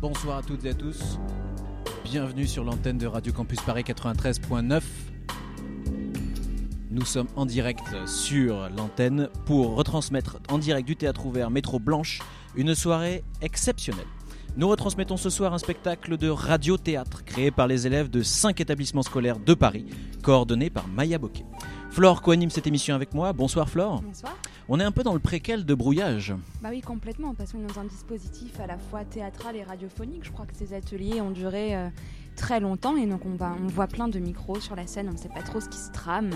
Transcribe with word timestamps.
Bonsoir 0.00 0.38
à 0.38 0.42
toutes 0.42 0.64
et 0.64 0.70
à 0.70 0.74
tous. 0.74 1.18
Bienvenue 2.04 2.46
sur 2.46 2.64
l'antenne 2.64 2.96
de 2.96 3.06
Radio 3.06 3.34
Campus 3.34 3.60
Paris 3.60 3.82
93.9. 3.82 4.80
Nous 6.90 7.04
sommes 7.04 7.26
en 7.36 7.44
direct 7.44 7.84
sur 8.06 8.70
l'antenne 8.70 9.28
pour 9.44 9.76
retransmettre 9.76 10.38
en 10.48 10.56
direct 10.56 10.88
du 10.88 10.96
théâtre 10.96 11.26
ouvert 11.26 11.50
Métro 11.50 11.78
Blanche 11.78 12.20
une 12.56 12.74
soirée 12.74 13.22
exceptionnelle. 13.42 14.06
Nous 14.56 14.68
retransmettons 14.68 15.18
ce 15.18 15.28
soir 15.28 15.52
un 15.52 15.58
spectacle 15.58 16.16
de 16.16 16.30
radio-théâtre 16.30 17.22
créé 17.22 17.50
par 17.50 17.66
les 17.66 17.86
élèves 17.86 18.08
de 18.08 18.22
5 18.22 18.58
établissements 18.58 19.02
scolaires 19.02 19.38
de 19.38 19.52
Paris, 19.52 19.84
coordonné 20.22 20.70
par 20.70 20.88
Maya 20.88 21.18
Boquet. 21.18 21.44
Flore 21.90 22.22
co-anime 22.22 22.48
cette 22.48 22.66
émission 22.66 22.94
avec 22.94 23.12
moi. 23.12 23.34
Bonsoir 23.34 23.68
Flore. 23.68 24.00
Bonsoir. 24.00 24.34
On 24.72 24.78
est 24.78 24.84
un 24.84 24.92
peu 24.92 25.02
dans 25.02 25.14
le 25.14 25.18
préquel 25.18 25.64
de 25.64 25.74
brouillage. 25.74 26.32
Bah 26.62 26.68
oui, 26.70 26.80
complètement, 26.80 27.34
parce 27.34 27.50
qu'on 27.50 27.58
est 27.58 27.66
dans 27.66 27.80
un 27.80 27.86
dispositif 27.86 28.60
à 28.60 28.68
la 28.68 28.78
fois 28.78 29.04
théâtral 29.04 29.56
et 29.56 29.64
radiophonique. 29.64 30.22
Je 30.22 30.30
crois 30.30 30.46
que 30.46 30.54
ces 30.54 30.74
ateliers 30.74 31.20
ont 31.20 31.32
duré 31.32 31.74
euh, 31.74 31.88
très 32.36 32.60
longtemps 32.60 32.96
et 32.96 33.04
donc 33.04 33.26
on, 33.26 33.34
va, 33.34 33.56
on 33.60 33.66
voit 33.66 33.88
plein 33.88 34.06
de 34.06 34.20
micros 34.20 34.60
sur 34.60 34.76
la 34.76 34.86
scène, 34.86 35.08
on 35.08 35.14
ne 35.14 35.18
sait 35.18 35.28
pas 35.28 35.42
trop 35.42 35.60
ce 35.60 35.68
qui 35.68 35.78
se 35.78 35.90
trame. 35.90 36.30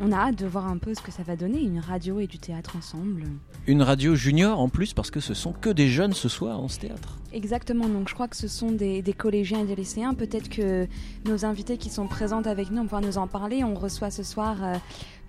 On 0.00 0.12
a 0.12 0.16
hâte 0.16 0.38
de 0.38 0.46
voir 0.46 0.66
un 0.66 0.76
peu 0.76 0.92
ce 0.92 1.00
que 1.00 1.12
ça 1.12 1.22
va 1.22 1.36
donner, 1.36 1.62
une 1.62 1.78
radio 1.78 2.18
et 2.18 2.26
du 2.26 2.38
théâtre 2.38 2.76
ensemble. 2.76 3.24
Une 3.66 3.80
radio 3.80 4.14
junior 4.14 4.60
en 4.60 4.68
plus, 4.68 4.92
parce 4.92 5.10
que 5.10 5.20
ce 5.20 5.32
sont 5.34 5.52
que 5.52 5.70
des 5.70 5.88
jeunes 5.88 6.12
ce 6.12 6.28
soir 6.28 6.60
en 6.60 6.68
ce 6.68 6.80
théâtre. 6.80 7.16
Exactement, 7.32 7.88
donc 7.88 8.08
je 8.08 8.14
crois 8.14 8.28
que 8.28 8.36
ce 8.36 8.48
sont 8.48 8.72
des, 8.72 9.02
des 9.02 9.12
collégiens 9.12 9.60
et 9.60 9.64
des 9.64 9.76
lycéens. 9.76 10.12
Peut-être 10.14 10.48
que 10.48 10.86
nos 11.26 11.44
invités 11.44 11.78
qui 11.78 11.90
sont 11.90 12.08
présentes 12.08 12.46
avec 12.46 12.70
nous, 12.70 12.82
on 12.82 12.86
pourra 12.86 13.00
nous 13.00 13.18
en 13.18 13.28
parler. 13.28 13.64
On 13.64 13.74
reçoit 13.74 14.10
ce 14.10 14.22
soir 14.22 14.56
euh, 14.62 14.74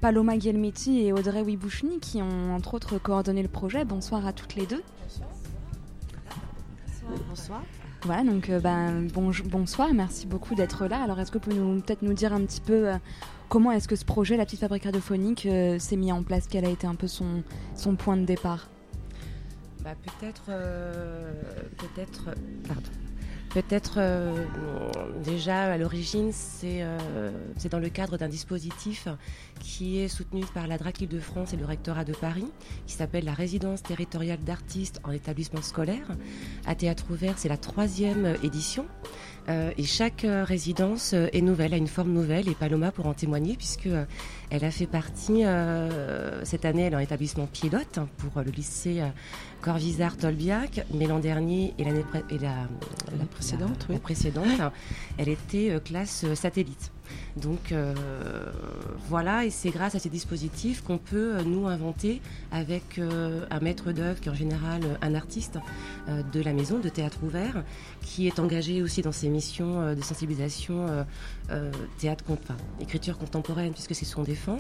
Paloma 0.02 0.38
Guelmetti 0.38 1.02
et 1.02 1.14
Audrey 1.14 1.42
Wibouchny 1.42 2.00
qui 2.00 2.22
ont 2.22 2.54
entre 2.54 2.74
autres 2.74 2.98
coordonné 2.98 3.42
le 3.42 3.48
projet. 3.48 3.86
Bonsoir 3.86 4.26
à 4.26 4.34
toutes 4.34 4.56
les 4.56 4.66
deux. 4.66 4.84
Bonsoir. 5.02 5.30
Bonsoir. 7.30 7.62
Voilà, 8.04 8.24
donc 8.24 8.50
euh, 8.50 8.60
ben, 8.60 9.08
bon, 9.14 9.32
bonsoir, 9.46 9.92
merci 9.94 10.28
beaucoup 10.28 10.54
d'être 10.54 10.86
là. 10.86 11.02
Alors 11.02 11.20
est-ce 11.20 11.32
que 11.32 11.40
vous 11.40 11.46
pouvez 11.46 11.56
nous, 11.56 11.82
peut-être 11.82 12.04
nous 12.04 12.14
dire 12.14 12.34
un 12.34 12.42
petit 12.42 12.62
peu 12.62 12.90
euh, 12.90 12.98
comment 13.50 13.72
est-ce 13.72 13.88
que 13.88 13.96
ce 13.96 14.06
projet, 14.06 14.38
la 14.38 14.46
petite 14.46 14.60
fabrique 14.60 14.84
radiophonique, 14.84 15.48
euh, 15.48 15.80
s'est 15.80 15.96
mis 15.96 16.12
en 16.12 16.22
place? 16.22 16.46
Quel 16.48 16.66
a 16.66 16.70
été 16.70 16.86
un 16.86 16.96
peu 16.96 17.08
son, 17.08 17.44
son 17.76 17.96
point 17.96 18.16
de 18.18 18.26
départ? 18.26 18.70
Bah, 19.84 19.96
Peut-être, 20.04 20.46
peut-être, 21.78 22.26
pardon. 22.68 22.90
Peut-être 23.56 24.00
euh, 24.00 24.36
déjà 25.24 25.64
à 25.72 25.78
l'origine, 25.78 26.32
c'est 26.34 26.82
euh, 26.82 27.32
dans 27.72 27.80
le 27.80 27.88
cadre 27.88 28.18
d'un 28.18 28.28
dispositif 28.28 29.08
qui 29.62 30.00
est 30.02 30.10
soutenu 30.10 30.44
par 30.54 30.68
la 30.68 30.78
DRAC 30.78 31.08
de 31.08 31.20
France 31.22 31.54
et 31.54 31.56
le 31.56 31.64
rectorat 31.64 32.04
de 32.04 32.12
Paris, 32.12 32.52
qui 32.86 32.96
s'appelle 32.96 33.24
la 33.24 33.34
résidence 33.34 33.82
territoriale 33.82 34.40
d'artistes 34.44 35.00
en 35.06 35.12
établissement 35.12 35.62
scolaire. 35.62 36.06
À 36.66 36.76
Théâtre 36.76 37.06
Ouvert, 37.10 37.36
c'est 37.38 37.48
la 37.48 37.56
troisième 37.56 38.36
édition. 38.44 38.88
Euh, 39.48 39.72
et 39.78 39.84
chaque 39.84 40.26
euh, 40.26 40.44
résidence 40.44 41.14
euh, 41.14 41.28
est 41.32 41.42
nouvelle, 41.42 41.74
a 41.74 41.78
une 41.78 41.88
forme 41.88 42.12
nouvelle, 42.12 42.50
et 42.50 42.56
Paloma 42.56 42.92
pour 42.92 43.06
en 43.06 43.14
témoigner, 43.14 43.56
puisque 43.56 43.90
elle 44.50 44.66
a 44.66 44.72
fait 44.72 44.88
partie 44.88 45.44
cette 46.44 46.66
année, 46.66 46.84
elle 46.84 46.94
est 46.94 46.98
en 46.98 47.00
établissement 47.00 47.48
pilote 47.48 47.98
hein, 47.98 48.08
pour 48.18 48.42
le 48.42 48.52
lycée 48.52 49.02
Corvisart-Tolbiac, 49.62 50.86
mais 50.94 51.08
l'an 51.08 51.20
dernier 51.20 51.74
et 51.80 51.84
l'année 51.84 52.06
et 52.30 52.38
la, 52.38 52.68
la, 53.18 53.26
précédente, 53.26 53.80
la, 53.82 53.90
oui. 53.90 53.94
la 53.96 54.00
précédente, 54.00 54.74
elle 55.18 55.30
était 55.30 55.80
classe 55.84 56.26
satellite. 56.36 56.92
Donc 57.36 57.74
euh, 57.74 57.94
voilà, 59.10 59.44
et 59.44 59.50
c'est 59.50 59.70
grâce 59.70 59.94
à 59.96 60.00
ces 60.00 60.10
dispositifs 60.10 60.82
qu'on 60.82 60.98
peut 60.98 61.42
nous 61.44 61.68
inventer 61.68 62.22
avec 62.52 62.98
euh, 62.98 63.46
un 63.52 63.60
maître 63.60 63.92
d'œuvre 63.92 64.22
qui 64.22 64.30
est 64.30 64.32
en 64.32 64.36
général 64.36 64.82
un 65.02 65.16
artiste 65.16 65.60
euh, 66.08 66.24
de 66.24 66.42
la 66.42 66.54
maison 66.54 66.80
de 66.80 66.88
théâtre 66.88 67.20
ouvert, 67.24 67.64
qui 68.02 68.28
est 68.28 68.40
engagé 68.40 68.82
aussi 68.82 69.02
dans 69.02 69.12
ses 69.12 69.28
missions 69.28 69.94
de 69.94 70.02
sensibilisation 70.02 71.06
théâtre, 72.00 72.24
enfin, 72.30 72.56
écriture 72.80 73.18
contemporaine 73.18 73.74
puisque 73.74 73.96
c'est 73.96 74.06
son 74.06 74.24
défend, 74.24 74.60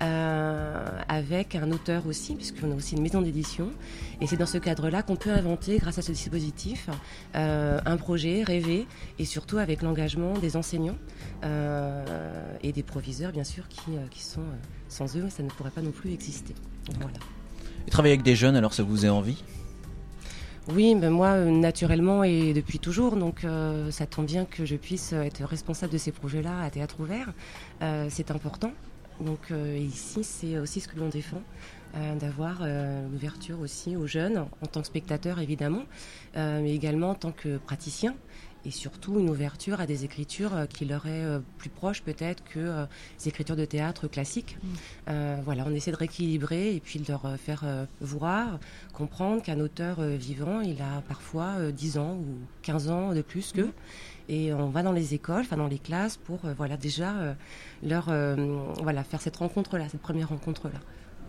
avec 0.00 1.54
un 1.54 1.70
auteur 1.72 2.06
aussi 2.06 2.34
puisqu'on 2.34 2.72
a 2.72 2.74
aussi 2.74 2.96
une 2.96 3.02
maison 3.02 3.20
d'édition, 3.22 3.70
et 4.20 4.26
c'est 4.26 4.36
dans 4.36 4.46
ce 4.46 4.58
cadre-là 4.58 5.02
qu'on 5.02 5.16
peut 5.16 5.30
inventer 5.30 5.78
grâce 5.78 5.98
à 5.98 6.02
ce 6.02 6.12
dispositif 6.12 6.88
un 7.34 7.96
projet 7.96 8.42
rêvé 8.42 8.86
et 9.18 9.24
surtout 9.24 9.58
avec 9.58 9.82
l'engagement 9.82 10.34
des 10.38 10.56
enseignants. 10.56 10.98
Euh, 11.42 12.04
et 12.62 12.72
des 12.72 12.82
proviseurs, 12.82 13.32
bien 13.32 13.44
sûr, 13.44 13.66
qui, 13.68 13.92
euh, 13.92 14.06
qui 14.10 14.22
sont 14.22 14.40
euh, 14.40 14.56
sans 14.90 15.16
eux, 15.16 15.30
ça 15.30 15.42
ne 15.42 15.48
pourrait 15.48 15.70
pas 15.70 15.80
non 15.80 15.90
plus 15.90 16.12
exister. 16.12 16.54
Donc, 16.84 16.96
voilà. 17.00 17.16
Et 17.86 17.90
travailler 17.90 18.12
avec 18.12 18.24
des 18.24 18.36
jeunes, 18.36 18.56
alors 18.56 18.74
ça 18.74 18.82
vous 18.82 19.06
est 19.06 19.08
envie? 19.08 19.42
Oui, 20.68 20.94
ben 20.94 21.08
moi, 21.08 21.36
naturellement 21.38 22.22
et 22.24 22.52
depuis 22.52 22.78
toujours, 22.78 23.16
donc 23.16 23.44
euh, 23.44 23.90
ça 23.90 24.06
tombe 24.06 24.26
bien 24.26 24.44
que 24.44 24.66
je 24.66 24.76
puisse 24.76 25.14
être 25.14 25.42
responsable 25.44 25.92
de 25.92 25.98
ces 25.98 26.12
projets-là 26.12 26.62
à 26.62 26.68
Théâtre 26.68 26.96
Ouvert. 27.00 27.32
Euh, 27.80 28.08
c'est 28.10 28.30
important. 28.30 28.72
Donc 29.20 29.50
euh, 29.50 29.76
ici, 29.78 30.24
c'est 30.24 30.58
aussi 30.58 30.80
ce 30.80 30.88
que 30.88 30.98
l'on 30.98 31.08
défend, 31.08 31.42
d'avoir 32.20 32.62
l'ouverture 33.10 33.58
aussi 33.58 33.96
aux 33.96 34.06
jeunes, 34.06 34.46
en 34.62 34.66
tant 34.66 34.80
que 34.80 34.86
spectateurs 34.86 35.40
évidemment, 35.40 35.82
mais 36.36 36.72
également 36.72 37.10
en 37.10 37.14
tant 37.16 37.32
que 37.32 37.58
praticiens 37.58 38.14
et 38.64 38.70
surtout 38.70 39.18
une 39.18 39.30
ouverture 39.30 39.80
à 39.80 39.86
des 39.86 40.04
écritures 40.04 40.66
qui 40.68 40.84
leur 40.84 41.06
est 41.06 41.24
euh, 41.24 41.40
plus 41.58 41.70
proche 41.70 42.02
peut-être 42.02 42.42
que 42.44 42.58
euh, 42.58 42.86
les 43.18 43.28
écritures 43.28 43.56
de 43.56 43.64
théâtre 43.64 44.06
classiques. 44.06 44.58
Mmh. 44.62 44.68
Euh, 45.08 45.36
voilà, 45.44 45.64
on 45.66 45.74
essaie 45.74 45.90
de 45.90 45.96
rééquilibrer 45.96 46.74
et 46.74 46.80
puis 46.80 46.98
de 46.98 47.08
leur 47.08 47.36
faire 47.38 47.64
voir, 48.00 48.58
comprendre 48.92 49.42
qu'un 49.42 49.60
auteur 49.60 50.00
vivant, 50.02 50.60
il 50.60 50.80
a 50.82 51.02
parfois 51.08 51.70
10 51.72 51.98
ans 51.98 52.14
ou 52.14 52.38
15 52.62 52.90
ans 52.90 53.14
de 53.14 53.22
plus 53.22 53.52
qu'eux. 53.52 53.66
Mmh. 53.66 53.72
Et 54.32 54.54
on 54.54 54.70
va 54.70 54.82
dans 54.82 54.92
les 54.92 55.12
écoles, 55.12 55.40
enfin 55.40 55.56
dans 55.56 55.66
les 55.66 55.80
classes 55.80 56.16
pour 56.16 56.38
voilà 56.56 56.76
déjà 56.76 57.34
leur 57.82 58.10
voilà 58.80 59.02
faire 59.02 59.20
cette 59.20 59.36
rencontre 59.36 59.76
là, 59.76 59.88
cette 59.88 60.00
première 60.00 60.28
rencontre 60.28 60.68
là. 60.68 60.78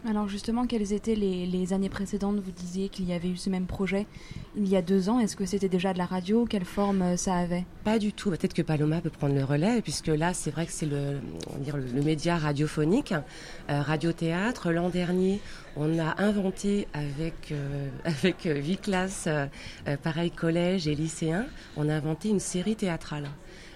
Alors 0.08 0.28
justement, 0.28 0.66
quelles 0.66 0.94
étaient 0.94 1.14
les, 1.14 1.46
les, 1.46 1.74
années 1.74 1.90
précédentes? 1.90 2.40
Vous 2.40 2.52
disiez 2.52 2.90
qu'il 2.90 3.08
y 3.08 3.14
avait 3.14 3.30
eu 3.30 3.38
ce 3.38 3.52
même 3.52 3.68
projet 3.68 4.08
il 4.58 4.68
y 4.68 4.76
a 4.76 4.82
deux 4.82 5.10
ans. 5.10 5.20
Est-ce 5.20 5.36
que 5.36 5.46
c'était 5.46 5.70
déjà 5.70 5.94
de 5.94 6.00
la 6.00 6.06
radio? 6.06 6.46
Quelle 6.46 6.66
forme 6.66 7.18
ça 7.18 7.36
avait? 7.36 7.66
Pas 7.84 8.00
du 8.00 8.12
tout. 8.12 8.32
Peut-être 8.32 8.56
que 8.56 8.64
Paloma 8.64 9.00
peut 9.00 9.12
prendre 9.12 9.36
le 9.36 9.44
relais, 9.44 9.82
puisque 9.82 10.08
là, 10.08 10.34
c'est 10.34 10.50
vrai 10.50 10.66
que 10.66 10.72
c'est 10.72 10.88
le, 10.88 11.20
dire, 11.60 11.78
le, 11.78 11.86
le, 11.86 12.02
média 12.02 12.38
radiophonique, 12.38 13.14
euh, 13.70 13.82
radio-théâtre. 13.82 14.72
L'an 14.72 14.90
dernier, 14.90 15.40
on 15.76 16.00
a 16.00 16.22
inventé 16.22 16.88
avec, 16.94 17.52
euh, 17.52 17.90
avec 18.06 18.44
huit 18.44 18.82
classes, 18.82 19.28
euh, 19.28 19.48
pareil 20.04 20.32
collège 20.32 20.88
et 20.88 20.96
lycéens, 20.96 21.46
on 21.78 21.90
a 21.90 21.94
inventé 21.96 22.30
une 22.30 22.40
série 22.40 22.76
théâtrale. 22.76 23.30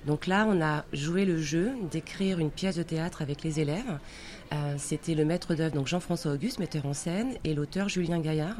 Donc 0.05 0.27
là, 0.27 0.45
on 0.47 0.61
a 0.61 0.85
joué 0.93 1.25
le 1.25 1.41
jeu 1.41 1.71
d'écrire 1.91 2.39
une 2.39 2.51
pièce 2.51 2.75
de 2.75 2.83
théâtre 2.83 3.23
avec 3.23 3.43
les 3.43 3.59
élèves. 3.59 3.97
Euh, 4.53 4.75
C'était 4.77 5.15
le 5.15 5.25
maître 5.25 5.55
d'œuvre, 5.55 5.73
donc 5.73 5.87
Jean-François 5.87 6.33
Auguste, 6.33 6.59
metteur 6.59 6.85
en 6.85 6.93
scène, 6.93 7.33
et 7.43 7.55
l'auteur 7.55 7.89
Julien 7.89 8.19
Gaillard. 8.19 8.57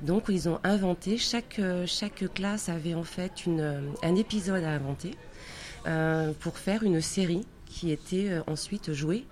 Donc 0.00 0.24
ils 0.30 0.48
ont 0.48 0.58
inventé, 0.64 1.18
chaque, 1.18 1.60
chaque 1.86 2.24
classe 2.32 2.70
avait 2.70 2.94
en 2.94 3.02
fait 3.02 3.44
une, 3.44 3.92
un 4.02 4.14
épisode 4.14 4.64
à 4.64 4.70
inventer 4.70 5.10
euh, 5.86 6.32
pour 6.40 6.58
faire 6.58 6.82
une 6.82 7.00
série 7.00 7.46
qui 7.64 7.92
était 7.92 8.30
euh, 8.30 8.42
ensuite 8.46 8.92
jouée 8.92 9.24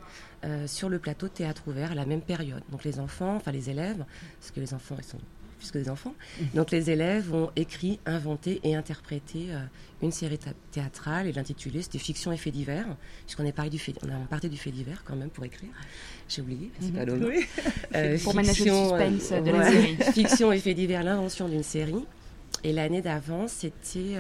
euh, 0.45 0.67
sur 0.67 0.89
le 0.89 0.99
plateau 0.99 1.29
de 1.29 1.33
théâtre 1.33 1.63
ouvert 1.67 1.93
à 1.93 1.95
la 1.95 2.07
même 2.07 2.23
période. 2.23 2.63
Donc 2.71 2.85
les 2.85 3.01
enfants, 3.01 3.37
enfin 3.37 3.53
les 3.53 3.71
élèves, 3.71 4.05
parce 4.41 4.51
que 4.51 4.61
les 4.61 4.75
enfants 4.75 4.97
ils 4.99 5.05
sont 5.05 5.19
plus 5.57 5.71
que 5.71 5.79
des 5.79 5.89
enfants. 5.89 6.15
Donc 6.55 6.71
les 6.71 6.91
élèves 6.91 7.33
ont 7.35 7.51
écrit, 7.57 7.99
inventé 8.07 8.61
et 8.63 8.75
interprété 8.75 9.47
euh, 9.51 9.59
une 10.03 10.13
série 10.13 10.39
théâtrale 10.71 11.27
et 11.27 11.33
l'intitulé 11.33 11.83
c'était 11.83 11.99
Fiction 11.99 12.33
et 12.33 12.37
fait 12.37 12.51
divers, 12.51 12.87
puisqu'on 13.25 13.45
est 13.45 13.53
parlé 13.53 13.71
du 13.71 13.79
fait, 13.79 13.95
on 14.05 14.09
a 14.09 14.27
parlé 14.29 14.49
du 14.49 14.57
fait 14.57 14.71
divers 14.71 15.03
quand 15.05 15.17
même 15.17 15.31
pour 15.31 15.45
écrire. 15.45 15.71
J'ai 16.29 16.43
oublié, 16.43 16.71
c'est 16.81 16.93
pas 16.93 17.07
mmh. 17.07 17.25
oui. 17.25 17.47
euh, 17.95 18.19
Pour 18.23 18.35
le 18.35 18.45
suspense 18.45 19.33
euh, 19.33 19.41
de 19.41 19.51
ouais, 19.51 19.59
la 19.59 19.71
série. 19.71 19.97
fiction 20.13 20.53
et 20.53 20.59
fait 20.59 20.75
divers, 20.75 21.03
l'invention 21.03 21.49
d'une 21.49 21.63
série. 21.63 22.05
Et 22.65 22.73
l'année 22.73 23.03
d'avant, 23.03 23.49
c'était, 23.49 24.17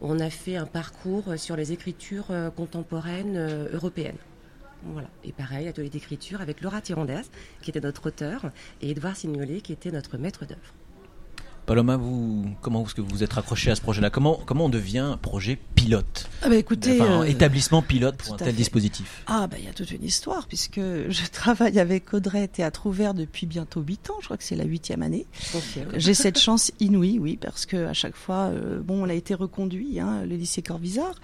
on 0.00 0.18
a 0.18 0.28
fait 0.28 0.56
un 0.56 0.66
parcours 0.66 1.34
sur 1.36 1.56
les 1.56 1.72
écritures 1.72 2.26
contemporaines 2.56 3.68
européennes. 3.72 4.16
Voilà. 4.86 5.08
Et 5.24 5.32
pareil, 5.32 5.66
atelier 5.68 5.88
d'écriture 5.88 6.40
avec 6.40 6.60
Laura 6.60 6.80
Tirandès, 6.80 7.24
qui 7.62 7.70
était 7.70 7.80
notre 7.80 8.08
auteur, 8.08 8.50
et 8.82 8.90
Edouard 8.90 9.16
Signolet, 9.16 9.60
qui 9.60 9.72
était 9.72 9.90
notre 9.90 10.18
maître 10.18 10.44
d'œuvre. 10.44 10.74
Paloma, 11.66 11.96
vous, 11.96 12.44
comment 12.60 12.84
est-ce 12.84 12.94
que 12.94 13.00
vous 13.00 13.08
vous 13.08 13.22
êtes 13.22 13.32
raccroché 13.32 13.70
à 13.70 13.74
ce 13.74 13.80
projet-là? 13.80 14.10
Comment, 14.10 14.38
comment 14.44 14.66
on 14.66 14.68
devient 14.68 14.98
un 14.98 15.16
projet 15.16 15.58
pilote? 15.74 16.28
Ah 16.42 16.50
bah 16.50 16.56
écoutez, 16.56 17.00
enfin, 17.00 17.22
euh, 17.22 17.24
établissement 17.24 17.80
pilote 17.80 18.16
pour 18.16 18.34
un 18.34 18.36
tel 18.36 18.48
fait. 18.48 18.52
dispositif 18.52 19.22
Ah, 19.26 19.46
bah 19.46 19.56
il 19.58 19.64
y 19.64 19.68
a 19.68 19.72
toute 19.72 19.90
une 19.90 20.04
histoire, 20.04 20.46
puisque 20.46 20.78
je 20.80 21.26
travaille 21.32 21.78
avec 21.78 22.12
Audrey 22.12 22.48
Théâtre 22.48 22.86
Ouvert 22.86 23.14
depuis 23.14 23.46
bientôt 23.46 23.80
8 23.80 24.10
ans, 24.10 24.16
je 24.20 24.26
crois 24.26 24.36
que 24.36 24.44
c'est 24.44 24.56
la 24.56 24.64
huitième 24.64 25.02
année. 25.02 25.26
J'ai 25.94 26.12
cette 26.12 26.38
chance 26.38 26.70
inouïe, 26.80 27.18
oui, 27.18 27.38
parce 27.40 27.64
que 27.64 27.86
à 27.86 27.94
chaque 27.94 28.16
fois, 28.16 28.50
euh, 28.52 28.80
bon, 28.80 29.02
on 29.02 29.08
a 29.08 29.14
été 29.14 29.32
reconduit, 29.32 30.00
hein, 30.00 30.24
le 30.26 30.36
lycée 30.36 30.60
Corvisart. 30.60 31.18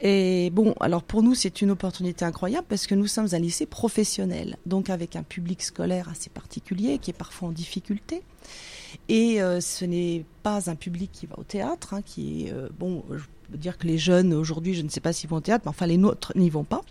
Et 0.00 0.50
bon, 0.50 0.74
alors 0.80 1.02
pour 1.02 1.22
nous, 1.22 1.34
c'est 1.34 1.60
une 1.60 1.70
opportunité 1.70 2.24
incroyable 2.24 2.66
parce 2.68 2.86
que 2.86 2.94
nous 2.94 3.06
sommes 3.06 3.28
un 3.32 3.38
lycée 3.38 3.66
professionnel, 3.66 4.56
donc 4.64 4.88
avec 4.88 5.14
un 5.14 5.22
public 5.22 5.62
scolaire 5.62 6.08
assez 6.08 6.30
particulier 6.30 6.98
qui 6.98 7.10
est 7.10 7.14
parfois 7.14 7.48
en 7.48 7.52
difficulté. 7.52 8.22
Et 9.08 9.38
ce 9.60 9.84
n'est 9.84 10.24
pas 10.42 10.70
un 10.70 10.74
public 10.74 11.10
qui 11.12 11.26
va 11.26 11.38
au 11.38 11.44
théâtre, 11.44 11.94
hein, 11.94 12.02
qui 12.02 12.46
est 12.46 12.54
bon. 12.78 13.04
Je 13.10 13.24
peux 13.50 13.58
dire 13.58 13.78
que 13.78 13.86
les 13.86 13.98
jeunes 13.98 14.32
aujourd'hui, 14.32 14.74
je 14.74 14.82
ne 14.82 14.88
sais 14.88 15.00
pas 15.00 15.12
s'ils 15.12 15.30
vont 15.30 15.36
au 15.36 15.40
théâtre, 15.40 15.62
mais 15.66 15.70
enfin 15.70 15.86
les 15.86 15.96
nôtres 15.98 16.32
n'y 16.36 16.50
vont 16.50 16.64
pas. 16.64 16.82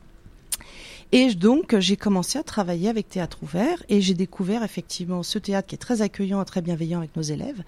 Et 1.12 1.36
donc, 1.36 1.78
j'ai 1.78 1.96
commencé 1.96 2.40
à 2.40 2.44
travailler 2.44 2.90
avec 2.90 3.08
Théâtre 3.08 3.38
Ouvert 3.44 3.84
et 3.88 4.02
j'ai 4.02 4.16
découvert 4.16 4.64
effectivement 4.64 5.22
ce 5.22 5.38
théâtre 5.38 5.68
qui 5.68 5.76
est 5.76 5.78
très 5.78 6.02
accueillant 6.02 6.42
et 6.42 6.46
très 6.46 6.64
bienveillant 6.64 6.98
avec 6.98 7.16
nos 7.16 7.22
élèves, 7.22 7.62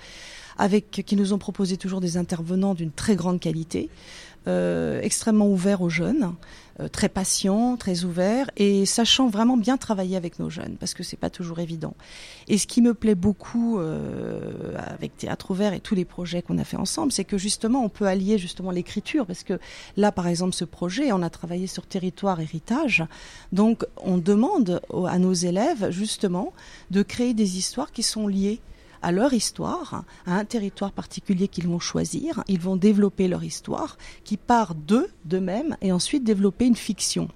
avec 0.58 0.90
qui 1.06 1.16
nous 1.16 1.31
ont 1.31 1.38
proposé 1.38 1.78
toujours 1.78 2.02
des 2.02 2.18
intervenants 2.18 2.74
d'une 2.74 2.92
très 2.92 3.16
grande 3.16 3.40
qualité, 3.40 3.90
euh, 4.47 5.01
extrêmement 5.01 5.50
ouverts 5.50 5.81
aux 5.81 5.89
jeunes, 5.89 6.33
euh, 6.80 6.88
très 6.88 7.09
patients, 7.09 7.77
très 7.77 8.03
ouverts 8.03 8.51
et 8.57 8.86
sachant 8.86 9.27
vraiment 9.27 9.57
bien 9.57 9.75
travailler 9.77 10.18
avec 10.18 10.38
nos 10.38 10.51
jeunes 10.51 10.75
parce 10.80 10.94
que 10.94 11.01
c'est 11.01 11.18
pas 11.18 11.31
toujours 11.31 11.59
évident. 11.59 11.95
Et 12.47 12.59
ce 12.59 12.68
qui 12.68 12.81
me 12.81 12.94
plaît 12.94 13.15
beaucoup 13.15 13.80
euh, 13.80 14.75
avec 14.75 15.18
Théâtre 15.18 15.50
Ouvert 15.50 15.74
et 15.74 15.80
tous 15.80 15.95
les 15.95 16.06
projets 16.06 16.44
qu'on 16.44 16.59
a 16.59 16.63
fait 16.63 16.77
ensemble, 16.77 17.12
c'est 17.12 17.24
que 17.24 17.39
justement 17.39 17.83
on 17.83 17.89
peut 17.89 18.06
allier 18.06 18.38
justement 18.38 18.69
l'écriture 18.69 19.25
parce 19.25 19.44
que 19.44 19.59
là 19.97 20.12
par 20.12 20.27
exemple 20.27 20.53
ce 20.53 20.65
projet, 20.65 21.12
on 21.12 21.24
a 21.24 21.30
travaillé 21.31 21.65
sur 21.65 21.88
territoire 21.88 22.39
héritage, 22.39 23.03
donc 23.51 23.83
on 23.97 24.18
demande 24.18 24.80
à 25.07 25.18
nos 25.18 25.33
élèves 25.33 25.89
justement 25.89 26.53
de 26.92 27.01
créer 27.01 27.33
des 27.33 27.57
histoires 27.57 27.92
qui 27.92 28.03
sont 28.03 28.27
liées 28.27 28.59
à 29.06 29.12
leur 29.12 29.34
histoire, 29.34 30.04
à 30.25 30.36
un 30.36 30.46
territoire 30.46 30.92
particulier 30.92 31.48
qu'ils 31.48 31.68
vont 31.68 31.80
choisir. 31.80 32.44
Ils 32.48 32.60
vont 32.60 32.75
développer 32.75 33.28
leur 33.28 33.44
histoire 33.44 34.00
qui 34.24 34.36
part 34.36 34.74
d'eux, 34.74 35.07
d'eux-mêmes, 35.25 35.78
et 35.81 35.92
ensuite 35.92 36.24
développer 36.24 36.66
une 36.66 36.75
fiction. 36.75 37.30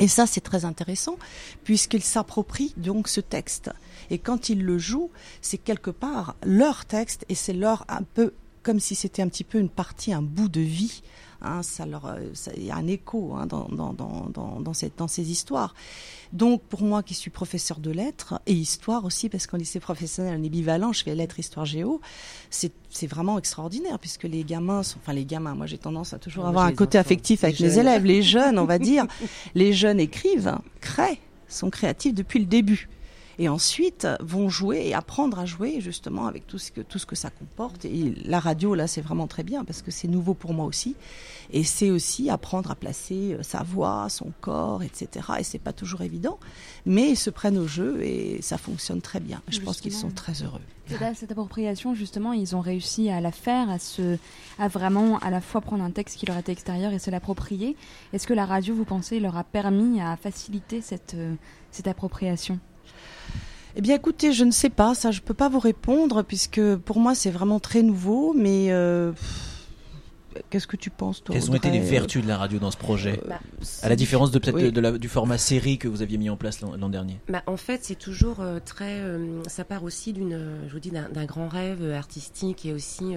Et 0.00 0.06
ça, 0.06 0.26
c'est 0.26 0.42
très 0.42 0.66
intéressant, 0.66 1.16
puisqu'ils 1.64 2.02
s'approprient 2.02 2.74
donc 2.76 3.08
ce 3.08 3.22
texte. 3.22 3.70
Et 4.10 4.18
quand 4.18 4.50
ils 4.50 4.62
le 4.62 4.76
jouent, 4.76 5.10
c'est 5.40 5.56
quelque 5.56 5.90
part 5.90 6.36
leur 6.44 6.84
texte, 6.84 7.24
et 7.30 7.34
c'est 7.34 7.54
leur 7.54 7.86
un 7.88 8.02
peu 8.02 8.34
comme 8.62 8.78
si 8.78 8.94
c'était 8.94 9.22
un 9.22 9.28
petit 9.28 9.44
peu 9.44 9.58
une 9.58 9.70
partie, 9.70 10.12
un 10.12 10.20
bout 10.20 10.50
de 10.50 10.60
vie 10.60 11.02
Hein, 11.40 11.62
ça 11.62 11.86
leur, 11.86 12.06
euh, 12.06 12.18
il 12.56 12.64
y 12.64 12.70
a 12.72 12.76
un 12.76 12.88
écho 12.88 13.34
hein, 13.36 13.46
dans, 13.46 13.68
dans, 13.68 13.92
dans, 13.92 14.60
dans, 14.60 14.74
cette, 14.74 14.98
dans 14.98 15.06
ces 15.06 15.30
histoires. 15.30 15.72
Donc 16.32 16.62
pour 16.62 16.82
moi 16.82 17.04
qui 17.04 17.14
suis 17.14 17.30
professeur 17.30 17.78
de 17.78 17.92
lettres 17.92 18.40
et 18.46 18.54
histoire 18.54 19.04
aussi, 19.04 19.28
parce 19.28 19.46
qu'en 19.46 19.56
lycée 19.56 19.78
professionnel 19.78 20.36
on 20.40 20.42
est 20.42 20.48
bivalent, 20.48 20.92
je 20.92 21.04
fais 21.04 21.14
lettres, 21.14 21.38
histoire, 21.38 21.64
géo, 21.64 22.00
c'est 22.50 23.06
vraiment 23.06 23.38
extraordinaire 23.38 24.00
puisque 24.00 24.24
les 24.24 24.42
gamins 24.42 24.82
sont, 24.82 24.98
enfin 25.00 25.12
les 25.12 25.24
gamins, 25.24 25.54
moi 25.54 25.66
j'ai 25.66 25.78
tendance 25.78 26.12
à 26.12 26.18
toujours 26.18 26.44
avoir 26.44 26.66
un 26.66 26.74
côté 26.74 26.98
affectif 26.98 27.44
avec 27.44 27.60
mes 27.60 27.78
élèves, 27.78 28.04
les 28.04 28.22
jeunes 28.22 28.58
on 28.58 28.64
va 28.64 28.78
dire, 28.80 29.06
les 29.54 29.72
jeunes 29.72 30.00
écrivent, 30.00 30.58
créent, 30.80 31.20
sont 31.46 31.70
créatifs 31.70 32.14
depuis 32.14 32.40
le 32.40 32.46
début 32.46 32.88
et 33.38 33.48
ensuite 33.48 34.06
vont 34.20 34.48
jouer 34.48 34.82
et 34.86 34.94
apprendre 34.94 35.38
à 35.38 35.46
jouer 35.46 35.80
justement 35.80 36.26
avec 36.26 36.46
tout 36.46 36.58
ce 36.58 36.72
que, 36.72 36.80
tout 36.80 36.98
ce 36.98 37.06
que 37.06 37.16
ça 37.16 37.30
comporte. 37.30 37.84
Et 37.84 38.14
la 38.24 38.40
radio, 38.40 38.74
là, 38.74 38.86
c'est 38.86 39.00
vraiment 39.00 39.26
très 39.26 39.44
bien 39.44 39.64
parce 39.64 39.82
que 39.82 39.90
c'est 39.90 40.08
nouveau 40.08 40.34
pour 40.34 40.52
moi 40.52 40.66
aussi. 40.66 40.96
Et 41.50 41.64
c'est 41.64 41.90
aussi 41.90 42.30
apprendre 42.30 42.70
à 42.70 42.74
placer 42.74 43.34
euh, 43.34 43.42
sa 43.42 43.62
voix, 43.62 44.08
son 44.08 44.32
corps, 44.40 44.82
etc. 44.82 45.26
Et 45.38 45.44
c'est 45.44 45.58
pas 45.58 45.72
toujours 45.72 46.02
évident, 46.02 46.38
mais 46.84 47.10
ils 47.10 47.16
se 47.16 47.30
prennent 47.30 47.58
au 47.58 47.66
jeu 47.66 48.02
et 48.02 48.42
ça 48.42 48.58
fonctionne 48.58 49.00
très 49.00 49.20
bien. 49.20 49.40
Je 49.48 49.60
pense 49.60 49.80
qu'ils 49.80 49.94
sont 49.94 50.10
très 50.10 50.42
heureux. 50.42 50.60
Cette 51.14 51.32
appropriation, 51.32 51.94
justement, 51.94 52.32
ils 52.32 52.56
ont 52.56 52.60
réussi 52.60 53.10
à 53.10 53.20
la 53.20 53.30
faire, 53.30 53.68
à, 53.68 53.78
se, 53.78 54.16
à 54.58 54.68
vraiment 54.68 55.18
à 55.18 55.30
la 55.30 55.42
fois 55.42 55.60
prendre 55.60 55.84
un 55.84 55.90
texte 55.90 56.16
qui 56.16 56.26
leur 56.26 56.38
était 56.38 56.52
extérieur 56.52 56.92
et 56.92 56.98
se 56.98 57.10
l'approprier. 57.10 57.76
Est-ce 58.12 58.26
que 58.26 58.32
la 58.32 58.46
radio, 58.46 58.74
vous 58.74 58.86
pensez, 58.86 59.20
leur 59.20 59.36
a 59.36 59.44
permis 59.44 60.00
à 60.00 60.16
faciliter 60.16 60.80
cette, 60.80 61.14
euh, 61.14 61.34
cette 61.70 61.88
appropriation? 61.88 62.58
Eh 63.76 63.80
bien, 63.80 63.94
écoutez, 63.94 64.32
je 64.32 64.44
ne 64.44 64.50
sais 64.50 64.70
pas, 64.70 64.94
ça, 64.94 65.10
je 65.10 65.20
peux 65.20 65.34
pas 65.34 65.48
vous 65.48 65.60
répondre 65.60 66.22
puisque 66.22 66.60
pour 66.76 66.98
moi, 66.98 67.14
c'est 67.14 67.30
vraiment 67.30 67.60
très 67.60 67.82
nouveau, 67.82 68.34
mais. 68.36 68.68
Euh, 68.70 69.12
Qu'est-ce 70.50 70.66
que 70.66 70.76
tu 70.76 70.90
penses, 70.90 71.22
toi 71.22 71.34
Quelles 71.34 71.50
ont 71.50 71.54
été 71.54 71.70
les 71.70 71.80
vertus 71.80 72.22
de 72.22 72.28
la 72.28 72.36
radio 72.36 72.58
dans 72.58 72.70
ce 72.70 72.76
projet 72.76 73.20
bah, 73.28 73.40
À 73.82 73.88
la 73.88 73.96
différence 73.96 74.30
de 74.30 74.38
peut-être 74.38 74.98
du 74.98 75.08
format 75.08 75.38
série 75.38 75.78
que 75.78 75.88
vous 75.88 76.02
aviez 76.02 76.18
mis 76.18 76.30
en 76.30 76.36
place 76.36 76.60
l'an 76.60 76.88
dernier. 76.88 77.18
Bah, 77.28 77.42
en 77.46 77.56
fait, 77.56 77.80
c'est 77.84 77.98
toujours 77.98 78.40
euh, 78.40 78.58
très. 78.64 79.00
Euh, 79.00 79.42
ça 79.46 79.64
part 79.64 79.84
aussi 79.84 80.12
d'une, 80.12 80.38
je 80.66 80.72
vous 80.72 80.80
dis, 80.80 80.90
d'un 80.90 81.24
grand 81.24 81.48
rêve 81.48 81.92
artistique 81.92 82.66
et 82.66 82.72
aussi 82.72 83.14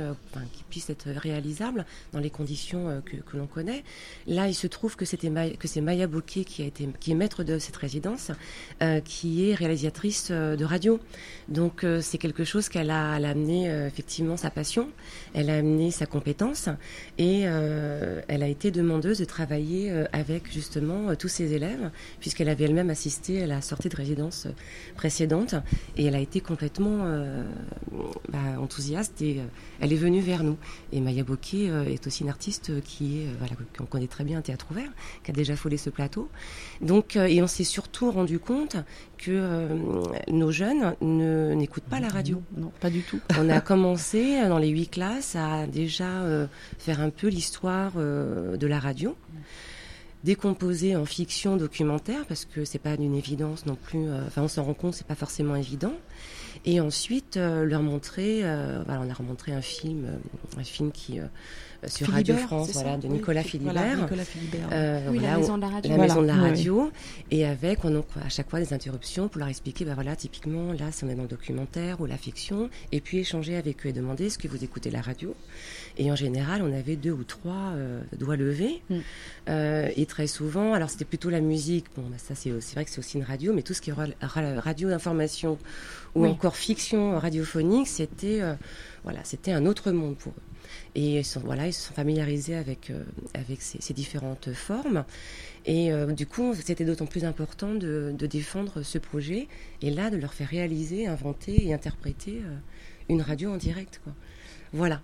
qui 0.53 0.63
puisse 0.69 0.89
être 0.89 1.09
réalisable 1.09 1.85
dans 2.13 2.19
les 2.19 2.29
conditions 2.29 3.01
que, 3.06 3.18
que 3.18 3.38
l'on 3.38 3.47
connaît. 3.47 3.83
Là, 4.27 4.47
il 4.47 4.53
se 4.53 4.67
trouve 4.67 4.95
que 4.95 5.06
c'était 5.06 5.31
que 5.57 5.67
c'est 5.67 5.81
Maya 5.81 6.07
Bouquet 6.07 6.44
qui 6.44 6.62
a 6.62 6.65
été 6.65 6.89
qui 7.00 7.12
est 7.12 7.15
maître 7.15 7.44
de 7.44 7.59
cette 7.59 7.77
résidence, 7.77 8.31
qui 9.06 9.50
est 9.50 9.56
réalisatrice 9.56 10.31
de 10.31 10.65
radio. 10.65 11.00
Donc 11.47 11.85
c'est 12.01 12.17
quelque 12.17 12.44
chose 12.44 12.69
qu'elle 12.69 12.91
a, 12.91 13.17
elle 13.17 13.25
a 13.25 13.29
amené 13.29 13.67
effectivement 13.88 14.38
sa 14.38 14.50
passion, 14.50 14.89
elle 15.33 15.50
a 15.50 15.57
amené 15.57 15.91
sa 15.91 16.06
compétence 16.06 16.69
et 17.17 17.43
euh, 17.45 18.21
elle 18.27 18.41
a 18.41 18.47
été 18.47 18.71
demandeuse 18.71 19.19
de 19.19 19.25
travailler 19.25 19.91
euh, 19.91 20.05
avec 20.13 20.51
justement 20.51 21.09
euh, 21.09 21.15
tous 21.15 21.27
ses 21.27 21.53
élèves, 21.53 21.91
puisqu'elle 22.19 22.49
avait 22.49 22.65
elle-même 22.65 22.89
assisté 22.89 23.43
à 23.43 23.47
la 23.47 23.61
sortie 23.61 23.89
de 23.89 23.95
résidence 23.95 24.47
précédente. 24.95 25.55
Et 25.97 26.05
elle 26.05 26.15
a 26.15 26.19
été 26.19 26.39
complètement 26.41 26.99
bah, 28.29 28.39
enthousiaste 28.59 29.21
et 29.21 29.39
elle 29.79 29.93
est 29.93 29.97
venue 29.97 30.21
vers 30.21 30.43
nous. 30.43 30.57
Et 30.91 31.01
Maya 31.01 31.23
Bokeh 31.23 31.67
est 31.87 32.07
aussi 32.07 32.23
une 32.23 32.29
artiste 32.29 32.81
qui 32.81 33.19
est, 33.19 33.27
voilà, 33.37 33.55
qu'on 33.77 33.85
connaît 33.85 34.07
très 34.07 34.23
bien, 34.23 34.39
un 34.39 34.41
théâtre 34.41 34.67
ouvert, 34.71 34.89
qui 35.23 35.31
a 35.31 35.33
déjà 35.33 35.55
foulé 35.55 35.77
ce 35.77 35.89
plateau. 35.89 36.29
Donc, 36.81 37.15
et 37.15 37.41
on 37.41 37.47
s'est 37.47 37.63
surtout 37.63 38.11
rendu 38.11 38.39
compte 38.39 38.77
que 39.23 39.68
nos 40.29 40.51
jeunes 40.51 40.95
ne, 41.01 41.53
n'écoutent 41.53 41.83
pas 41.83 42.00
la 42.00 42.09
radio. 42.09 42.41
Non, 42.57 42.71
pas 42.79 42.89
du 42.89 43.01
tout. 43.01 43.19
on 43.39 43.50
a 43.50 43.62
commencé 43.62 44.47
dans 44.47 44.57
les 44.57 44.69
huit 44.69 44.89
classes 44.89 45.35
à 45.35 45.68
déjà 45.68 46.23
faire 46.79 47.00
un 47.00 47.09
peu 47.09 47.27
l'histoire 47.27 47.94
euh, 47.97 48.57
de 48.57 48.68
la 48.68 48.79
radio, 48.79 49.15
décomposée 50.23 50.95
en 50.95 51.06
fiction 51.06 51.57
documentaire, 51.57 52.25
parce 52.27 52.45
que 52.45 52.65
c'est 52.65 52.79
pas 52.79 52.97
d'une 52.97 53.15
évidence 53.15 53.65
non 53.65 53.75
plus, 53.75 54.07
euh, 54.07 54.25
enfin 54.27 54.44
on 54.44 54.47
s'en 54.47 54.63
rend 54.63 54.73
compte, 54.73 54.94
c'est 54.94 55.07
pas 55.07 55.15
forcément 55.15 55.56
évident. 55.56 55.94
Et 56.65 56.79
ensuite, 56.79 57.38
euh, 57.38 57.65
leur 57.65 57.81
montrer, 57.81 58.41
voilà, 58.41 59.00
on 59.00 59.03
a 59.03 59.07
leur 59.07 59.24
montré 59.24 59.51
un 59.51 59.62
film, 59.62 60.07
un 60.57 60.63
film 60.63 60.91
qui 60.91 61.19
sur 61.87 62.09
Radio 62.09 62.35
France, 62.35 62.71
voilà, 62.73 62.97
de 62.97 63.07
Nicolas 63.07 63.43
Philibert. 63.43 64.07
oui, 65.09 65.19
la 65.19 65.37
maison 65.37 65.57
de 65.57 65.61
la 65.61 65.69
radio. 65.69 65.91
La 65.91 65.97
maison 65.97 66.21
de 66.21 66.27
la 66.27 66.35
radio. 66.35 66.91
Et 67.31 67.45
avec, 67.45 67.83
on 67.83 67.95
a 67.95 68.03
à 68.23 68.29
chaque 68.29 68.49
fois 68.49 68.59
des 68.59 68.73
interruptions 68.73 69.27
pour 69.27 69.39
leur 69.39 69.47
expliquer, 69.47 69.85
ben 69.85 69.93
voilà, 69.93 70.15
typiquement, 70.15 70.73
là, 70.73 70.91
c'est 70.91 71.05
on 71.05 71.09
est 71.09 71.15
dans 71.15 71.23
le 71.23 71.27
documentaire 71.27 72.01
ou 72.01 72.05
la 72.05 72.17
fiction. 72.17 72.69
Et 72.91 73.01
puis 73.01 73.19
échanger 73.19 73.55
avec 73.55 73.85
eux 73.85 73.89
et 73.89 73.93
demander, 73.93 74.27
est-ce 74.27 74.37
que 74.37 74.47
vous 74.47 74.63
écoutez 74.63 74.91
la 74.91 75.01
radio 75.01 75.35
Et 75.97 76.11
en 76.11 76.15
général, 76.15 76.61
on 76.61 76.73
avait 76.73 76.95
deux 76.95 77.11
ou 77.11 77.23
trois 77.23 77.73
euh, 77.73 78.01
doigts 78.17 78.35
levés. 78.35 78.81
Mm. 78.89 78.95
Euh, 79.50 79.89
et 79.95 80.05
très 80.05 80.27
souvent, 80.27 80.73
alors 80.73 80.89
c'était 80.89 81.05
plutôt 81.05 81.29
la 81.29 81.41
musique. 81.41 81.85
Bon, 81.95 82.03
ben 82.03 82.17
ça, 82.17 82.35
c'est 82.35 82.51
vrai 82.73 82.85
que 82.85 82.91
c'est 82.91 83.00
aussi 83.00 83.17
une 83.17 83.23
radio, 83.23 83.53
mais 83.53 83.61
tout 83.61 83.73
ce 83.73 83.81
qui 83.81 83.89
est 83.89 83.93
radio 84.23 84.89
d'information 84.89 85.57
ou 86.15 86.25
encore 86.25 86.55
fiction 86.55 87.17
radiophonique, 87.17 87.88
c'était 87.88 88.41
euh, 88.41 88.53
voilà, 89.03 89.19
c'était 89.23 89.51
un 89.51 89.65
autre 89.65 89.91
monde 89.91 90.17
pour 90.17 90.33
eux. 90.33 90.50
Et 90.93 91.19
ils, 91.19 91.25
sont, 91.25 91.39
voilà, 91.39 91.67
ils 91.67 91.74
se 91.74 91.88
sont 91.88 91.93
familiarisés 91.93 92.55
avec, 92.55 92.89
euh, 92.89 93.03
avec 93.33 93.62
ces, 93.62 93.81
ces, 93.81 93.93
différentes 93.93 94.51
formes. 94.53 95.05
Et 95.65 95.91
euh, 95.91 96.12
du 96.12 96.25
coup, 96.25 96.53
c'était 96.53 96.83
d'autant 96.83 97.05
plus 97.05 97.24
important 97.24 97.74
de, 97.74 98.13
de, 98.17 98.27
défendre 98.27 98.81
ce 98.81 98.98
projet 98.98 99.48
et 99.81 99.89
là, 99.89 100.10
de 100.10 100.17
leur 100.17 100.33
faire 100.33 100.50
réaliser, 100.50 101.07
inventer 101.07 101.65
et 101.65 101.74
interpréter 101.74 102.41
euh, 102.43 102.57
une 103.07 103.21
radio 103.21 103.53
en 103.53 103.57
direct. 103.57 104.01
Quoi. 104.03 104.13
Voilà. 104.74 105.01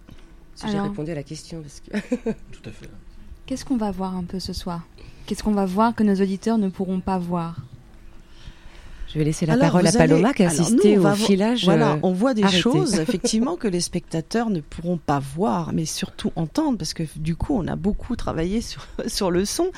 Si 0.56 0.70
j'ai 0.70 0.80
répondu 0.80 1.12
à 1.12 1.16
la 1.16 1.24
question. 1.24 1.62
Parce 1.62 1.80
que 1.80 1.92
Tout 2.52 2.70
à 2.70 2.72
fait. 2.72 2.90
Qu'est-ce 3.46 3.64
qu'on 3.64 3.78
va 3.78 3.92
voir 3.92 4.16
un 4.16 4.24
peu 4.24 4.40
ce 4.40 4.52
soir? 4.52 4.86
Qu'est-ce 5.26 5.44
qu'on 5.44 5.54
va 5.54 5.66
voir 5.66 5.96
que 5.96 6.04
nos 6.04 6.16
auditeurs 6.16 6.58
ne 6.58 6.68
pourront 6.68 7.00
pas 7.00 7.18
voir? 7.18 7.62
Je 9.08 9.20
vais 9.20 9.24
laisser 9.24 9.46
la 9.46 9.58
parole 9.58 9.88
à 9.88 9.92
Paloma 9.92 10.34
qui 10.34 10.44
a 10.44 10.48
assisté 10.48 10.98
au 10.98 11.10
filage. 11.14 11.64
Voilà, 11.64 11.94
euh, 11.94 12.00
on 12.04 12.12
voit 12.12 12.34
des 12.34 12.48
choses 12.48 12.96
effectivement 13.00 13.56
que 13.56 13.68
les 13.68 13.80
spectateurs 13.80 14.50
ne 14.50 14.60
pourront 14.60 14.98
pas 14.98 15.20
voir, 15.20 15.72
mais 15.74 15.86
surtout 15.86 16.34
entendre, 16.36 16.78
parce 16.78 16.94
que 16.94 17.04
du 17.16 17.36
coup, 17.36 17.58
on 17.58 17.68
a 17.68 17.78
beaucoup 17.78 18.16
travaillé 18.16 18.60
sur 18.60 18.86
sur 19.08 19.32
le 19.32 19.46
son, 19.46 19.72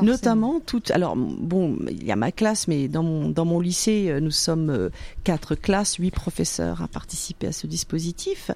notamment 0.00 0.60
tout. 0.60 0.82
Alors 0.90 1.16
bon, 1.16 1.76
il 1.90 2.04
y 2.04 2.12
a 2.12 2.16
ma 2.16 2.30
classe, 2.30 2.68
mais 2.68 2.86
dans 2.86 3.02
mon 3.02 3.28
dans 3.28 3.44
mon 3.44 3.58
lycée, 3.58 4.06
euh, 4.08 4.20
nous 4.20 4.30
sommes 4.30 4.70
euh, 4.70 4.90
quatre 5.24 5.56
classes, 5.56 5.96
huit 5.96 6.12
professeurs 6.12 6.82
à 6.82 6.88
participer 6.88 7.48
à 7.48 7.52
ce 7.52 7.66
dispositif, 7.66 8.52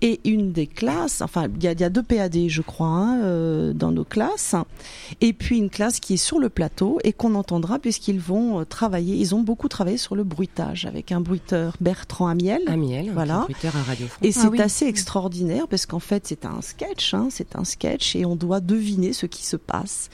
et 0.00 0.20
une 0.24 0.52
des 0.52 0.66
classes, 0.66 1.20
enfin, 1.20 1.48
il 1.54 1.62
y 1.62 1.68
a, 1.68 1.72
y 1.72 1.84
a 1.84 1.90
deux 1.90 2.02
PAD, 2.02 2.48
je 2.48 2.62
crois, 2.62 2.88
hein, 2.88 3.72
dans 3.74 3.92
nos 3.92 4.04
classes, 4.04 4.54
et 5.20 5.34
puis 5.34 5.58
une 5.58 5.70
classe 5.70 6.00
qui 6.00 6.14
est 6.14 6.18
sur 6.18 6.38
le 6.38 6.48
plateau 6.48 6.98
et 7.04 7.12
qu'on 7.12 7.34
entendra 7.34 7.78
puisqu'ils 7.78 8.20
vont 8.20 8.64
travailler. 8.64 9.16
Ils 9.16 9.34
ont 9.34 9.42
beaucoup 9.42 9.65
beaucoup 9.66 9.76
travaillé 9.76 9.96
sur 9.96 10.14
le 10.14 10.22
bruitage 10.22 10.86
avec 10.86 11.10
un 11.10 11.20
bruiteur 11.20 11.76
Bertrand 11.80 12.28
Amiel. 12.28 12.62
Amiel, 12.68 13.10
voilà. 13.12 13.38
un 13.38 13.42
bruiteur 13.42 13.74
à 13.76 13.82
Radio 13.82 14.06
France. 14.06 14.20
Et 14.22 14.30
c'est 14.30 14.60
assez 14.60 14.86
extraordinaire 14.86 15.66
parce 15.66 15.86
qu'en 15.86 15.98
fait 15.98 16.24
c'est 16.26 16.44
un 16.44 16.62
sketch, 16.62 17.14
hein, 17.14 17.28
c'est 17.30 17.56
un 17.56 17.64
sketch 17.64 18.14
et 18.14 18.24
on 18.24 18.36
doit 18.36 18.60
deviner 18.60 19.12
ce 19.12 19.26
qui 19.26 19.44
se 19.44 19.56
passe. 19.56 20.08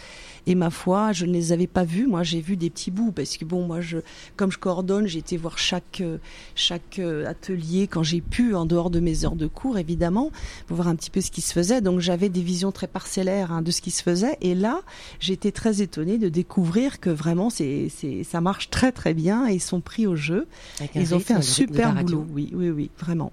Et 0.47 0.55
ma 0.55 0.71
foi, 0.71 1.13
je 1.13 1.27
ne 1.27 1.33
les 1.33 1.53
avais 1.53 1.67
pas 1.67 1.85
vus. 1.85 2.07
Moi, 2.07 2.23
j'ai 2.23 2.41
vu 2.41 2.57
des 2.57 2.71
petits 2.71 2.91
bouts 2.91 3.13
parce 3.13 3.37
que 3.37 3.45
bon, 3.45 3.67
moi, 3.67 3.81
je, 3.81 3.99
comme 4.37 4.51
je 4.51 4.59
coordonne, 4.59 5.07
j'ai 5.07 5.21
été 5.21 5.37
voir 5.37 5.59
chaque 5.59 6.01
euh, 6.01 6.19
chaque 6.55 6.99
euh, 6.99 7.27
atelier 7.27 7.87
quand 7.87 8.03
j'ai 8.03 8.21
pu, 8.21 8.55
en 8.55 8.67
dehors 8.67 8.91
de 8.91 9.01
mes 9.01 9.25
heures 9.25 9.37
de 9.37 9.47
cours, 9.47 9.79
évidemment, 9.79 10.31
pour 10.67 10.77
voir 10.77 10.89
un 10.89 10.97
petit 10.97 11.11
peu 11.11 11.21
ce 11.21 11.31
qui 11.31 11.41
se 11.41 11.53
faisait. 11.53 11.81
Donc, 11.81 12.01
j'avais 12.01 12.29
des 12.29 12.43
visions 12.43 12.73
très 12.73 12.89
parcellaires 12.89 13.53
hein, 13.53 13.63
de 13.63 13.71
ce 13.71 13.81
qui 13.81 13.91
se 13.91 14.03
faisait. 14.03 14.37
Et 14.41 14.55
là, 14.55 14.81
j'étais 15.21 15.53
très 15.53 15.83
étonnée 15.83 16.19
de 16.19 16.29
découvrir 16.29 17.01
que 17.01 17.11
vraiment, 17.11 17.51
c'est 17.51 17.89
c'est 17.89 18.25
ça 18.25 18.41
marche 18.41 18.71
très 18.71 18.93
très 18.93 19.15
bien 19.15 19.49
et 19.49 19.55
ils 19.55 19.61
sont 19.61 19.81
pris 19.81 20.07
au 20.07 20.17
jeu. 20.17 20.47
Ils 20.95 21.15
ont 21.15 21.21
fait 21.21 21.35
un 21.35 21.43
super 21.43 21.95
boulot. 21.95 22.27
Oui, 22.33 22.51
oui, 22.55 22.71
oui, 22.71 22.91
vraiment. 22.99 23.33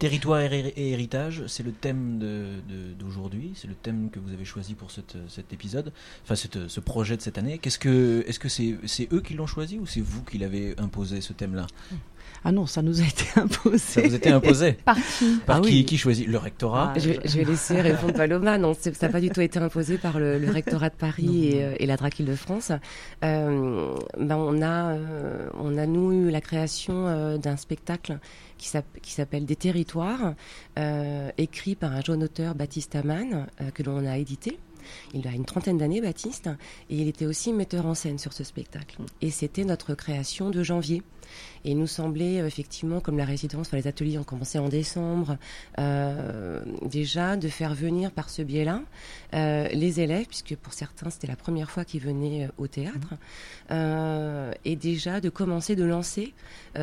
Territoire 0.00 0.40
et 0.40 0.72
héritage, 0.76 1.44
c'est 1.46 1.62
le 1.62 1.72
thème 1.72 2.18
d'aujourd'hui, 2.98 3.52
c'est 3.54 3.68
le 3.68 3.74
thème 3.74 4.08
que 4.10 4.18
vous 4.18 4.32
avez 4.32 4.46
choisi 4.46 4.72
pour 4.72 4.90
cet 4.90 5.52
épisode, 5.52 5.92
enfin 6.24 6.34
ce 6.34 6.80
projet 6.80 7.18
de 7.18 7.22
cette 7.22 7.36
année. 7.36 7.58
Qu'est-ce 7.58 7.78
que, 7.78 8.24
est-ce 8.26 8.38
que 8.38 8.48
c'est 8.48 9.08
eux 9.12 9.20
qui 9.20 9.34
l'ont 9.34 9.46
choisi 9.46 9.78
ou 9.78 9.84
c'est 9.84 10.00
vous 10.00 10.22
qui 10.22 10.38
l'avez 10.38 10.74
imposé 10.78 11.20
ce 11.20 11.34
thème-là? 11.34 11.66
Ah 12.44 12.52
non, 12.52 12.66
ça 12.66 12.80
nous 12.80 13.00
a 13.00 13.04
été 13.04 13.26
imposé. 13.36 13.78
Ça 13.78 14.00
vous 14.00 14.14
a 14.14 14.16
été 14.16 14.30
imposé 14.30 14.72
Par 14.84 14.96
qui? 14.96 15.38
Par 15.46 15.56
ah 15.58 15.60
qui, 15.60 15.84
qui 15.84 15.98
choisit? 15.98 16.26
Le 16.26 16.38
rectorat? 16.38 16.94
Ah, 16.96 16.98
je, 16.98 17.10
vais 17.10 17.44
laisser 17.44 17.80
répondre 17.80 18.14
Paloma. 18.14 18.56
Non, 18.56 18.74
ça 18.74 18.90
n'a 19.02 19.08
pas 19.08 19.20
du 19.20 19.30
tout 19.30 19.40
été 19.40 19.58
imposé 19.58 19.98
par 19.98 20.18
le, 20.18 20.40
rectorat 20.50 20.88
de 20.88 20.94
Paris 20.94 21.48
et, 21.48 21.64
euh, 21.64 21.74
et, 21.78 21.86
la 21.86 21.96
DRAC 21.96 22.20
Île-de-France. 22.20 22.72
Euh, 23.24 23.94
ben 24.18 24.36
on, 24.36 24.62
a, 24.62 24.92
euh, 24.94 25.48
on 25.54 25.76
a, 25.76 25.86
nous, 25.86 26.12
eu 26.12 26.30
la 26.30 26.40
création 26.40 27.06
euh, 27.06 27.36
d'un 27.36 27.56
spectacle 27.56 28.18
qui 28.60 29.12
s'appelle 29.12 29.46
Des 29.46 29.56
territoires, 29.56 30.34
euh, 30.78 31.30
écrit 31.38 31.74
par 31.74 31.92
un 31.92 32.02
jeune 32.02 32.22
auteur, 32.22 32.54
Baptiste 32.54 32.94
Amann, 32.94 33.46
euh, 33.60 33.70
que 33.70 33.82
l'on 33.82 34.06
a 34.06 34.18
édité. 34.18 34.58
Il 35.14 35.26
a 35.26 35.32
une 35.32 35.44
trentaine 35.44 35.78
d'années, 35.78 36.00
Baptiste, 36.00 36.48
et 36.88 36.96
il 36.96 37.08
était 37.08 37.26
aussi 37.26 37.52
metteur 37.52 37.86
en 37.86 37.94
scène 37.94 38.18
sur 38.18 38.32
ce 38.32 38.44
spectacle. 38.44 38.96
Et 39.20 39.30
c'était 39.30 39.64
notre 39.64 39.94
création 39.94 40.50
de 40.50 40.62
janvier. 40.62 41.02
Et 41.64 41.72
il 41.72 41.78
nous 41.78 41.86
semblait 41.86 42.40
euh, 42.40 42.46
effectivement, 42.46 43.00
comme 43.00 43.18
la 43.18 43.24
résidence, 43.24 43.68
enfin, 43.68 43.76
les 43.76 43.86
ateliers 43.86 44.18
ont 44.18 44.24
commencé 44.24 44.58
en 44.58 44.68
décembre, 44.68 45.36
euh, 45.78 46.62
déjà 46.82 47.36
de 47.36 47.48
faire 47.48 47.74
venir 47.74 48.10
par 48.10 48.30
ce 48.30 48.42
biais-là 48.42 48.82
euh, 49.34 49.68
les 49.68 50.00
élèves, 50.00 50.26
puisque 50.26 50.56
pour 50.56 50.72
certains 50.72 51.10
c'était 51.10 51.26
la 51.26 51.36
première 51.36 51.70
fois 51.70 51.84
qu'ils 51.84 52.00
venaient 52.00 52.48
au 52.58 52.66
théâtre, 52.66 53.14
et 54.64 54.76
déjà 54.76 55.20
de 55.20 55.28
commencer 55.28 55.76
de 55.76 55.84
lancer 55.84 56.34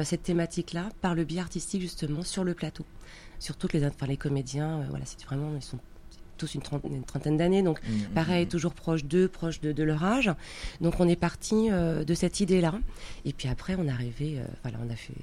cette 0.04 0.24
thématique-là 0.24 0.90
par 1.02 1.16
le 1.16 1.24
biais 1.24 1.42
artistique 1.42 1.82
justement 1.82 2.24
sur 2.24 2.44
le 2.44 2.54
plateau. 2.54 2.86
Sur 3.40 3.58
toutes 3.58 3.74
les, 3.74 3.88
les 4.08 4.18
comédiens, 4.18 4.86
voilà, 4.90 5.06
c'est 5.06 5.22
vraiment 5.24 5.54
ils 5.56 5.62
sont 5.62 5.80
tous 6.38 6.56
une, 6.56 6.62
trentaine, 6.62 7.38
d'années, 7.38 7.64
donc 7.64 7.82
mmh, 7.82 7.92
mmh, 7.92 8.14
pareil, 8.14 8.46
mmh. 8.46 8.50
toujours 8.50 8.74
proche 8.74 9.04
d'eux, 9.04 9.28
proche 9.28 9.62
de, 9.62 9.84
leur 9.84 10.04
âge. 10.04 10.32
Donc 10.82 11.00
on 11.00 11.08
est 11.08 11.16
parti 11.16 11.70
euh, 11.70 12.04
de 12.04 12.14
cette 12.14 12.40
idée-là. 12.40 12.74
Et 13.26 13.34
puis 13.34 13.48
après, 13.48 13.76
on 13.78 13.88
est 13.88 13.92
arrivé, 13.92 14.38
euh, 14.38 14.46
voilà, 14.64 14.78
on 14.86 14.92
a 14.92 14.96
fait 14.96 15.14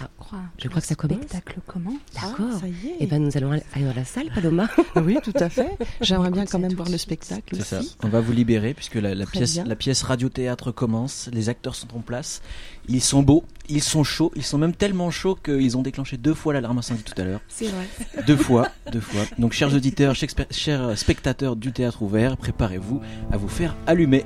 je 0.00 0.06
crois. 0.18 0.38
Je 0.58 0.68
crois 0.68 0.80
que 0.80 0.86
ça 0.86 0.94
commence. 0.94 1.18
Le 1.18 1.22
spectacle 1.26 1.60
commence. 1.66 1.94
D'accord. 2.14 2.60
ça 2.60 2.66
y 2.66 2.70
est. 2.70 2.90
Et 2.92 2.96
eh 3.00 3.06
ben 3.06 3.22
nous 3.22 3.36
allons 3.36 3.50
aller 3.50 3.62
dans 3.76 3.94
la 3.94 4.04
salle, 4.04 4.30
Paloma. 4.34 4.68
oui, 4.96 5.18
tout 5.22 5.32
à 5.36 5.48
fait. 5.48 5.70
J'aimerais 6.00 6.30
bien 6.30 6.46
quand 6.46 6.58
même 6.58 6.74
voir 6.74 6.88
le 6.88 6.98
spectacle 6.98 7.54
aussi. 7.54 7.64
Ça. 7.64 7.80
On 8.02 8.08
va 8.08 8.20
vous 8.20 8.32
libérer 8.32 8.74
puisque 8.74 8.94
la, 8.94 9.14
la 9.14 9.26
pièce, 9.26 9.60
la 9.64 9.76
pièce 9.76 10.02
radio-théâtre 10.02 10.72
commence. 10.72 11.28
Les 11.32 11.48
acteurs 11.48 11.74
sont 11.74 11.94
en 11.96 12.00
place. 12.00 12.42
Ils 12.88 13.02
sont 13.02 13.22
beaux, 13.22 13.44
ils 13.68 13.82
sont 13.82 14.04
chauds. 14.04 14.32
Ils 14.36 14.42
sont 14.42 14.58
même 14.58 14.74
tellement 14.74 15.10
chauds 15.10 15.36
qu'ils 15.36 15.76
ont 15.76 15.82
déclenché 15.82 16.16
deux 16.16 16.34
fois 16.34 16.52
l'alarme 16.52 16.78
incendie 16.78 17.02
tout 17.02 17.20
à 17.20 17.24
l'heure. 17.24 17.40
C'est 17.48 17.68
vrai. 17.68 17.86
Deux 18.26 18.36
fois, 18.36 18.68
deux 18.92 19.00
fois. 19.00 19.22
Donc, 19.38 19.52
chers 19.52 19.74
auditeurs, 19.74 20.14
chers 20.50 20.98
spectateurs 20.98 21.56
du 21.56 21.72
théâtre 21.72 22.02
ouvert, 22.02 22.36
préparez-vous 22.36 23.00
à 23.30 23.36
vous 23.36 23.48
faire 23.48 23.76
allumer. 23.86 24.24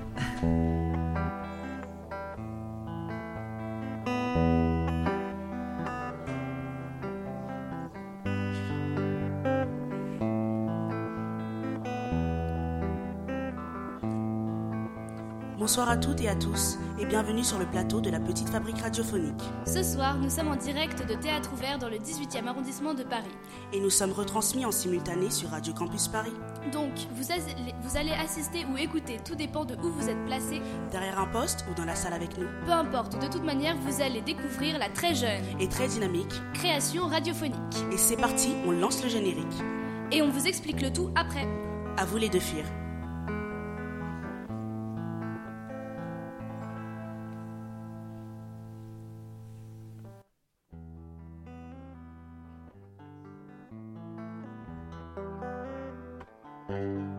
Bonsoir 15.64 15.88
à 15.88 15.97
toutes 15.97 16.21
et 16.21 16.28
à 16.28 16.35
tous 16.35 16.76
et 17.00 17.06
bienvenue 17.06 17.42
sur 17.42 17.59
le 17.59 17.64
plateau 17.64 18.02
de 18.02 18.11
la 18.11 18.21
Petite 18.21 18.50
Fabrique 18.50 18.83
Radiophonique. 18.83 19.40
Ce 19.66 19.83
soir, 19.83 20.18
nous 20.18 20.28
sommes 20.28 20.49
en 20.49 20.56
direct 20.56 21.09
de 21.09 21.14
Théâtre 21.14 21.54
Ouvert 21.54 21.78
dans 21.78 21.88
le 21.88 21.97
18e 21.97 22.47
arrondissement 22.47 22.92
de 22.92 23.02
Paris. 23.02 23.30
Et 23.73 23.80
nous 23.80 23.88
sommes 23.88 24.12
retransmis 24.12 24.66
en 24.66 24.71
simultané 24.71 25.30
sur 25.30 25.49
Radio 25.49 25.73
Campus 25.73 26.09
Paris. 26.09 26.35
Donc, 26.71 26.90
vous, 27.14 27.25
vous 27.83 27.97
allez 27.97 28.11
assister 28.11 28.66
ou 28.71 28.76
écouter, 28.76 29.18
tout 29.25 29.37
dépend 29.37 29.64
de 29.64 29.75
où 29.76 29.90
vous 29.90 30.11
êtes 30.11 30.23
placé. 30.26 30.61
Derrière 30.90 31.18
un 31.18 31.28
poste 31.28 31.64
ou 31.71 31.75
dans 31.75 31.87
la 31.87 31.94
salle 31.94 32.12
avec 32.12 32.37
nous. 32.37 32.49
Peu 32.66 32.73
importe, 32.73 33.18
de 33.18 33.33
toute 33.33 33.44
manière, 33.44 33.75
vous 33.87 34.02
allez 34.02 34.21
découvrir 34.21 34.78
la 34.78 34.90
très 34.90 35.14
jeune 35.14 35.44
et 35.59 35.68
très 35.71 35.88
dynamique 35.88 36.42
création 36.52 37.06
radiophonique. 37.06 37.54
Et 37.90 37.97
c'est 37.97 38.18
parti, 38.18 38.54
on 38.66 38.71
lance 38.71 39.02
le 39.02 39.09
générique. 39.09 39.62
Et 40.12 40.21
on 40.21 40.28
vous 40.28 40.47
explique 40.47 40.83
le 40.83 40.92
tout 40.92 41.09
après. 41.14 41.49
À 41.97 42.04
vous 42.04 42.18
les 42.18 42.28
deux 42.28 42.38
filles. 42.38 42.66
La 56.66 57.13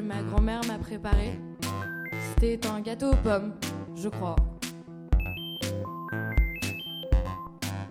ma 0.00 0.22
grand-mère 0.22 0.60
m'a 0.66 0.78
préparé. 0.78 1.38
C'était 2.38 2.66
un 2.66 2.80
gâteau 2.80 3.12
aux 3.12 3.16
pommes, 3.16 3.54
je 3.94 4.08
crois. 4.08 4.36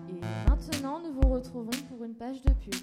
Et 0.08 0.20
maintenant, 0.48 1.00
nous 1.00 1.20
vous 1.20 1.28
retrouvons 1.28 1.70
pour 1.88 2.04
une 2.04 2.14
page 2.14 2.40
de 2.42 2.52
pub. 2.52 2.74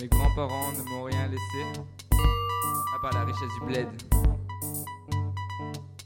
Mes 0.00 0.08
grands-parents 0.08 0.72
ne 0.72 0.90
m'ont 0.90 1.04
rien 1.04 1.28
laissé 1.28 1.80
à 2.96 2.98
part 2.98 3.12
la 3.12 3.24
richesse 3.24 3.52
du 3.60 3.66
bled. 3.66 3.88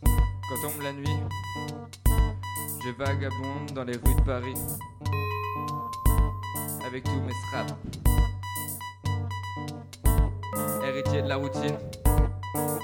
Quand 0.03 0.61
tombe 0.63 0.83
la 0.83 0.93
nuit, 0.93 1.19
je 2.85 2.91
vagabonde 2.91 3.73
dans 3.75 3.85
les 3.85 3.93
rues 3.93 4.15
de 4.17 4.23
Paris, 4.23 4.55
avec 6.85 7.05
tous 7.05 7.21
mes 7.21 7.33
straps. 7.47 7.75
Héritier 10.85 11.23
de 11.23 11.29
la 11.29 11.37
routine, 11.37 11.79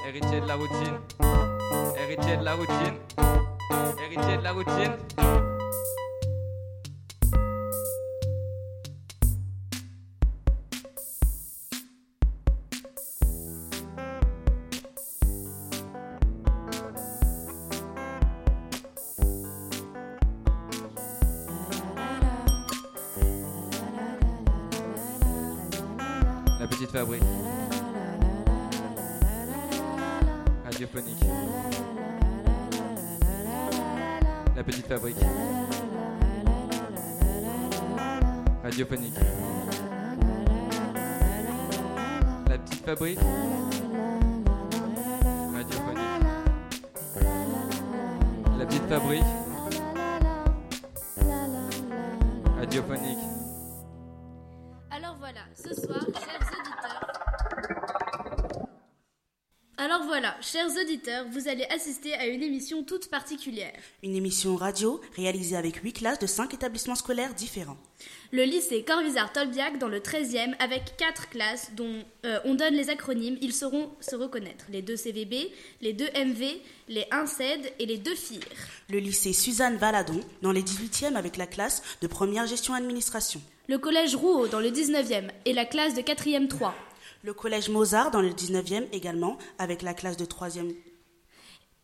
héritier 0.07 0.39
de 0.39 0.47
la 0.47 0.55
routine, 0.55 0.99
héritier 1.99 2.37
de 2.37 2.43
la 2.43 2.55
routine, 2.55 2.97
héritier 4.01 4.37
de 4.37 4.43
la 4.43 4.53
routine. 4.53 5.46
Auditeurs, 61.07 61.25
vous 61.31 61.47
allez 61.47 61.65
assister 61.65 62.13
à 62.15 62.27
une 62.27 62.43
émission 62.43 62.83
toute 62.83 63.09
particulière. 63.09 63.73
Une 64.03 64.15
émission 64.15 64.55
radio 64.55 65.01
réalisée 65.15 65.55
avec 65.55 65.77
8 65.77 65.93
classes 65.93 66.19
de 66.19 66.27
5 66.27 66.53
établissements 66.53 66.95
scolaires 66.95 67.33
différents. 67.33 67.77
Le 68.31 68.43
lycée 68.43 68.83
Corvisart-Tolbiac 68.83 69.79
dans 69.79 69.87
le 69.87 69.99
13e 69.99 70.55
avec 70.59 70.97
4 70.97 71.29
classes 71.29 71.71
dont 71.75 72.03
euh, 72.25 72.39
on 72.45 72.55
donne 72.55 72.73
les 72.73 72.89
acronymes, 72.89 73.37
ils 73.41 73.53
sauront 73.53 73.89
se 73.99 74.15
reconnaître. 74.15 74.65
Les 74.69 74.81
2 74.81 74.95
CVB, 74.95 75.51
les 75.81 75.93
2 75.93 76.05
MV, 76.05 76.43
les 76.89 77.05
1 77.11 77.25
CED 77.25 77.73
et 77.79 77.85
les 77.85 77.97
2 77.97 78.15
FIR. 78.15 78.39
Le 78.89 78.99
lycée 78.99 79.33
Suzanne 79.33 79.77
Valadon 79.77 80.19
dans 80.41 80.51
les 80.51 80.63
18e 80.63 81.15
avec 81.15 81.37
la 81.37 81.47
classe 81.47 81.81
de 82.01 82.07
première 82.07 82.47
gestion 82.47 82.73
administration. 82.73 83.41
Le 83.67 83.77
collège 83.77 84.15
Rouault 84.15 84.47
dans 84.47 84.59
le 84.59 84.69
19e 84.69 85.29
et 85.45 85.53
la 85.53 85.65
classe 85.65 85.93
de 85.93 86.01
4e 86.01 86.47
3. 86.47 86.73
Le 87.23 87.33
collège 87.33 87.69
Mozart 87.69 88.11
dans 88.11 88.21
le 88.21 88.29
19e 88.29 88.85
également 88.93 89.37
avec 89.57 89.81
la 89.81 89.93
classe 89.93 90.17
de 90.17 90.25
3e. 90.25 90.73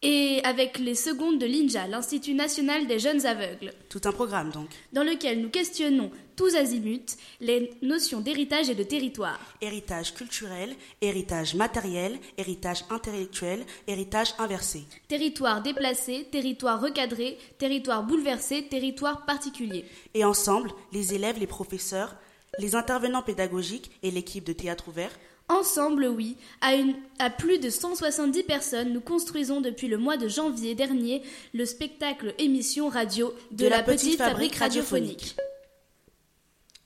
Et 0.06 0.42
avec 0.44 0.80
les 0.80 0.96
secondes 0.96 1.40
de 1.40 1.46
l'INJA, 1.46 1.88
l'Institut 1.88 2.34
national 2.34 2.88
des 2.88 3.00
jeunes 3.00 3.26
aveugles, 3.26 3.74
Tout 3.88 4.02
un 4.04 4.12
programme 4.12 4.52
donc. 4.52 4.68
dans 4.92 5.04
lequel 5.04 5.40
nous 5.40 5.50
questionnons 5.50 6.12
tous 6.36 6.56
azimuts 6.56 7.16
les 7.40 7.72
notions 7.82 8.20
d'héritage 8.20 8.70
et 8.70 8.76
de 8.76 8.84
territoire. 8.84 9.40
Héritage 9.62 10.14
culturel, 10.14 10.76
héritage 11.02 11.56
matériel, 11.56 12.20
héritage 12.38 12.84
intellectuel, 12.90 13.64
héritage 13.88 14.34
inversé. 14.40 14.84
Territoire 15.08 15.62
déplacé, 15.62 16.28
territoire 16.30 16.82
recadré, 16.82 17.38
territoire 17.58 18.04
bouleversé, 18.04 18.68
territoire 18.68 19.26
particulier. 19.26 19.86
Et 20.14 20.26
ensemble, 20.26 20.72
les 20.92 21.14
élèves, 21.14 21.40
les 21.40 21.48
professeurs, 21.48 22.16
les 22.60 22.76
intervenants 22.76 23.24
pédagogiques 23.24 23.92
et 24.04 24.12
l'équipe 24.12 24.44
de 24.44 24.54
théâtre 24.54 24.90
ouvert 24.90 25.12
Ensemble, 25.60 26.06
oui, 26.08 26.36
à, 26.62 26.74
une- 26.76 26.96
à 27.20 27.30
plus 27.30 27.60
de 27.60 27.70
170 27.70 28.44
personnes, 28.44 28.92
nous 28.92 29.02
construisons 29.02 29.62
depuis 29.62 29.88
le 29.88 29.98
mois 29.98 30.18
de 30.18 30.28
janvier 30.28 30.74
dernier 30.74 31.22
le 31.54 31.66
spectacle 31.66 32.34
émission 32.40 32.90
radio 32.90 33.34
de, 33.52 33.68
la, 33.68 33.84
petite 33.84 34.18
fabrique 34.18 34.56
radiophonique. 34.56 35.36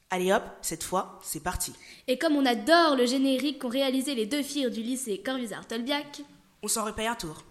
Allez 0.10 0.32
hop, 0.34 0.44
cette 0.62 0.84
fois, 0.84 1.20
c'est 1.24 1.42
parti. 1.44 1.72
Et 2.08 2.18
comme 2.18 2.36
on 2.36 2.46
adore 2.46 2.96
le 2.96 3.06
générique 3.06 3.60
qu'ont 3.60 3.70
réalisé 3.70 4.16
les 4.16 4.26
deux 4.26 4.44
filles 4.44 4.70
du 4.70 4.82
lycée 4.82 5.22
Corvisart-Tolbiac, 5.24 6.22
On 6.64 6.68
s'en 6.68 6.86
repaye 6.86 7.08
un 7.08 7.16
tour. 7.16 7.44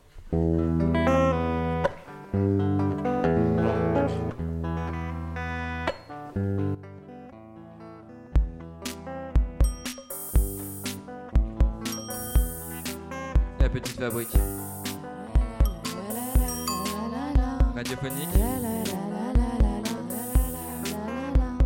Petite 13.96 14.00
fabrique. 14.00 14.28
Radiophonique. 17.74 18.28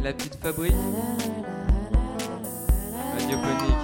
La 0.03 0.13
petite 0.13 0.37
fabrique. 0.37 0.75
Radiophonique. 3.19 3.75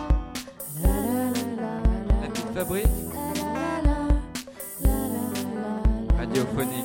La 2.23 2.29
petite 2.29 2.55
fabrique. 2.55 2.87
Radiophonique. 6.17 6.85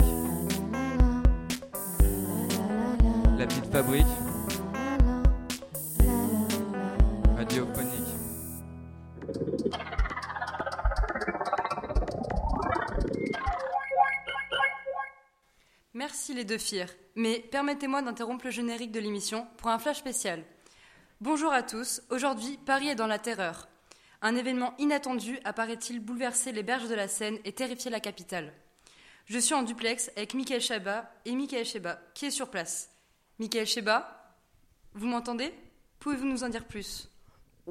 La 3.37 3.45
petite 3.45 3.71
fabrique. 3.71 4.20
Les 16.33 16.45
deux 16.45 16.57
fiers, 16.57 16.85
mais 17.15 17.39
permettez-moi 17.39 18.01
d'interrompre 18.01 18.45
le 18.45 18.51
générique 18.51 18.93
de 18.93 19.01
l'émission 19.01 19.45
pour 19.57 19.67
un 19.67 19.77
flash 19.77 19.97
spécial. 19.97 20.45
Bonjour 21.19 21.51
à 21.51 21.61
tous, 21.61 22.01
aujourd'hui 22.09 22.57
Paris 22.65 22.87
est 22.87 22.95
dans 22.95 23.05
la 23.05 23.19
terreur. 23.19 23.67
Un 24.21 24.37
événement 24.37 24.73
inattendu 24.79 25.37
apparaît-il 25.43 25.99
bouleverser 25.99 26.53
les 26.53 26.63
berges 26.63 26.87
de 26.87 26.95
la 26.95 27.09
Seine 27.09 27.37
et 27.43 27.51
terrifier 27.51 27.91
la 27.91 27.99
capitale? 27.99 28.53
Je 29.25 29.39
suis 29.39 29.53
en 29.53 29.63
duplex 29.63 30.09
avec 30.15 30.33
Michael 30.33 30.61
Chabat 30.61 31.11
et 31.25 31.35
Michael 31.35 31.65
Sheba, 31.65 31.99
qui 32.13 32.27
est 32.27 32.31
sur 32.31 32.49
place. 32.49 32.89
Michael 33.37 33.67
Sheba, 33.67 34.33
vous 34.93 35.07
m'entendez? 35.07 35.53
Pouvez-vous 35.99 36.25
nous 36.25 36.45
en 36.45 36.49
dire 36.49 36.65
plus? 36.65 37.10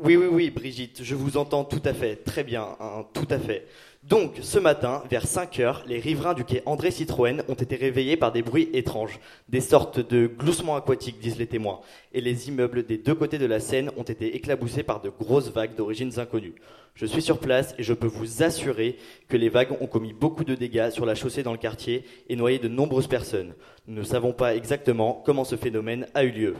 Oui, 0.02 0.16
oui, 0.16 0.28
oui, 0.30 0.48
Brigitte, 0.48 1.00
je 1.02 1.14
vous 1.14 1.36
entends 1.36 1.62
tout 1.62 1.82
à 1.84 1.92
fait, 1.92 2.16
très 2.16 2.42
bien, 2.42 2.68
hein, 2.80 3.04
tout 3.12 3.26
à 3.28 3.38
fait. 3.38 3.66
Donc, 4.02 4.38
ce 4.40 4.58
matin, 4.58 5.02
vers 5.10 5.26
5 5.26 5.60
heures, 5.60 5.84
les 5.86 5.98
riverains 5.98 6.32
du 6.32 6.42
quai 6.42 6.62
André 6.64 6.90
Citroën 6.90 7.42
ont 7.48 7.54
été 7.54 7.76
réveillés 7.76 8.16
par 8.16 8.32
des 8.32 8.40
bruits 8.40 8.70
étranges, 8.72 9.20
des 9.50 9.60
sortes 9.60 10.00
de 10.00 10.26
gloussements 10.26 10.76
aquatiques, 10.76 11.20
disent 11.20 11.36
les 11.36 11.46
témoins, 11.46 11.80
et 12.14 12.22
les 12.22 12.48
immeubles 12.48 12.86
des 12.86 12.96
deux 12.96 13.14
côtés 13.14 13.36
de 13.36 13.44
la 13.44 13.60
Seine 13.60 13.90
ont 13.98 14.02
été 14.02 14.34
éclaboussés 14.36 14.84
par 14.84 15.02
de 15.02 15.10
grosses 15.10 15.50
vagues 15.50 15.74
d'origines 15.76 16.18
inconnues. 16.18 16.54
Je 16.94 17.04
suis 17.04 17.20
sur 17.20 17.38
place 17.38 17.74
et 17.76 17.82
je 17.82 17.92
peux 17.92 18.06
vous 18.06 18.42
assurer 18.42 18.96
que 19.28 19.36
les 19.36 19.50
vagues 19.50 19.76
ont 19.82 19.86
commis 19.86 20.14
beaucoup 20.14 20.44
de 20.44 20.54
dégâts 20.54 20.88
sur 20.88 21.04
la 21.04 21.14
chaussée 21.14 21.42
dans 21.42 21.52
le 21.52 21.58
quartier 21.58 22.04
et 22.30 22.36
noyé 22.36 22.58
de 22.58 22.68
nombreuses 22.68 23.06
personnes. 23.06 23.52
Nous 23.86 23.96
ne 23.96 24.02
savons 24.02 24.32
pas 24.32 24.56
exactement 24.56 25.22
comment 25.26 25.44
ce 25.44 25.56
phénomène 25.56 26.06
a 26.14 26.24
eu 26.24 26.30
lieu. 26.30 26.56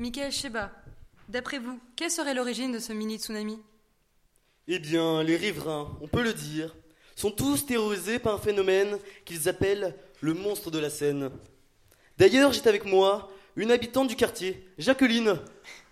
Michael 0.00 0.32
Sheba, 0.32 0.70
d'après 1.30 1.58
vous, 1.58 1.78
quelle 1.96 2.10
serait 2.10 2.34
l'origine 2.34 2.72
de 2.72 2.78
ce 2.78 2.92
mini-tsunami 2.92 3.58
Eh 4.68 4.78
bien, 4.78 5.22
les 5.22 5.36
riverains, 5.36 5.96
on 6.00 6.08
peut 6.08 6.22
le 6.22 6.34
dire, 6.34 6.74
sont 7.16 7.30
tous 7.30 7.66
terrorisés 7.66 8.18
par 8.18 8.34
un 8.34 8.38
phénomène 8.38 8.98
qu'ils 9.24 9.48
appellent 9.48 9.94
le 10.20 10.34
monstre 10.34 10.70
de 10.70 10.78
la 10.78 10.90
Seine. 10.90 11.30
D'ailleurs, 12.18 12.52
j'ai 12.52 12.66
avec 12.66 12.84
moi 12.84 13.30
une 13.56 13.70
habitante 13.70 14.08
du 14.08 14.16
quartier, 14.16 14.66
Jacqueline. 14.78 15.38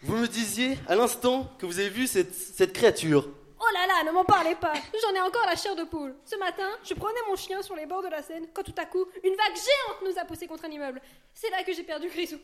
Vous 0.02 0.16
me 0.16 0.26
disiez 0.28 0.78
à 0.86 0.94
l'instant 0.94 1.50
que 1.58 1.66
vous 1.66 1.78
avez 1.78 1.88
vu 1.88 2.06
cette, 2.06 2.34
cette 2.34 2.72
créature. 2.72 3.28
Oh 3.60 3.64
là 3.74 3.86
là, 3.86 4.04
ne 4.08 4.12
m'en 4.14 4.24
parlez 4.24 4.54
pas 4.54 4.72
J'en 5.02 5.14
ai 5.14 5.20
encore 5.20 5.44
la 5.46 5.56
chair 5.56 5.74
de 5.74 5.82
poule. 5.84 6.14
Ce 6.24 6.36
matin, 6.36 6.68
je 6.84 6.94
promenais 6.94 7.18
mon 7.28 7.34
chien 7.34 7.60
sur 7.62 7.74
les 7.74 7.86
bords 7.86 8.02
de 8.02 8.08
la 8.08 8.22
Seine 8.22 8.46
quand 8.54 8.62
tout 8.62 8.74
à 8.76 8.86
coup, 8.86 9.04
une 9.24 9.34
vague 9.34 9.56
géante 9.56 10.02
nous 10.04 10.20
a 10.20 10.24
poussé 10.24 10.46
contre 10.46 10.66
un 10.66 10.70
immeuble. 10.70 11.00
C'est 11.34 11.50
là 11.50 11.64
que 11.64 11.72
j'ai 11.72 11.82
perdu 11.82 12.08
Grisou. 12.08 12.38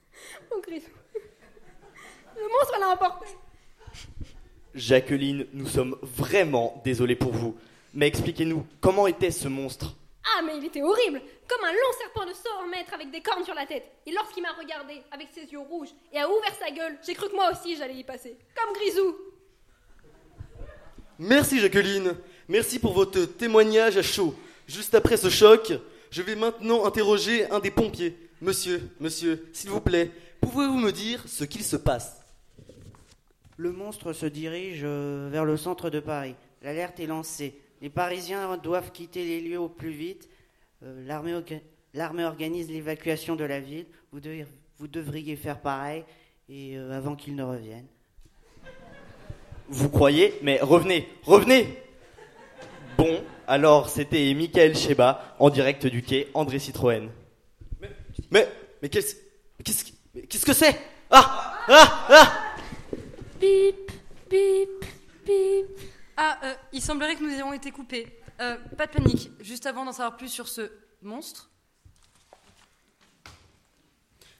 Mon 0.50 0.60
Grisou. 0.60 0.90
Le 2.36 2.42
monstre 2.42 2.78
l'a 2.80 2.88
emporté. 2.88 3.26
Jacqueline, 4.74 5.46
nous 5.52 5.66
sommes 5.66 5.96
vraiment 6.02 6.80
désolés 6.84 7.16
pour 7.16 7.32
vous. 7.32 7.56
Mais 7.92 8.06
expliquez-nous, 8.06 8.64
comment 8.80 9.06
était 9.06 9.30
ce 9.30 9.48
monstre? 9.48 9.94
Ah 10.24 10.28
Ah, 10.38 10.42
mais 10.46 10.56
il 10.58 10.64
était 10.64 10.82
horrible 10.82 11.20
Comme 11.48 11.64
un 11.64 11.72
long 11.72 11.92
serpent 11.98 12.24
de 12.24 12.32
100 12.32 12.68
mètres 12.70 12.94
avec 12.94 13.10
des 13.10 13.20
cornes 13.20 13.44
sur 13.44 13.54
la 13.54 13.66
tête. 13.66 13.84
Et 14.06 14.12
lorsqu'il 14.12 14.42
m'a 14.42 14.52
regardé 14.52 15.02
avec 15.10 15.28
ses 15.34 15.50
yeux 15.50 15.58
rouges 15.58 15.88
et 16.12 16.18
a 16.18 16.28
ouvert 16.28 16.54
sa 16.58 16.70
gueule, 16.70 16.96
j'ai 17.04 17.14
cru 17.14 17.28
que 17.28 17.34
moi 17.34 17.50
aussi 17.50 17.76
j'allais 17.76 17.96
y 17.96 18.04
passer. 18.04 18.36
Comme 18.54 18.72
Grisou 18.74 19.16
Merci 21.18 21.58
Jacqueline. 21.60 22.14
Merci 22.48 22.78
pour 22.78 22.92
votre 22.92 23.24
témoignage 23.24 23.96
à 23.96 24.02
chaud. 24.02 24.34
Juste 24.66 24.94
après 24.94 25.16
ce 25.16 25.28
choc, 25.28 25.72
je 26.10 26.22
vais 26.22 26.36
maintenant 26.36 26.84
interroger 26.86 27.50
un 27.50 27.58
des 27.58 27.70
pompiers. 27.70 28.16
Monsieur, 28.40 28.80
monsieur, 29.00 29.48
s'il 29.52 29.70
vous 29.70 29.80
plaît, 29.80 30.10
pouvez-vous 30.40 30.78
me 30.78 30.92
dire 30.92 31.24
ce 31.26 31.44
qu'il 31.44 31.64
se 31.64 31.76
passe? 31.76 32.19
Le 33.60 33.72
monstre 33.72 34.14
se 34.14 34.24
dirige 34.24 34.80
euh, 34.84 35.28
vers 35.30 35.44
le 35.44 35.58
centre 35.58 35.90
de 35.90 36.00
Paris. 36.00 36.34
L'alerte 36.62 36.98
est 36.98 37.06
lancée. 37.06 37.58
Les 37.82 37.90
Parisiens 37.90 38.56
doivent 38.56 38.90
quitter 38.90 39.22
les 39.22 39.42
lieux 39.42 39.60
au 39.60 39.68
plus 39.68 39.90
vite. 39.90 40.30
Euh, 40.82 41.06
L'armée 41.06 41.34
orga- 41.34 41.60
l'armée 41.92 42.24
organise 42.24 42.70
l'évacuation 42.70 43.36
de 43.36 43.44
la 43.44 43.60
ville. 43.60 43.84
Vous, 44.12 44.20
devriez- 44.20 44.46
vous 44.78 44.88
devriez 44.88 45.36
faire 45.36 45.60
pareil 45.60 46.04
et 46.48 46.78
euh, 46.78 46.96
avant 46.96 47.14
qu'il 47.16 47.34
ne 47.34 47.42
revienne. 47.42 47.84
Vous 49.68 49.90
croyez 49.90 50.32
Mais 50.40 50.58
revenez, 50.62 51.06
revenez 51.24 51.68
Bon, 52.96 53.22
alors 53.46 53.90
c'était 53.90 54.32
Michael 54.32 54.74
Sheba 54.74 55.36
en 55.38 55.50
direct 55.50 55.86
du 55.86 56.02
quai 56.02 56.28
André 56.32 56.58
Citroën. 56.58 57.10
Mais, 58.30 58.48
mais 58.80 58.88
qu'est-ce 58.88 59.16
qu'est-ce 59.62 59.84
mais 60.14 60.22
qu'est-ce 60.22 60.46
que 60.46 60.54
c'est? 60.54 60.78
Ah 61.10 61.52
Ah 61.68 62.06
Ah 62.08 62.49
Bip, 63.40 63.90
bip, 64.28 64.84
bip. 65.24 65.66
Ah, 66.14 66.38
euh, 66.44 66.54
il 66.74 66.82
semblerait 66.82 67.16
que 67.16 67.22
nous 67.22 67.30
ayons 67.30 67.54
été 67.54 67.70
coupés. 67.70 68.20
Euh, 68.38 68.58
pas 68.76 68.86
de 68.86 68.92
panique. 68.92 69.30
Juste 69.40 69.64
avant 69.64 69.86
d'en 69.86 69.92
savoir 69.92 70.18
plus 70.18 70.28
sur 70.28 70.46
ce 70.46 70.70
monstre. 71.00 71.48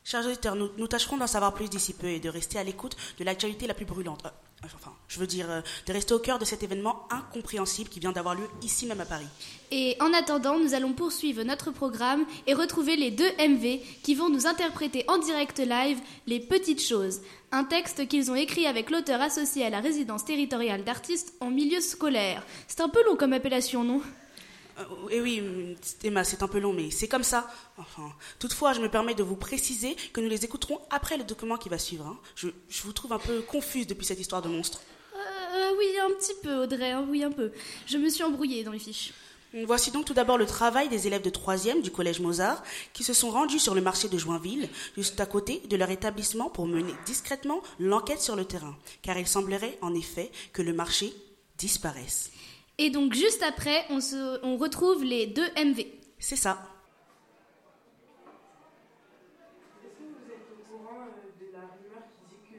Chers 0.05 0.27
auditeurs, 0.27 0.55
nous, 0.55 0.71
nous 0.77 0.87
tâcherons 0.87 1.17
d'en 1.17 1.27
savoir 1.27 1.55
plus 1.55 1.71
d'ici 1.71 1.95
peu 1.95 2.09
et 2.09 2.21
de 2.21 2.29
rester 2.29 2.59
à 2.59 2.65
l'écoute 2.65 2.95
de 3.19 3.25
l'actualité 3.25 3.67
la 3.67 3.73
plus 3.73 3.87
brûlante. 3.87 4.23
Enfin, 4.65 4.93
je 5.09 5.19
veux 5.19 5.27
dire, 5.27 5.51
euh, 5.51 5.61
de 5.87 5.93
rester 5.93 6.13
au 6.13 6.19
cœur 6.19 6.39
de 6.39 6.45
cet 6.45 6.63
événement 6.63 7.09
incompréhensible 7.11 7.89
qui 7.89 7.99
vient 7.99 8.13
d'avoir 8.13 8.35
lieu 8.35 8.47
ici 8.63 8.87
même 8.87 9.01
à 9.01 9.07
Paris. 9.07 9.27
Et 9.71 9.97
en 10.01 10.13
attendant, 10.13 10.59
nous 10.59 10.75
allons 10.75 10.93
poursuivre 10.93 11.43
notre 11.43 11.71
programme 11.71 12.27
et 12.47 12.55
retrouver 12.55 12.97
les 12.97 13.11
deux 13.11 13.31
MV 13.39 13.81
qui 14.03 14.15
vont 14.15 14.29
nous 14.29 14.47
interpréter 14.47 15.05
en 15.09 15.19
direct 15.19 15.59
live 15.59 15.99
Les 16.27 16.41
Petites 16.41 16.83
Choses, 16.83 17.21
un 17.53 17.65
texte 17.65 18.07
qu'ils 18.07 18.31
ont 18.31 18.35
écrit 18.35 18.67
avec 18.67 18.91
l'auteur 18.91 19.21
associé 19.21 19.65
à 19.65 19.71
la 19.71 19.81
résidence 19.81 20.25
territoriale 20.25 20.85
d'artistes 20.85 21.33
en 21.41 21.51
milieu 21.51 21.81
scolaire. 21.81 22.45
C'est 22.69 22.81
un 22.81 22.89
peu 22.89 23.03
long 23.07 23.17
comme 23.17 23.33
appellation, 23.33 23.83
non? 23.83 24.03
Euh, 24.81 25.09
et 25.11 25.21
oui, 25.21 25.43
Emma, 26.03 26.25
c'est 26.25 26.43
un 26.43 26.49
peu 26.49 26.59
long, 26.59 26.73
mais 26.73 26.91
c'est 26.91 27.09
comme 27.09 27.23
ça. 27.23 27.51
Enfin, 27.79 28.13
toutefois, 28.39 28.73
je 28.73 28.81
me 28.81 28.89
permets 28.89 29.15
de 29.15 29.23
vous 29.23 29.37
préciser 29.37 29.95
que 30.13 30.21
nous 30.21 30.29
les 30.29 30.45
écouterons 30.45 30.81
après 30.91 31.17
le 31.17 31.25
document 31.25 31.57
qui 31.57 31.69
va 31.69 31.79
suivre. 31.79 32.07
hein. 32.07 32.19
Je, 32.35 32.49
je 32.69 32.83
vous 32.83 32.93
trouve 32.93 33.13
un 33.13 33.19
peu 33.19 33.43
confuse 33.43 33.87
depuis 33.87 34.07
cette 34.07 34.21
histoire 34.21 34.43
de 34.43 34.49
monstre. 34.49 34.81
Euh, 35.15 35.71
oui, 35.79 35.87
un 36.03 36.11
petit 36.15 36.35
peu, 36.43 36.63
Audrey, 36.63 36.91
hein, 36.93 37.07
oui, 37.09 37.23
un 37.23 37.33
peu. 37.33 37.53
Je 37.87 37.99
me 37.99 38.09
suis 38.09 38.23
embrouillée 38.25 38.65
dans 38.65 38.73
les 38.73 38.79
fiches. 38.79 39.13
Voici 39.67 39.91
donc 39.91 40.05
tout 40.05 40.15
d'abord 40.15 40.39
le 40.39 40.47
travail 40.47 40.89
des 40.89 41.09
élèves 41.09 41.23
de 41.23 41.31
3e 41.31 41.83
du 41.83 41.91
collège 41.91 42.21
Mozart 42.21 42.63
qui 42.93 43.03
se 43.03 43.13
sont 43.13 43.31
rendus 43.31 43.59
sur 43.59 43.75
le 43.75 43.81
marché 43.81 44.09
de 44.09 44.17
Joinville, 44.17 44.69
juste 44.97 45.19
à 45.19 45.27
côté 45.27 45.61
de 45.69 45.77
leur 45.77 45.91
établissement 45.91 46.49
pour 46.51 46.69
mener 46.69 46.95
discrètement 47.05 47.61
l'enquête 47.81 48.21
sur 48.21 48.37
le 48.37 48.45
terrain, 48.45 48.77
car 49.03 49.19
il 49.19 49.27
semblerait 49.27 49.77
en 49.83 49.93
effet 49.93 50.31
que 50.53 50.63
le 50.63 50.73
marché 50.73 51.13
disparaisse. 51.59 52.31
Et 52.83 52.89
donc, 52.89 53.13
juste 53.13 53.43
après, 53.43 53.85
on, 53.91 54.01
se, 54.01 54.43
on 54.43 54.57
retrouve 54.57 55.05
les 55.05 55.27
deux 55.27 55.47
MV. 55.55 55.85
C'est 56.19 56.35
ça. 56.35 56.57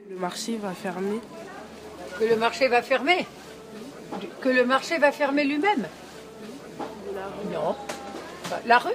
Le 0.08 0.14
marché 0.16 0.58
va 0.58 0.74
fermer. 0.74 1.18
Que 2.20 2.24
le 2.24 2.36
marché 2.36 2.68
va 2.68 2.82
fermer 2.82 3.26
Que 4.40 4.48
le 4.48 4.64
marché 4.64 4.98
va 4.98 5.10
fermer 5.10 5.42
lui-même 5.42 5.88
Non. 7.52 7.74
La 8.64 8.78
rue 8.78 8.92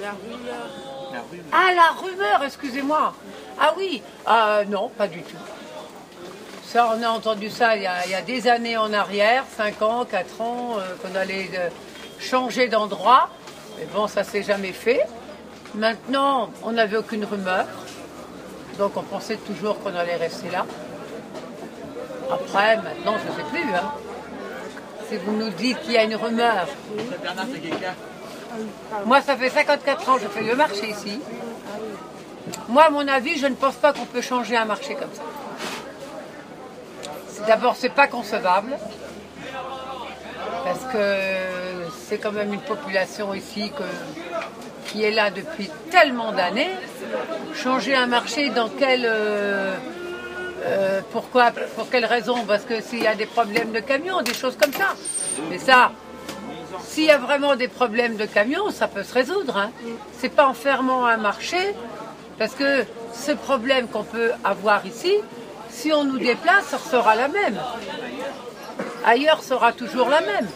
La 0.00 0.12
rumeur. 0.12 1.42
Ah, 1.52 1.74
la 1.74 1.90
rumeur, 1.90 2.42
excusez-moi. 2.42 3.14
Ah 3.58 3.74
oui, 3.76 4.00
ah 4.24 4.62
non, 4.66 4.88
pas 4.88 5.08
du 5.08 5.20
tout. 5.20 5.59
Ça, 6.72 6.94
on 6.96 7.02
a 7.02 7.08
entendu 7.08 7.50
ça 7.50 7.74
il 7.74 7.82
y 7.82 7.86
a, 8.14 8.22
des 8.22 8.46
années 8.46 8.76
en 8.76 8.92
arrière, 8.92 9.42
5 9.56 9.82
ans, 9.82 10.04
4 10.04 10.40
ans, 10.40 10.76
euh, 10.78 10.94
qu'on 11.02 11.18
allait 11.18 11.50
changer 12.20 12.68
d'endroit. 12.68 13.28
Mais 13.76 13.86
bon, 13.92 14.06
ça 14.06 14.22
s'est 14.22 14.44
jamais 14.44 14.70
fait. 14.70 15.00
Maintenant, 15.74 16.50
on 16.62 16.70
n'avait 16.70 16.96
aucune 16.96 17.24
rumeur. 17.24 17.66
Donc 18.78 18.96
on 18.96 19.02
pensait 19.02 19.34
toujours 19.38 19.80
qu'on 19.80 19.96
allait 19.96 20.14
rester 20.14 20.48
là. 20.48 20.64
Après, 22.30 22.76
maintenant, 22.76 23.16
je 23.18 23.32
ne 23.32 23.36
sais 23.36 23.50
plus. 23.50 23.74
hein. 23.74 23.90
Si 25.08 25.16
vous 25.16 25.32
nous 25.32 25.50
dites 25.50 25.80
qu'il 25.80 25.94
y 25.94 25.98
a 25.98 26.04
une 26.04 26.14
rumeur. 26.14 26.68
Moi, 29.06 29.20
ça 29.22 29.36
fait 29.36 29.50
54 29.50 30.08
ans 30.08 30.14
que 30.18 30.22
je 30.22 30.28
fais 30.28 30.42
le 30.42 30.54
marché 30.54 30.88
ici. 30.88 31.20
Moi, 32.68 32.84
à 32.84 32.90
mon 32.90 33.08
avis, 33.08 33.38
je 33.38 33.48
ne 33.48 33.56
pense 33.56 33.74
pas 33.74 33.92
qu'on 33.92 34.06
peut 34.06 34.22
changer 34.22 34.56
un 34.56 34.66
marché 34.66 34.94
comme 34.94 35.12
ça. 35.12 35.22
D'abord, 37.46 37.76
c'est 37.76 37.94
pas 37.94 38.06
concevable. 38.06 38.76
Parce 40.64 40.84
que 40.92 41.14
c'est 42.06 42.18
quand 42.18 42.32
même 42.32 42.52
une 42.52 42.60
population 42.60 43.34
ici 43.34 43.72
qui 44.86 45.04
est 45.04 45.10
là 45.10 45.30
depuis 45.30 45.70
tellement 45.90 46.32
d'années. 46.32 46.70
Changer 47.54 47.94
un 47.94 48.06
marché 48.06 48.50
dans 48.50 48.68
quel. 48.68 49.02
euh, 49.04 49.74
euh, 50.64 51.00
pourquoi 51.12 51.50
Pour 51.76 51.88
quelle 51.88 52.04
raison? 52.04 52.44
Parce 52.46 52.64
que 52.64 52.80
s'il 52.82 53.02
y 53.02 53.06
a 53.06 53.14
des 53.14 53.26
problèmes 53.26 53.72
de 53.72 53.80
camions, 53.80 54.20
des 54.22 54.34
choses 54.34 54.56
comme 54.56 54.72
ça. 54.72 54.94
Mais 55.48 55.58
ça, 55.58 55.92
s'il 56.82 57.04
y 57.04 57.10
a 57.10 57.18
vraiment 57.18 57.56
des 57.56 57.68
problèmes 57.68 58.16
de 58.16 58.26
camions, 58.26 58.70
ça 58.70 58.86
peut 58.86 59.02
se 59.02 59.14
résoudre. 59.14 59.56
Hein. 59.56 59.70
C'est 60.18 60.28
pas 60.28 60.46
en 60.46 60.54
fermant 60.54 61.06
un 61.06 61.16
marché, 61.16 61.74
parce 62.38 62.54
que 62.54 62.84
ce 63.14 63.32
problème 63.32 63.88
qu'on 63.88 64.04
peut 64.04 64.32
avoir 64.44 64.84
ici, 64.84 65.14
si 65.80 65.92
on 65.92 66.04
nous 66.04 66.18
déplace, 66.18 66.66
ça 66.66 66.78
sera 66.78 67.14
la 67.14 67.28
même. 67.28 67.58
Ailleurs 69.04 69.42
sera 69.42 69.72
toujours 69.72 70.10
la 70.10 70.20
même. 70.20 70.46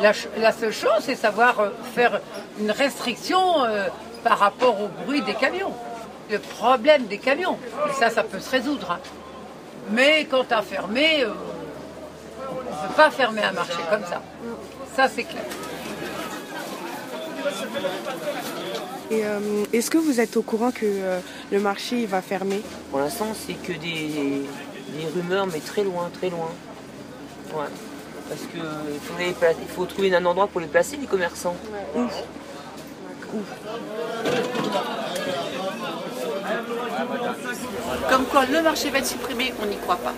La, 0.00 0.52
seule 0.52 0.72
chose, 0.72 1.00
c'est 1.00 1.14
savoir 1.14 1.58
euh, 1.58 1.70
faire 1.94 2.20
une 2.60 2.70
restriction 2.70 3.64
euh, 3.64 3.86
par 4.22 4.38
rapport 4.38 4.78
au 4.78 4.88
bruit 5.04 5.22
des 5.22 5.32
camions. 5.32 5.72
Le 6.30 6.38
problème 6.38 7.06
des 7.06 7.16
camions. 7.16 7.58
Et 7.88 7.94
ça, 7.94 8.10
ça 8.10 8.22
peut 8.22 8.40
se 8.40 8.50
résoudre. 8.50 8.90
hein. 8.90 8.98
Mais 9.90 10.26
quant 10.30 10.44
à 10.50 10.60
fermer, 10.60 11.22
euh, 11.24 11.30
on 12.50 12.54
ne 12.54 12.88
peut 12.88 12.94
pas 12.94 13.10
fermer 13.10 13.42
un 13.42 13.52
marché 13.52 13.78
comme 13.90 14.04
ça. 14.04 14.20
Ça, 14.94 15.08
c'est 15.08 15.24
clair. 15.24 15.44
Et 19.10 19.24
euh, 19.24 19.38
est-ce 19.72 19.90
que 19.90 19.98
vous 19.98 20.20
êtes 20.20 20.36
au 20.36 20.42
courant 20.42 20.72
que 20.72 20.80
euh, 20.84 21.20
le 21.52 21.60
marché 21.60 22.06
va 22.06 22.20
fermer? 22.22 22.60
Pour 22.90 22.98
l'instant, 22.98 23.28
c'est 23.34 23.54
que 23.54 23.72
des, 23.72 24.42
des 24.88 25.06
rumeurs, 25.14 25.46
mais 25.46 25.60
très 25.60 25.84
loin, 25.84 26.10
très 26.18 26.30
loin. 26.30 26.50
Ouais. 27.54 27.64
Parce 28.28 28.40
que 28.42 28.58
il 28.92 29.00
faut, 29.00 29.14
les 29.18 29.32
pla- 29.32 29.52
il 29.52 29.68
faut 29.68 29.84
trouver 29.86 30.14
un 30.14 30.24
endroit 30.24 30.48
pour 30.48 30.60
les 30.60 30.66
placer, 30.66 30.96
les 30.96 31.06
commerçants. 31.06 31.56
Comme 38.10 38.24
quoi 38.26 38.44
le 38.46 38.62
marché 38.62 38.90
va 38.90 38.98
être 38.98 39.06
supprimé, 39.06 39.52
on 39.62 39.66
n'y 39.66 39.76
croit 39.76 39.96
pas. 39.96 40.14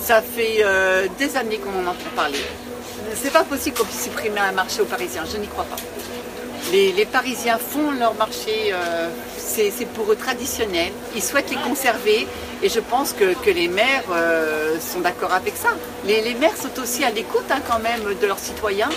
Ça 0.00 0.20
fait 0.22 0.58
euh, 0.60 1.06
des 1.18 1.36
années 1.36 1.58
qu'on 1.58 1.70
en 1.84 1.90
entend 1.90 2.10
parler. 2.16 2.38
C'est 3.14 3.32
pas 3.32 3.44
possible 3.44 3.76
qu'on 3.76 3.84
puisse 3.84 4.04
supprimer 4.04 4.40
un 4.40 4.52
marché 4.52 4.80
aux 4.82 4.86
Parisiens, 4.86 5.24
je 5.30 5.36
n'y 5.38 5.46
crois 5.48 5.64
pas. 5.64 5.76
Les, 6.72 7.06
Parisiens 7.06 7.58
font 7.58 7.90
leur 7.92 8.14
marché, 8.14 8.72
euh, 8.72 9.08
c'est 9.38 9.88
pour 9.94 10.12
eux 10.12 10.16
traditionnel, 10.16 10.92
ils 11.14 11.22
souhaitent 11.22 11.50
les 11.50 11.56
conserver 11.56 12.26
et 12.62 12.68
je 12.68 12.80
pense 12.80 13.14
que, 13.14 13.50
les 13.50 13.68
maires 13.68 14.04
euh, 14.10 14.78
sont 14.78 15.00
d'accord 15.00 15.32
avec 15.32 15.56
ça. 15.56 15.70
Les, 16.04 16.34
maires 16.34 16.56
sont 16.56 16.80
aussi 16.80 17.04
à 17.04 17.10
l'écoute 17.10 17.46
hein, 17.50 17.60
quand 17.66 17.78
même 17.78 18.14
de 18.20 18.26
leurs 18.26 18.38
citoyens 18.38 18.90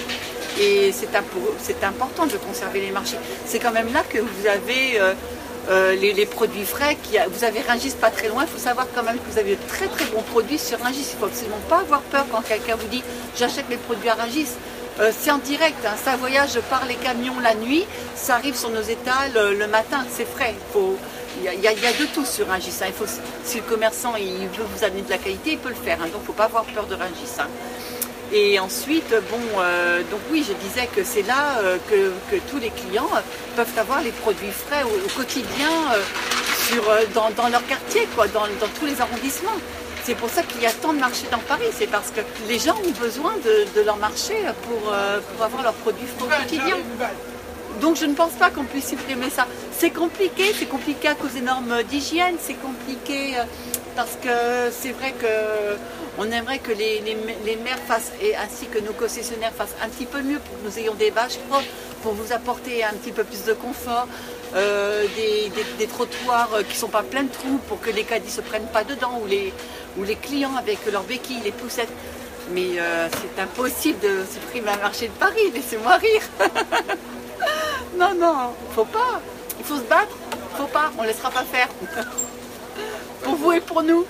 et 0.60 0.91
c'est 0.91 1.84
important 1.84 2.26
de 2.26 2.38
conserver 2.38 2.82
les 2.82 2.91
marchés. 2.91 3.17
C'est 3.45 3.60
quand 3.60 3.71
même 3.71 3.93
là 3.93 4.04
que 4.10 4.19
vous 4.19 4.47
avez 4.47 5.00
euh, 5.69 5.95
les, 5.95 6.26
produits 6.26 6.65
frais. 6.65 6.97
Vous 7.30 7.43
avez 7.43 7.62
Rungis 7.62 7.93
pas 8.00 8.10
très 8.10 8.30
loin. 8.30 8.43
Il 8.43 8.50
faut 8.50 8.58
savoir 8.58 8.88
quand 8.95 9.04
même 9.04 9.17
que 9.17 9.32
vous 9.32 9.38
avez 9.38 9.56
de 9.56 9.62
très 9.67 9.88
très 9.88 10.06
bons 10.06 10.24
produits 10.24 10.58
sur 10.58 10.80
Rungis. 10.80 11.06
Il 11.12 11.15
ne 11.15 11.19
faut 11.19 11.26
absolument 11.26 11.62
pas 11.69 11.80
avoir 11.80 12.02
peur 12.02 12.26
quand 12.32 12.41
quelqu'un 12.41 12.76
vous 12.76 12.88
dit 12.88 13.04
j'achète 13.38 13.69
mes 13.69 13.78
produits 13.78 14.10
à 14.10 14.15
Rungis. 14.15 14.47
Euh, 14.99 15.12
c'est 15.17 15.32
en 15.32 15.38
direct, 15.38 15.86
hein. 15.86 15.95
ça 16.04 16.17
voyage 16.17 16.60
par 16.69 16.86
les 16.86 16.95
camions 16.95 17.39
la 17.39 17.56
nuit, 17.56 17.86
ça 18.15 18.36
arrive 18.36 18.56
sur 18.56 18.69
nos 18.69 18.82
étals 18.82 19.32
euh, 19.38 19.58
le 19.58 19.67
matin, 19.67 20.06
c'est 20.12 20.25
frais. 20.27 20.54
Il 21.38 21.62
y, 21.62 21.67
a, 21.67 21.71
de 21.73 22.06
tout 22.13 22.25
sur 22.25 22.47
Rungis. 22.47 22.73
hein. 22.82 22.91
Si 23.45 23.58
le 23.58 23.63
commerçant 23.63 24.12
veut 24.12 24.65
vous 24.75 24.84
amener 24.84 25.01
de 25.01 25.10
la 25.10 25.17
qualité, 25.17 25.54
il 25.54 25.58
peut 25.60 25.69
le 25.69 25.75
faire. 25.75 25.97
hein. 26.01 26.08
Donc 26.08 26.17
il 26.17 26.21
ne 26.21 26.25
faut 26.25 26.34
pas 26.34 26.43
avoir 26.43 26.65
peur 26.65 26.86
de 26.88 26.95
Rungis. 26.95 27.39
hein. 27.39 27.47
Et 28.34 28.60
ensuite, 28.60 29.10
bon, 29.30 29.39
euh, 29.60 30.01
donc 30.12 30.19
oui, 30.30 30.45
je 30.47 30.54
disais 30.67 30.88
que 30.93 31.04
c'est 31.06 31.23
là 31.23 31.58
que, 31.89 32.12
tous 32.49 32.58
les 32.60 32.69
clients 32.69 33.10
peuvent 33.56 33.77
avoir 33.77 34.01
les 34.01 34.12
produits 34.12 34.51
frais 34.51 34.84
au, 34.84 35.10
quotidien 35.17 35.69
dans, 37.13 37.47
leur 37.49 37.65
quartier, 37.65 38.08
dans 38.17 38.67
tous 38.80 38.86
les 38.86 38.99
arrondissements. 39.01 39.58
C'est 40.03 40.15
pour 40.15 40.29
ça 40.29 40.41
qu'il 40.43 40.61
y 40.61 40.65
a 40.65 40.71
tant 40.71 40.93
de 40.93 40.99
marchés 40.99 41.27
dans 41.31 41.37
Paris, 41.39 41.69
c'est 41.77 41.87
parce 41.87 42.09
que 42.11 42.21
les 42.47 42.57
gens 42.59 42.75
ont 42.75 42.99
besoin 42.99 43.33
de, 43.45 43.79
de 43.79 43.85
leur 43.85 43.97
marché 43.97 44.33
pour, 44.63 44.91
euh, 44.91 45.19
pour 45.19 45.45
avoir 45.45 45.61
leurs 45.61 45.73
produits 45.73 46.07
frais 46.07 46.25
au 46.25 46.41
quotidien. 46.41 46.77
Donc 47.79 47.95
je 47.97 48.05
ne 48.05 48.13
pense 48.13 48.33
pas 48.33 48.49
qu'on 48.49 48.63
puisse 48.63 48.89
supprimer 48.89 49.29
ça. 49.29 49.47
C'est 49.77 49.91
compliqué, 49.91 50.53
c'est 50.57 50.65
compliqué 50.65 51.07
à 51.07 51.15
cause 51.15 51.33
des 51.33 51.41
normes 51.41 51.83
d'hygiène, 51.83 52.35
c'est 52.39 52.55
compliqué 52.55 53.37
euh, 53.37 53.43
parce 53.95 54.17
que 54.23 54.71
c'est 54.71 54.91
vrai 54.91 55.13
que 55.13 55.27
on 56.17 56.29
aimerait 56.31 56.59
que 56.59 56.71
les, 56.71 56.99
les, 57.01 57.17
les 57.45 57.55
maires 57.57 57.79
fassent, 57.87 58.11
et 58.21 58.35
ainsi 58.35 58.65
que 58.67 58.79
nos 58.79 58.93
concessionnaires 58.93 59.53
fassent 59.53 59.75
un 59.83 59.87
petit 59.87 60.05
peu 60.05 60.21
mieux 60.21 60.39
pour 60.39 60.57
que 60.57 60.67
nous 60.67 60.79
ayons 60.79 60.93
des 60.95 61.09
vaches 61.09 61.37
propres, 61.49 61.65
pour 62.03 62.13
vous 62.13 62.33
apporter 62.33 62.83
un 62.83 62.93
petit 62.93 63.11
peu 63.11 63.23
plus 63.23 63.45
de 63.45 63.53
confort, 63.53 64.07
euh, 64.55 65.05
des, 65.77 65.87
trottoirs 65.87 66.49
qui 66.69 66.75
sont 66.75 66.87
pas 66.89 67.03
pleins 67.03 67.23
de 67.23 67.31
trous 67.31 67.59
pour 67.67 67.79
que 67.79 67.89
les 67.89 68.03
caddies 68.03 68.27
ne 68.27 68.31
se 68.31 68.41
prennent 68.41 68.67
pas 68.67 68.83
dedans, 68.83 69.19
ou 69.21 69.27
les, 69.27 69.53
ou 69.97 70.03
les 70.03 70.15
clients 70.15 70.55
avec 70.55 70.79
leurs 70.91 71.03
béquilles, 71.03 71.41
les 71.43 71.51
poussettes. 71.51 71.91
Mais 72.53 72.79
euh, 72.79 73.07
c'est 73.09 73.41
impossible 73.41 73.99
de 73.99 74.23
supprimer 74.29 74.69
un 74.69 74.77
marché 74.77 75.07
de 75.07 75.13
Paris, 75.13 75.51
laissez-moi 75.53 75.95
rire. 75.97 76.21
non, 77.97 78.13
non, 78.15 78.53
faut 78.71 78.85
pas. 78.85 79.21
Il 79.59 79.65
faut 79.65 79.77
se 79.77 79.83
battre, 79.83 80.15
faut 80.55 80.67
pas, 80.67 80.91
on 80.97 81.03
ne 81.03 81.07
laissera 81.07 81.29
pas 81.29 81.43
faire. 81.43 81.69
pour 83.23 83.35
vous 83.35 83.51
et 83.51 83.61
pour 83.61 83.83
nous. 83.83 84.05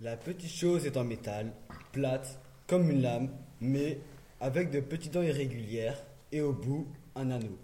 La 0.00 0.16
petite 0.16 0.52
chose 0.52 0.86
est 0.86 0.96
en 0.96 1.04
métal, 1.04 1.52
plate, 1.92 2.38
comme 2.68 2.90
une 2.90 3.02
lame, 3.02 3.30
mais 3.60 3.98
avec 4.40 4.70
de 4.70 4.80
petites 4.80 5.14
dents 5.14 5.22
irrégulières 5.22 6.02
et 6.32 6.40
au 6.40 6.52
bout 6.52 6.86
un 7.16 7.30
anneau. 7.30 7.58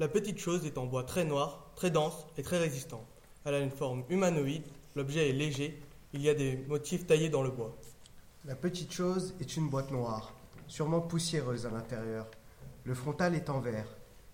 La 0.00 0.08
petite 0.08 0.38
chose 0.38 0.66
est 0.66 0.78
en 0.78 0.86
bois 0.86 1.04
très 1.04 1.24
noir, 1.24 1.70
très 1.76 1.90
dense 1.90 2.26
et 2.36 2.42
très 2.42 2.58
résistant. 2.58 3.04
Elle 3.44 3.54
a 3.54 3.60
une 3.60 3.70
forme 3.70 4.04
humanoïde, 4.08 4.64
l'objet 4.96 5.28
est 5.28 5.34
léger, 5.34 5.80
il 6.12 6.22
y 6.22 6.28
a 6.28 6.34
des 6.34 6.56
motifs 6.68 7.06
taillés 7.06 7.28
dans 7.28 7.42
le 7.42 7.50
bois. 7.50 7.76
La 8.46 8.56
petite 8.56 8.92
chose 8.92 9.34
est 9.40 9.56
une 9.56 9.68
boîte 9.68 9.90
noire, 9.90 10.34
sûrement 10.66 11.00
poussiéreuse 11.00 11.66
à 11.66 11.70
l'intérieur. 11.70 12.26
Le 12.84 12.94
frontal 12.94 13.34
est 13.34 13.50
en 13.50 13.60
verre. 13.60 13.86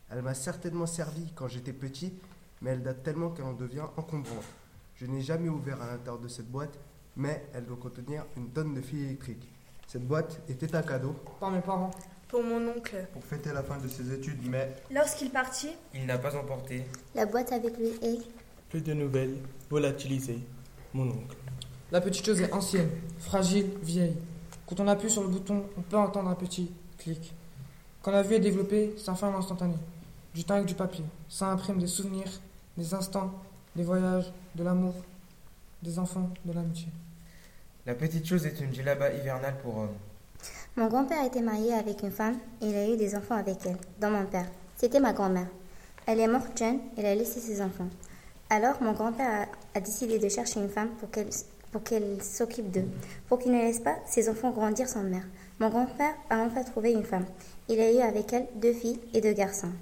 Elle 0.09 0.23
m'a 0.23 0.35
certainement 0.35 0.87
servi 0.87 1.33
quand 1.35 1.49
j'étais 1.49 1.73
petit, 1.73 2.15
mais 2.63 2.71
elle 2.71 2.83
date 2.83 3.03
tellement 3.03 3.31
qu'elle 3.31 3.45
en 3.45 3.53
devient 3.53 3.87
encombrante. 3.97 4.45
Je 4.95 5.07
n'ai 5.07 5.21
jamais 5.21 5.49
ouvert 5.49 5.83
à 5.83 5.89
l'intérieur 5.89 6.21
de 6.21 6.29
cette 6.29 6.51
boîte, 6.51 6.79
mais 7.17 7.45
elle 7.53 7.67
doit 7.67 7.77
contenir 7.77 8.25
une 8.37 8.51
tonne 8.51 8.73
de 8.73 8.81
fils 8.81 9.05
électriques. 9.05 9.49
Cette 9.87 10.07
boîte 10.07 10.41
était 10.49 10.75
un 10.75 10.83
cadeau 10.83 11.15
Par 11.39 11.51
mes 11.51 11.61
parents. 11.61 11.91
Pour 12.29 12.43
mon 12.43 12.69
oncle. 12.69 13.07
pour 13.13 13.23
fêter 13.23 13.53
la 13.53 13.63
fin 13.63 13.79
de 13.79 13.87
ses 13.87 14.13
études, 14.13 14.41
mais 14.51 14.75
Lorsqu'il 14.91 15.31
partit, 15.31 15.71
Il 15.95 16.07
n'a 16.07 16.19
pas 16.19 16.35
emporté. 16.37 16.85
La 17.15 17.25
boîte 17.25 17.53
avec 17.53 17.79
lui 17.79 17.91
est 18.03 18.19
Plus 18.69 18.81
de 18.83 18.93
nouvelles, 18.95 19.37
volatilisées. 19.71 20.41
Mon 20.93 21.09
oncle. 21.09 21.37
La 21.93 22.01
petite 22.01 22.27
chose 22.27 22.41
est 22.41 22.53
ancienne, 22.53 22.91
fragile, 23.21 23.71
vieille. 23.81 24.17
Quand 24.67 24.81
on 24.81 24.89
appuie 24.89 25.09
sur 25.09 25.23
le 25.23 25.29
bouton, 25.29 25.67
on 25.79 25.83
peut 25.83 25.97
entendre 25.97 26.29
un 26.29 26.35
petit 26.35 26.73
clic. 26.99 27.33
Quand 28.03 28.11
la 28.11 28.23
vue 28.23 28.35
est 28.35 28.41
développée, 28.41 28.95
ça 28.99 29.15
fait 29.15 29.27
un 29.27 29.35
instantané. 29.37 29.77
Du 30.35 30.43
temps 30.43 30.55
avec 30.55 30.67
du 30.67 30.75
papier. 30.75 31.05
Ça 31.29 31.47
imprime 31.47 31.79
des 31.79 31.87
souvenirs, 31.87 32.29
des 32.77 32.93
instants, 32.93 33.33
des 33.77 33.85
voyages, 33.85 34.33
de 34.57 34.65
l'amour, 34.65 34.95
des 35.81 35.97
enfants, 36.01 36.29
de 36.45 36.53
l'amitié. 36.53 36.89
La 37.87 37.95
petite 37.95 38.27
chose 38.27 38.45
est 38.47 38.61
une 38.61 38.75
djellaba 38.75 39.13
hivernale 39.13 39.55
pour 39.63 39.77
hommes. 39.79 39.95
Mon 40.75 40.89
grand-père 40.89 41.25
était 41.25 41.41
marié 41.41 41.73
avec 41.73 42.03
une 42.03 42.11
femme 42.11 42.37
et 42.61 42.67
il 42.67 42.75
a 42.77 42.89
eu 42.89 42.97
des 42.97 43.15
enfants 43.15 43.37
avec 43.37 43.59
elle, 43.65 43.77
dont 44.01 44.11
mon 44.11 44.27
père. 44.27 44.47
C'était 44.77 44.99
ma 44.99 45.13
grand-mère. 45.13 45.47
Elle 46.05 46.19
est 46.19 46.27
morte 46.27 46.59
jeune 46.59 46.81
et 46.97 47.01
elle 47.01 47.07
a 47.07 47.15
laissé 47.15 47.39
ses 47.39 47.63
enfants. 47.63 47.87
Alors 48.51 48.83
mon 48.83 48.93
grand-père 48.93 49.47
a, 49.75 49.79
a 49.79 49.81
décidé 49.81 50.19
de 50.19 50.29
chercher 50.29 50.59
une 50.59 50.69
femme 50.69 50.91
pour 50.99 51.11
qu'elle 51.13 51.29
pour 51.71 51.85
qu'elle 51.85 52.23
s'occupe 52.23 52.71
d'eux, 52.73 52.89
pour 53.29 53.39
qu'il 53.39 53.53
ne 53.53 53.59
laisse 53.59 53.81
pas 53.81 53.97
ses 54.07 54.29
enfants 54.29 54.51
grandir 54.51 54.89
sans 54.89 55.03
mère. 55.03 55.27
Mon 55.61 55.69
grand-père 55.69 56.15
a 56.31 56.39
enfin 56.39 56.65
trouvé 56.65 56.93
une 56.93 57.05
femme. 57.05 57.27
Il 57.69 57.79
a 57.79 57.93
eu 57.93 57.99
avec 57.99 58.33
elle 58.33 58.49
deux 58.57 58.73
filles 58.73 59.01
et 59.15 59.21
deux 59.21 59.33
garçons. 59.33 59.73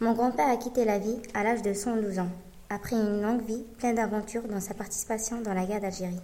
Mon 0.00 0.12
grand-père 0.12 0.48
a 0.48 0.56
quitté 0.56 0.84
la 0.84 0.98
vie 1.00 1.18
à 1.34 1.42
l'âge 1.42 1.62
de 1.62 1.72
112 1.72 2.20
ans, 2.20 2.30
après 2.70 2.96
une 2.96 3.22
longue 3.22 3.42
vie 3.42 3.64
pleine 3.78 3.96
d'aventures 3.96 4.46
dans 4.46 4.60
sa 4.60 4.74
participation 4.74 5.40
dans 5.40 5.54
la 5.54 5.64
guerre 5.64 5.80
d'Algérie. 5.80 6.20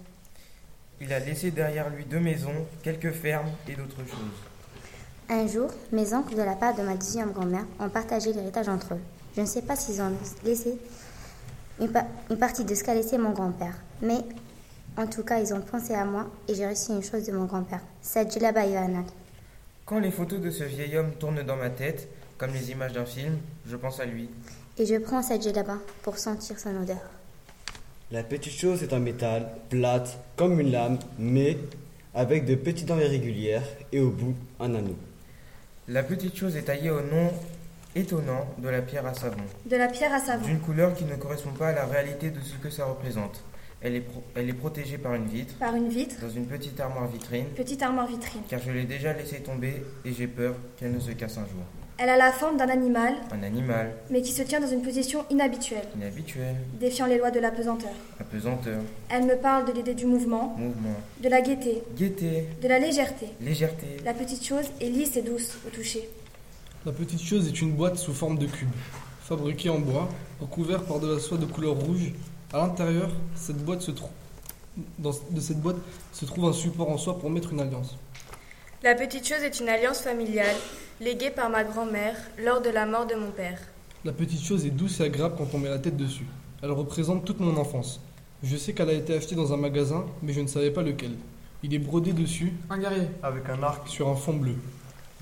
Il 1.01 1.11
a 1.11 1.19
laissé 1.19 1.51
derrière 1.51 1.89
lui 1.89 2.05
deux 2.05 2.19
maisons, 2.19 2.65
quelques 2.81 3.11
fermes 3.11 3.49
et 3.67 3.73
d'autres 3.73 4.05
choses. 4.05 4.39
Un 5.29 5.47
jour, 5.47 5.69
mes 5.91 6.13
oncles 6.13 6.35
de 6.35 6.41
la 6.41 6.55
part 6.55 6.75
de 6.75 6.81
ma 6.83 6.95
deuxième 6.95 7.31
grand-mère 7.31 7.65
ont 7.79 7.89
partagé 7.89 8.31
l'héritage 8.33 8.69
entre 8.69 8.93
eux. 8.93 8.99
Je 9.35 9.41
ne 9.41 9.45
sais 9.45 9.61
pas 9.63 9.75
s'ils 9.75 10.01
ont 10.01 10.11
laissé 10.43 10.77
une, 11.79 11.89
pa- 11.91 12.05
une 12.29 12.37
partie 12.37 12.63
de 12.63 12.75
ce 12.75 12.83
qu'a 12.83 12.93
laissé 12.93 13.17
mon 13.17 13.31
grand-père, 13.31 13.73
mais 14.01 14.19
en 14.95 15.07
tout 15.07 15.23
cas, 15.23 15.39
ils 15.39 15.53
ont 15.53 15.61
pensé 15.61 15.93
à 15.95 16.05
moi 16.05 16.27
et 16.47 16.53
j'ai 16.53 16.67
reçu 16.67 16.91
une 16.91 17.01
chose 17.03 17.25
de 17.25 17.31
mon 17.31 17.45
grand-père. 17.45 17.81
Djilaba 18.29 18.65
Yohanal. 18.65 19.05
Quand 19.85 19.99
les 19.99 20.11
photos 20.11 20.39
de 20.39 20.51
ce 20.51 20.63
vieil 20.63 20.95
homme 20.97 21.11
tournent 21.19 21.41
dans 21.43 21.55
ma 21.57 21.69
tête, 21.69 22.07
comme 22.37 22.53
les 22.53 22.71
images 22.71 22.93
d'un 22.93 23.05
film, 23.05 23.37
je 23.65 23.75
pense 23.75 23.99
à 23.99 24.05
lui. 24.05 24.29
Et 24.77 24.85
je 24.85 24.95
prends 24.97 25.21
cette 25.23 25.41
Djilaba 25.41 25.77
pour 26.03 26.17
sentir 26.17 26.59
son 26.59 26.75
odeur. 26.81 27.01
La 28.13 28.21
petite 28.21 28.53
chose 28.53 28.83
est 28.83 28.93
en 28.93 28.99
métal, 28.99 29.47
plate, 29.71 30.19
comme 30.35 30.59
une 30.59 30.71
lame, 30.71 30.99
mais 31.17 31.57
avec 32.13 32.45
de 32.45 32.53
petites 32.53 32.87
dents 32.87 32.99
irrégulières 32.99 33.63
et 33.91 33.99
au 34.01 34.11
bout 34.11 34.35
un 34.59 34.75
anneau. 34.75 34.95
La 35.87 36.03
petite 36.03 36.35
chose 36.35 36.55
est 36.55 36.61
taillée 36.61 36.91
au 36.91 37.01
nom 37.01 37.31
étonnant 37.95 38.45
de 38.59 38.69
la 38.69 38.83
pierre 38.83 39.07
à 39.07 39.15
savon, 39.15 39.41
De 39.65 39.75
la 39.75 39.87
pierre 39.87 40.13
à 40.13 40.19
savon. 40.19 40.45
d'une 40.45 40.59
couleur 40.59 40.93
qui 40.93 41.05
ne 41.05 41.15
correspond 41.15 41.53
pas 41.53 41.69
à 41.69 41.73
la 41.73 41.85
réalité 41.87 42.29
de 42.29 42.39
ce 42.39 42.53
que 42.57 42.69
ça 42.69 42.85
représente. 42.85 43.43
Elle 43.81 43.95
est, 43.95 44.01
pro- 44.01 44.23
elle 44.35 44.47
est 44.47 44.53
protégée 44.53 44.99
par 44.99 45.15
une 45.15 45.25
vitre, 45.25 45.55
Par 45.57 45.75
une 45.75 45.89
vitre, 45.89 46.15
dans 46.21 46.29
une 46.29 46.45
petite 46.45 46.79
armoire 46.79 47.07
vitrine, 47.07 47.45
petite 47.55 47.81
armoire 47.81 48.05
vitrine. 48.07 48.41
car 48.47 48.59
je 48.61 48.69
l'ai 48.71 48.85
déjà 48.85 49.11
laissée 49.13 49.39
tomber 49.41 49.83
et 50.05 50.13
j'ai 50.13 50.27
peur 50.27 50.53
qu'elle 50.77 50.91
ne 50.93 50.99
se 50.99 51.11
casse 51.13 51.37
un 51.39 51.41
jour. 51.47 51.63
Elle 51.97 52.09
a 52.09 52.17
la 52.17 52.31
forme 52.31 52.57
d'un 52.57 52.69
animal, 52.69 53.13
Un 53.31 53.43
animal, 53.43 53.93
mais 54.09 54.21
qui 54.21 54.31
se 54.31 54.41
tient 54.41 54.59
dans 54.59 54.67
une 54.67 54.81
position 54.81 55.23
inhabituelle, 55.29 55.85
inhabituel, 55.95 56.55
défiant 56.79 57.05
les 57.05 57.17
lois 57.17 57.29
de 57.29 57.39
la 57.39 57.51
pesanteur. 57.51 57.91
apesanteur, 58.19 58.79
Elle 59.09 59.25
me 59.25 59.35
parle 59.35 59.65
de 59.65 59.71
l'idée 59.71 59.93
du 59.93 60.05
mouvement, 60.07 60.55
mouvement, 60.57 60.95
de 61.21 61.29
la 61.29 61.41
gaieté, 61.41 61.83
gaieté, 61.95 62.47
de 62.61 62.67
la 62.67 62.79
légèreté. 62.79 63.27
légèreté. 63.39 63.97
La 64.03 64.13
petite 64.13 64.43
chose 64.43 64.65
est 64.81 64.89
lisse 64.89 65.15
et 65.17 65.21
douce 65.21 65.57
au 65.67 65.69
toucher. 65.69 66.09
La 66.85 66.91
petite 66.91 67.21
chose 67.21 67.47
est 67.47 67.61
une 67.61 67.73
boîte 67.73 67.97
sous 67.97 68.13
forme 68.13 68.37
de 68.39 68.47
cube, 68.47 68.71
fabriquée 69.21 69.69
en 69.69 69.79
bois, 69.79 70.09
recouvert 70.41 70.83
par 70.83 70.99
de 70.99 71.13
la 71.13 71.19
soie 71.19 71.37
de 71.37 71.45
couleur 71.45 71.75
rouge. 71.75 72.11
À 72.51 72.57
l'intérieur, 72.57 73.11
cette 73.35 73.57
boîte 73.57 73.81
se 73.81 73.91
trouve 73.91 74.09
dans, 74.97 75.11
de 75.29 75.39
cette 75.39 75.59
boîte 75.61 75.77
se 76.11 76.25
trouve 76.25 76.45
un 76.45 76.53
support 76.53 76.89
en 76.89 76.97
soie 76.97 77.19
pour 77.19 77.29
mettre 77.29 77.53
une 77.53 77.61
alliance. 77.61 77.95
La 78.81 78.95
petite 78.95 79.27
chose 79.27 79.43
est 79.43 79.59
une 79.59 79.69
alliance 79.69 80.01
familiale, 80.01 80.55
léguée 81.01 81.31
par 81.31 81.49
ma 81.49 81.63
grand-mère 81.63 82.15
lors 82.43 82.61
de 82.61 82.69
la 82.69 82.85
mort 82.85 83.05
de 83.07 83.15
mon 83.15 83.31
père. 83.31 83.59
La 84.05 84.11
petite 84.11 84.41
chose 84.43 84.65
est 84.65 84.69
douce 84.71 84.99
et 84.99 85.03
agréable 85.03 85.35
quand 85.37 85.47
on 85.53 85.57
met 85.59 85.69
la 85.69 85.79
tête 85.79 85.97
dessus. 85.97 86.25
Elle 86.61 86.71
représente 86.71 87.25
toute 87.25 87.39
mon 87.39 87.55
enfance. 87.57 88.01
Je 88.43 88.57
sais 88.57 88.73
qu'elle 88.73 88.89
a 88.89 88.93
été 88.93 89.15
achetée 89.15 89.35
dans 89.35 89.53
un 89.53 89.57
magasin, 89.57 90.05
mais 90.21 90.33
je 90.33 90.41
ne 90.41 90.47
savais 90.47 90.71
pas 90.71 90.81
lequel. 90.81 91.11
Il 91.63 91.73
est 91.73 91.79
brodé 91.79 92.11
dessus, 92.11 92.51
Un 92.69 92.77
guerrier. 92.77 93.07
avec 93.21 93.47
un 93.49 93.63
arc. 93.63 93.87
sur 93.87 94.09
un 94.09 94.15
fond 94.15 94.33
bleu. 94.33 94.55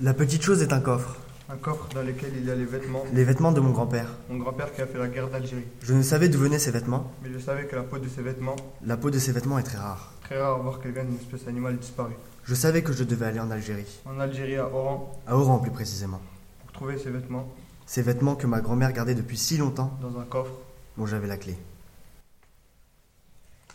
La 0.00 0.14
petite 0.14 0.42
chose 0.42 0.60
est 0.62 0.72
un 0.72 0.80
coffre. 0.80 1.16
Un 1.48 1.56
coffre 1.56 1.86
dans 1.94 2.02
lequel 2.02 2.32
il 2.36 2.44
y 2.46 2.50
a 2.50 2.54
les 2.56 2.64
vêtements. 2.64 3.04
Les 3.12 3.24
vêtements 3.24 3.52
de 3.52 3.60
mon 3.60 3.70
grand-père. 3.70 4.08
Mon 4.28 4.38
grand-père 4.38 4.72
qui 4.74 4.80
a 4.82 4.86
fait 4.86 4.98
la 4.98 5.06
guerre 5.06 5.28
d'Algérie. 5.28 5.64
Je 5.82 5.92
ne 5.94 6.02
savais 6.02 6.28
d'où 6.28 6.38
venaient 6.40 6.58
ces 6.58 6.70
vêtements. 6.72 7.12
Mais 7.22 7.30
je 7.32 7.38
savais 7.38 7.66
que 7.66 7.76
la 7.76 7.82
peau 7.82 7.98
de 7.98 8.08
ces 8.08 8.22
vêtements, 8.22 8.56
La 8.84 8.96
peau 8.96 9.10
de 9.10 9.18
ces 9.18 9.30
vêtements 9.32 9.58
est 9.58 9.62
très 9.64 9.78
rare. 9.78 10.12
très 10.24 10.40
rare 10.40 10.54
à 10.56 10.58
voir 10.58 10.80
qu'elle 10.80 10.92
vient 10.92 11.04
d'une 11.04 11.16
espèce 11.16 11.46
animale 11.46 11.76
disparue. 11.78 12.14
Je 12.44 12.54
savais 12.54 12.82
que 12.82 12.92
je 12.92 13.04
devais 13.04 13.26
aller 13.26 13.40
en 13.40 13.50
Algérie. 13.50 13.86
En 14.04 14.18
Algérie, 14.18 14.56
à 14.56 14.66
Oran, 14.66 15.12
À 15.26 15.36
Oran 15.36 15.58
plus 15.58 15.70
précisément. 15.70 16.20
pour 16.62 16.72
trouver 16.72 16.98
ces 16.98 17.10
vêtements 17.10 17.46
Ces 17.86 18.02
vêtements 18.02 18.34
que 18.34 18.46
ma 18.46 18.60
grand-mère 18.60 18.92
gardait 18.92 19.14
depuis 19.14 19.36
si 19.36 19.56
longtemps, 19.56 19.96
dans 20.00 20.18
un 20.18 20.24
coffre. 20.24 20.52
dont 20.98 21.06
j'avais 21.06 21.28
la 21.28 21.36
clé. 21.36 21.56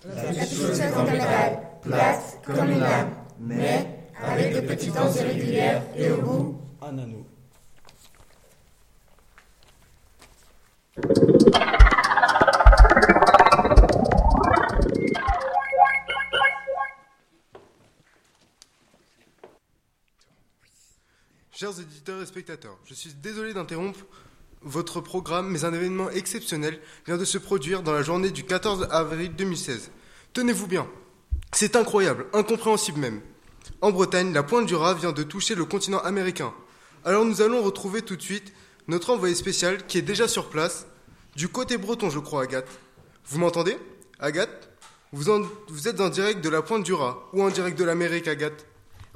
La 0.05 0.23
petite 0.23 0.53
chose 0.57 0.79
est 0.79 0.93
en 0.93 1.03
métal, 1.05 1.59
plate 1.81 2.39
comme 2.45 2.69
une 2.69 2.79
lame, 2.79 3.09
mais 3.39 3.87
avec 4.21 4.53
de 4.55 4.61
petites 4.61 4.93
dents 4.93 5.11
irrégulières 5.11 5.83
et 5.95 6.11
au 6.11 6.21
bout 6.21 6.61
Un 6.81 6.97
anneau. 6.99 7.25
Chers 21.59 21.79
éditeurs 21.79 22.21
et 22.21 22.25
spectateurs, 22.27 22.77
je 22.85 22.93
suis 22.93 23.15
désolé 23.15 23.51
d'interrompre 23.51 24.01
votre 24.61 25.01
programme, 25.01 25.49
mais 25.49 25.65
un 25.65 25.73
événement 25.73 26.11
exceptionnel 26.11 26.79
vient 27.07 27.17
de 27.17 27.25
se 27.25 27.39
produire 27.39 27.81
dans 27.81 27.93
la 27.93 28.03
journée 28.03 28.29
du 28.29 28.43
14 28.43 28.87
avril 28.91 29.33
2016. 29.35 29.89
Tenez-vous 30.33 30.67
bien. 30.67 30.87
C'est 31.53 31.75
incroyable, 31.75 32.27
incompréhensible 32.33 32.99
même. 32.99 33.21
En 33.81 33.89
Bretagne, 33.89 34.33
la 34.33 34.43
pointe 34.43 34.67
du 34.67 34.75
rat 34.75 34.93
vient 34.93 35.13
de 35.13 35.23
toucher 35.23 35.55
le 35.55 35.65
continent 35.65 35.97
américain. 35.97 36.53
Alors 37.03 37.25
nous 37.25 37.41
allons 37.41 37.63
retrouver 37.63 38.03
tout 38.03 38.17
de 38.17 38.21
suite 38.21 38.53
notre 38.87 39.09
envoyé 39.09 39.33
spécial 39.33 39.83
qui 39.87 39.97
est 39.97 40.03
déjà 40.03 40.27
sur 40.27 40.49
place, 40.51 40.85
du 41.35 41.47
côté 41.47 41.79
breton 41.79 42.11
je 42.11 42.19
crois 42.19 42.43
Agathe. 42.43 42.69
Vous 43.25 43.39
m'entendez? 43.39 43.79
Agathe? 44.19 44.69
Vous, 45.11 45.27
êtes 45.87 46.01
en 46.01 46.09
direct 46.09 46.43
de 46.43 46.49
la 46.49 46.61
pointe 46.61 46.83
du 46.83 46.93
rat 46.93 47.27
ou 47.33 47.41
en 47.41 47.49
direct 47.49 47.79
de 47.79 47.83
l'Amérique 47.83 48.27
Agathe? 48.27 48.63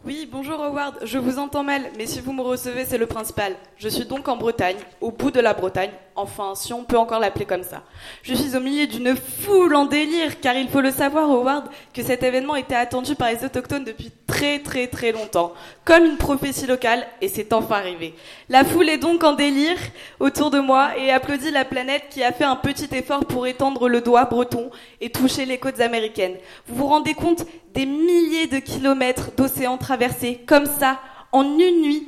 Oui, 0.03 0.27
bonjour 0.31 0.59
Howard, 0.59 0.95
je 1.03 1.19
vous 1.19 1.37
entends 1.37 1.63
mal, 1.63 1.83
mais 1.95 2.07
si 2.07 2.21
vous 2.21 2.33
me 2.33 2.41
recevez, 2.41 2.85
c'est 2.85 2.97
le 2.97 3.05
principal. 3.05 3.53
Je 3.77 3.87
suis 3.87 4.05
donc 4.05 4.27
en 4.27 4.35
Bretagne, 4.35 4.77
au 4.99 5.11
bout 5.11 5.29
de 5.29 5.39
la 5.39 5.53
Bretagne, 5.53 5.91
enfin, 6.21 6.53
si 6.55 6.73
on 6.73 6.83
peut 6.83 6.97
encore 6.97 7.19
l'appeler 7.19 7.45
comme 7.45 7.63
ça. 7.63 7.83
Je 8.23 8.33
suis 8.33 8.55
au 8.55 8.59
milieu 8.59 8.87
d'une 8.87 9.15
foule 9.15 9.75
en 9.75 9.85
délire, 9.85 10.39
car 10.39 10.55
il 10.55 10.69
faut 10.69 10.81
le 10.81 10.91
savoir, 10.91 11.29
Howard, 11.29 11.65
que 11.93 12.03
cet 12.03 12.23
événement 12.23 12.55
était 12.55 12.75
attendu 12.75 13.15
par 13.15 13.29
les 13.29 13.43
autochtones 13.43 13.83
depuis 13.83 14.11
très 14.27 14.59
très 14.59 14.87
très 14.87 15.11
longtemps, 15.11 15.53
comme 15.83 16.05
une 16.05 16.17
prophétie 16.17 16.67
locale, 16.67 17.05
et 17.21 17.27
c'est 17.27 17.53
enfin 17.53 17.75
arrivé. 17.75 18.13
La 18.49 18.63
foule 18.63 18.89
est 18.89 18.97
donc 18.97 19.23
en 19.23 19.33
délire 19.33 19.77
autour 20.19 20.51
de 20.51 20.59
moi 20.59 20.97
et 20.97 21.11
applaudit 21.11 21.51
la 21.51 21.65
planète 21.65 22.03
qui 22.09 22.23
a 22.23 22.31
fait 22.31 22.43
un 22.43 22.55
petit 22.55 22.87
effort 22.95 23.25
pour 23.25 23.47
étendre 23.47 23.89
le 23.89 24.01
doigt 24.01 24.25
breton 24.25 24.71
et 24.99 25.09
toucher 25.09 25.45
les 25.45 25.57
côtes 25.57 25.79
américaines. 25.79 26.37
Vous 26.67 26.75
vous 26.75 26.87
rendez 26.87 27.13
compte 27.13 27.45
des 27.73 27.85
milliers 27.85 28.47
de 28.47 28.59
kilomètres 28.59 29.31
d'océans 29.35 29.77
traversés 29.77 30.41
comme 30.45 30.65
ça 30.65 30.99
en 31.31 31.43
une 31.43 31.81
nuit 31.81 32.07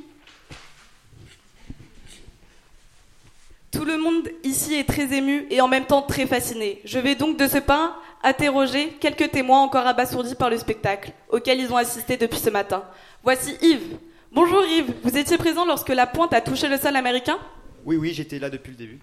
Tout 3.73 3.85
le 3.85 3.97
monde 3.97 4.29
ici 4.43 4.75
est 4.75 4.83
très 4.83 5.11
ému 5.13 5.47
et 5.49 5.59
en 5.59 5.67
même 5.67 5.85
temps 5.85 6.03
très 6.03 6.27
fasciné. 6.27 6.79
Je 6.85 6.99
vais 6.99 7.15
donc 7.15 7.39
de 7.39 7.47
ce 7.47 7.57
pas 7.57 7.97
interroger 8.21 8.89
quelques 8.99 9.31
témoins 9.31 9.61
encore 9.61 9.87
abasourdis 9.87 10.35
par 10.35 10.51
le 10.51 10.59
spectacle 10.59 11.11
auquel 11.27 11.59
ils 11.59 11.73
ont 11.73 11.77
assisté 11.77 12.15
depuis 12.15 12.37
ce 12.37 12.51
matin. 12.51 12.83
Voici 13.23 13.57
Yves. 13.63 13.97
Bonjour 14.31 14.63
Yves, 14.63 14.93
vous 15.01 15.17
étiez 15.17 15.39
présent 15.39 15.65
lorsque 15.65 15.89
la 15.89 16.05
pointe 16.05 16.33
a 16.33 16.41
touché 16.41 16.69
le 16.69 16.77
sol 16.77 16.95
américain? 16.95 17.39
Oui, 17.83 17.95
oui, 17.95 18.13
j'étais 18.13 18.37
là 18.37 18.51
depuis 18.51 18.69
le 18.69 18.77
début. 18.77 18.99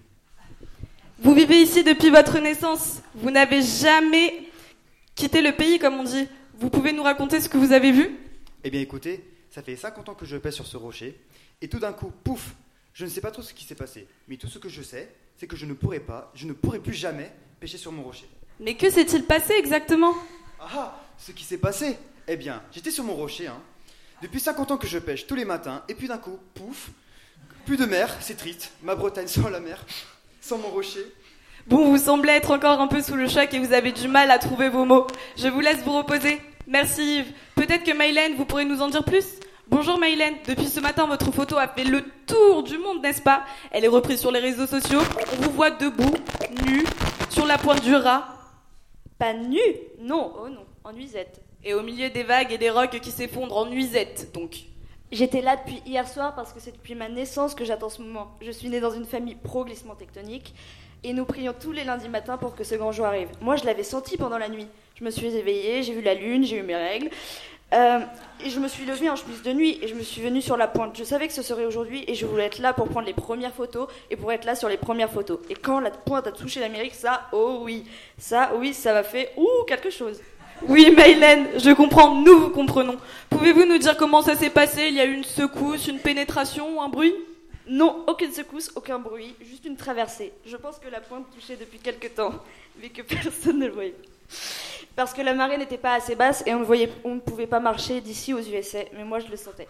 Vous 1.19 1.33
vivez 1.33 1.61
ici 1.61 1.83
depuis 1.83 2.09
votre 2.09 2.39
naissance. 2.39 3.01
Vous 3.13 3.29
n'avez 3.29 3.61
jamais 3.61 4.47
quitté 5.15 5.41
le 5.41 5.51
pays, 5.51 5.79
comme 5.79 5.95
on 5.95 6.03
dit. 6.03 6.29
Vous 6.59 6.69
pouvez 6.69 6.93
nous 6.93 7.03
raconter 7.03 7.41
ce 7.41 7.49
que 7.49 7.57
vous 7.57 7.73
avez 7.73 7.91
vu? 7.91 8.17
Eh 8.63 8.69
bien 8.69 8.79
écoutez, 8.79 9.21
ça 9.49 9.61
fait 9.61 9.75
50 9.75 10.07
ans 10.07 10.15
que 10.15 10.25
je 10.25 10.37
pèse 10.37 10.55
sur 10.55 10.65
ce 10.65 10.77
rocher, 10.77 11.19
et 11.61 11.67
tout 11.67 11.79
d'un 11.79 11.91
coup, 11.91 12.11
pouf 12.23 12.55
Je 12.93 13.05
ne 13.05 13.09
sais 13.09 13.21
pas 13.21 13.31
trop 13.31 13.41
ce 13.41 13.53
qui 13.53 13.65
s'est 13.65 13.75
passé, 13.75 14.07
mais 14.27 14.37
tout 14.37 14.47
ce 14.47 14.59
que 14.59 14.69
je 14.69 14.81
sais, 14.81 15.09
c'est 15.37 15.47
que 15.47 15.55
je 15.55 15.65
ne 15.65 15.73
pourrai 15.73 15.99
pas, 15.99 16.31
je 16.35 16.45
ne 16.45 16.53
pourrai 16.53 16.79
plus 16.79 16.93
jamais 16.93 17.31
pêcher 17.59 17.77
sur 17.77 17.91
mon 17.91 18.03
rocher. 18.03 18.29
Mais 18.59 18.75
que 18.75 18.89
s'est-il 18.89 19.23
passé 19.23 19.53
exactement? 19.53 20.13
Ah 20.59 20.99
Ce 21.17 21.31
qui 21.31 21.43
s'est 21.43 21.57
passé? 21.57 21.97
Eh 22.27 22.35
bien, 22.37 22.61
j'étais 22.71 22.91
sur 22.91 23.03
mon 23.03 23.13
rocher, 23.15 23.47
hein. 23.47 23.61
Depuis 24.21 24.39
50 24.39 24.71
ans 24.71 24.77
que 24.77 24.87
je 24.87 24.99
pêche 24.99 25.25
tous 25.25 25.35
les 25.35 25.45
matins, 25.45 25.83
et 25.89 25.95
puis 25.95 26.07
d'un 26.07 26.19
coup, 26.19 26.37
pouf 26.53 26.91
Plus 27.65 27.77
de 27.77 27.85
mer, 27.85 28.15
c'est 28.19 28.37
triste. 28.37 28.71
Ma 28.83 28.93
Bretagne 28.95 29.27
sans 29.27 29.49
la 29.49 29.59
mer, 29.59 29.83
sans 30.41 30.57
mon 30.57 30.67
rocher. 30.69 31.05
Bon, 31.67 31.89
vous 31.89 31.97
semblez 31.97 32.33
être 32.33 32.51
encore 32.51 32.81
un 32.81 32.87
peu 32.87 33.01
sous 33.01 33.15
le 33.15 33.27
choc 33.27 33.53
et 33.53 33.59
vous 33.59 33.73
avez 33.73 33.91
du 33.91 34.07
mal 34.07 34.31
à 34.31 34.39
trouver 34.39 34.69
vos 34.69 34.83
mots. 34.85 35.07
Je 35.37 35.47
vous 35.47 35.59
laisse 35.59 35.81
vous 35.83 35.95
reposer. 35.95 36.41
Merci 36.67 37.19
Yves. 37.19 37.33
Peut-être 37.55 37.83
que 37.83 37.91
Mylène, 37.97 38.35
vous 38.35 38.45
pourrez 38.45 38.65
nous 38.65 38.81
en 38.81 38.89
dire 38.89 39.03
plus? 39.03 39.25
Bonjour 39.71 39.97
Mylène, 39.97 40.35
depuis 40.45 40.67
ce 40.67 40.81
matin, 40.81 41.07
votre 41.07 41.31
photo 41.31 41.57
a 41.57 41.65
fait 41.65 41.85
le 41.85 42.03
tour 42.27 42.61
du 42.61 42.77
monde, 42.77 43.01
n'est-ce 43.01 43.21
pas? 43.21 43.45
Elle 43.71 43.85
est 43.85 43.87
reprise 43.87 44.19
sur 44.19 44.29
les 44.29 44.41
réseaux 44.41 44.67
sociaux. 44.67 44.99
On 45.31 45.41
vous 45.43 45.51
voit 45.51 45.71
debout, 45.71 46.13
nu, 46.67 46.83
sur 47.29 47.45
la 47.45 47.57
pointe 47.57 47.81
du 47.81 47.95
rat. 47.95 48.27
Pas 49.17 49.33
nu? 49.33 49.61
Non, 50.01 50.33
oh 50.43 50.49
non, 50.49 50.65
en 50.83 50.91
nuisette. 50.91 51.39
Et 51.63 51.73
au 51.73 51.83
milieu 51.83 52.09
des 52.09 52.23
vagues 52.23 52.51
et 52.51 52.57
des 52.57 52.69
rocs 52.69 52.99
qui 52.99 53.11
s'effondrent 53.11 53.55
en 53.55 53.65
nuisette, 53.65 54.31
donc. 54.33 54.57
J'étais 55.09 55.39
là 55.41 55.55
depuis 55.55 55.81
hier 55.85 56.05
soir 56.05 56.35
parce 56.35 56.51
que 56.51 56.59
c'est 56.59 56.73
depuis 56.73 56.95
ma 56.95 57.07
naissance 57.07 57.55
que 57.55 57.63
j'attends 57.63 57.89
ce 57.89 58.01
moment. 58.01 58.37
Je 58.41 58.51
suis 58.51 58.67
née 58.67 58.81
dans 58.81 58.91
une 58.91 59.05
famille 59.05 59.35
pro-glissement 59.35 59.95
tectonique 59.95 60.53
et 61.05 61.13
nous 61.13 61.23
prions 61.23 61.53
tous 61.57 61.71
les 61.71 61.85
lundis 61.85 62.09
matins 62.09 62.37
pour 62.37 62.55
que 62.55 62.65
ce 62.65 62.75
grand 62.75 62.91
jour 62.91 63.05
arrive. 63.05 63.29
Moi, 63.39 63.55
je 63.55 63.63
l'avais 63.63 63.83
senti 63.83 64.17
pendant 64.17 64.37
la 64.37 64.49
nuit. 64.49 64.67
Je 64.99 65.05
me 65.05 65.11
suis 65.11 65.27
éveillée, 65.27 65.81
j'ai 65.81 65.93
vu 65.93 66.01
la 66.01 66.13
lune, 66.13 66.43
j'ai 66.43 66.57
eu 66.57 66.63
mes 66.63 66.75
règles. 66.75 67.09
Euh, 67.73 67.99
et 68.43 68.49
je 68.49 68.59
me 68.59 68.67
suis 68.67 68.85
levée 68.85 69.09
en 69.09 69.15
chemise 69.15 69.43
de 69.43 69.53
nuit 69.53 69.79
et 69.81 69.87
je 69.87 69.93
me 69.93 70.01
suis 70.01 70.21
venue 70.21 70.41
sur 70.41 70.57
la 70.57 70.67
pointe. 70.67 70.97
Je 70.97 71.03
savais 71.03 71.27
que 71.27 71.33
ce 71.33 71.41
serait 71.41 71.65
aujourd'hui 71.65 72.03
et 72.07 72.15
je 72.15 72.25
voulais 72.25 72.45
être 72.45 72.59
là 72.59 72.73
pour 72.73 72.87
prendre 72.87 73.05
les 73.05 73.13
premières 73.13 73.53
photos 73.53 73.87
et 74.09 74.15
pour 74.15 74.31
être 74.31 74.45
là 74.45 74.55
sur 74.55 74.67
les 74.67 74.77
premières 74.77 75.11
photos. 75.11 75.39
Et 75.49 75.53
quand 75.53 75.79
la 75.79 75.91
pointe 75.91 76.27
a 76.27 76.31
touché 76.31 76.59
l'Amérique, 76.59 76.95
ça, 76.95 77.29
oh 77.31 77.59
oui, 77.61 77.85
ça, 78.17 78.51
oui, 78.57 78.73
ça 78.73 78.93
m'a 78.93 79.03
fait 79.03 79.31
ouh 79.37 79.63
quelque 79.67 79.89
chose. 79.89 80.19
Oui, 80.67 80.93
Mylène, 80.95 81.47
je 81.57 81.71
comprends, 81.71 82.13
nous 82.13 82.39
vous 82.39 82.49
comprenons. 82.49 82.97
Pouvez-vous 83.29 83.65
nous 83.65 83.77
dire 83.77 83.97
comment 83.97 84.21
ça 84.21 84.35
s'est 84.35 84.49
passé? 84.49 84.87
Il 84.89 84.95
y 84.95 84.99
a 84.99 85.05
eu 85.05 85.13
une 85.13 85.23
secousse, 85.23 85.87
une 85.87 85.99
pénétration 85.99 86.81
un 86.81 86.89
bruit? 86.89 87.15
Non, 87.67 88.03
aucune 88.07 88.31
secousse, 88.31 88.71
aucun 88.75 88.99
bruit, 88.99 89.35
juste 89.41 89.65
une 89.65 89.77
traversée. 89.77 90.33
Je 90.45 90.57
pense 90.57 90.77
que 90.77 90.89
la 90.89 90.99
pointe 90.99 91.25
touchait 91.33 91.55
depuis 91.55 91.79
quelque 91.79 92.07
temps, 92.07 92.33
mais 92.81 92.89
que 92.89 93.01
personne 93.23 93.59
ne 93.59 93.67
le 93.67 93.71
voyait. 93.71 93.95
Parce 94.95 95.13
que 95.13 95.21
la 95.21 95.33
marée 95.33 95.57
n'était 95.57 95.77
pas 95.77 95.93
assez 95.93 96.15
basse 96.15 96.43
et 96.45 96.53
on 96.53 96.59
ne, 96.59 97.19
pouvait 97.19 97.47
pas 97.47 97.59
marcher 97.59 98.01
d'ici 98.01 98.33
aux 98.33 98.39
USA, 98.39 98.79
mais 98.93 99.03
moi 99.03 99.19
je 99.19 99.27
le 99.27 99.37
sentais. 99.37 99.67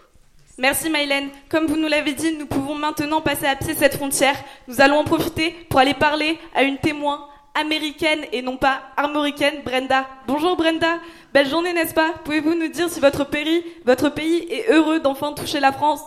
Merci 0.57 0.89
Mylène. 0.89 1.29
Comme 1.49 1.67
vous 1.67 1.77
nous 1.77 1.87
l'avez 1.87 2.13
dit, 2.13 2.35
nous 2.37 2.45
pouvons 2.45 2.75
maintenant 2.75 3.21
passer 3.21 3.45
à 3.45 3.55
pied 3.55 3.73
cette 3.73 3.95
frontière. 3.95 4.35
Nous 4.67 4.81
allons 4.81 4.97
en 4.97 5.03
profiter 5.03 5.51
pour 5.69 5.79
aller 5.79 5.93
parler 5.93 6.37
à 6.53 6.63
une 6.63 6.77
témoin 6.77 7.27
américaine 7.53 8.25
et 8.31 8.41
non 8.41 8.57
pas 8.57 8.81
armoricaine, 8.97 9.61
Brenda. 9.63 10.07
Bonjour 10.27 10.55
Brenda. 10.57 10.99
Belle 11.33 11.47
journée, 11.47 11.73
n'est-ce 11.73 11.93
pas? 11.93 12.13
Pouvez-vous 12.23 12.55
nous 12.55 12.67
dire 12.67 12.89
si 12.89 12.99
votre 12.99 13.25
pays, 13.25 13.63
votre 13.85 14.09
pays 14.09 14.47
est 14.49 14.71
heureux 14.71 14.99
d'enfin 14.99 15.33
toucher 15.33 15.59
la 15.59 15.71
France? 15.71 16.01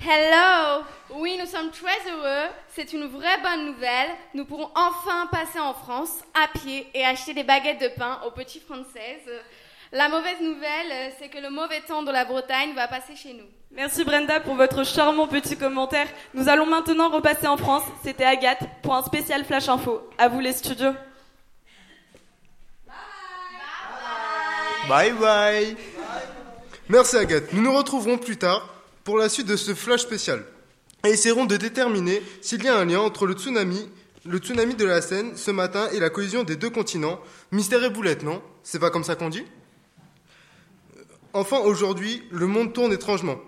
Hello 0.00 0.84
Oui, 1.10 1.36
nous 1.38 1.46
sommes 1.46 1.70
très 1.70 2.10
heureux. 2.10 2.48
C'est 2.74 2.92
une 2.92 3.06
vraie 3.06 3.40
bonne 3.42 3.66
nouvelle. 3.66 4.10
Nous 4.34 4.44
pourrons 4.44 4.70
enfin 4.74 5.26
passer 5.30 5.58
en 5.58 5.74
France 5.74 6.10
à 6.34 6.48
pied 6.58 6.86
et 6.94 7.04
acheter 7.04 7.34
des 7.34 7.44
baguettes 7.44 7.80
de 7.80 7.88
pain 7.88 8.20
aux 8.26 8.30
petites 8.30 8.64
françaises. 8.64 9.30
La 9.92 10.08
mauvaise 10.08 10.40
nouvelle, 10.40 11.12
c'est 11.18 11.28
que 11.28 11.38
le 11.38 11.50
mauvais 11.50 11.80
temps 11.80 12.02
de 12.02 12.10
la 12.10 12.24
Bretagne 12.24 12.74
va 12.74 12.88
passer 12.88 13.16
chez 13.16 13.32
nous. 13.32 13.46
Merci 13.70 14.04
Brenda 14.04 14.40
pour 14.40 14.54
votre 14.54 14.84
charmant 14.84 15.26
petit 15.26 15.56
commentaire. 15.56 16.08
Nous 16.34 16.48
allons 16.48 16.66
maintenant 16.66 17.08
repasser 17.08 17.46
en 17.46 17.56
France. 17.56 17.84
C'était 18.04 18.24
Agathe 18.24 18.62
pour 18.82 18.94
un 18.94 19.02
spécial 19.02 19.44
Flash 19.44 19.68
Info. 19.68 20.08
À 20.18 20.28
vous 20.28 20.40
les 20.40 20.52
studios. 20.52 20.92
Bye 24.88 25.12
bye 25.12 25.76
Merci 26.88 27.16
Agathe. 27.16 27.52
Nous 27.52 27.62
nous 27.62 27.74
retrouverons 27.76 28.18
plus 28.18 28.36
tard 28.36 28.75
pour 29.06 29.18
la 29.18 29.28
suite 29.28 29.46
de 29.46 29.54
ce 29.54 29.72
flash 29.72 30.02
spécial. 30.02 30.44
Et 31.04 31.10
essaierons 31.10 31.46
de 31.46 31.56
déterminer 31.56 32.20
s'il 32.42 32.64
y 32.64 32.68
a 32.68 32.76
un 32.76 32.84
lien 32.84 32.98
entre 32.98 33.24
le 33.24 33.34
tsunami, 33.34 33.88
le 34.24 34.38
tsunami 34.38 34.74
de 34.74 34.84
la 34.84 35.00
Seine 35.00 35.36
ce 35.36 35.52
matin 35.52 35.88
et 35.92 36.00
la 36.00 36.10
collision 36.10 36.42
des 36.42 36.56
deux 36.56 36.70
continents. 36.70 37.20
Mystère 37.52 37.84
et 37.84 37.90
boulette, 37.90 38.24
non? 38.24 38.42
C'est 38.64 38.80
pas 38.80 38.90
comme 38.90 39.04
ça 39.04 39.14
qu'on 39.14 39.28
dit? 39.28 39.44
Enfin, 41.32 41.58
aujourd'hui, 41.58 42.24
le 42.32 42.48
monde 42.48 42.72
tourne 42.72 42.92
étrangement. 42.92 43.38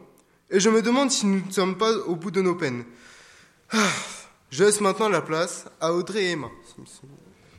Et 0.49 0.61
je 0.61 0.71
me 0.71 0.81
demande 0.81 1.11
si 1.11 1.27
nous 1.27 1.45
ne 1.45 1.51
sommes 1.51 1.77
pas 1.77 1.93
au 2.07 2.15
bout 2.15 2.31
de 2.31 2.41
nos 2.41 2.55
peines. 2.55 2.85
Ah, 3.73 3.91
Je 4.53 4.63
laisse 4.63 4.81
maintenant 4.81 5.09
la 5.09 5.23
place 5.23 5.65
à 5.81 5.93
Audrey 5.93 6.23
et 6.23 6.31
Emma. 6.31 6.51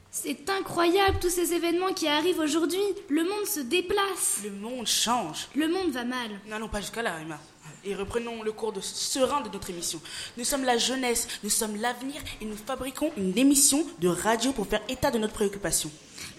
C'est 0.10 0.50
incroyable 0.50 1.18
tous 1.20 1.30
ces 1.30 1.52
événements 1.52 1.94
qui 1.94 2.08
arrivent 2.08 2.40
aujourd'hui. 2.40 2.80
Le 3.10 3.24
monde 3.24 3.46
se 3.46 3.60
déplace. 3.60 4.40
Le 4.46 4.52
monde 4.52 4.88
change. 4.88 5.50
Le 5.54 5.68
monde 5.68 5.92
va 5.92 6.06
mal. 6.06 6.40
N'allons 6.48 6.70
pas 6.70 6.80
jusqu'à 6.80 7.02
là, 7.02 7.20
Emma. 7.20 7.38
Et 7.86 7.96
reprenons 7.96 8.44
le 8.44 8.52
cours 8.52 8.74
de 8.74 8.82
serein 8.82 9.42
de 9.42 9.50
notre 9.50 9.70
émission. 9.70 10.02
Nous 10.38 10.44
sommes 10.44 10.66
la 10.66 10.78
jeunesse, 10.78 11.28
nous 11.44 11.50
sommes 11.50 11.80
l'avenir 11.80 12.22
et 12.42 12.46
nous 12.46 12.58
fabriquons 12.58 13.12
une 13.16 13.38
émission 13.38 13.86
de 14.00 14.10
radio 14.10 14.52
pour 14.52 14.68
faire 14.68 14.82
état 14.90 15.12
de 15.12 15.18
notre 15.18 15.34
préoccupation. 15.34 15.90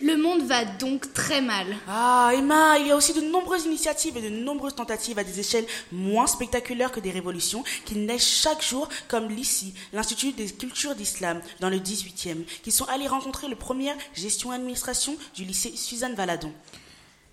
Le 0.03 0.17
monde 0.17 0.43
va 0.43 0.65
donc 0.65 1.13
très 1.13 1.41
mal. 1.41 1.67
Ah, 1.89 2.31
Emma, 2.35 2.79
il 2.79 2.87
y 2.87 2.91
a 2.91 2.97
aussi 2.97 3.13
de 3.13 3.21
nombreuses 3.21 3.67
initiatives 3.67 4.17
et 4.17 4.23
de 4.23 4.29
nombreuses 4.29 4.75
tentatives 4.75 5.19
à 5.19 5.25
des 5.25 5.41
échelles 5.41 5.67
moins 5.93 6.27
spectaculaires 6.27 6.93
que 6.93 7.01
des 7.01 7.11
révolutions 7.11 7.65
qui 7.85 7.97
naissent 7.97 8.27
chaque 8.43 8.63
jour, 8.63 8.89
comme 9.09 9.29
l'ICI, 9.29 9.75
l'Institut 9.93 10.33
des 10.33 10.51
cultures 10.51 10.95
d'islam, 10.95 11.41
dans 11.61 11.71
le 11.71 11.79
18e, 11.79 12.45
qui 12.63 12.73
sont 12.73 12.87
allés 12.87 13.09
rencontrer 13.09 13.49
le 13.49 13.57
premier 13.57 13.93
gestion-administration 14.15 15.17
du 15.35 15.45
lycée 15.45 15.73
Suzanne 15.77 16.15
Valadon. 16.15 16.53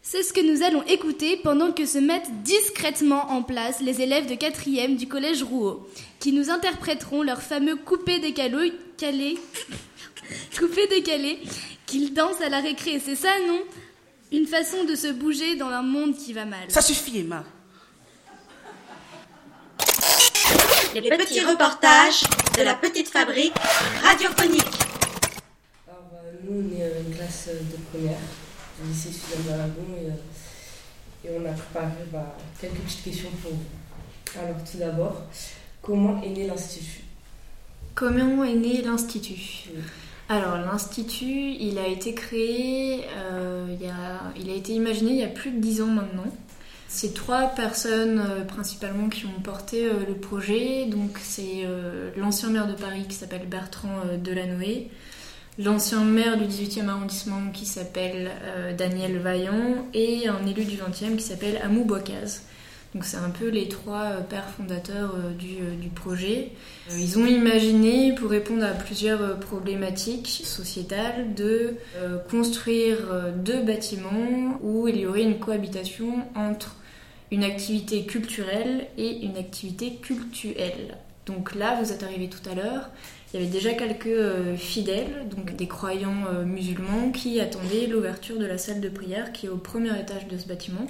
C'est 0.09 0.23
ce 0.23 0.31
que 0.31 0.39
nous 0.39 0.63
allons 0.63 0.83
écouter 0.83 1.35
pendant 1.35 1.73
que 1.73 1.85
se 1.85 1.97
mettent 1.97 2.41
discrètement 2.41 3.29
en 3.29 3.43
place 3.43 3.81
les 3.81 3.99
élèves 3.99 4.25
de 4.25 4.35
4e 4.35 4.95
du 4.95 5.05
collège 5.05 5.43
Rouault, 5.43 5.85
qui 6.21 6.31
nous 6.31 6.49
interpréteront 6.49 7.23
leur 7.23 7.41
fameux 7.41 7.75
coupé 7.75 8.19
décalé, 8.19 8.71
calé, 8.97 9.37
coupé 10.58 10.87
décalé, 10.87 11.39
qu'ils 11.85 12.13
dansent 12.13 12.39
à 12.39 12.47
la 12.47 12.62
récré. 12.62 13.01
C'est 13.03 13.17
ça, 13.17 13.27
non? 13.49 13.60
Une 14.31 14.47
façon 14.47 14.85
de 14.85 14.95
se 14.95 15.12
bouger 15.12 15.58
dans 15.58 15.67
un 15.67 15.81
monde 15.81 16.15
qui 16.15 16.31
va 16.31 16.45
mal. 16.45 16.69
Ça 16.69 16.81
suffit, 16.81 17.19
Emma. 17.19 17.43
Les 20.95 21.01
petits 21.01 21.41
reportages 21.41 22.23
de 22.58 22.63
la 22.63 22.75
petite 22.75 23.10
fabrique 23.10 23.55
radiophonique. 24.01 24.63
Alors, 25.85 26.08
euh, 26.13 26.31
nous, 26.45 26.63
on 26.63 26.81
est 26.81 27.01
une 27.05 27.13
classe 27.13 27.49
de 27.49 27.77
première. 27.91 28.19
Lycée 28.86 29.12
Suzanne 29.12 29.54
Aragon 29.54 29.88
et, 30.02 30.08
euh, 30.08 31.30
et 31.30 31.40
on 31.40 31.46
a 31.46 31.54
préparé 31.54 32.04
bah, 32.12 32.38
quelques 32.60 32.75
petites 32.75 33.04
questions 33.04 33.30
pour 33.42 33.52
vous. 33.52 34.40
Alors 34.40 34.63
tout 34.69 34.78
d'abord, 34.78 35.23
comment 35.82 36.21
est 36.21 36.30
né 36.30 36.48
l'Institut? 36.48 37.04
Comment 37.96 38.44
est 38.44 38.54
né 38.54 38.82
l'Institut? 38.82 39.69
Alors 40.30 40.58
l'Institut, 40.58 41.54
il 41.60 41.80
a 41.80 41.88
été 41.88 42.13
créé, 42.13 43.06
euh, 43.15 43.65
il, 43.71 43.86
y 43.86 43.90
a, 43.90 44.34
il 44.38 44.50
a 44.50 44.54
été 44.54 44.73
imaginé 44.73 45.12
il 45.12 45.17
y 45.17 45.23
a 45.23 45.28
plus 45.30 45.52
de 45.52 45.60
dix 45.60 45.82
ans 45.82 45.88
maintenant. 45.88 46.32
C'est 46.90 47.13
trois 47.13 47.48
personnes 47.48 48.19
euh, 48.19 48.44
principalement 48.44 49.10
qui 49.10 49.25
ont 49.25 49.42
porté 49.42 49.86
euh, 49.86 50.06
le 50.06 50.15
projet. 50.15 50.86
Donc 50.86 51.17
c'est 51.23 51.65
l'ancien 52.17 52.50
maire 52.50 52.67
de 52.67 52.73
Paris 52.73 53.06
qui 53.08 53.15
s'appelle 53.15 53.48
Bertrand 53.48 54.02
Delanoë, 54.21 54.90
l'ancien 55.60 56.03
maire 56.03 56.37
du 56.37 56.45
18e 56.45 56.87
arrondissement 56.87 57.51
qui 57.53 57.65
s'appelle 57.65 58.31
euh, 58.43 58.73
Daniel 58.73 59.17
Vaillant 59.17 59.87
et 59.93 60.27
un 60.27 60.45
élu 60.45 60.65
du 60.65 60.77
20e 60.77 61.15
qui 61.15 61.23
s'appelle 61.23 61.60
Amou 61.63 61.83
Bouakaz. 61.83 62.43
Donc 62.93 63.03
c'est 63.03 63.17
un 63.17 63.29
peu 63.29 63.49
les 63.49 63.67
trois 63.67 64.03
euh, 64.03 64.21
pères 64.21 64.49
fondateurs 64.49 65.15
euh, 65.15 65.33
du, 65.33 65.75
du 65.79 65.89
projet. 65.89 66.51
Ils 66.91 67.17
ont 67.19 67.25
imaginé, 67.25 68.13
pour 68.13 68.29
répondre 68.29 68.63
à 68.63 68.71
plusieurs 68.71 69.39
problématiques 69.39 70.41
sociétales, 70.43 71.33
de 71.33 71.75
construire 72.29 72.97
deux 73.35 73.62
bâtiments 73.62 74.58
où 74.62 74.87
il 74.87 74.97
y 74.97 75.05
aurait 75.05 75.23
une 75.23 75.39
cohabitation 75.39 76.23
entre 76.35 76.75
une 77.31 77.43
activité 77.43 78.05
culturelle 78.05 78.87
et 78.97 79.25
une 79.25 79.37
activité 79.37 79.95
cultuelle. 79.95 80.97
Donc 81.25 81.55
là, 81.55 81.77
vous 81.81 81.91
êtes 81.91 82.03
arrivé 82.03 82.29
tout 82.29 82.49
à 82.49 82.55
l'heure, 82.55 82.89
il 83.38 83.44
y 83.44 83.46
avait 83.46 83.54
déjà 83.54 83.73
quelques 83.73 84.08
euh, 84.08 84.56
fidèles, 84.56 85.27
donc 85.29 85.56
des 85.56 85.67
croyants 85.67 86.23
euh, 86.33 86.44
musulmans, 86.44 87.12
qui 87.12 87.40
attendaient 87.40 87.85
l'ouverture 87.88 88.40
de 88.40 88.46
la 88.46 88.58
salle 88.58 88.81
de 88.81 88.90
prière 88.90 89.31
qui 89.31 89.46
est 89.46 89.50
au 89.50 89.58
premier 89.58 89.98
étage 90.00 90.27
de 90.27 90.38
ce 90.38 90.48
bâtiment 90.48 90.88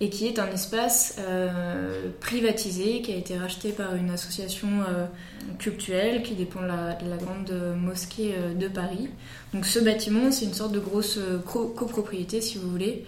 et 0.00 0.08
qui 0.08 0.26
est 0.26 0.38
un 0.38 0.50
espace 0.50 1.16
euh, 1.20 2.08
privatisé 2.20 3.02
qui 3.02 3.12
a 3.12 3.16
été 3.16 3.36
racheté 3.36 3.70
par 3.70 3.94
une 3.94 4.10
association 4.10 4.68
culturelle 5.58 6.22
qui 6.22 6.34
dépend 6.34 6.62
de 6.62 6.68
la, 6.68 6.94
de 6.94 7.08
la 7.08 7.16
grande 7.18 7.52
mosquée 7.76 8.34
de 8.58 8.66
Paris. 8.68 9.08
Donc 9.52 9.66
ce 9.66 9.78
bâtiment, 9.78 10.32
c'est 10.32 10.46
une 10.46 10.54
sorte 10.54 10.72
de 10.72 10.80
grosse 10.80 11.18
co- 11.46 11.68
copropriété 11.68 12.40
si 12.40 12.56
vous 12.56 12.70
voulez. 12.70 13.04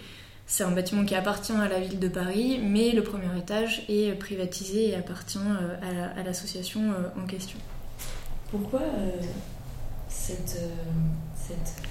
C'est 0.46 0.64
un 0.64 0.70
bâtiment 0.70 1.06
qui 1.06 1.14
appartient 1.14 1.52
à 1.52 1.66
la 1.66 1.80
ville 1.80 1.98
de 1.98 2.08
Paris, 2.08 2.60
mais 2.62 2.90
le 2.92 3.02
premier 3.02 3.38
étage 3.38 3.84
est 3.88 4.12
privatisé 4.18 4.90
et 4.90 4.94
appartient 4.94 5.38
à 5.38 5.92
la- 5.94 6.10
à 6.10 6.22
l'association 6.22 6.82
en 7.16 7.26
question. 7.26 7.58
Pourquoi 8.52 8.80
euh, 8.82 9.08
cette, 10.10 10.58
euh, 10.60 10.68
cette, 11.34 11.88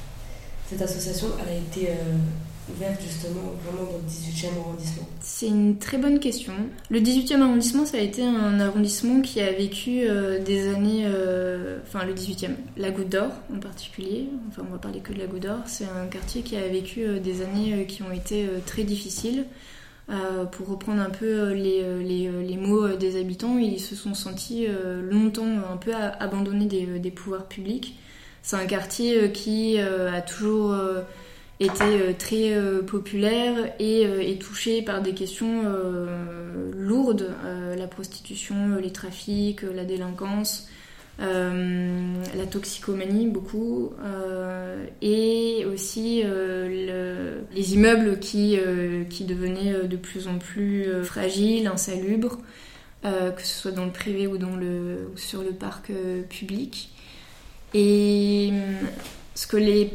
cette 0.70 0.82
association 0.84 1.30
a 1.40 1.52
été 1.52 1.90
euh, 1.90 2.72
ouverte 2.72 3.02
justement 3.02 3.54
vraiment 3.64 3.92
dans 3.92 3.98
le 3.98 4.08
18e 4.08 4.60
arrondissement? 4.60 5.08
C'est 5.22 5.48
une 5.48 5.80
très 5.80 5.98
bonne 5.98 6.20
question. 6.20 6.54
Le 6.92 7.00
18e 7.00 7.42
arrondissement, 7.42 7.88
ça 7.88 7.98
a 7.98 8.02
été 8.02 8.24
un 8.24 8.60
arrondissement 8.60 9.22
qui 9.22 9.42
a 9.42 9.52
vécu 9.52 10.02
des 10.46 10.70
années. 10.70 11.08
enfin, 11.82 12.06
le 12.06 12.14
18e, 12.14 12.52
la 12.78 12.92
Goutte 12.92 13.10
d'Or 13.10 13.32
en 13.52 13.60
particulier. 13.60 14.30
Enfin, 14.50 14.62
on 14.70 14.72
va 14.72 14.78
parler 14.78 15.00
que 15.00 15.14
de 15.14 15.18
la 15.18 15.26
Goutte 15.26 15.42
d'Or. 15.42 15.58
C'est 15.66 15.86
un 15.86 16.06
quartier 16.06 16.44
qui 16.44 16.58
a 16.58 16.68
vécu 16.68 17.20
des 17.20 17.42
années 17.42 17.88
qui 17.88 18.04
ont 18.04 18.12
été 18.12 18.48
très 18.68 18.84
difficiles. 18.84 19.46
Euh, 20.12 20.44
pour 20.44 20.68
reprendre 20.68 21.02
un 21.02 21.10
peu 21.10 21.26
euh, 21.26 21.54
les, 21.54 21.82
euh, 21.84 22.42
les, 22.44 22.58
mots 22.58 22.90
des 22.90 23.18
habitants, 23.18 23.58
ils 23.58 23.80
se 23.80 23.96
sont 23.96 24.14
sentis 24.14 24.68
longtemps 25.10 25.46
un 25.72 25.78
peu 25.78 25.94
abandonnés 25.94 26.66
des, 26.66 26.86
des 27.00 27.12
pouvoirs 27.12 27.48
publics. 27.48 27.98
C'est 28.42 28.58
un 28.58 28.66
quartier 28.66 29.32
qui 29.32 29.78
a 29.80 30.22
toujours 30.22 30.76
été 31.60 32.16
très 32.18 32.56
populaire 32.88 33.72
et 33.78 34.02
est 34.02 34.42
touché 34.42 34.82
par 34.82 35.04
des 35.04 35.14
questions 35.14 35.64
lourdes, 36.74 37.36
la 37.78 37.86
prostitution, 37.86 38.78
les 38.82 38.92
trafics, 38.92 39.62
la 39.62 39.86
délinquance, 39.86 40.68
la 41.22 42.46
toxicomanie 42.50 43.28
beaucoup, 43.28 43.92
euh, 44.04 44.86
et 45.02 45.66
aussi 45.72 46.22
euh, 46.26 46.68
le- 46.68 47.56
les 47.56 47.74
immeubles 47.76 48.20
qui, 48.20 48.58
euh, 48.58 49.04
qui 49.04 49.24
devenaient 49.26 49.74
euh, 49.74 49.84
de 49.84 49.98
plus 49.98 50.28
en 50.28 50.38
plus 50.40 50.84
euh, 50.88 51.04
fragiles, 51.04 51.68
insalubres, 51.68 52.40
euh, 53.06 53.32
que 53.32 53.42
ce 53.42 53.54
soit 53.62 53.72
dans 53.72 53.86
le 53.86 53.92
privé 53.92 54.28
ou, 54.28 54.38
dans 54.38 54.56
le, 54.56 55.12
sur 55.16 55.44
le 55.44 55.52
parc 55.52 55.90
euh, 55.92 56.22
public. 56.24 56.90
Et 57.74 58.52
ce 59.36 59.48
que 59.48 59.58
les 59.58 59.92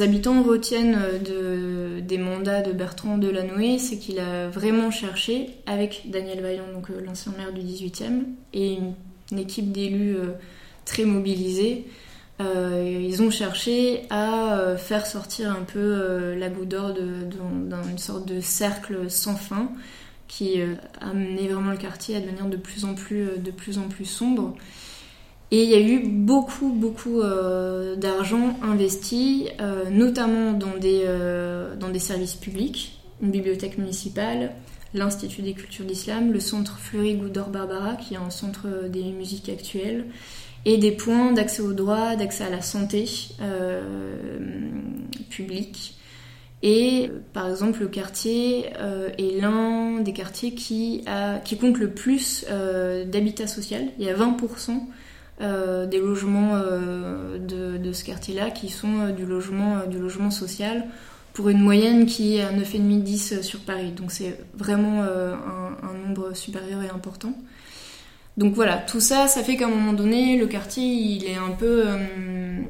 habitants 0.00 0.42
retiennent 0.42 0.98
de, 1.24 2.00
des 2.00 2.18
mandats 2.18 2.62
de 2.62 2.72
Bertrand 2.72 3.18
Delanoë, 3.18 3.78
c'est 3.78 3.98
qu'il 3.98 4.20
a 4.20 4.48
vraiment 4.48 4.90
cherché, 4.90 5.48
avec 5.66 6.02
Daniel 6.10 6.40
Vaillant, 6.40 6.64
euh, 6.90 7.00
l'ancien 7.04 7.32
maire 7.36 7.52
du 7.52 7.62
18e, 7.62 8.24
et 8.54 8.74
une, 8.74 9.38
équipe 9.38 9.72
d'élus 9.72 10.14
euh, 10.16 10.32
très 10.86 11.04
mobilisés, 11.04 11.84
euh, 12.40 13.00
ils 13.02 13.22
ont 13.22 13.30
cherché 13.30 14.02
à 14.10 14.58
euh, 14.58 14.76
faire 14.76 15.06
sortir 15.06 15.50
un 15.50 15.62
peu 15.62 15.78
euh, 15.78 16.38
la 16.38 16.50
goutte 16.50 16.68
d'or 16.68 16.92
d'une 16.92 17.98
sorte 17.98 18.26
de 18.28 18.40
cercle 18.40 19.10
sans 19.10 19.36
fin 19.36 19.70
qui 20.28 20.60
a 20.60 20.66
amené 21.06 21.48
vraiment 21.48 21.70
le 21.70 21.76
quartier 21.76 22.16
à 22.16 22.20
devenir 22.20 22.46
de 22.46 22.56
plus 22.56 22.84
en 22.84 22.94
plus, 22.94 23.38
de 23.38 23.50
plus, 23.50 23.78
en 23.78 23.88
plus 23.88 24.04
sombre. 24.04 24.56
Et 25.52 25.62
il 25.62 25.70
y 25.70 25.74
a 25.74 25.80
eu 25.80 26.00
beaucoup, 26.08 26.70
beaucoup 26.70 27.22
d'argent 27.96 28.58
investi, 28.60 29.46
notamment 29.92 30.52
dans 30.52 30.76
des, 30.76 31.04
dans 31.78 31.90
des 31.90 32.00
services 32.00 32.34
publics, 32.34 33.00
une 33.22 33.30
bibliothèque 33.30 33.78
municipale, 33.78 34.50
l'Institut 34.94 35.42
des 35.42 35.52
cultures 35.52 35.84
d'islam, 35.84 36.32
le 36.32 36.40
centre 36.40 36.80
Fleury 36.80 37.14
Goudor 37.14 37.50
Barbara, 37.50 37.94
qui 37.94 38.14
est 38.14 38.18
un 38.18 38.30
centre 38.30 38.88
des 38.88 39.04
musiques 39.04 39.48
actuelles, 39.48 40.06
et 40.66 40.76
des 40.78 40.90
points 40.90 41.32
d'accès 41.32 41.62
au 41.62 41.72
droit, 41.72 42.16
d'accès 42.16 42.44
à 42.44 42.50
la 42.50 42.60
santé 42.60 43.08
euh, 43.40 43.80
publique. 45.30 45.96
Et 46.62 47.08
euh, 47.08 47.20
par 47.32 47.48
exemple, 47.48 47.80
le 47.80 47.86
quartier 47.86 48.66
euh, 48.80 49.08
est 49.16 49.40
l'un 49.40 50.00
des 50.00 50.12
quartiers 50.12 50.54
qui, 50.54 51.04
compte 51.60 51.78
le 51.78 51.90
plus 51.90 52.44
euh, 52.50 53.04
d'habitat 53.04 53.46
social. 53.46 53.84
Il 54.00 54.06
y 54.06 54.10
a 54.10 54.16
20% 54.16 54.80
euh, 55.40 55.86
des 55.86 56.00
logements 56.00 56.58
de, 56.58 57.92
ce 57.92 58.04
quartier-là 58.04 58.50
qui 58.50 58.68
sont 58.68 59.10
du, 59.10 59.24
logement, 59.24 60.30
social 60.32 60.84
pour 61.32 61.48
une 61.48 61.60
moyenne 61.60 62.06
qui 62.06 62.38
est 62.38 62.42
à 62.42 62.50
9,5-10 62.50 63.42
sur 63.42 63.60
Paris. 63.60 63.92
Donc 63.92 64.10
c'est 64.10 64.36
vraiment 64.54 65.02
un 65.02 65.94
nombre 66.08 66.34
supérieur 66.34 66.82
et 66.82 66.88
important. 66.88 67.34
Donc 68.36 68.52
voilà, 68.52 68.76
tout 68.76 69.00
ça, 69.00 69.28
ça 69.28 69.42
fait 69.42 69.56
qu'à 69.56 69.64
un 69.64 69.70
moment 69.70 69.94
donné, 69.94 70.36
le 70.36 70.46
quartier, 70.46 70.84
il 70.84 71.24
est 71.24 71.36
un 71.36 71.52
peu, 71.52 71.84
euh, 71.86 71.96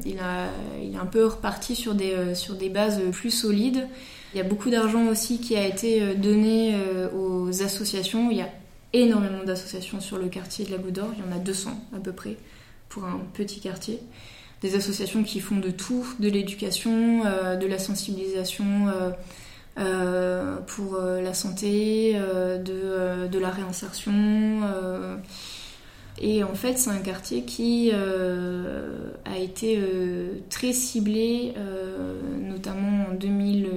il 0.04 0.14
est 0.14 0.98
un 0.98 1.06
peu 1.06 1.26
reparti 1.26 1.74
sur 1.74 1.96
des, 1.96 2.12
euh, 2.12 2.34
sur 2.36 2.54
des 2.54 2.68
bases 2.68 3.00
plus 3.10 3.32
solides. 3.32 3.88
Il 4.32 4.38
y 4.38 4.40
a 4.40 4.44
beaucoup 4.44 4.70
d'argent 4.70 5.08
aussi 5.08 5.40
qui 5.40 5.56
a 5.56 5.66
été 5.66 6.02
euh, 6.02 6.14
donné 6.14 6.76
aux 7.16 7.62
associations. 7.64 8.30
Il 8.30 8.36
y 8.36 8.42
a 8.42 8.48
énormément 8.92 9.42
d'associations 9.44 10.00
sur 10.00 10.18
le 10.18 10.28
quartier 10.28 10.64
de 10.64 10.70
la 10.70 10.78
Goutte. 10.78 11.00
Il 11.18 11.24
y 11.24 11.34
en 11.34 11.36
a 11.36 11.40
200 11.40 11.70
à 11.96 11.98
peu 11.98 12.12
près 12.12 12.36
pour 12.88 13.04
un 13.04 13.20
petit 13.34 13.58
quartier. 13.58 13.98
Des 14.62 14.76
associations 14.76 15.24
qui 15.24 15.40
font 15.40 15.56
de 15.56 15.70
tout, 15.70 16.06
de 16.20 16.28
l'éducation, 16.28 17.24
de 17.24 17.66
la 17.66 17.78
sensibilisation. 17.78 18.64
pour 19.76 20.98
la 20.98 21.34
santé, 21.34 22.14
de 22.14 23.38
la 23.38 23.50
réinsertion. 23.50 24.62
Et 26.20 26.42
en 26.42 26.54
fait, 26.54 26.78
c'est 26.78 26.90
un 26.90 26.98
quartier 26.98 27.42
qui 27.42 27.90
euh, 27.92 29.10
a 29.26 29.38
été 29.38 29.76
euh, 29.78 30.38
très 30.48 30.72
ciblé, 30.72 31.52
euh, 31.58 32.18
notamment 32.40 33.08
en 33.10 33.14
2000, 33.14 33.66
euh, 33.66 33.68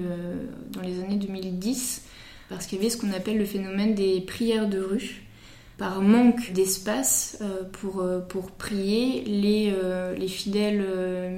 dans 0.72 0.82
les 0.82 1.00
années 1.02 1.18
2010, 1.18 2.04
parce 2.48 2.66
qu'il 2.66 2.78
y 2.78 2.82
avait 2.82 2.90
ce 2.90 2.98
qu'on 2.98 3.12
appelle 3.12 3.38
le 3.38 3.46
phénomène 3.46 3.94
des 3.94 4.22
prières 4.22 4.70
de 4.70 4.80
rue. 4.80 5.24
Par 5.78 6.02
manque 6.02 6.52
d'espace 6.52 7.42
pour, 7.72 8.04
pour 8.28 8.52
prier, 8.52 9.24
les, 9.26 9.74
les 10.18 10.28
fidèles 10.28 10.84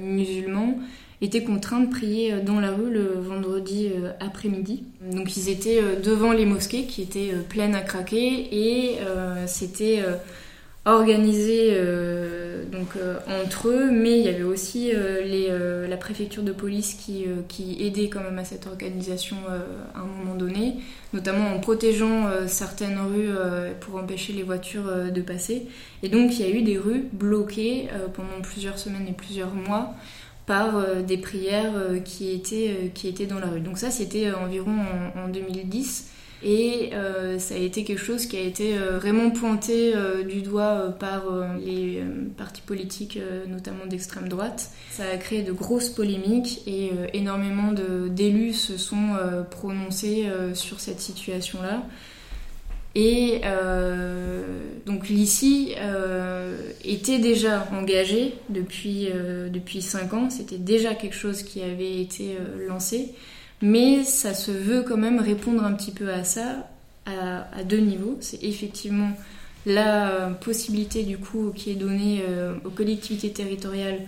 musulmans 0.02 0.78
étaient 1.20 1.44
contraints 1.44 1.78
de 1.78 1.88
prier 1.88 2.40
dans 2.40 2.58
la 2.58 2.72
rue 2.72 2.90
le 2.90 3.20
vendredi 3.20 3.90
après-midi. 4.18 4.82
Donc 5.12 5.36
ils 5.36 5.48
étaient 5.48 5.80
devant 6.02 6.32
les 6.32 6.44
mosquées 6.44 6.86
qui 6.86 7.02
étaient 7.02 7.30
pleines 7.48 7.76
à 7.76 7.82
craquer 7.82 8.48
et 8.50 8.98
c'était 9.46 10.02
euh, 10.86 10.90
organisé 10.90 11.68
euh, 11.72 12.64
donc 12.64 12.96
euh, 12.96 13.18
entre 13.44 13.68
eux, 13.68 13.90
mais 13.90 14.18
il 14.18 14.24
y 14.24 14.28
avait 14.28 14.42
aussi 14.42 14.90
euh, 14.94 15.22
les, 15.22 15.48
la 15.88 15.96
préfecture 15.96 16.42
de 16.42 16.52
police 16.52 16.94
qui, 16.94 17.26
qui 17.48 17.84
aidait 17.84 18.08
quand 18.08 18.20
même 18.20 18.38
à 18.38 18.44
cette 18.44 18.66
organisation 18.66 19.36
à 19.94 20.00
un 20.00 20.04
moment 20.04 20.34
donné, 20.34 20.76
notamment 21.12 21.54
en 21.54 21.60
protégeant 21.60 22.28
certaines 22.46 22.98
rues 22.98 23.30
pour 23.80 23.96
empêcher 23.96 24.32
les 24.32 24.42
voitures 24.42 24.90
de 25.12 25.20
passer. 25.20 25.66
Et 26.02 26.08
donc 26.08 26.38
il 26.38 26.40
y 26.40 26.44
a 26.44 26.50
eu 26.50 26.62
des 26.62 26.78
rues 26.78 27.04
bloquées 27.12 27.88
pendant 28.14 28.40
plusieurs 28.42 28.78
semaines 28.78 29.06
et 29.08 29.12
plusieurs 29.12 29.54
mois 29.54 29.94
par 30.46 30.84
des 31.02 31.18
prières 31.18 31.72
qui, 32.04 32.32
étaient, 32.32 32.90
qui 32.94 33.08
étaient 33.08 33.26
dans 33.26 33.38
la 33.38 33.46
rue. 33.46 33.60
Donc 33.60 33.78
ça, 33.78 33.90
c'était 33.90 34.32
environ 34.32 34.74
en, 35.14 35.24
en 35.24 35.28
2010. 35.28 36.10
Et 36.44 36.90
euh, 36.92 37.38
ça 37.38 37.54
a 37.54 37.58
été 37.58 37.84
quelque 37.84 38.02
chose 38.02 38.26
qui 38.26 38.36
a 38.36 38.40
été 38.40 38.76
euh, 38.76 38.98
vraiment 38.98 39.30
pointé 39.30 39.94
euh, 39.94 40.24
du 40.24 40.42
doigt 40.42 40.96
par 40.98 41.22
les 41.64 42.02
partis 42.36 42.62
politiques, 42.62 43.18
notamment 43.48 43.86
d'extrême 43.86 44.28
droite. 44.28 44.70
Ça 44.90 45.04
a 45.12 45.16
créé 45.16 45.42
de 45.42 45.52
grosses 45.52 45.88
polémiques 45.88 46.62
et 46.66 46.90
énormément 47.12 47.72
d'élus 48.08 48.54
se 48.54 48.76
sont 48.76 49.16
prononcés 49.50 50.26
sur 50.54 50.80
cette 50.80 51.00
situation-là. 51.00 51.82
Et 52.94 53.40
donc 54.86 55.08
l'ICI 55.08 55.74
était 56.84 57.18
déjà 57.18 57.68
engagé 57.72 58.34
depuis, 58.48 59.08
depuis 59.50 59.82
5 59.82 60.14
ans, 60.14 60.30
c'était 60.30 60.58
déjà 60.58 60.94
quelque 60.94 61.16
chose 61.16 61.42
qui 61.42 61.62
avait 61.62 62.00
été 62.00 62.36
lancé. 62.68 63.14
Mais 63.62 64.02
ça 64.02 64.34
se 64.34 64.50
veut 64.50 64.82
quand 64.82 64.96
même 64.96 65.20
répondre 65.20 65.64
un 65.64 65.72
petit 65.72 65.92
peu 65.92 66.12
à 66.12 66.24
ça 66.24 66.68
à, 67.06 67.64
deux 67.64 67.78
niveaux. 67.78 68.16
C'est 68.20 68.42
effectivement 68.42 69.10
la 69.66 70.36
possibilité 70.40 71.04
du 71.04 71.18
coup 71.18 71.52
qui 71.54 71.70
est 71.70 71.76
donnée 71.76 72.22
euh, 72.28 72.54
aux 72.64 72.70
collectivités 72.70 73.30
territoriales 73.30 74.00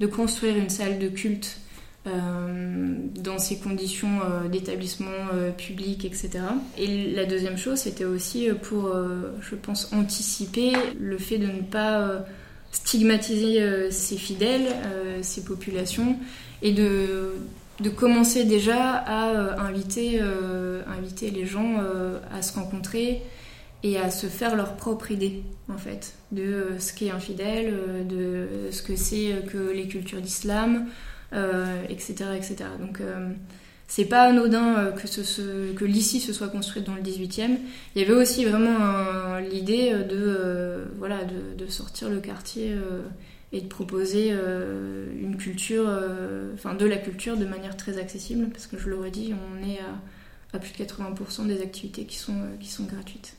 de 0.00 0.06
construire 0.06 0.56
une 0.56 0.70
salle 0.70 0.98
de 0.98 1.08
culte 1.08 1.58
euh, 2.06 2.96
dans 3.16 3.38
ces 3.38 3.58
conditions 3.58 4.20
euh, 4.22 4.48
d'établissement 4.48 5.10
public, 5.58 6.06
etc. 6.06 6.30
Et 6.78 7.12
la 7.12 7.26
deuxième 7.26 7.58
chose, 7.58 7.80
c'était 7.80 8.06
aussi 8.06 8.48
pour, 8.62 8.94
je 9.40 9.54
pense, 9.54 9.92
anticiper 9.92 10.72
le 10.98 11.18
fait 11.18 11.38
de 11.38 11.46
ne 11.46 11.60
pas 11.60 12.24
stigmatiser 12.72 13.90
ces 13.90 14.16
fidèles, 14.16 14.74
ces 15.20 15.44
populations, 15.44 16.16
et 16.62 16.72
de 16.72 17.34
de 17.82 17.90
commencer 17.90 18.44
déjà 18.44 18.94
à 18.94 19.30
euh, 19.30 19.56
inviter, 19.58 20.18
euh, 20.20 20.82
inviter 20.86 21.30
les 21.30 21.46
gens 21.46 21.78
euh, 21.78 22.18
à 22.32 22.42
se 22.42 22.54
rencontrer 22.54 23.22
et 23.82 23.98
à 23.98 24.10
se 24.10 24.28
faire 24.28 24.54
leur 24.54 24.76
propre 24.76 25.10
idée 25.10 25.42
en 25.68 25.76
fait 25.76 26.14
de 26.30 26.68
ce 26.78 26.92
qu'est 26.92 27.10
infidèle, 27.10 27.74
de 28.08 28.70
ce 28.70 28.80
que 28.80 28.94
c'est 28.94 29.44
que 29.52 29.72
les 29.72 29.88
cultures 29.88 30.20
d'islam, 30.20 30.86
etc., 31.88 32.14
etc. 32.36 32.56
Donc 32.78 33.00
c'est 33.88 34.04
pas 34.04 34.22
anodin 34.22 34.92
que, 34.92 35.08
ce, 35.08 35.72
que 35.72 35.84
l'ICI 35.84 36.20
se 36.20 36.32
soit 36.32 36.46
construite 36.46 36.84
dans 36.84 36.94
le 36.94 37.02
18e. 37.02 37.56
Il 37.96 38.02
y 38.02 38.04
avait 38.04 38.14
aussi 38.14 38.44
vraiment 38.44 39.38
l'idée 39.50 39.92
de, 40.08 40.84
voilà, 40.98 41.18
de, 41.24 41.66
sortir 41.66 42.08
le 42.08 42.20
quartier 42.20 42.76
et 43.52 43.60
de 43.60 43.68
proposer 43.68 44.30
euh, 44.32 45.06
une 45.20 45.36
culture, 45.36 45.84
euh, 45.86 46.52
enfin 46.54 46.74
de 46.74 46.86
la 46.86 46.96
culture 46.96 47.36
de 47.36 47.44
manière 47.44 47.76
très 47.76 47.98
accessible, 47.98 48.48
parce 48.48 48.66
que 48.66 48.78
je 48.78 48.88
l'aurais 48.88 49.10
dit, 49.10 49.34
on 49.34 49.68
est 49.68 49.78
à, 49.78 50.56
à, 50.56 50.58
plus 50.58 50.72
de 50.72 50.78
80% 50.78 51.46
des 51.46 51.60
activités 51.60 52.04
qui 52.06 52.16
sont, 52.16 52.32
euh, 52.32 52.56
qui 52.58 52.68
sont 52.68 52.84
gratuites. 52.84 53.36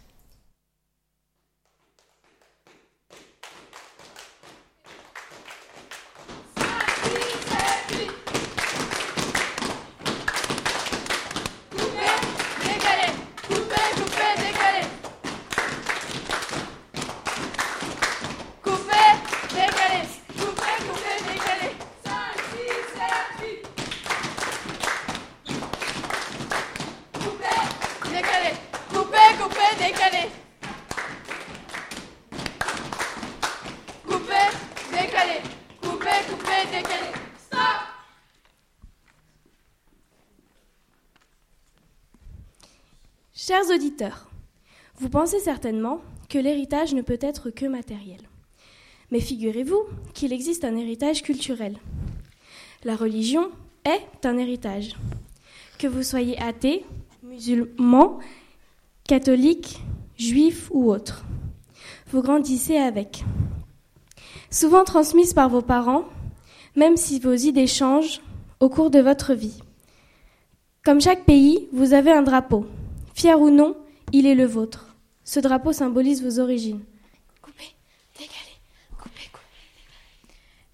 Auditeurs, 43.72 44.30
vous 44.99 45.09
pensez 45.09 45.39
certainement 45.39 46.01
que 46.30 46.38
l'héritage 46.38 46.93
ne 46.93 47.01
peut 47.01 47.20
être 47.22 47.49
que 47.49 47.66
matériel. 47.66 48.20
Mais 49.11 49.20
figurez-vous 49.20 49.84
qu'il 50.14 50.34
existe 50.34 50.66
un 50.66 50.76
héritage 50.76 51.22
culturel. 51.22 51.78
La 52.84 52.95
religion 52.95 53.49
est 53.86 54.26
un 54.26 54.38
héritage. 54.38 54.95
Que 55.78 55.88
vous 55.88 56.03
soyez 56.03 56.38
athée, 56.41 56.86
musulman, 57.24 58.20
catholique, 59.07 59.82
juif 60.18 60.70
ou 60.72 60.91
autre, 60.91 61.24
vous 62.07 62.22
grandissez 62.22 62.78
avec. 62.78 63.24
Souvent 64.49 64.84
transmise 64.84 65.34
par 65.34 65.49
vos 65.49 65.61
parents, 65.61 66.05
même 66.76 66.97
si 66.97 67.20
vos 67.20 67.34
idées 67.34 67.68
changent 67.68 68.22
au 68.59 68.70
cours 68.70 68.89
de 68.89 68.99
votre 68.99 69.34
vie. 69.34 69.59
Comme 70.84 71.01
chaque 71.01 71.26
pays, 71.26 71.68
vous 71.72 71.93
avez 71.93 72.11
un 72.11 72.24
drapeau. 72.24 72.66
Fier 73.14 73.39
ou 73.39 73.49
non, 73.49 73.78
il 74.11 74.26
est 74.26 74.36
le 74.36 74.45
vôtre. 74.45 74.95
Ce 75.24 75.39
drapeau 75.39 75.72
symbolise 75.72 76.24
vos 76.24 76.39
origines. 76.39 76.82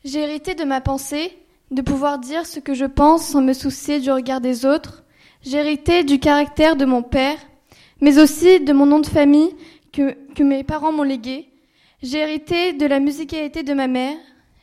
J'ai 0.05 0.21
hérité 0.21 0.55
de 0.55 0.63
ma 0.63 0.79
pensée, 0.79 1.37
de 1.71 1.81
pouvoir 1.81 2.17
dire 2.17 2.45
ce 2.45 2.59
que 2.59 2.73
je 2.73 2.85
pense 2.85 3.25
sans 3.27 3.41
me 3.41 3.53
soucier 3.53 3.99
du 3.99 4.09
regard 4.11 4.41
des 4.41 4.65
autres. 4.65 5.03
J'ai 5.41 5.57
hérité 5.57 6.03
du 6.03 6.19
caractère 6.19 6.75
de 6.77 6.85
mon 6.85 7.03
père, 7.03 7.37
mais 7.99 8.17
aussi 8.17 8.61
de 8.61 8.73
mon 8.73 8.85
nom 8.85 8.99
de 8.99 9.07
famille 9.07 9.53
que, 9.91 10.15
que 10.33 10.43
mes 10.43 10.63
parents 10.63 10.93
m'ont 10.93 11.03
légué. 11.03 11.49
J'ai 12.01 12.19
hérité 12.19 12.73
de 12.73 12.85
la 12.85 12.99
musicalité 13.01 13.61
de 13.61 13.73
ma 13.73 13.87
mère. 13.87 14.17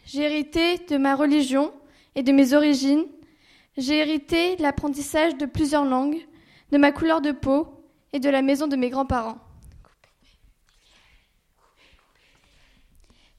J'ai 0.06 0.22
hérité 0.22 0.78
de 0.88 0.96
ma 0.96 1.14
religion 1.14 1.70
et 2.14 2.22
de 2.22 2.32
mes 2.32 2.54
origines. 2.54 3.04
J'ai 3.76 3.98
hérité 3.98 4.56
l'apprentissage 4.56 5.36
de 5.36 5.44
plusieurs 5.44 5.84
langues 5.84 6.26
de 6.72 6.78
ma 6.78 6.92
couleur 6.92 7.20
de 7.20 7.32
peau 7.32 7.68
et 8.12 8.20
de 8.20 8.28
la 8.28 8.42
maison 8.42 8.66
de 8.66 8.76
mes 8.76 8.90
grands-parents. 8.90 9.38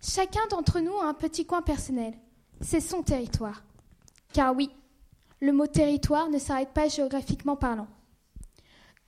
Chacun 0.01 0.45
d'entre 0.49 0.79
nous 0.79 0.95
a 0.97 1.05
un 1.05 1.13
petit 1.13 1.45
coin 1.45 1.61
personnel. 1.61 2.13
C'est 2.61 2.79
son 2.79 3.03
territoire. 3.03 3.63
Car 4.33 4.55
oui, 4.55 4.69
le 5.41 5.51
mot 5.51 5.67
territoire 5.67 6.29
ne 6.29 6.39
s'arrête 6.39 6.73
pas 6.73 6.87
géographiquement 6.87 7.55
parlant. 7.55 7.87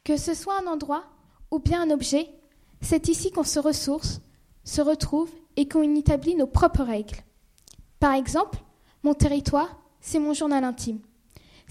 Que 0.03 0.17
ce 0.17 0.33
soit 0.33 0.59
un 0.61 0.67
endroit 0.67 1.05
ou 1.51 1.59
bien 1.59 1.81
un 1.81 1.89
objet, 1.89 2.29
c'est 2.81 3.07
ici 3.07 3.31
qu'on 3.31 3.43
se 3.43 3.59
ressource, 3.59 4.21
se 4.63 4.81
retrouve 4.81 5.31
et 5.55 5.67
qu'on 5.67 5.95
établit 5.95 6.35
nos 6.35 6.47
propres 6.47 6.83
règles. 6.83 7.17
Par 7.99 8.13
exemple, 8.13 8.59
mon 9.03 9.13
territoire, 9.13 9.79
c'est 10.01 10.19
mon 10.19 10.33
journal 10.33 10.63
intime. 10.63 10.99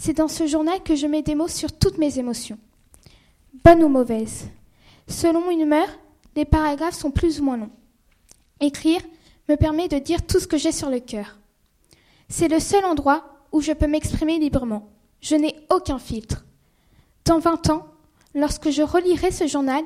C'est 0.00 0.14
dans 0.14 0.28
ce 0.28 0.46
journal 0.46 0.80
que 0.84 0.94
je 0.94 1.08
mets 1.08 1.22
des 1.22 1.34
mots 1.34 1.48
sur 1.48 1.72
toutes 1.72 1.98
mes 1.98 2.20
émotions. 2.20 2.56
Bonnes 3.64 3.82
ou 3.82 3.88
mauvaises. 3.88 4.48
Selon 5.08 5.50
une 5.50 5.60
humeur, 5.60 5.88
les 6.36 6.44
paragraphes 6.44 6.94
sont 6.94 7.10
plus 7.10 7.40
ou 7.40 7.44
moins 7.44 7.56
longs. 7.56 7.72
Écrire 8.60 9.00
me 9.48 9.56
permet 9.56 9.88
de 9.88 9.98
dire 9.98 10.24
tout 10.24 10.38
ce 10.38 10.46
que 10.46 10.56
j'ai 10.56 10.70
sur 10.70 10.88
le 10.88 11.00
cœur. 11.00 11.38
C'est 12.28 12.46
le 12.46 12.60
seul 12.60 12.84
endroit 12.84 13.24
où 13.50 13.60
je 13.60 13.72
peux 13.72 13.88
m'exprimer 13.88 14.38
librement. 14.38 14.88
Je 15.20 15.34
n'ai 15.34 15.56
aucun 15.68 15.98
filtre. 15.98 16.44
Dans 17.24 17.40
20 17.40 17.70
ans, 17.70 17.86
lorsque 18.36 18.70
je 18.70 18.82
relirai 18.82 19.32
ce 19.32 19.48
journal, 19.48 19.82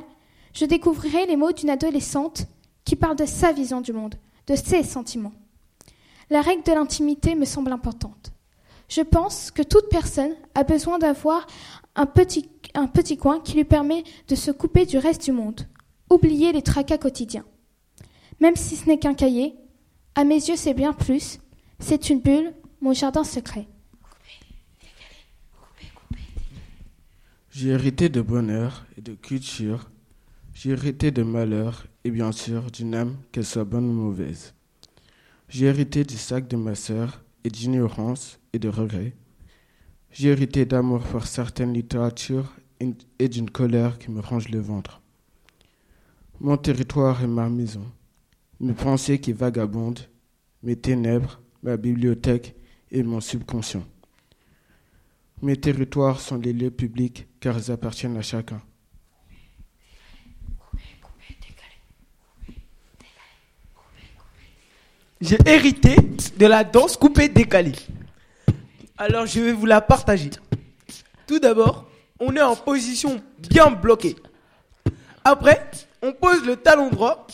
je 0.53 0.67
découvrirai 0.67 1.25
les 1.25 1.37
mots 1.37 1.53
d'une 1.53 1.71
adolescente 1.71 2.47
qui 2.85 2.97
parle 2.97 3.17
de 3.17 3.25
sa 3.25 3.53
vision 3.53 3.81
du 3.81 3.95
monde, 3.95 4.17
de 4.47 4.57
ses 4.57 4.83
sentiments. 4.83 5.33
La 6.29 6.43
règle 6.43 6.65
de 6.65 6.73
l'intimité 6.73 7.35
me 7.35 7.47
semble 7.47 7.73
importante. 7.73 8.33
Je 8.95 9.01
pense 9.01 9.51
que 9.51 9.63
toute 9.63 9.89
personne 9.89 10.35
a 10.55 10.65
besoin 10.65 10.99
d'avoir 10.99 11.47
un 11.95 12.05
petit, 12.05 13.17
coin 13.17 13.41
qui 13.41 13.55
lui 13.55 13.65
permet 13.65 14.05
de 14.29 14.35
se 14.35 14.51
couper 14.51 14.85
du 14.85 14.99
reste 14.99 15.25
du 15.25 15.33
monde, 15.33 15.63
oublier 16.11 16.53
les 16.53 16.61
tracas 16.61 16.99
quotidiens. 16.99 17.47
Même 18.39 18.55
si 18.55 18.77
ce 18.77 18.87
n'est 18.87 18.99
qu'un 18.99 19.15
cahier, 19.15 19.55
à 20.15 20.25
mes 20.25 20.35
yeux 20.35 20.57
c'est 20.57 20.75
bien 20.75 20.93
plus, 20.93 21.39
c'est 21.79 22.11
une 22.11 22.21
bulle, 22.21 22.53
mon 22.83 22.93
jardin 22.93 23.25
secret. 23.25 23.67
J'ai 27.51 27.71
hérité 27.71 28.11
de 28.11 28.21
bonheur 28.21 28.85
et 28.99 29.01
de 29.01 29.15
culture, 29.15 29.89
j'ai 30.53 30.71
hérité 30.71 31.11
de 31.11 31.23
malheur 31.23 31.87
et 32.05 32.11
bien 32.11 32.31
sûr 32.31 32.71
d'une 32.71 32.95
âme, 32.95 33.17
qu'elle 33.33 33.47
soit 33.47 33.65
bonne 33.65 33.89
ou 33.89 33.95
mauvaise. 33.95 34.53
J'ai 35.49 35.65
hérité 35.65 36.05
du 36.05 36.19
sac 36.19 36.47
de 36.47 36.57
ma 36.59 36.75
sœur 36.75 37.23
et 37.43 37.49
d'ignorance 37.49 38.39
et 38.53 38.59
de 38.59 38.69
regret. 38.69 39.15
J'ai 40.11 40.29
hérité 40.29 40.65
d'amour 40.67 41.03
pour 41.03 41.27
certaines 41.27 41.73
littératures 41.73 42.53
et 43.19 43.29
d'une 43.29 43.51
colère 43.51 43.99
qui 43.99 44.11
me 44.11 44.21
range 44.21 44.49
le 44.49 44.61
ventre. 44.61 45.01
Mon 46.41 46.57
territoire 46.57 47.23
est 47.23 47.29
ma 47.29 47.49
maison, 47.49 47.85
mes 48.61 48.73
pensées 48.73 49.21
qui 49.21 49.33
vagabondent, 49.33 50.01
mes 50.63 50.77
ténèbres, 50.77 51.41
ma 51.63 51.77
bibliothèque 51.77 52.57
et 52.91 53.03
mon 53.03 53.21
subconscient. 53.21 53.85
Mes 55.41 55.57
territoires 55.57 56.21
sont 56.21 56.37
les 56.37 56.53
lieux 56.53 56.71
publics 56.71 57.27
car 57.41 57.59
ils 57.59 57.71
appartiennent 57.71 58.17
à 58.17 58.23
chacun. 58.23 58.61
J'ai 65.21 65.39
hérité 65.47 65.95
de 66.37 66.47
la 66.47 66.65
danse 66.65 66.97
coupée 66.97 67.29
décalée. 67.29 67.77
Alors 68.99 69.27
je 69.27 69.41
vais 69.41 69.53
vous 69.53 69.67
la 69.67 69.81
partager. 69.81 70.31
Tout 71.27 71.39
d'abord, 71.39 71.89
on 72.21 72.35
est 72.37 72.43
en 72.43 72.57
position 72.57 73.23
bien 73.39 73.71
bloquée. 73.71 74.17
Après, 75.25 75.71
on 76.03 76.13
pose 76.13 76.45
le 76.45 76.57
talon 76.57 76.91
droit. 76.91 77.27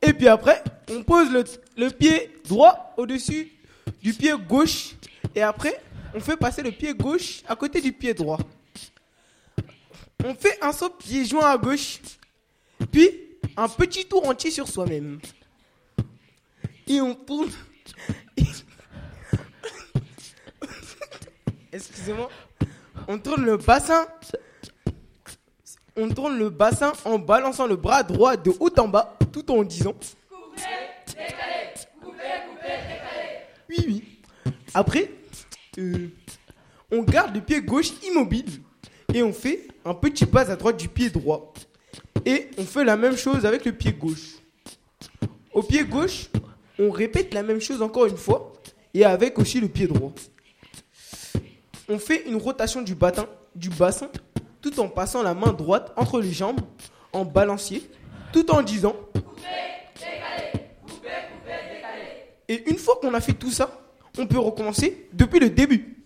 Et 0.00 0.12
puis 0.12 0.28
après, 0.28 0.62
on 0.90 1.02
pose 1.02 1.28
le, 1.76 1.90
pied 1.90 2.32
droit 2.44 2.94
au-dessus 2.96 3.52
du 4.00 4.14
pied 4.14 4.32
gauche. 4.48 4.94
Et 5.34 5.42
après, 5.42 5.80
on 6.14 6.20
fait 6.20 6.36
passer 6.36 6.62
le 6.62 6.70
pied 6.70 6.94
gauche 6.94 7.42
à 7.48 7.56
côté 7.56 7.80
du 7.80 7.92
pied 7.92 8.14
droit. 8.14 8.38
On 10.24 10.34
fait 10.34 10.58
un 10.62 10.72
saut 10.72 10.90
pied 10.90 11.24
joint 11.24 11.50
à 11.50 11.58
gauche. 11.58 12.00
Puis, 12.90 13.10
un 13.56 13.68
petit 13.68 14.04
tour 14.06 14.26
entier 14.26 14.50
sur 14.50 14.68
soi-même. 14.68 15.20
Et 16.86 17.00
on 17.00 17.14
tourne. 17.14 17.50
Excusez-moi. 21.72 22.30
On 23.06 23.18
tourne 23.18 23.44
le 23.44 23.56
bassin. 23.56 24.06
On 25.96 26.08
tourne 26.08 26.38
le 26.38 26.48
bassin 26.48 26.92
en 27.04 27.18
balançant 27.18 27.66
le 27.66 27.76
bras 27.76 28.02
droit 28.02 28.36
de 28.36 28.52
haut 28.60 28.70
en 28.78 28.88
bas, 28.88 29.18
tout 29.32 29.50
en 29.50 29.62
disant. 29.62 29.94
Oui, 33.68 33.84
oui. 33.86 34.04
Après, 34.72 35.10
euh, 35.78 36.08
on 36.90 37.02
garde 37.02 37.34
le 37.34 37.40
pied 37.40 37.60
gauche 37.60 37.92
immobile 38.02 38.62
et 39.12 39.22
on 39.22 39.32
fait 39.32 39.68
un 39.84 39.94
petit 39.94 40.24
pas 40.24 40.50
à 40.50 40.56
droite 40.56 40.78
du 40.78 40.88
pied 40.88 41.10
droit. 41.10 41.52
Et 42.24 42.50
on 42.58 42.64
fait 42.64 42.84
la 42.84 42.96
même 42.96 43.16
chose 43.16 43.44
avec 43.44 43.64
le 43.64 43.72
pied 43.72 43.92
gauche. 43.92 44.36
Au 45.52 45.62
pied 45.62 45.84
gauche, 45.84 46.28
on 46.78 46.90
répète 46.90 47.34
la 47.34 47.42
même 47.42 47.60
chose 47.60 47.82
encore 47.82 48.06
une 48.06 48.16
fois 48.16 48.52
et 48.94 49.04
avec 49.04 49.38
aussi 49.38 49.60
le 49.60 49.68
pied 49.68 49.86
droit. 49.86 50.12
On 51.88 51.98
fait 51.98 52.26
une 52.26 52.36
rotation 52.36 52.82
du, 52.82 52.94
bassin, 52.94 54.08
tout 54.60 54.78
en 54.80 54.88
passant 54.88 55.22
la 55.22 55.34
main 55.34 55.52
droite 55.52 55.92
entre 55.96 56.20
les 56.20 56.32
jambes 56.32 56.60
en 57.12 57.24
balancier 57.24 57.88
tout 58.32 58.50
en 58.50 58.62
disant 58.62 58.94
Et 62.50 62.70
une 62.70 62.78
fois 62.78 62.98
qu'on 63.00 63.12
a 63.12 63.20
fait 63.20 63.34
tout 63.34 63.50
ça, 63.50 63.70
on 64.18 64.26
peut 64.26 64.38
recommencer 64.38 65.08
depuis 65.12 65.38
le 65.38 65.50
début. 65.50 66.02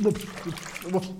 Look, 0.00 0.16
look, 0.46 0.92
look. 0.92 1.19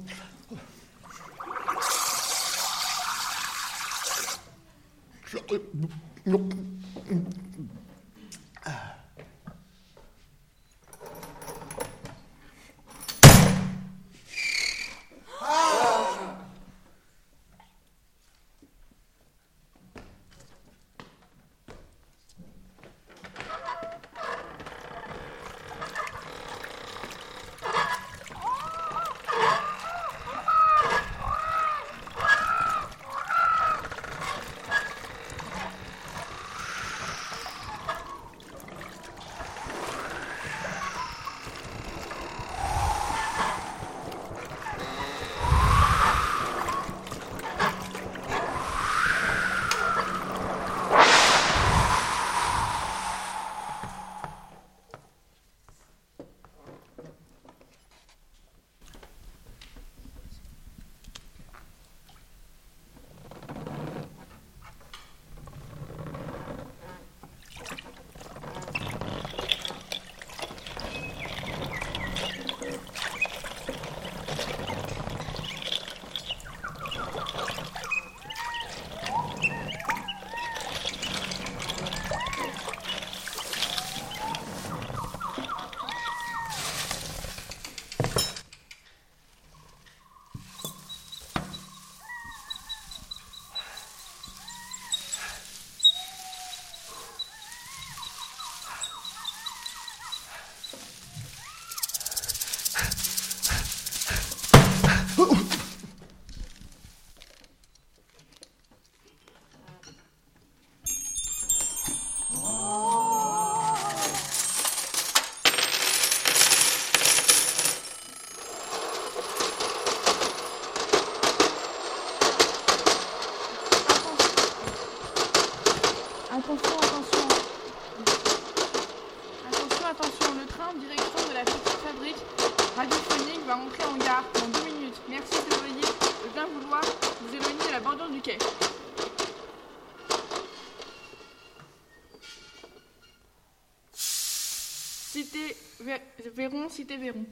Véron, 146.36 146.68
cité 146.68 146.96
Véron. 146.96 147.24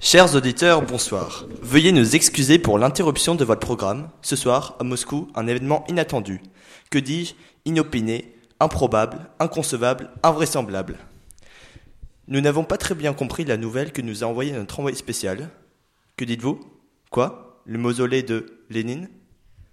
Chers 0.00 0.34
auditeurs, 0.34 0.82
bonsoir. 0.82 1.46
Veuillez 1.62 1.92
nous 1.92 2.14
excuser 2.14 2.58
pour 2.58 2.78
l'interruption 2.78 3.34
de 3.34 3.44
votre 3.44 3.60
programme. 3.60 4.10
Ce 4.22 4.36
soir, 4.36 4.76
à 4.78 4.84
Moscou, 4.84 5.28
un 5.34 5.46
événement 5.46 5.84
inattendu. 5.88 6.42
Que 6.90 6.98
dis-je? 6.98 7.34
Inopiné, 7.64 8.34
improbable, 8.60 9.18
inconcevable, 9.38 10.10
invraisemblable. 10.22 10.96
Nous 12.30 12.42
n'avons 12.42 12.64
pas 12.64 12.76
très 12.76 12.94
bien 12.94 13.14
compris 13.14 13.46
la 13.46 13.56
nouvelle 13.56 13.90
que 13.90 14.02
nous 14.02 14.22
a 14.22 14.26
envoyée 14.26 14.52
notre 14.52 14.80
envoyé 14.80 14.98
spécial. 14.98 15.48
Que 16.18 16.26
dites-vous? 16.26 16.60
Quoi? 17.10 17.62
Le 17.64 17.78
mausolée 17.78 18.22
de 18.22 18.60
Lénine? 18.68 19.08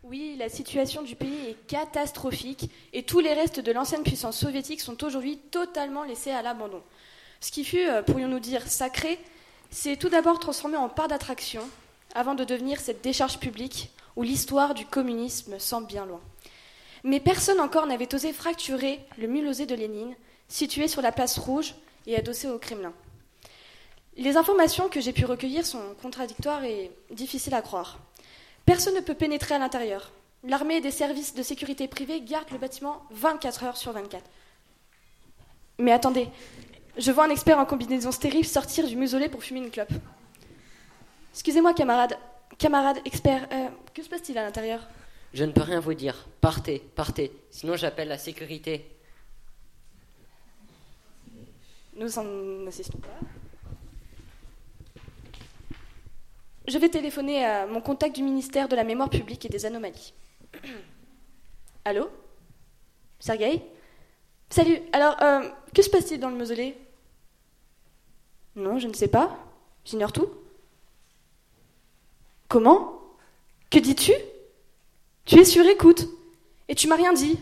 Oui, 0.04 0.38
la 0.40 0.48
situation 0.48 1.02
du 1.02 1.18
pays 1.18 1.50
est 1.50 1.68
catastrophique 1.68 2.72
et 2.94 3.04
tous 3.04 3.20
les 3.20 3.34
restes 3.34 3.60
de 3.60 3.74
l'ancienne 3.74 4.04
puissance 4.04 4.38
soviétique 4.38 4.80
sont 4.80 5.04
aujourd'hui 5.04 5.38
totalement 5.52 6.06
laissés 6.06 6.32
à 6.32 6.42
l'abandon. 6.42 6.82
Ce 7.42 7.52
qui 7.52 7.66
fut, 7.66 7.86
euh, 7.90 8.02
pourrions-nous 8.02 8.40
dire, 8.40 8.66
sacré, 8.66 9.20
s'est 9.70 9.98
tout 9.98 10.08
d'abord 10.08 10.40
transformé 10.40 10.78
en 10.78 10.88
part 10.88 11.10
d'attraction 11.10 11.62
avant 12.14 12.36
de 12.36 12.46
devenir 12.46 12.80
cette 12.80 13.04
décharge 13.04 13.38
publique 13.38 13.92
où 14.16 14.24
l'histoire 14.24 14.76
du 14.76 14.86
communisme 14.86 15.60
semble 15.60 15.88
bien 15.88 16.06
loin. 16.06 16.22
Mais 17.04 17.20
personne 17.20 17.60
encore 17.60 17.86
n'avait 17.86 18.16
osé 18.16 18.32
fracturer 18.32 19.02
le 19.18 19.28
mulosé 19.28 19.66
de 19.66 19.76
Lénine, 19.76 20.16
situé 20.48 20.88
sur 20.88 21.02
la 21.02 21.12
place 21.12 21.38
rouge 21.38 21.76
et 22.08 22.18
adossé 22.18 22.48
au 22.50 22.58
Kremlin. 22.58 22.94
Les 24.18 24.38
informations 24.38 24.88
que 24.88 25.02
j'ai 25.02 25.12
pu 25.12 25.26
recueillir 25.26 25.66
sont 25.66 25.96
contradictoires 26.02 26.64
et 26.64 26.92
difficiles 27.12 27.54
à 27.54 27.62
croire. 27.62 28.00
Personne 28.66 28.96
ne 28.96 29.02
peut 29.02 29.14
pénétrer 29.14 29.56
à 29.56 29.60
l'intérieur. 29.60 30.12
L'armée 30.44 30.76
et 30.76 30.82
des 30.82 30.92
services 30.92 31.34
de 31.34 31.44
sécurité 31.44 31.88
privés 31.88 32.22
gardent 32.22 32.52
le 32.52 32.58
bâtiment 32.58 33.04
24 33.12 33.64
heures 33.64 33.78
sur 33.78 33.92
24. 33.92 34.24
Mais 35.80 35.92
attendez, 35.92 36.30
je 36.98 37.12
vois 37.12 37.26
un 37.26 37.30
expert 37.30 37.60
en 37.60 37.66
combinaison 37.66 38.12
stérile 38.12 38.46
sortir 38.46 38.88
du 38.88 38.96
mausolée 38.96 39.28
pour 39.28 39.44
fumer 39.44 39.60
une 39.60 39.72
clope. 39.72 39.92
Excusez-moi, 41.34 41.74
camarade. 41.74 42.18
Camarade, 42.58 43.00
expert, 43.04 43.48
euh, 43.52 43.68
que 43.94 44.02
se 44.02 44.08
passe-t-il 44.08 44.38
à 44.38 44.44
l'intérieur? 44.44 44.88
Je 45.34 45.44
ne 45.44 45.52
peux 45.52 45.62
rien 45.62 45.82
vous 45.82 45.94
dire. 45.94 46.28
Partez, 46.40 46.80
partez. 46.96 47.34
Sinon 47.50 47.76
j'appelle 47.76 48.08
la 48.08 48.18
sécurité. 48.18 48.95
Nous 51.96 52.20
en 52.20 52.68
assistons 52.68 52.98
pas. 52.98 53.08
Je 56.68 56.78
vais 56.78 56.90
téléphoner 56.90 57.46
à 57.46 57.68
mon 57.68 57.80
contact 57.80 58.16
du 58.16 58.24
ministère 58.24 58.68
de 58.68 58.76
la 58.76 58.84
Mémoire 58.84 59.10
publique 59.10 59.46
et 59.46 59.50
des 59.50 59.66
anomalies. 59.66 60.14
Allô? 61.86 62.10
Sergueï? 63.20 63.62
Salut, 64.50 64.80
alors, 64.92 65.22
euh, 65.22 65.48
que 65.74 65.82
se 65.82 65.90
passe-t-il 65.90 66.20
dans 66.20 66.30
le 66.30 66.36
mausolée? 66.36 66.78
Non, 68.56 68.80
je 68.80 68.88
ne 68.88 68.94
sais 68.94 69.08
pas. 69.08 69.38
J'ignore 69.86 70.12
tout. 70.12 70.30
Comment? 72.48 73.02
Que 73.70 73.80
dis-tu? 73.80 74.14
Tu 75.26 75.40
es 75.40 75.46
sur 75.46 75.66
écoute. 75.66 76.08
Et 76.68 76.76
tu 76.76 76.88
m'as 76.88 76.96
rien 76.96 77.14
dit. 77.14 77.40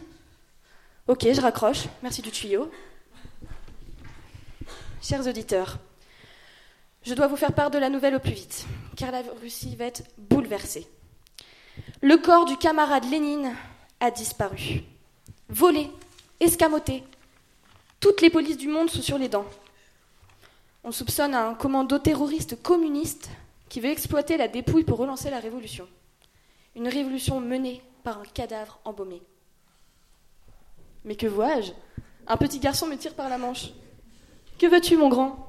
Ok, 1.08 1.26
je 1.32 1.42
raccroche. 1.42 1.86
Merci 2.02 2.22
du 2.22 2.32
tuyau. 2.32 2.70
Chers 5.04 5.28
auditeurs, 5.28 5.80
je 7.02 7.14
dois 7.14 7.28
vous 7.28 7.36
faire 7.36 7.52
part 7.52 7.70
de 7.70 7.78
la 7.78 7.90
nouvelle 7.90 8.16
au 8.16 8.22
plus 8.22 8.32
vite, 8.32 8.66
car 8.96 9.12
la 9.12 9.22
Russie 9.42 9.76
va 9.76 9.84
être 9.84 10.04
bouleversée. 10.18 10.88
Le 12.02 12.16
corps 12.16 12.46
du 12.46 12.56
camarade 12.56 13.04
Lénine 13.12 13.54
a 14.00 14.12
disparu. 14.12 14.82
Volé, 15.50 15.92
escamoté. 16.40 17.04
Toutes 18.00 18.22
les 18.22 18.30
polices 18.30 18.56
du 18.56 18.70
monde 18.70 18.90
sont 18.90 19.02
sur 19.02 19.18
les 19.18 19.28
dents. 19.28 19.46
On 20.86 20.94
soupçonne 20.94 21.36
un 21.36 21.54
commando 21.54 22.00
terroriste 22.00 22.64
communiste 22.64 23.30
qui 23.68 23.82
veut 23.82 23.90
exploiter 23.90 24.38
la 24.38 24.48
dépouille 24.48 24.86
pour 24.86 25.00
relancer 25.00 25.30
la 25.30 25.42
révolution. 25.42 25.86
Une 26.78 26.88
révolution 26.88 27.42
menée 27.42 27.82
par 28.06 28.20
un 28.20 28.26
cadavre 28.34 28.80
embaumé. 28.86 29.22
Mais 31.04 31.18
que 31.18 31.28
vois-je? 31.28 31.74
Un 32.26 32.38
petit 32.38 32.60
garçon 32.60 32.88
me 32.88 32.96
tire 32.96 33.16
par 33.16 33.28
la 33.28 33.38
manche. 33.38 33.74
Que 34.64 34.70
veux-tu, 34.70 34.96
mon 34.96 35.10
grand? 35.10 35.46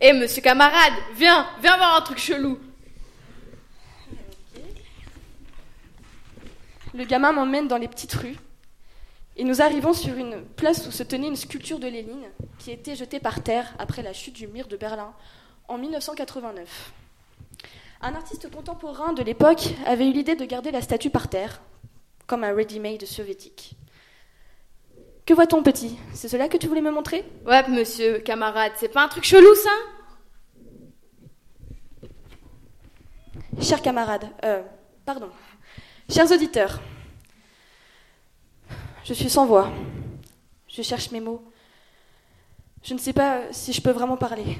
Eh, 0.00 0.14
monsieur 0.14 0.40
camarade, 0.40 0.94
viens, 1.16 1.46
viens 1.60 1.76
voir 1.76 1.96
un 1.96 2.00
truc 2.00 2.16
chelou. 2.16 2.58
Le 6.94 7.04
gamin 7.04 7.32
m'emmène 7.32 7.68
dans 7.68 7.76
les 7.76 7.88
petites 7.88 8.14
rues 8.14 8.38
et 9.36 9.44
nous 9.44 9.60
arrivons 9.60 9.92
sur 9.92 10.16
une 10.16 10.42
place 10.56 10.86
où 10.86 10.90
se 10.92 11.02
tenait 11.02 11.26
une 11.26 11.36
sculpture 11.36 11.78
de 11.78 11.88
Lénine 11.88 12.26
qui 12.58 12.70
été 12.70 12.96
jetée 12.96 13.20
par 13.20 13.42
terre 13.42 13.74
après 13.78 14.02
la 14.02 14.14
chute 14.14 14.36
du 14.36 14.46
mur 14.46 14.66
de 14.66 14.78
Berlin 14.78 15.12
en 15.68 15.76
1989. 15.76 16.94
Un 18.00 18.14
artiste 18.14 18.50
contemporain 18.50 19.12
de 19.12 19.22
l'époque 19.22 19.74
avait 19.84 20.08
eu 20.08 20.12
l'idée 20.14 20.36
de 20.36 20.44
garder 20.46 20.70
la 20.70 20.80
statue 20.80 21.10
par 21.10 21.28
terre, 21.28 21.60
comme 22.26 22.44
un 22.44 22.54
ready-made 22.54 23.04
soviétique. 23.04 23.76
Que 25.26 25.32
voit-on, 25.32 25.62
petit? 25.62 25.98
C'est 26.12 26.28
cela 26.28 26.48
que 26.48 26.58
tu 26.58 26.66
voulais 26.68 26.82
me 26.82 26.90
montrer? 26.90 27.24
Ouais, 27.46 27.66
monsieur 27.68 28.18
camarade, 28.18 28.72
c'est 28.76 28.88
pas 28.88 29.02
un 29.04 29.08
truc 29.08 29.24
chelou 29.24 29.54
ça? 29.54 29.70
Chers 33.62 33.80
camarades, 33.80 34.28
euh, 34.44 34.62
pardon, 35.06 35.30
chers 36.10 36.30
auditeurs, 36.30 36.80
je 39.04 39.14
suis 39.14 39.30
sans 39.30 39.46
voix. 39.46 39.70
Je 40.68 40.82
cherche 40.82 41.12
mes 41.12 41.20
mots. 41.20 41.42
Je 42.82 42.94
ne 42.94 42.98
sais 42.98 43.12
pas 43.12 43.42
si 43.52 43.72
je 43.72 43.80
peux 43.80 43.92
vraiment 43.92 44.16
parler. 44.16 44.58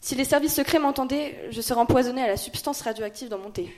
Si 0.00 0.16
les 0.16 0.24
services 0.24 0.56
secrets 0.56 0.80
m'entendaient, 0.80 1.48
je 1.50 1.60
serais 1.60 1.80
empoisonné 1.80 2.22
à 2.22 2.26
la 2.26 2.36
substance 2.36 2.82
radioactive 2.82 3.28
dans 3.28 3.38
mon 3.38 3.50
thé. 3.50 3.72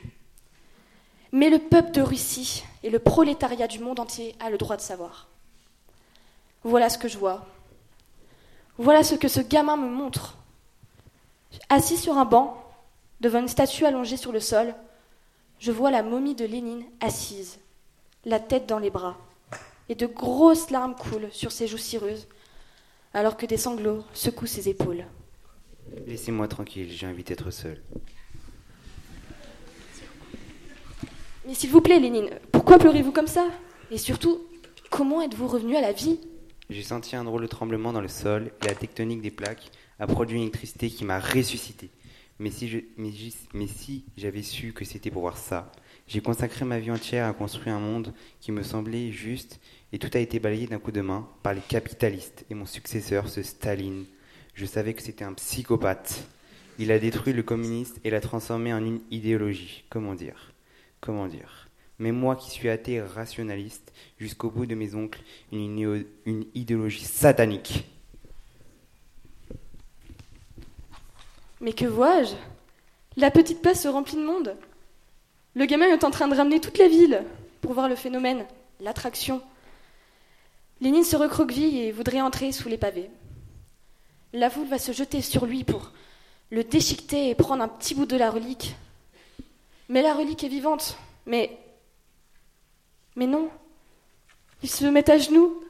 Mais 1.30 1.50
le 1.50 1.58
peuple 1.58 1.90
de 1.90 2.00
Russie 2.00 2.64
et 2.82 2.90
le 2.90 2.98
prolétariat 2.98 3.68
du 3.68 3.80
monde 3.80 4.00
entier 4.00 4.34
a 4.40 4.48
le 4.48 4.56
droit 4.56 4.76
de 4.76 4.80
savoir. 4.80 5.28
Voilà 6.64 6.88
ce 6.88 6.98
que 6.98 7.08
je 7.08 7.18
vois. 7.18 7.46
Voilà 8.78 9.04
ce 9.04 9.14
que 9.14 9.28
ce 9.28 9.40
gamin 9.40 9.76
me 9.76 9.88
montre. 9.88 10.38
Assis 11.68 11.98
sur 11.98 12.16
un 12.16 12.24
banc, 12.24 12.60
devant 13.20 13.40
une 13.40 13.48
statue 13.48 13.84
allongée 13.84 14.16
sur 14.16 14.32
le 14.32 14.40
sol, 14.40 14.74
je 15.60 15.70
vois 15.70 15.90
la 15.90 16.02
momie 16.02 16.34
de 16.34 16.44
Lénine 16.44 16.84
assise, 17.00 17.58
la 18.24 18.40
tête 18.40 18.66
dans 18.66 18.78
les 18.80 18.90
bras, 18.90 19.16
et 19.88 19.94
de 19.94 20.06
grosses 20.06 20.70
larmes 20.70 20.96
coulent 20.96 21.28
sur 21.30 21.52
ses 21.52 21.68
joues 21.68 21.78
cireuses, 21.78 22.26
alors 23.12 23.36
que 23.36 23.46
des 23.46 23.56
sanglots 23.56 24.02
secouent 24.12 24.46
ses 24.46 24.68
épaules. 24.68 25.04
Laissez-moi 26.06 26.48
tranquille, 26.48 26.90
j'ai 26.90 27.06
envie 27.06 27.22
d'être 27.22 27.50
seul. 27.50 27.80
Mais 31.46 31.54
s'il 31.54 31.70
vous 31.70 31.82
plaît, 31.82 32.00
Lénine, 32.00 32.30
pourquoi 32.50 32.78
pleurez-vous 32.78 33.12
comme 33.12 33.26
ça? 33.26 33.46
Et 33.90 33.98
surtout, 33.98 34.40
comment 34.90 35.20
êtes-vous 35.20 35.46
revenu 35.46 35.76
à 35.76 35.82
la 35.82 35.92
vie? 35.92 36.18
J'ai 36.70 36.82
senti 36.82 37.14
un 37.14 37.24
drôle 37.24 37.42
de 37.42 37.46
tremblement 37.46 37.92
dans 37.92 38.00
le 38.00 38.08
sol 38.08 38.50
et 38.62 38.66
la 38.66 38.74
tectonique 38.74 39.20
des 39.20 39.30
plaques 39.30 39.70
a 39.98 40.06
produit 40.06 40.36
une 40.36 40.42
électricité 40.42 40.88
qui 40.88 41.04
m'a 41.04 41.20
ressuscité. 41.20 41.90
Mais 42.38 42.50
si, 42.50 42.84
mais, 42.96 43.66
si 43.66 44.04
j'avais 44.16 44.42
su 44.42 44.72
que 44.72 44.84
c'était 44.84 45.10
pour 45.10 45.22
voir 45.22 45.36
ça, 45.36 45.70
j'ai 46.08 46.20
consacré 46.20 46.64
ma 46.64 46.78
vie 46.78 46.90
entière 46.90 47.28
à 47.28 47.32
construire 47.32 47.76
un 47.76 47.80
monde 47.80 48.12
qui 48.40 48.50
me 48.50 48.62
semblait 48.62 49.12
juste 49.12 49.60
et 49.92 49.98
tout 49.98 50.10
a 50.14 50.18
été 50.18 50.40
balayé 50.40 50.66
d'un 50.66 50.78
coup 50.78 50.90
de 50.90 51.00
main 51.00 51.28
par 51.42 51.54
les 51.54 51.60
capitalistes 51.60 52.44
et 52.50 52.54
mon 52.54 52.66
successeur, 52.66 53.28
ce 53.28 53.42
Staline. 53.42 54.06
Je 54.54 54.66
savais 54.66 54.94
que 54.94 55.02
c'était 55.02 55.24
un 55.24 55.34
psychopathe. 55.34 56.26
Il 56.78 56.90
a 56.90 56.98
détruit 56.98 57.34
le 57.34 57.42
communisme 57.42 57.98
et 58.04 58.10
l'a 58.10 58.20
transformé 58.20 58.72
en 58.72 58.84
une 58.84 59.00
idéologie. 59.10 59.84
Comment 59.90 60.14
dire? 60.14 60.52
Comment 61.00 61.28
dire? 61.28 61.63
Mais 61.98 62.12
moi 62.12 62.36
qui 62.36 62.50
suis 62.50 62.68
athée 62.68 63.00
rationaliste, 63.00 63.92
jusqu'au 64.18 64.50
bout 64.50 64.66
de 64.66 64.74
mes 64.74 64.94
oncles, 64.94 65.22
une, 65.52 66.04
une 66.26 66.44
idéologie 66.54 67.04
satanique. 67.04 67.86
Mais 71.60 71.72
que 71.72 71.86
vois-je? 71.86 72.34
La 73.16 73.30
petite 73.30 73.62
place 73.62 73.82
se 73.82 73.88
remplit 73.88 74.16
de 74.16 74.24
monde. 74.24 74.56
Le 75.54 75.66
gamin 75.66 75.86
est 75.86 76.04
en 76.04 76.10
train 76.10 76.26
de 76.26 76.34
ramener 76.34 76.60
toute 76.60 76.78
la 76.78 76.88
ville 76.88 77.22
pour 77.60 77.74
voir 77.74 77.88
le 77.88 77.94
phénomène, 77.94 78.44
l'attraction. 78.80 79.40
Lénine 80.80 81.04
se 81.04 81.16
recroqueville 81.16 81.78
et 81.78 81.92
voudrait 81.92 82.20
entrer 82.20 82.50
sous 82.50 82.68
les 82.68 82.76
pavés. 82.76 83.08
La 84.32 84.50
foule 84.50 84.66
va 84.66 84.78
se 84.78 84.90
jeter 84.90 85.22
sur 85.22 85.46
lui 85.46 85.62
pour 85.62 85.92
le 86.50 86.64
déchiqueter 86.64 87.30
et 87.30 87.34
prendre 87.36 87.62
un 87.62 87.68
petit 87.68 87.94
bout 87.94 88.04
de 88.04 88.16
la 88.16 88.30
relique. 88.30 88.74
Mais 89.88 90.02
la 90.02 90.12
relique 90.14 90.42
est 90.42 90.48
vivante. 90.48 90.98
Mais. 91.26 91.56
Mais 93.16 93.26
non. 93.26 93.50
Il 94.62 94.70
se 94.70 94.84
met 94.86 95.08
à 95.10 95.18
genoux. 95.18 95.62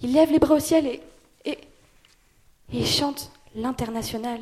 Il 0.00 0.12
lève 0.12 0.30
les 0.30 0.38
bras 0.38 0.54
au 0.54 0.60
ciel 0.60 0.86
et. 0.86 1.02
et. 1.44 1.52
et 1.52 1.58
il 2.72 2.86
chante 2.86 3.30
l'international. 3.54 4.40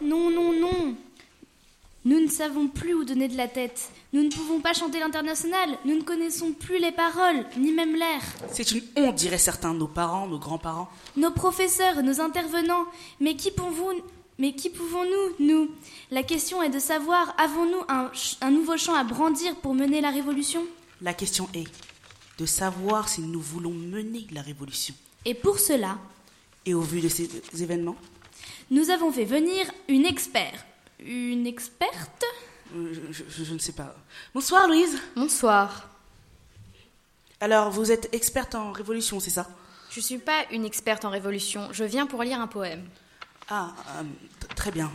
Non, 0.00 0.30
non, 0.30 0.52
non. 0.52 0.94
Nous 2.04 2.18
ne 2.18 2.28
savons 2.28 2.68
plus 2.68 2.94
où 2.94 3.04
donner 3.04 3.28
de 3.28 3.36
la 3.36 3.46
tête. 3.46 3.90
Nous 4.14 4.22
ne 4.22 4.30
pouvons 4.30 4.60
pas 4.60 4.72
chanter 4.72 4.98
l'international. 4.98 5.76
Nous 5.84 5.94
ne 5.94 6.02
connaissons 6.02 6.52
plus 6.52 6.78
les 6.78 6.92
paroles, 6.92 7.44
ni 7.58 7.72
même 7.72 7.94
l'air. 7.94 8.22
C'est 8.50 8.72
une 8.72 8.82
honte, 8.96 9.16
diraient 9.16 9.36
certains, 9.36 9.74
nos 9.74 9.86
parents, 9.86 10.26
nos 10.26 10.38
grands-parents. 10.38 10.88
Nos 11.16 11.30
professeurs, 11.30 12.02
nos 12.02 12.20
intervenants. 12.20 12.86
Mais 13.20 13.36
qui 13.36 13.50
pouvons 13.50 13.92
mais 14.40 14.52
qui 14.54 14.70
pouvons-nous, 14.70 15.46
nous? 15.46 15.70
La 16.10 16.24
question 16.24 16.62
est 16.62 16.70
de 16.70 16.80
savoir, 16.80 17.32
avons-nous 17.38 17.82
un, 17.88 18.10
un 18.40 18.50
nouveau 18.50 18.76
champ 18.76 18.94
à 18.94 19.04
brandir 19.04 19.54
pour 19.56 19.74
mener 19.74 20.00
la 20.00 20.10
révolution? 20.10 20.66
La 21.00 21.14
question 21.14 21.48
est 21.54 21.68
de 22.38 22.46
savoir 22.46 23.08
si 23.08 23.20
nous 23.20 23.40
voulons 23.40 23.70
mener 23.70 24.26
la 24.32 24.42
révolution. 24.42 24.94
Et 25.24 25.34
pour 25.34 25.58
cela, 25.60 25.98
et 26.66 26.74
au 26.74 26.80
vu 26.80 27.00
de 27.00 27.08
ces 27.08 27.28
événements, 27.62 27.96
nous 28.70 28.90
avons 28.90 29.12
fait 29.12 29.24
venir 29.26 29.70
une 29.88 30.06
experte. 30.06 30.64
Une 30.98 31.46
experte? 31.46 32.24
Euh, 32.74 32.92
je, 33.10 33.22
je- 33.28 33.44
je 33.44 33.52
ne 33.54 33.58
sais 33.58 33.72
pas. 33.72 33.94
Bonsoir 34.34 34.66
Louise. 34.68 34.98
Bonsoir. 35.16 35.88
Alors, 37.40 37.70
vous 37.70 37.90
êtes 37.90 38.08
experte 38.14 38.54
en 38.54 38.72
révolution, 38.72 39.18
c'est 39.20 39.30
ça? 39.30 39.48
Je 39.90 40.00
suis 40.00 40.18
pas 40.18 40.44
une 40.52 40.64
experte 40.64 41.04
en 41.04 41.10
révolution, 41.10 41.68
je 41.72 41.84
viens 41.84 42.06
pour 42.06 42.22
lire 42.22 42.40
un 42.40 42.46
poème. 42.46 42.84
Ah, 43.52 43.72
euh, 43.98 44.04
très 44.54 44.70
bien. 44.70 44.88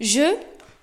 Je, 0.00 0.36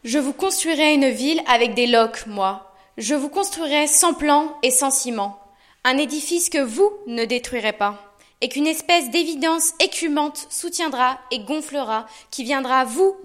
je 0.03 0.17
vous 0.17 0.33
construirai 0.33 0.95
une 0.95 1.09
ville 1.09 1.39
avec 1.47 1.75
des 1.75 1.85
loques, 1.85 2.25
moi. 2.25 2.73
Je 2.97 3.13
vous 3.13 3.29
construirai 3.29 3.85
sans 3.85 4.15
plan 4.15 4.57
et 4.63 4.71
sans 4.71 4.89
ciment. 4.89 5.39
Un 5.83 5.99
édifice 5.99 6.49
que 6.49 6.57
vous 6.57 6.91
ne 7.05 7.23
détruirez 7.23 7.73
pas. 7.73 8.17
Et 8.41 8.49
qu'une 8.49 8.65
espèce 8.65 9.11
d'évidence 9.11 9.73
écumante 9.79 10.47
soutiendra 10.49 11.19
et 11.29 11.39
gonflera, 11.39 12.07
qui 12.31 12.43
viendra 12.43 12.83
vous 12.83 13.15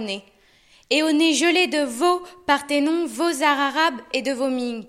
nez. 0.00 0.24
Et 0.90 1.02
au 1.02 1.12
nez 1.12 1.34
gelé 1.34 1.66
de 1.66 1.82
vos 1.82 2.22
Parthénon, 2.46 3.06
vos 3.06 3.42
arts 3.42 3.60
arabes 3.60 4.00
et 4.12 4.22
de 4.22 4.32
vos 4.32 4.48
Ming. 4.48 4.86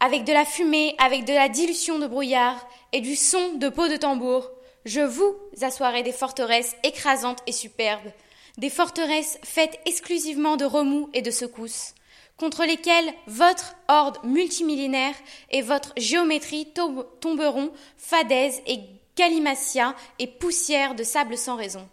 Avec 0.00 0.24
de 0.24 0.32
la 0.32 0.44
fumée, 0.44 0.94
avec 0.98 1.24
de 1.24 1.34
la 1.34 1.48
dilution 1.48 1.98
de 1.98 2.06
brouillard 2.06 2.66
et 2.92 3.00
du 3.00 3.14
son 3.16 3.54
de 3.54 3.68
peau 3.68 3.88
de 3.88 3.96
tambour, 3.96 4.50
je 4.84 5.00
vous 5.00 5.34
assoirai 5.60 6.02
des 6.02 6.12
forteresses 6.12 6.76
écrasantes 6.82 7.42
et 7.46 7.52
superbes, 7.52 8.10
des 8.56 8.70
forteresses 8.70 9.38
faites 9.42 9.78
exclusivement 9.84 10.56
de 10.56 10.64
remous 10.64 11.10
et 11.12 11.20
de 11.20 11.30
secousses, 11.30 11.94
contre 12.38 12.64
lesquelles 12.64 13.12
votre 13.26 13.74
horde 13.88 14.18
multimillénaire 14.24 15.14
et 15.50 15.60
votre 15.60 15.92
géométrie 15.96 16.66
tom- 16.72 17.04
tomberont, 17.20 17.70
fadaises 17.98 18.62
et 18.66 18.78
galimatia 19.16 19.94
et 20.20 20.28
poussière 20.28 20.94
de 20.94 21.02
sable 21.02 21.36
sans 21.36 21.56
raison. 21.56 21.86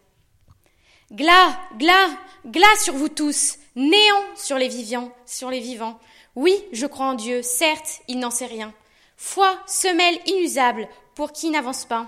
Glas, 1.12 1.56
glas, 1.78 2.10
glas 2.48 2.76
sur 2.84 2.96
vous 2.96 3.10
tous, 3.10 3.58
néant 3.76 4.24
sur 4.36 4.58
les 4.58 4.68
vivants, 4.68 5.12
sur 5.28 5.52
les 5.52 5.60
vivants. 5.60 6.00
Oui, 6.36 6.64
je 6.72 6.88
crois 6.88 7.06
en 7.06 7.14
Dieu, 7.14 7.44
certes, 7.44 8.02
il 8.08 8.18
n'en 8.18 8.32
sait 8.32 8.48
rien. 8.48 8.74
Foi, 9.16 9.56
semelle 9.68 10.20
inusable 10.26 10.88
pour 11.14 11.32
qui 11.32 11.52
n'avance 11.52 11.86
pas. 11.86 12.08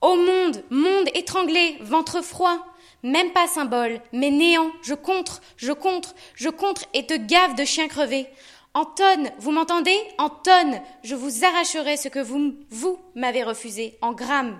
Ô 0.00 0.14
monde, 0.14 0.64
monde 0.70 1.08
étranglé, 1.14 1.76
ventre 1.80 2.22
froid, 2.22 2.64
même 3.02 3.32
pas 3.32 3.48
symbole, 3.48 4.00
mais 4.12 4.30
néant, 4.30 4.70
je 4.82 4.94
contre, 4.94 5.40
je 5.56 5.72
contre, 5.72 6.14
je 6.34 6.48
contre 6.48 6.84
et 6.94 7.06
te 7.06 7.14
gave 7.14 7.56
de 7.56 7.64
chien 7.64 7.88
crevé. 7.88 8.28
En 8.72 8.84
tonnes, 8.84 9.30
vous 9.38 9.50
m'entendez? 9.50 9.98
En 10.18 10.30
tonnes, 10.30 10.80
je 11.02 11.16
vous 11.16 11.44
arracherai 11.44 11.96
ce 11.96 12.08
que 12.08 12.20
vous, 12.20 12.54
vous 12.70 12.98
m'avez 13.16 13.42
refusé, 13.42 13.98
en 14.00 14.12
grammes. 14.12 14.58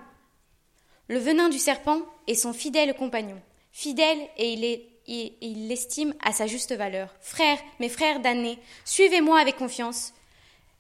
Le 1.09 1.19
venin 1.19 1.49
du 1.49 1.59
serpent 1.59 2.01
est 2.27 2.35
son 2.35 2.53
fidèle 2.53 2.95
compagnon. 2.95 3.41
Fidèle 3.73 4.29
et 4.37 4.87
il 5.41 5.69
l'estime 5.69 6.15
à 6.23 6.33
sa 6.33 6.47
juste 6.47 6.75
valeur. 6.75 7.09
Frères, 7.21 7.59
mes 7.81 7.89
frères 7.89 8.21
damnés, 8.21 8.59
suivez-moi 8.85 9.41
avec 9.41 9.57
confiance. 9.57 10.13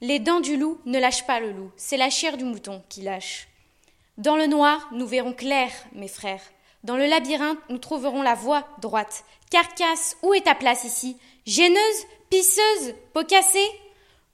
Les 0.00 0.18
dents 0.18 0.40
du 0.40 0.56
loup 0.56 0.80
ne 0.84 0.98
lâchent 0.98 1.26
pas 1.26 1.40
le 1.40 1.52
loup, 1.52 1.70
c'est 1.76 1.96
la 1.96 2.10
chair 2.10 2.36
du 2.36 2.44
mouton 2.44 2.82
qui 2.88 3.02
lâche. 3.02 3.48
Dans 4.18 4.36
le 4.36 4.46
noir, 4.46 4.88
nous 4.92 5.06
verrons 5.06 5.32
clair, 5.32 5.70
mes 5.92 6.08
frères. 6.08 6.42
Dans 6.84 6.96
le 6.96 7.06
labyrinthe, 7.06 7.58
nous 7.70 7.78
trouverons 7.78 8.22
la 8.22 8.34
voie 8.34 8.68
droite. 8.80 9.24
Carcasse, 9.50 10.16
où 10.22 10.34
est 10.34 10.42
ta 10.42 10.54
place 10.54 10.84
ici? 10.84 11.16
Gêneuse 11.46 12.06
Pisseuse 12.28 12.94
Peau 13.12 13.24
cassée 13.24 13.68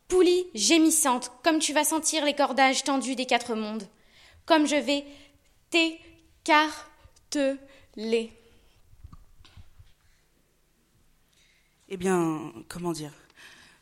Poulie 0.08 0.46
gémissante, 0.54 1.30
comme 1.44 1.58
tu 1.58 1.74
vas 1.74 1.84
sentir 1.84 2.24
les 2.24 2.34
cordages 2.34 2.82
tendus 2.82 3.14
des 3.14 3.26
quatre 3.26 3.54
mondes. 3.54 3.86
Comme 4.46 4.66
je 4.66 4.76
vais 4.76 5.04
t'écarteler. 5.68 8.32
Eh 11.90 11.96
bien, 11.96 12.52
comment 12.68 12.92
dire? 12.92 13.12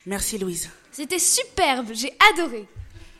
Merci 0.06 0.38
Louise. 0.38 0.70
C'était 0.92 1.18
superbe, 1.18 1.88
j'ai 1.92 2.12
adoré. 2.32 2.68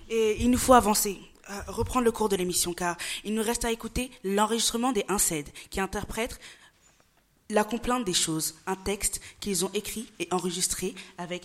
Et 0.09 0.37
il 0.41 0.51
nous 0.51 0.59
faut 0.59 0.75
avancer, 0.75 1.19
euh, 1.51 1.61
reprendre 1.67 2.05
le 2.05 2.13
cours 2.13 2.29
de 2.29 2.37
l'émission, 2.37 2.73
car 2.73 2.97
il 3.25 3.35
nous 3.35 3.43
reste 3.43 3.65
à 3.65 3.73
écouter 3.73 4.13
l'enregistrement 4.23 4.93
des 4.93 5.05
Incèdes, 5.09 5.49
qui 5.71 5.81
interprètent 5.81 6.39
la 7.51 7.65
complainte 7.65 8.05
des 8.05 8.15
choses, 8.15 8.55
un 8.67 8.77
texte 8.77 9.21
qu'ils 9.41 9.65
ont 9.65 9.71
écrit 9.75 10.07
et 10.21 10.29
enregistré 10.31 10.95
avec 11.19 11.43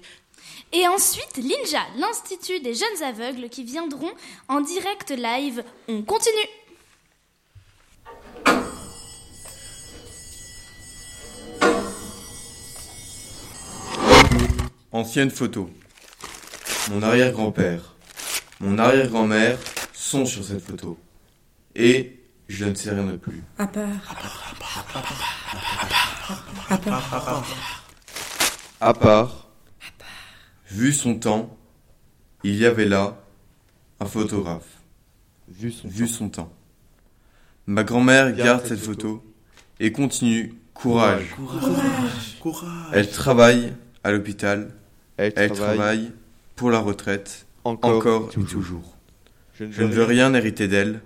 Et 0.72 0.88
ensuite, 0.88 1.38
l'INJA, 1.38 1.86
l'Institut 1.98 2.60
des 2.60 2.76
jeunes 2.76 3.04
aveugles, 3.04 3.50
qui 3.50 3.64
viendront 3.64 4.12
en 4.48 4.62
direct 4.62 5.10
live. 5.10 5.64
On 5.88 6.04
continue. 6.04 6.48
Ancienne 14.94 15.30
photo. 15.30 15.70
Mon 16.90 17.02
arrière-grand-père, 17.02 17.96
mon 18.60 18.78
arrière-grand-mère 18.78 19.58
sont 19.94 20.26
sur 20.26 20.44
cette 20.44 20.62
photo. 20.62 21.00
Et 21.76 22.20
je 22.50 22.66
ne 22.66 22.74
sais 22.76 22.92
rien 22.92 23.06
de 23.06 23.16
plus. 23.16 23.42
À 23.58 23.68
part. 23.68 23.88
À 26.70 26.78
part. 26.78 27.46
À 28.82 28.94
part, 28.94 29.48
vu 30.70 30.92
son 30.92 31.16
temps, 31.16 31.58
il 32.44 32.56
y 32.56 32.66
avait 32.66 32.86
là 32.86 33.18
un 34.02 34.06
photographe. 34.06 34.82
Vu 35.48 36.08
son, 36.08 36.30
temps. 36.30 36.52
Ma 37.66 37.84
grand-mère 37.84 38.34
garde 38.34 38.66
cette 38.66 38.80
photo 38.80 39.24
et 39.80 39.94
continue. 39.94 40.54
Courage. 40.74 41.36
Courage. 41.36 42.38
Courage. 42.42 42.90
Elle 42.92 43.10
travaille 43.10 43.74
à 44.04 44.12
l'hôpital. 44.12 44.74
Elle 45.22 45.34
Elle, 45.36 45.52
travaille 45.52 45.78
travaille 45.78 46.12
pour 46.56 46.72
la 46.72 46.80
retraite. 46.80 47.46
encore 47.64 48.32
et 48.36 48.44
toujours. 48.44 48.98
Je 49.54 49.84
ne 49.84 49.88
veux 49.88 50.04
rien 50.04 50.34
hériter 50.34 50.68
d'elle. 50.68 51.02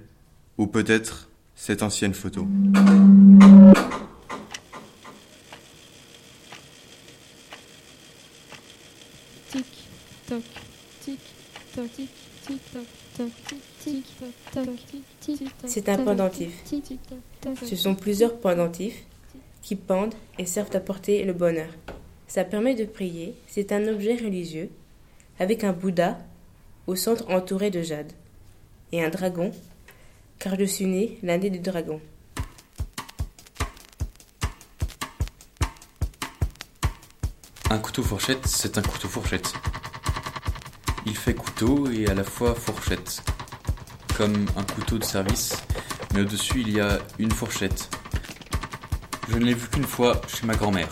Ou 0.58 0.68
peut-être 0.68 1.28
cette 1.54 1.84
ancienne 1.84 2.14
photo. 2.14 2.48
Tic, 9.52 9.66
toc, 10.28 10.44
tic, 11.02 11.20
toc, 11.76 11.92
tic, 11.92 12.10
tic, 13.84 14.06
toc, 14.54 14.68
C'est 15.66 15.90
un 15.90 15.98
pendentif. 15.98 16.64
Ce 17.66 17.76
sont 17.76 17.96
plusieurs 17.96 18.38
pendentifs 18.38 19.04
qui 19.62 19.76
pendent 19.76 20.16
et 20.40 20.46
servent 20.46 20.74
à 20.74 20.80
porter 20.80 21.26
le 21.26 21.34
bonheur. 21.34 21.68
Ça 22.28 22.44
permet 22.44 22.76
de 22.76 22.86
prier. 22.86 23.36
C'est 23.48 23.72
un 23.72 23.88
objet 23.88 24.16
religieux 24.16 24.70
avec 25.40 25.64
un 25.64 25.74
Bouddha 25.74 26.18
au 26.88 26.96
centre 26.96 27.30
entouré 27.30 27.70
de 27.70 27.82
jade 27.82 28.12
et 28.92 29.04
un 29.04 29.10
dragon, 29.10 29.52
car 30.40 30.56
je 30.58 30.66
suis 30.66 30.86
né 30.86 31.18
l'année 31.24 31.50
du 31.50 31.60
dragon. 31.60 32.00
Un 37.70 37.80
couteau 37.80 38.04
fourchette, 38.04 38.46
c'est 38.46 38.78
un 38.78 38.82
couteau 38.82 39.08
fourchette. 39.08 39.52
Il 41.06 41.18
fait 41.18 41.34
couteau 41.34 41.90
et 41.92 42.08
à 42.08 42.14
la 42.14 42.24
fois 42.24 42.56
fourchette. 42.56 43.24
Comme 44.16 44.46
un 44.56 44.64
couteau 44.64 44.98
de 44.98 45.04
service, 45.04 45.58
mais 46.14 46.22
au-dessus 46.22 46.62
il 46.62 46.72
y 46.72 46.80
a 46.80 47.00
une 47.20 47.32
fourchette. 47.32 47.90
Je 49.28 49.38
ne 49.38 49.44
l'ai 49.44 49.54
vu 49.54 49.68
qu'une 49.68 49.84
fois 49.84 50.22
chez 50.28 50.46
ma 50.46 50.56
grand-mère. 50.56 50.90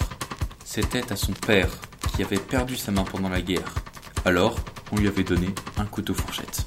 C'était 0.76 1.12
à 1.12 1.16
son 1.16 1.34
père 1.34 1.70
qui 2.16 2.24
avait 2.24 2.40
perdu 2.40 2.76
sa 2.76 2.92
main 2.92 3.04
pendant 3.04 3.30
la 3.30 3.44
guerre. 3.44 3.76
Alors, 4.26 4.56
on 4.92 4.96
lui 4.96 5.08
avait 5.08 5.24
donné 5.24 5.50
un 5.78 5.86
couteau 5.86 6.16
fourchette. 6.16 6.66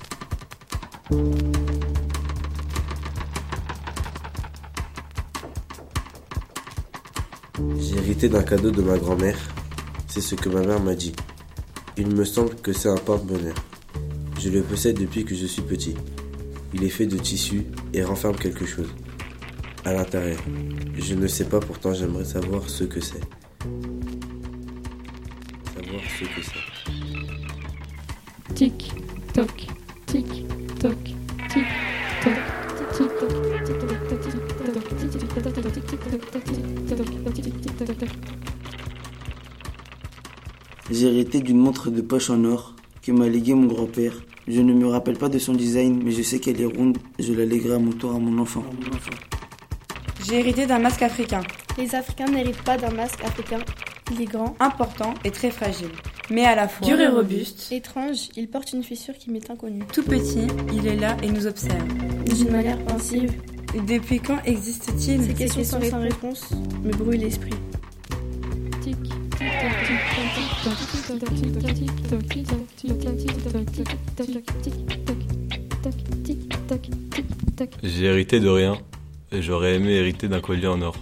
J'ai 7.80 7.96
hérité 7.96 8.28
d'un 8.28 8.44
cadeau 8.44 8.70
de 8.70 8.80
ma 8.80 8.96
grand-mère. 8.96 9.40
C'est 10.06 10.20
ce 10.20 10.36
que 10.36 10.50
ma 10.50 10.60
mère 10.60 10.78
m'a 10.78 10.94
dit. 10.94 11.12
Il 11.96 12.14
me 12.14 12.24
semble 12.24 12.54
que 12.54 12.72
c'est 12.72 12.88
un 12.88 12.98
porte-bonheur. 12.98 13.56
Je 14.38 14.50
le 14.50 14.62
possède 14.62 15.00
depuis 15.00 15.24
que 15.24 15.34
je 15.34 15.46
suis 15.46 15.62
petit. 15.62 15.96
Il 16.72 16.84
est 16.84 16.90
fait 16.90 17.06
de 17.06 17.18
tissu 17.18 17.66
et 17.92 18.04
renferme 18.04 18.36
quelque 18.36 18.66
chose. 18.66 18.94
À 19.84 19.92
l'intérieur. 19.92 20.38
Je 20.96 21.14
ne 21.14 21.26
sais 21.26 21.46
pas, 21.46 21.58
pourtant 21.58 21.92
j'aimerais 21.92 22.24
savoir 22.24 22.70
ce 22.70 22.84
que 22.84 23.00
c'est. 23.00 23.20
Tic, 28.54 28.92
toc, 29.34 29.66
tic, 30.06 30.26
toc. 30.80 30.96
J'ai 40.90 41.06
hérité 41.06 41.40
d'une 41.40 41.58
montre 41.58 41.90
de 41.90 42.00
poche 42.00 42.30
en 42.30 42.44
or 42.44 42.74
que 43.02 43.12
m'a 43.12 43.28
léguée 43.28 43.54
mon 43.54 43.66
grand-père. 43.66 44.14
Je 44.48 44.60
ne 44.60 44.72
me 44.72 44.86
rappelle 44.86 45.18
pas 45.18 45.28
de 45.28 45.38
son 45.38 45.52
design, 45.52 46.00
mais 46.02 46.12
je 46.12 46.22
sais 46.22 46.38
qu'elle 46.38 46.60
est 46.60 46.64
ronde. 46.64 46.96
Je 47.18 47.32
la 47.32 47.44
léguerai 47.44 47.74
à 47.74 47.78
mon 47.78 47.92
tour 47.92 48.14
à 48.14 48.18
mon 48.18 48.38
enfant. 48.38 48.64
J'ai 50.26 50.38
hérité 50.38 50.66
d'un 50.66 50.78
masque 50.78 51.02
africain 51.02 51.42
les 51.78 51.94
Africains 51.94 52.26
n'héritent 52.26 52.62
pas 52.62 52.78
d'un 52.78 52.90
masque 52.90 53.22
africain. 53.22 53.58
Il 54.10 54.22
est 54.22 54.26
grand, 54.26 54.56
important 54.60 55.12
et 55.24 55.30
très 55.30 55.50
fragile, 55.50 55.90
mais 56.30 56.44
à 56.44 56.54
la 56.54 56.68
fois 56.68 56.86
dur 56.86 56.98
et 57.00 57.08
robuste. 57.08 57.70
Étrange, 57.70 58.28
il 58.36 58.48
porte 58.48 58.72
une 58.72 58.82
fissure 58.82 59.14
qui 59.18 59.30
m'est 59.30 59.50
inconnue. 59.50 59.84
Tout 59.92 60.04
petit, 60.04 60.46
il 60.72 60.86
est 60.86 60.96
là 60.96 61.16
et 61.22 61.28
nous 61.28 61.46
observe. 61.46 61.86
D'une 62.24 62.50
manière 62.50 62.78
pensive. 62.84 63.32
Depuis 63.86 64.20
quand 64.20 64.38
existe-t-il 64.46 65.22
Ces 65.22 65.34
questions 65.34 65.64
sans 65.64 66.00
réponse 66.00 66.50
me 66.82 66.92
brûlent 66.92 67.20
l'esprit. 67.20 67.52
J'ai 77.82 78.04
hérité 78.04 78.40
de 78.40 78.48
rien 78.48 78.78
et 79.30 79.42
j'aurais 79.42 79.74
aimé 79.74 79.90
hériter 79.92 80.28
d'un 80.28 80.40
collier 80.40 80.68
en 80.68 80.80
or. 80.80 80.96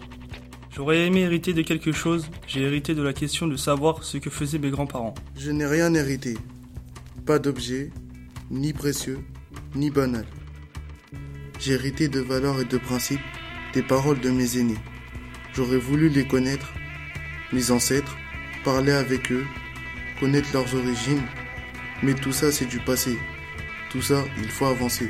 J'aurais 0.76 1.06
aimé 1.06 1.20
hériter 1.20 1.52
de 1.52 1.62
quelque 1.62 1.92
chose, 1.92 2.28
j'ai 2.48 2.62
hérité 2.62 2.96
de 2.96 3.02
la 3.02 3.12
question 3.12 3.46
de 3.46 3.56
savoir 3.56 4.02
ce 4.02 4.18
que 4.18 4.28
faisaient 4.28 4.58
mes 4.58 4.70
grands-parents. 4.70 5.14
Je 5.36 5.52
n'ai 5.52 5.66
rien 5.66 5.94
hérité. 5.94 6.36
Pas 7.24 7.38
d'objet, 7.38 7.92
ni 8.50 8.72
précieux, 8.72 9.20
ni 9.76 9.90
banal. 9.90 10.26
J'ai 11.60 11.74
hérité 11.74 12.08
de 12.08 12.18
valeurs 12.18 12.60
et 12.60 12.64
de 12.64 12.76
principes, 12.76 13.20
des 13.72 13.84
paroles 13.84 14.18
de 14.18 14.30
mes 14.30 14.58
aînés. 14.58 14.78
J'aurais 15.52 15.78
voulu 15.78 16.08
les 16.08 16.26
connaître, 16.26 16.72
mes 17.52 17.70
ancêtres, 17.70 18.16
parler 18.64 18.92
avec 18.92 19.30
eux, 19.30 19.44
connaître 20.18 20.48
leurs 20.52 20.74
origines. 20.74 21.22
Mais 22.02 22.14
tout 22.14 22.32
ça, 22.32 22.50
c'est 22.50 22.66
du 22.66 22.80
passé. 22.80 23.16
Tout 23.90 24.02
ça, 24.02 24.24
il 24.38 24.48
faut 24.48 24.66
avancer. 24.66 25.08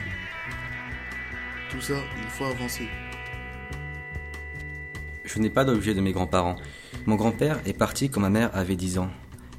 Tout 1.71 1.81
ça, 1.81 1.95
il 2.23 2.29
faut 2.29 2.45
avancer. 2.45 2.87
Je 5.25 5.39
n'ai 5.39 5.51
pas 5.51 5.65
d'objet 5.65 5.95
de 5.95 6.01
mes 6.01 6.13
grands-parents. 6.13 6.57
Mon 7.07 7.17
grand-père 7.17 7.61
est 7.67 7.73
parti 7.73 8.11
quand 8.11 8.21
ma 8.21 8.31
mère 8.31 8.51
avait 8.55 8.77
10 8.77 8.99
ans 8.99 9.11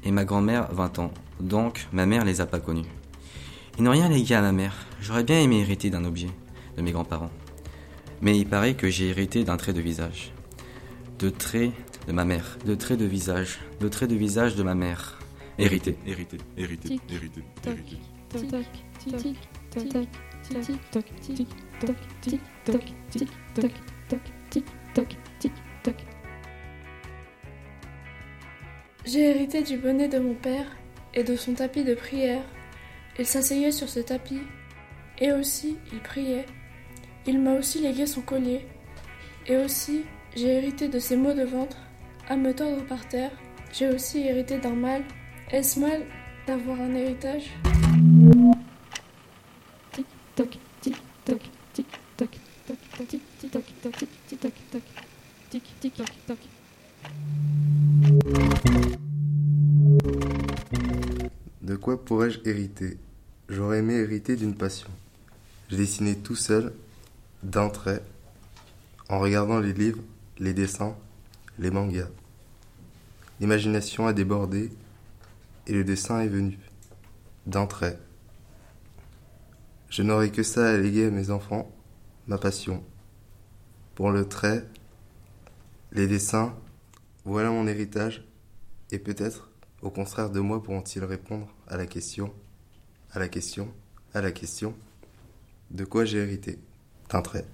et 0.04 0.12
ma 0.12 0.24
grand-mère 0.24 0.72
20 0.72 1.00
ans. 1.00 1.10
Donc, 1.40 1.88
ma 1.92 2.06
mère 2.06 2.24
les 2.24 2.40
a 2.40 2.46
pas 2.46 2.60
connus. 2.60 2.86
Ils 3.76 3.84
n'ont 3.84 3.90
rien 3.90 4.08
légué 4.08 4.34
à 4.34 4.42
ma 4.42 4.52
mère. 4.52 4.86
J'aurais 5.00 5.24
bien 5.24 5.40
aimé 5.40 5.60
hériter 5.60 5.90
d'un 5.90 6.04
objet 6.04 6.30
de 6.76 6.82
mes 6.82 6.92
grands-parents. 6.92 7.32
Mais 8.22 8.38
il 8.38 8.46
paraît 8.46 8.74
que 8.74 8.88
j'ai 8.88 9.08
hérité 9.08 9.44
d'un 9.44 9.56
trait 9.56 9.72
de 9.72 9.80
visage. 9.80 10.32
De 11.18 11.30
traits 11.30 11.72
de 12.06 12.12
ma 12.12 12.24
mère. 12.24 12.56
De 12.64 12.74
traits 12.74 12.98
de 12.98 13.04
visage. 13.04 13.58
De 13.80 13.88
traits 13.88 14.08
de 14.08 14.16
visage 14.16 14.54
de 14.54 14.62
ma 14.62 14.74
mère. 14.74 15.18
Hérité. 15.58 15.96
Hérité, 16.06 16.38
hérité, 16.56 17.00
hérité, 17.08 17.42
toc, 17.62 17.72
hérité. 17.72 17.96
tic, 18.28 18.50
toc, 18.50 18.64
tic, 18.98 19.16
toc, 19.16 19.22
tic, 19.70 19.86
toc, 19.90 20.06
tic, 20.42 20.64
toc, 20.90 21.06
tic, 21.30 21.48
toc, 21.80 21.94
tic, 22.20 22.40
toc, 22.64 22.82
toc, 22.82 22.82
tic, 23.10 23.28
toc, 24.08 24.20
tic, 24.50 24.64
toc. 24.94 25.16
J'ai 29.06 29.30
hérité 29.30 29.62
du 29.62 29.76
bonnet 29.76 30.08
de 30.08 30.18
mon 30.18 30.34
père 30.34 30.66
et 31.14 31.22
de 31.22 31.36
son 31.36 31.54
tapis 31.54 31.84
de 31.84 31.94
prière. 31.94 32.42
Il 33.20 33.24
s'asseyait 33.24 33.70
sur 33.70 33.88
ce 33.88 34.00
tapis 34.00 34.40
et 35.20 35.30
aussi 35.30 35.76
il 35.92 36.00
priait. 36.00 36.44
Il 37.24 37.38
m'a 37.38 37.52
aussi 37.52 37.78
légué 37.78 38.06
son 38.06 38.20
collier. 38.20 38.66
Et 39.46 39.58
aussi, 39.58 40.02
j'ai 40.34 40.54
hérité 40.54 40.88
de 40.88 40.98
ses 40.98 41.14
maux 41.14 41.34
de 41.34 41.44
ventre 41.44 41.76
à 42.28 42.34
me 42.34 42.52
tordre 42.52 42.84
par 42.84 43.06
terre. 43.06 43.30
J'ai 43.72 43.88
aussi 43.90 44.26
hérité 44.26 44.58
d'un 44.58 44.74
mal. 44.74 45.04
Est-ce 45.52 45.78
mal 45.78 46.02
d'avoir 46.48 46.80
un 46.80 46.92
héritage 46.92 47.44
Tic, 49.92 50.06
toc, 50.34 50.58
tic, 50.80 50.96
toc, 51.24 51.40
tic, 51.72 51.86
toc, 52.16 52.30
toc, 52.66 52.78
tic, 53.08 53.22
tic, 55.78 56.02
De 61.62 61.76
quoi 61.76 62.04
pourrais-je 62.04 62.40
hériter? 62.44 62.98
J'aurais 63.48 63.78
aimé 63.78 63.94
hériter 63.94 64.36
d'une 64.36 64.54
passion. 64.54 64.88
Je 65.68 65.76
dessinais 65.76 66.14
tout 66.14 66.36
seul, 66.36 66.72
d'un 67.42 67.68
trait, 67.68 68.02
en 69.08 69.18
regardant 69.18 69.58
les 69.58 69.72
livres, 69.72 70.02
les 70.38 70.54
dessins, 70.54 70.96
les 71.58 71.70
mangas. 71.70 72.08
L'imagination 73.40 74.06
a 74.06 74.12
débordé 74.12 74.70
et 75.66 75.72
le 75.72 75.84
dessin 75.84 76.20
est 76.20 76.28
venu, 76.28 76.58
d'un 77.46 77.66
trait. 77.66 77.98
Je 79.88 80.02
n'aurais 80.02 80.30
que 80.30 80.42
ça 80.42 80.70
à 80.70 80.76
léguer 80.76 81.06
à 81.06 81.10
mes 81.10 81.30
enfants, 81.30 81.70
ma 82.26 82.38
passion. 82.38 82.82
Pour 83.94 84.10
le 84.10 84.28
trait, 84.28 84.64
les 85.92 86.06
dessins, 86.06 86.54
voilà 87.26 87.50
mon 87.50 87.66
héritage, 87.66 88.24
et 88.92 89.00
peut-être, 89.00 89.50
au 89.82 89.90
contraire 89.90 90.30
de 90.30 90.38
moi, 90.38 90.62
pourront-ils 90.62 91.02
répondre 91.02 91.48
à 91.66 91.76
la 91.76 91.84
question, 91.84 92.32
à 93.10 93.18
la 93.18 93.26
question, 93.26 93.68
à 94.14 94.20
la 94.20 94.30
question, 94.30 94.74
de 95.72 95.84
quoi 95.84 96.04
j'ai 96.04 96.18
hérité 96.18 96.60
D'un 97.10 97.22
trait. 97.22 97.44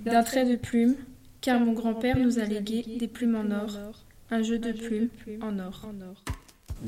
D'un 0.00 0.22
trait 0.22 0.44
de 0.44 0.56
plume, 0.56 0.94
car 1.40 1.58
mon 1.58 1.72
grand-père 1.72 2.18
nous 2.18 2.38
a 2.38 2.44
légué 2.44 2.84
des 3.00 3.08
plumes 3.08 3.34
en 3.34 3.50
or, 3.50 3.70
un 4.30 4.42
jeu 4.42 4.58
de 4.58 4.72
plumes 4.72 5.08
en 5.40 5.58
or. 5.58 5.86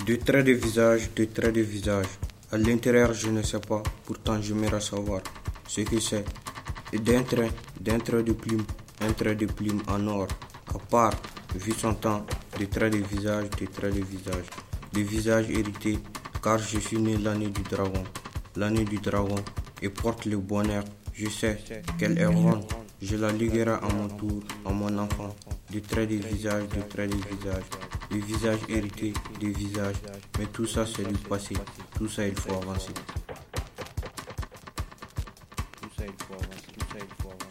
Deux 0.06 0.18
traits 0.18 0.44
de 0.44 0.52
visage, 0.52 1.08
deux 1.16 1.26
traits 1.26 1.54
de 1.54 1.62
visage. 1.62 2.06
À 2.52 2.58
l'intérieur, 2.58 3.14
je 3.14 3.30
ne 3.30 3.40
sais 3.40 3.60
pas, 3.60 3.82
pourtant 4.04 4.42
j'aimerais 4.42 4.82
savoir 4.82 5.22
ce 5.66 5.80
que 5.80 5.98
c'est. 6.00 6.26
Et 6.92 6.98
d'un 6.98 7.22
trait, 7.22 7.50
d'un 7.80 7.98
trait 7.98 8.22
de 8.22 8.34
plume, 8.34 8.64
un 9.00 9.12
trait 9.14 9.36
de 9.36 9.46
plume 9.46 9.80
en 9.88 10.06
or. 10.06 10.28
À 10.68 10.78
part, 10.78 11.14
vu 11.54 11.72
son 11.72 11.94
temps, 11.94 12.26
des 12.58 12.66
traits 12.66 12.92
de 12.92 12.98
visage, 12.98 13.50
des 13.58 13.66
traits 13.66 13.94
de 13.94 14.04
visage. 14.04 14.46
Des 14.92 15.02
visages 15.02 15.50
hérités, 15.50 15.98
car 16.42 16.58
je 16.58 16.78
suis 16.78 16.98
né 16.98 17.16
l'année 17.16 17.48
du 17.48 17.62
dragon. 17.62 18.04
L'année 18.56 18.84
du 18.84 18.98
dragon, 18.98 19.36
et 19.82 19.88
porte 19.88 20.24
le 20.26 20.38
bonheur. 20.38 20.84
Je 21.12 21.28
sais 21.28 21.62
qu'elle 21.98 22.18
est 22.18 22.26
ronde. 22.26 22.64
Je 23.02 23.16
la 23.16 23.30
liguerai 23.30 23.72
à 23.72 23.88
mon 23.94 24.08
tour, 24.08 24.42
à 24.64 24.70
mon 24.70 24.96
enfant. 24.98 25.34
Des 25.70 25.80
traits 25.80 26.08
de 26.08 26.16
visage, 26.16 26.68
des 26.68 26.80
traits 26.88 27.10
de 27.10 27.16
visage. 27.16 27.64
Des 28.10 28.18
visages 28.18 28.60
hérités, 28.68 29.12
des 29.40 29.50
visages. 29.50 29.96
Mais 30.38 30.46
tout 30.46 30.66
ça, 30.66 30.86
c'est 30.86 31.06
du 31.06 31.18
passé. 31.18 31.54
Tout 31.96 32.08
ça, 32.08 32.26
il 32.26 32.34
faut 32.34 32.54
avancer. 32.54 32.92
Tout 35.80 35.90
ça, 35.96 36.04
il 36.06 36.24
faut 36.24 36.34
avancer. 36.34 36.72
Tout 36.72 36.86
ça, 36.92 36.98
il 36.98 37.22
faut 37.22 37.28
avancer. 37.28 37.43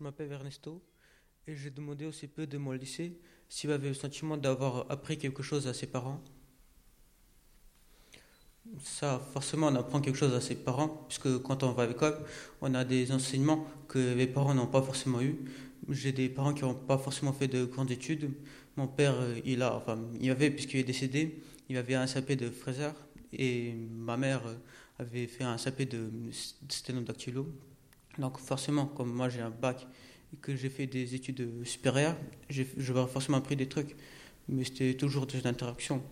Je 0.00 0.04
m'appelle 0.04 0.32
Ernesto 0.32 0.82
et 1.46 1.54
j'ai 1.54 1.68
demandé 1.68 2.06
au 2.06 2.10
CPE 2.10 2.48
de 2.48 2.56
mon 2.56 2.72
lycée 2.72 3.18
s'il 3.50 3.70
avait 3.70 3.88
le 3.88 3.94
sentiment 3.94 4.38
d'avoir 4.38 4.90
appris 4.90 5.18
quelque 5.18 5.42
chose 5.42 5.66
à 5.66 5.74
ses 5.74 5.86
parents. 5.86 6.22
Ça, 8.82 9.20
forcément, 9.32 9.66
on 9.66 9.74
apprend 9.74 10.00
quelque 10.00 10.16
chose 10.16 10.32
à 10.32 10.40
ses 10.40 10.54
parents, 10.54 11.04
puisque 11.06 11.42
quand 11.42 11.64
on 11.64 11.72
va 11.72 11.82
à 11.82 11.86
l'école, 11.86 12.16
on 12.62 12.72
a 12.74 12.84
des 12.84 13.12
enseignements 13.12 13.66
que 13.88 14.14
les 14.14 14.26
parents 14.26 14.54
n'ont 14.54 14.68
pas 14.68 14.80
forcément 14.80 15.20
eu. 15.20 15.36
J'ai 15.90 16.12
des 16.12 16.30
parents 16.30 16.54
qui 16.54 16.62
n'ont 16.62 16.74
pas 16.74 16.96
forcément 16.96 17.34
fait 17.34 17.48
de 17.48 17.64
grandes 17.66 17.90
études. 17.90 18.30
Mon 18.76 18.86
père, 18.86 19.16
il 19.44 19.62
a, 19.62 19.74
enfin, 19.74 19.98
il 20.18 20.30
avait, 20.30 20.50
puisqu'il 20.50 20.80
est 20.80 20.84
décédé, 20.84 21.42
il 21.68 21.76
avait 21.76 21.94
un 21.94 22.06
CAP 22.06 22.32
de 22.32 22.48
fraiseur, 22.48 22.94
et 23.32 23.74
ma 23.90 24.16
mère 24.16 24.42
avait 24.98 25.26
fait 25.26 25.44
un 25.44 25.58
SAP 25.58 25.82
de 25.82 26.08
sténodactylo. 26.68 27.46
Donc 28.20 28.38
forcément, 28.38 28.86
comme 28.86 29.12
moi 29.12 29.28
j'ai 29.28 29.40
un 29.40 29.50
bac 29.50 29.86
et 30.32 30.36
que 30.36 30.54
j'ai 30.54 30.68
fait 30.68 30.86
des 30.86 31.14
études 31.14 31.64
supérieures, 31.64 32.16
j'aurais 32.76 33.08
forcément 33.08 33.38
appris 33.38 33.56
des 33.56 33.66
trucs. 33.66 33.96
Mais 34.48 34.64
c'était 34.64 34.94
toujours 34.94 35.26
des 35.26 35.46
interactions. 35.46 36.02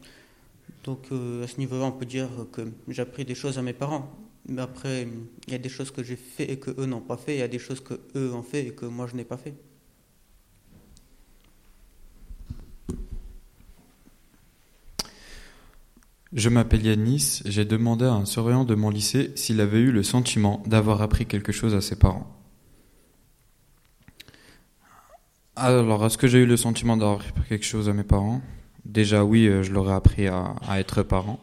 Donc 0.85 1.07
euh, 1.13 1.45
à 1.45 1.47
ce 1.47 1.59
niveau-là, 1.59 1.85
on 1.85 1.93
peut 1.93 2.07
dire 2.07 2.29
que 2.53 2.63
j'ai 2.89 3.03
appris 3.03 3.25
des 3.25 3.35
choses 3.35 3.59
à 3.59 3.63
mes 3.63 3.73
parents. 3.73 4.11
Mais 4.47 4.63
après, 4.63 5.07
il 5.47 5.53
y 5.53 5.55
a 5.55 5.59
des 5.59 5.69
choses 5.69 5.91
que 5.91 6.03
j'ai 6.03 6.17
fait 6.17 6.51
et 6.51 6.59
que 6.59 6.71
eux 6.81 6.87
n'ont 6.87 7.03
pas 7.03 7.19
fait. 7.19 7.35
Il 7.35 7.41
y 7.41 7.43
a 7.43 7.49
des 7.49 7.59
choses 7.59 7.81
que 7.81 8.01
eux 8.17 8.33
ont 8.33 8.43
fait 8.43 8.67
et 8.67 8.73
que 8.73 8.87
moi 8.87 9.07
je 9.07 9.15
n'ai 9.15 9.25
pas 9.25 9.37
fait. 9.37 9.55
Je 16.35 16.51
m'appelle 16.51 16.85
Yanis, 16.85 17.41
j'ai 17.47 17.65
demandé 17.65 18.05
à 18.05 18.13
un 18.13 18.27
surveillant 18.27 18.65
de 18.65 18.75
mon 18.75 18.91
lycée 18.91 19.33
s'il 19.35 19.63
avait 19.63 19.79
eu 19.79 19.91
le 19.91 20.03
sentiment 20.03 20.63
d'avoir 20.67 21.01
appris 21.01 21.25
quelque 21.25 21.53
chose 21.53 21.75
à 21.75 21.81
ses 21.81 21.97
parents. 21.97 22.27
Alors, 25.57 26.05
est-ce 26.05 26.19
que 26.19 26.27
j'ai 26.27 26.41
eu 26.41 26.47
le 26.47 26.59
sentiment 26.59 26.99
d'avoir 26.99 27.21
appris 27.27 27.49
quelque 27.49 27.65
chose 27.65 27.89
à 27.89 27.95
mes 27.95 28.05
parents? 28.05 28.43
Déjà 28.85 29.25
oui, 29.25 29.47
euh, 29.47 29.63
je 29.63 29.73
leur 29.73 29.89
ai 29.89 29.95
appris 29.95 30.27
à, 30.27 30.55
être 30.77 31.03
parent, 31.03 31.41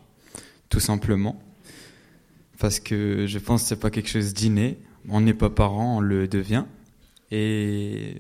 tout 0.70 0.80
simplement. 0.80 1.42
Parce 2.60 2.80
que 2.80 3.26
je 3.26 3.40
pense 3.40 3.64
que 3.64 3.70
c'est 3.70 3.80
pas 3.80 3.90
quelque 3.90 4.10
chose 4.10 4.36
d'inné. 4.36 4.78
On 5.10 5.20
n'est 5.20 5.34
pas 5.34 5.50
parent, 5.50 5.98
on 5.98 6.00
le 6.00 6.28
devient. 6.28 6.66
Et, 7.32 8.18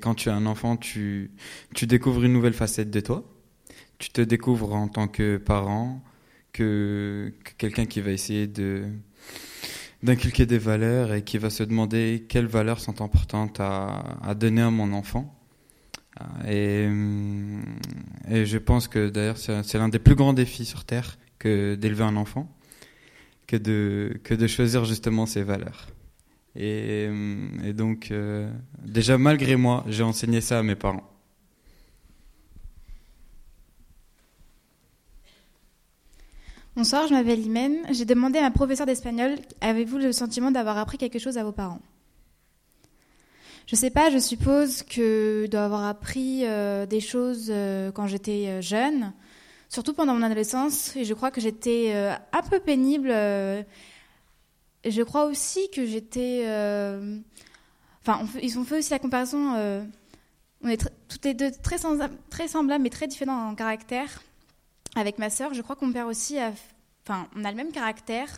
quand 0.00 0.14
tu 0.14 0.30
es 0.30 0.32
un 0.32 0.46
enfant, 0.46 0.78
tu 0.78 1.30
découvres 1.82 2.24
une 2.24 2.32
nouvelle 2.32 2.54
facette 2.54 2.90
de 2.90 3.00
toi. 3.00 3.24
Tu 4.02 4.10
te 4.10 4.20
découvres 4.20 4.74
en 4.74 4.88
tant 4.88 5.06
que 5.06 5.36
parent, 5.36 6.02
que, 6.52 7.32
quelqu'un 7.56 7.86
qui 7.86 8.00
va 8.00 8.10
essayer 8.10 8.48
de 8.48 8.86
d'inculquer 10.02 10.44
des 10.44 10.58
valeurs 10.58 11.14
et 11.14 11.22
qui 11.22 11.38
va 11.38 11.50
se 11.50 11.62
demander 11.62 12.26
quelles 12.28 12.48
valeurs 12.48 12.80
sont 12.80 13.00
importantes 13.00 13.60
à, 13.60 14.18
à 14.24 14.34
donner 14.34 14.62
à 14.62 14.70
mon 14.70 14.92
enfant. 14.92 15.32
Et, 16.48 16.88
et 18.28 18.44
je 18.44 18.58
pense 18.58 18.88
que 18.88 19.08
d'ailleurs 19.08 19.38
c'est 19.38 19.74
l'un 19.74 19.88
des 19.88 20.00
plus 20.00 20.16
grands 20.16 20.32
défis 20.32 20.64
sur 20.64 20.84
Terre 20.84 21.16
que 21.38 21.76
d'élever 21.76 22.02
un 22.02 22.16
enfant, 22.16 22.52
que 23.46 23.54
de, 23.56 24.20
que 24.24 24.34
de 24.34 24.48
choisir 24.48 24.84
justement 24.84 25.26
ses 25.26 25.44
valeurs. 25.44 25.86
Et, 26.56 27.08
et 27.62 27.72
donc 27.72 28.10
euh, 28.10 28.52
déjà 28.84 29.16
malgré 29.16 29.54
moi, 29.54 29.84
j'ai 29.86 30.02
enseigné 30.02 30.40
ça 30.40 30.58
à 30.58 30.64
mes 30.64 30.74
parents. 30.74 31.08
Bonsoir, 36.74 37.06
je 37.06 37.12
m'appelle 37.12 37.44
Imen. 37.44 37.82
J'ai 37.90 38.06
demandé 38.06 38.38
à 38.38 38.42
ma 38.42 38.50
professeure 38.50 38.86
d'espagnol 38.86 39.36
avez-vous 39.60 39.98
le 39.98 40.10
sentiment 40.10 40.50
d'avoir 40.50 40.78
appris 40.78 40.96
quelque 40.96 41.18
chose 41.18 41.36
à 41.36 41.44
vos 41.44 41.52
parents? 41.52 41.82
Je 43.66 43.76
sais 43.76 43.90
pas, 43.90 44.08
je 44.08 44.16
suppose 44.16 44.82
que 44.82 45.46
d'avoir 45.48 45.84
appris 45.84 46.46
euh, 46.46 46.86
des 46.86 47.00
choses 47.00 47.48
euh, 47.50 47.92
quand 47.92 48.06
j'étais 48.06 48.46
euh, 48.48 48.62
jeune, 48.62 49.12
surtout 49.68 49.92
pendant 49.92 50.14
mon 50.14 50.22
adolescence, 50.22 50.96
et 50.96 51.04
je 51.04 51.12
crois 51.12 51.30
que 51.30 51.42
j'étais 51.42 51.92
un 52.32 52.42
peu 52.48 52.58
pénible. 52.58 53.08
je 53.10 55.02
crois 55.02 55.26
aussi 55.26 55.68
que 55.74 55.84
j'étais. 55.84 56.46
Enfin, 58.00 58.26
ils 58.42 58.58
ont 58.58 58.64
fait 58.64 58.78
aussi 58.78 58.90
la 58.92 58.98
comparaison. 58.98 59.84
on 60.62 60.68
est 60.68 60.90
toutes 61.08 61.24
les 61.26 61.34
deux 61.34 61.50
très 61.50 61.76
semblables, 61.76 62.82
mais 62.82 62.90
très 62.90 63.08
différents 63.08 63.50
en 63.50 63.54
caractère. 63.54 64.22
Avec 64.96 65.18
ma 65.18 65.30
sœur, 65.30 65.54
je 65.54 65.62
crois 65.62 65.76
qu'on 65.76 65.92
perd 65.92 66.08
aussi. 66.08 66.38
Enfin, 67.06 67.28
on 67.36 67.44
a 67.44 67.50
le 67.50 67.56
même 67.56 67.72
caractère. 67.72 68.28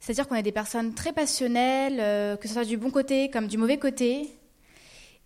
C'est-à-dire 0.00 0.28
qu'on 0.28 0.34
est 0.34 0.42
des 0.42 0.52
personnes 0.52 0.94
très 0.94 1.12
passionnelles, 1.12 2.38
que 2.38 2.48
ce 2.48 2.54
soit 2.54 2.64
du 2.64 2.76
bon 2.76 2.90
côté 2.90 3.30
comme 3.30 3.46
du 3.46 3.58
mauvais 3.58 3.78
côté. 3.78 4.38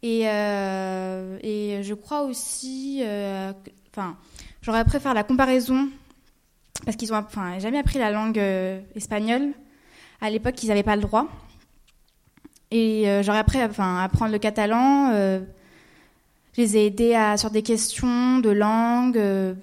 Et, 0.03 0.29
euh, 0.29 1.83
je 1.83 1.95
crois 1.95 2.23
aussi, 2.23 3.01
euh, 3.03 3.53
enfin, 3.91 4.17
j'aurais 4.61 4.85
préféré 4.85 5.15
la 5.15 5.23
comparaison 5.23 5.89
parce 6.85 6.97
qu'ils 6.97 7.13
ont, 7.13 7.17
enfin, 7.17 7.59
jamais 7.61 7.79
appris 7.79 7.99
la 8.01 8.11
langue 8.11 8.39
euh, 8.39 8.81
espagnole. 8.97 9.53
À 10.21 10.31
l'époque, 10.31 10.61
ils 10.63 10.69
n'avaient 10.69 10.83
pas 10.83 10.97
le 10.97 11.03
droit. 11.03 11.29
Et 12.73 13.05
j'aurais 13.23 13.39
appris, 13.39 13.63
enfin, 13.63 14.03
apprendre 14.03 14.33
le 14.33 14.39
catalan. 14.39 15.13
Je 16.55 16.61
les 16.61 16.77
ai 16.77 16.87
aidés 16.87 17.35
sur 17.37 17.51
des 17.51 17.63
questions 17.63 18.39
de 18.39 18.51
langue, 18.51 19.21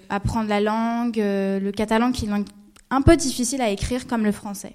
apprendre 0.08 0.48
la 0.48 0.60
langue, 0.60 1.16
le 1.16 1.70
catalan 1.70 2.12
qui 2.12 2.24
est 2.24 2.28
une 2.28 2.34
langue 2.34 2.48
un 2.90 3.02
peu 3.02 3.16
difficile 3.16 3.60
à 3.60 3.70
écrire 3.70 4.06
comme 4.06 4.24
le 4.24 4.32
français. 4.32 4.74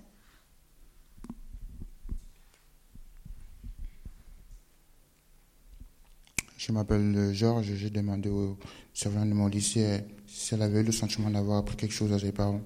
Je 6.57 6.72
m'appelle 6.72 7.32
Georges, 7.34 7.74
j'ai 7.76 7.91
demandé 7.91 8.28
au 8.28 8.57
surveillant 8.91 9.28
de 9.28 9.34
mon 9.34 9.47
lycée 9.47 9.99
si 10.26 10.55
elle 10.55 10.63
avait 10.63 10.82
eu 10.82 10.84
le 10.84 10.91
sentiment 10.91 11.30
d'avoir 11.30 11.59
appris 11.59 11.76
quelque 11.76 11.93
chose 11.93 12.11
à 12.11 12.18
ses 12.18 12.32
parents. 12.32 12.61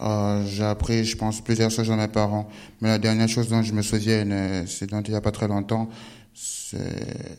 Euh, 0.00 0.44
j'ai 0.46 0.64
appris, 0.64 1.04
je 1.04 1.16
pense, 1.16 1.40
plusieurs 1.40 1.70
choses 1.70 1.90
à 1.90 1.96
mes 1.96 2.08
parents. 2.08 2.48
Mais 2.80 2.88
la 2.88 2.98
dernière 2.98 3.28
chose 3.28 3.48
dont 3.48 3.62
je 3.62 3.72
me 3.72 3.82
souviens, 3.82 4.28
euh, 4.30 4.66
c'est 4.66 4.90
dont 4.90 5.00
il 5.02 5.10
n'y 5.10 5.16
a 5.16 5.20
pas 5.20 5.30
très 5.30 5.46
longtemps. 5.46 5.88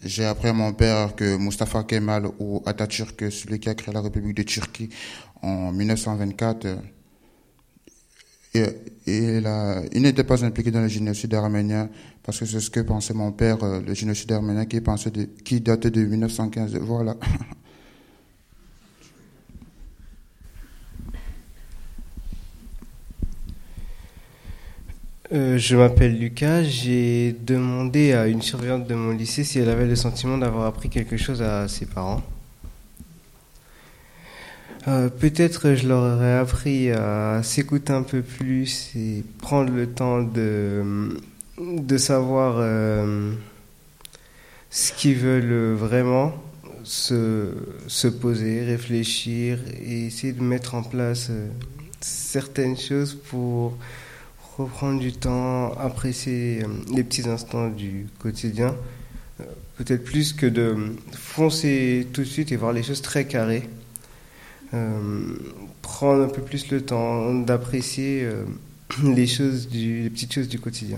J'ai 0.04 0.26
appris 0.26 0.48
à 0.48 0.54
mon 0.54 0.74
père 0.74 1.16
que 1.16 1.38
Mustafa 1.38 1.84
Kemal 1.84 2.28
ou 2.40 2.64
Atatürk, 2.66 3.32
celui 3.32 3.60
qui 3.60 3.70
a 3.70 3.76
créé 3.76 3.94
la 3.94 4.02
République 4.02 4.38
de 4.38 4.44
Turquie 4.44 4.90
en 5.44 5.72
1924, 5.72 6.66
et, 8.56 8.66
il 9.06 10.02
n'était 10.02 10.24
pas 10.24 10.44
impliqué 10.44 10.72
dans 10.72 10.82
le 10.82 10.88
génocide 10.88 11.34
arménien, 11.34 11.90
parce 12.24 12.40
que 12.40 12.46
c'est 12.46 12.60
ce 12.60 12.70
que 12.70 12.80
pensait 12.80 13.14
mon 13.14 13.32
père, 13.32 13.64
euh, 13.64 13.82
le 13.82 13.94
génocide 13.94 14.32
arménien 14.32 14.66
qui, 14.66 14.82
pensait 14.82 15.12
de, 15.12 15.24
qui 15.24 15.62
datait 15.62 15.92
de 15.92 16.04
1915. 16.04 16.76
Voilà. 16.78 17.16
Euh, 25.34 25.58
je 25.58 25.76
m'appelle 25.76 26.18
Lucas. 26.18 26.64
J'ai 26.64 27.36
demandé 27.42 28.14
à 28.14 28.28
une 28.28 28.42
surveillante 28.42 28.88
de 28.88 28.96
mon 28.96 29.12
lycée 29.12 29.44
si 29.44 29.60
elle 29.60 29.70
avait 29.70 29.86
le 29.86 29.98
sentiment 29.98 30.38
d'avoir 30.38 30.66
appris 30.66 30.90
quelque 30.90 31.18
chose 31.18 31.42
à 31.42 31.68
ses 31.68 31.86
parents. 31.86 32.22
Euh, 34.88 35.10
peut-être 35.10 35.76
je 35.76 35.86
leur 35.86 36.16
aurais 36.16 36.38
appris 36.38 36.92
à 36.92 37.42
s'écouter 37.44 37.92
un 37.92 38.04
peu 38.04 38.22
plus 38.22 38.96
et 38.96 39.26
prendre 39.40 39.70
le 39.70 39.88
temps 39.88 40.22
de, 40.22 41.10
de 41.60 41.98
savoir 41.98 42.56
euh, 42.60 43.34
ce 44.70 44.94
qu'ils 44.94 45.18
veulent 45.18 45.74
vraiment, 45.74 46.42
se, 46.86 47.52
se, 47.88 48.08
poser, 48.08 48.64
réfléchir 48.64 49.60
et 49.86 50.06
essayer 50.06 50.32
de 50.32 50.42
mettre 50.42 50.74
en 50.74 50.84
place 50.84 51.32
certaines 52.00 52.78
choses 52.78 53.14
pour 53.14 53.78
reprendre 54.58 55.00
du 55.00 55.14
temps, 55.14 55.74
apprécier 55.74 56.64
les 56.94 57.04
petits 57.04 57.28
instants 57.30 57.70
du 57.70 58.08
quotidien. 58.20 58.76
Peut-être 59.78 60.04
plus 60.04 60.34
que 60.34 60.48
de 60.48 60.96
foncer 61.12 62.08
tout 62.12 62.22
de 62.22 62.26
suite 62.26 62.52
et 62.52 62.56
voir 62.56 62.74
les 62.74 62.82
choses 62.82 63.04
très 63.04 63.28
carrées. 63.28 63.70
Euh, 64.74 65.38
prendre 65.82 66.24
un 66.24 66.28
peu 66.28 66.42
plus 66.42 66.70
le 66.72 66.82
temps 66.82 67.34
d'apprécier 67.34 68.24
euh, 68.24 68.44
les 69.04 69.28
choses, 69.28 69.70
du, 69.70 70.04
les 70.04 70.10
petites 70.10 70.34
choses 70.34 70.50
du 70.50 70.60
quotidien. 70.60 70.98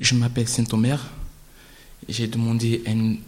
Je 0.00 0.14
m'appelle 0.16 0.48
Saint-Omer. 0.48 1.12
J'ai 2.08 2.26
demandé 2.26 2.82
à 2.86 2.90
une, 2.90 3.18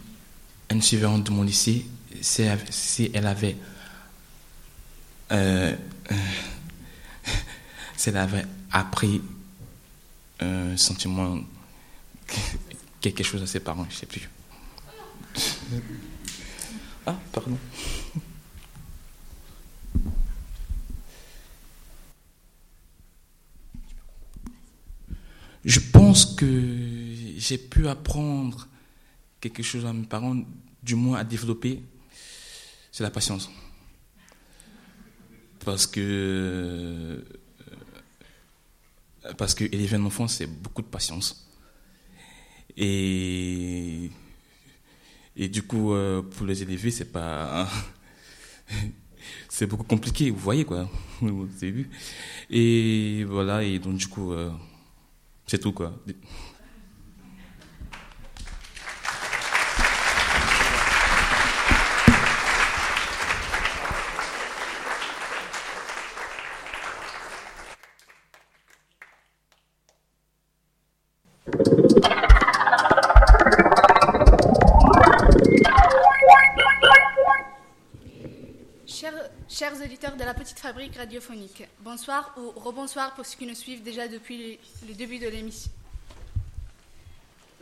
une, 0.71 0.81
surveillante 0.81 1.25
de 1.25 1.31
mon 1.31 1.43
lycée 1.43 1.85
si, 2.21 3.11
elle 3.13 3.27
avait 3.27 3.55
euh, 5.31 5.75
si 7.97 8.09
elle 8.09 8.17
avait 8.17 8.45
appris 8.71 9.21
un 10.39 10.75
sentiment 10.77 11.39
quelque 13.01 13.23
chose 13.23 13.43
à 13.43 13.47
ses 13.47 13.59
parents, 13.59 13.85
je 13.89 13.95
sais 13.95 14.05
plus. 14.05 14.29
Ah, 17.05 17.17
pardon. 17.31 17.57
Je 25.63 25.79
pense 25.79 26.25
que 26.25 26.45
j'ai 27.37 27.57
pu 27.57 27.87
apprendre 27.87 28.67
quelque 29.49 29.63
chose 29.63 29.85
à 29.85 29.93
mes 29.93 30.05
parents, 30.05 30.35
du 30.81 30.95
moins 30.95 31.19
à 31.19 31.23
développer, 31.23 31.83
c'est 32.91 33.03
la 33.03 33.11
patience. 33.11 33.49
Parce 35.63 35.87
que 35.87 37.23
parce 39.37 39.55
que 39.55 39.63
élever 39.65 39.95
un 39.97 40.05
enfant, 40.05 40.27
c'est 40.27 40.47
beaucoup 40.47 40.81
de 40.81 40.87
patience. 40.87 41.47
Et 42.77 44.09
Et 45.37 45.49
du 45.49 45.63
coup, 45.63 45.93
euh, 45.93 46.21
pour 46.21 46.45
les 46.45 46.61
élever, 46.63 46.91
c'est 46.91 47.11
pas. 47.11 47.67
c'est 49.49 49.67
beaucoup 49.67 49.83
compliqué, 49.83 50.29
vous 50.31 50.39
voyez 50.39 50.65
quoi. 50.65 50.89
Avez 51.21 51.71
vu. 51.71 51.89
Et 52.49 53.23
voilà, 53.25 53.63
et 53.63 53.79
donc 53.79 53.97
du 53.97 54.07
coup, 54.07 54.31
euh, 54.31 54.51
c'est 55.47 55.59
tout 55.59 55.73
quoi. 55.73 55.93
Chers, 78.87 79.13
chers 79.47 79.73
auditeurs 79.83 80.15
de 80.15 80.23
la 80.23 80.33
petite 80.45 80.59
fabrique 80.59 80.95
radiophonique, 80.95 81.63
bonsoir 81.79 82.31
ou 82.37 82.51
rebonsoir 82.59 83.15
pour 83.15 83.25
ceux 83.25 83.35
qui 83.35 83.47
nous 83.47 83.55
suivent 83.55 83.81
déjà 83.81 84.07
depuis 84.07 84.59
le, 84.87 84.93
début 84.93 85.17
de 85.17 85.27
l'émission. 85.27 85.71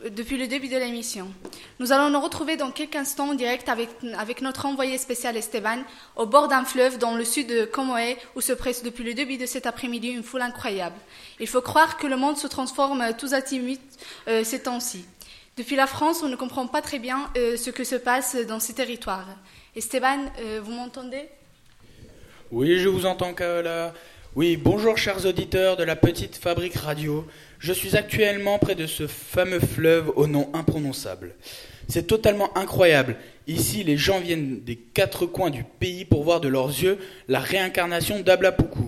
Euh, 0.04 0.10
Depuis 0.10 0.36
le 0.36 0.46
début 0.46 0.68
de 0.68 0.76
l'émission. 0.76 1.32
Nous 1.78 1.92
allons 1.92 2.10
nous 2.10 2.20
retrouver 2.20 2.58
dans 2.58 2.70
quelques 2.70 2.96
instants 2.96 3.30
en 3.30 3.34
direct 3.34 3.70
avec, 3.70 4.42
notre 4.42 4.66
envoyé 4.66 4.98
spécial 4.98 5.34
Esteban 5.34 5.78
au 6.16 6.26
bord 6.26 6.48
d'un 6.48 6.66
fleuve 6.66 6.98
dans 6.98 7.14
le 7.14 7.24
sud 7.24 7.46
de 7.46 7.64
Comoé 7.64 8.18
où 8.36 8.42
se 8.42 8.52
presse 8.52 8.82
depuis 8.82 9.02
le 9.02 9.14
début 9.14 9.38
de 9.38 9.46
cet 9.46 9.64
après-midi 9.64 10.08
une 10.08 10.22
foule 10.22 10.42
incroyable. 10.42 10.96
Il 11.40 11.48
faut 11.48 11.62
croire 11.62 11.96
que 11.96 12.06
le 12.06 12.18
monde 12.18 12.36
se 12.36 12.48
transforme 12.48 13.16
tous 13.16 13.32
azimuts 13.32 13.80
euh, 14.28 14.44
ces 14.44 14.64
temps-ci. 14.64 15.06
Depuis 15.56 15.76
la 15.76 15.86
France, 15.86 16.22
on 16.22 16.28
ne 16.28 16.36
comprend 16.36 16.66
pas 16.66 16.82
très 16.82 16.98
bien 16.98 17.30
euh, 17.38 17.56
ce 17.56 17.70
que 17.70 17.82
se 17.84 17.96
passe 17.96 18.36
dans 18.36 18.60
ces 18.60 18.74
territoires. 18.74 19.28
Esteban, 19.74 20.26
euh, 20.40 20.60
vous 20.62 20.72
m'entendez? 20.72 21.30
Oui, 22.56 22.78
je 22.78 22.88
vous 22.88 23.04
entends, 23.04 23.34
Kaola. 23.34 23.92
Oui, 24.36 24.56
bonjour, 24.56 24.96
chers 24.96 25.26
auditeurs 25.26 25.76
de 25.76 25.82
la 25.82 25.96
petite 25.96 26.36
fabrique 26.36 26.76
radio. 26.76 27.26
Je 27.58 27.72
suis 27.72 27.96
actuellement 27.96 28.60
près 28.60 28.76
de 28.76 28.86
ce 28.86 29.08
fameux 29.08 29.58
fleuve 29.58 30.12
au 30.14 30.28
nom 30.28 30.50
imprononçable. 30.54 31.34
C'est 31.88 32.06
totalement 32.06 32.56
incroyable. 32.56 33.16
Ici, 33.48 33.82
les 33.82 33.96
gens 33.96 34.20
viennent 34.20 34.60
des 34.60 34.76
quatre 34.76 35.26
coins 35.26 35.50
du 35.50 35.64
pays 35.64 36.04
pour 36.04 36.22
voir 36.22 36.40
de 36.40 36.46
leurs 36.46 36.68
yeux 36.68 36.96
la 37.26 37.40
réincarnation 37.40 38.20
d'Ablapuku, 38.20 38.84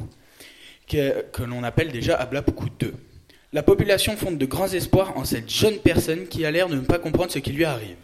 que, 0.87 1.23
que 1.33 1.43
l'on 1.43 1.65
appelle 1.65 1.91
déjà 1.91 2.15
Ablapuku 2.15 2.67
2. 2.79 2.95
La 3.53 3.65
population 3.65 4.17
fonde 4.17 4.39
de 4.39 4.47
grands 4.47 4.73
espoirs 4.73 5.19
en 5.19 5.25
cette 5.25 5.51
jeune 5.51 5.79
personne 5.79 6.29
qui 6.29 6.47
a 6.47 6.53
l'air 6.53 6.69
de 6.69 6.77
ne 6.77 6.83
pas 6.83 7.01
comprendre 7.01 7.33
ce 7.33 7.41
qui 7.41 7.51
lui 7.51 7.65
arrive. 7.65 7.97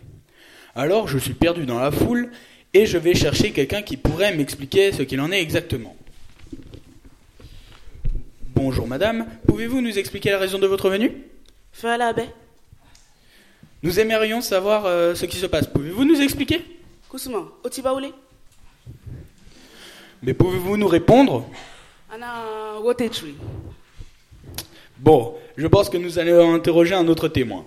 Alors, 0.75 1.07
je 1.07 1.19
suis 1.19 1.35
perdu 1.35 1.67
dans 1.67 1.79
la 1.79 1.93
foule 1.93 2.33
et 2.75 2.87
je 2.87 2.99
vais 2.99 3.15
chercher 3.15 3.53
quelqu'un 3.53 3.83
qui 3.83 3.97
pourrait 3.97 4.35
m'expliquer 4.35 4.93
ce 4.93 5.03
qu'il 5.03 5.21
en 5.21 5.31
est 5.31 5.41
exactement. 5.41 5.97
Bonjour 8.55 8.87
madame, 8.87 9.27
pouvez-vous 9.47 9.81
nous 9.81 9.99
expliquer 9.99 10.31
la 10.31 10.39
raison 10.39 10.59
de 10.59 10.67
votre 10.67 10.89
venue? 10.89 11.13
La 11.83 12.13
baie. 12.13 12.29
Nous 13.83 13.99
aimerions 13.99 14.41
savoir 14.41 14.87
euh, 14.87 15.15
ce 15.15 15.27
qui 15.27 15.37
se 15.37 15.47
passe. 15.47 15.67
Pouvez-vous 15.67 16.05
nous 16.05 16.21
expliquer? 16.21 16.63
Kousma, 17.09 17.45
Otibaoulé. 17.65 18.13
Mais 20.23 20.35
pouvez-vous 20.35 20.77
nous 20.77 20.87
répondre? 20.87 21.45
Ana 22.13 22.79
Wotetri. 22.81 23.35
Bon, 24.99 25.35
je 25.57 25.67
pense 25.67 25.91
que 25.91 25.97
nous 25.97 26.19
allons 26.21 26.55
interroger 26.55 26.95
un 26.95 27.09
autre 27.09 27.27
témoin. 27.27 27.65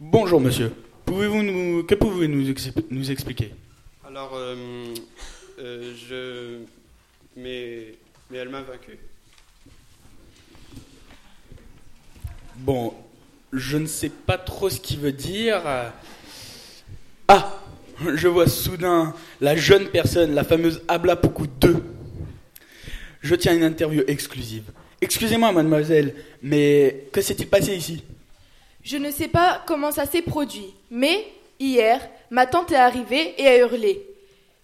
Bonjour 0.00 0.40
monsieur, 0.40 0.72
pouvez-vous 1.04 1.42
nous 1.42 1.82
que 1.84 1.94
pouvez-vous 1.94 2.32
nous, 2.32 2.50
ex- 2.50 2.70
nous 2.90 3.10
expliquer? 3.10 3.52
Alors, 4.18 4.34
euh, 4.34 4.94
euh, 5.60 5.94
je. 5.94 6.58
Mais, 7.36 7.94
mais 8.28 8.38
elle 8.38 8.48
m'a 8.48 8.62
vaincu. 8.62 8.98
Bon, 12.56 12.94
je 13.52 13.78
ne 13.78 13.86
sais 13.86 14.08
pas 14.08 14.36
trop 14.36 14.70
ce 14.70 14.80
qu'il 14.80 14.98
veut 14.98 15.12
dire. 15.12 15.62
Ah, 17.28 17.60
je 18.12 18.26
vois 18.26 18.48
soudain 18.48 19.14
la 19.40 19.54
jeune 19.54 19.86
personne, 19.86 20.34
la 20.34 20.42
fameuse 20.42 20.82
Ablapuku 20.88 21.46
2. 21.46 21.76
Je 23.20 23.34
tiens 23.36 23.54
une 23.54 23.62
interview 23.62 24.02
exclusive. 24.08 24.64
Excusez-moi, 25.00 25.52
mademoiselle, 25.52 26.16
mais 26.42 27.04
que 27.12 27.20
s'est-il 27.20 27.46
passé 27.46 27.76
ici? 27.76 28.02
Je 28.82 28.96
ne 28.96 29.12
sais 29.12 29.28
pas 29.28 29.62
comment 29.64 29.92
ça 29.92 30.06
s'est 30.06 30.22
produit, 30.22 30.74
mais 30.90 31.24
hier, 31.60 32.00
ma 32.30 32.46
tante 32.46 32.72
est 32.72 32.76
arrivée 32.76 33.40
et 33.40 33.46
a 33.46 33.58
hurlé. 33.58 34.07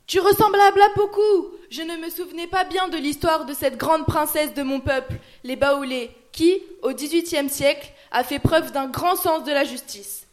Tu 0.06 0.20
ressembles 0.20 0.60
à 0.60 0.66
Ablapoku 0.66 1.48
Je 1.70 1.81
ne 1.81 1.97
me 1.97 2.10
souvenais 2.10 2.47
pas 2.47 2.64
bien 2.64 2.89
de 2.89 2.98
l'histoire 2.98 3.47
de 3.47 3.55
cette 3.55 3.78
grande 3.78 4.05
princesse 4.05 4.52
de 4.52 4.62
mon 4.62 4.81
peuple, 4.81 5.14
les 5.44 5.56
Baoulés, 5.56 6.10
qui, 6.31 6.62
au 6.82 6.93
XVIIIe 6.93 7.48
siècle, 7.48 7.90
a 8.10 8.22
fait 8.22 8.39
preuve 8.39 8.70
d'un 8.72 8.86
grand 8.86 9.16
sens 9.16 9.44
de 9.44 9.52
la 9.52 9.64
justice. 9.64 10.26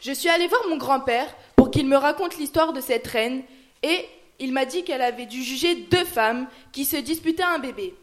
Je 0.00 0.12
suis 0.12 0.28
allée 0.28 0.46
voir 0.46 0.62
mon 0.68 0.76
grand-père 0.76 1.26
pour 1.56 1.72
qu'il 1.72 1.88
me 1.88 1.96
raconte 1.96 2.38
l'histoire 2.38 2.72
de 2.72 2.80
cette 2.80 3.06
reine, 3.08 3.42
et 3.82 4.06
il 4.38 4.52
m'a 4.52 4.64
dit 4.64 4.84
qu'elle 4.84 5.02
avait 5.02 5.26
dû 5.26 5.42
juger 5.42 5.74
deux 5.74 6.04
femmes 6.04 6.46
qui 6.70 6.84
se 6.84 6.96
disputaient 6.96 7.42
un 7.42 7.58
bébé. 7.58 7.94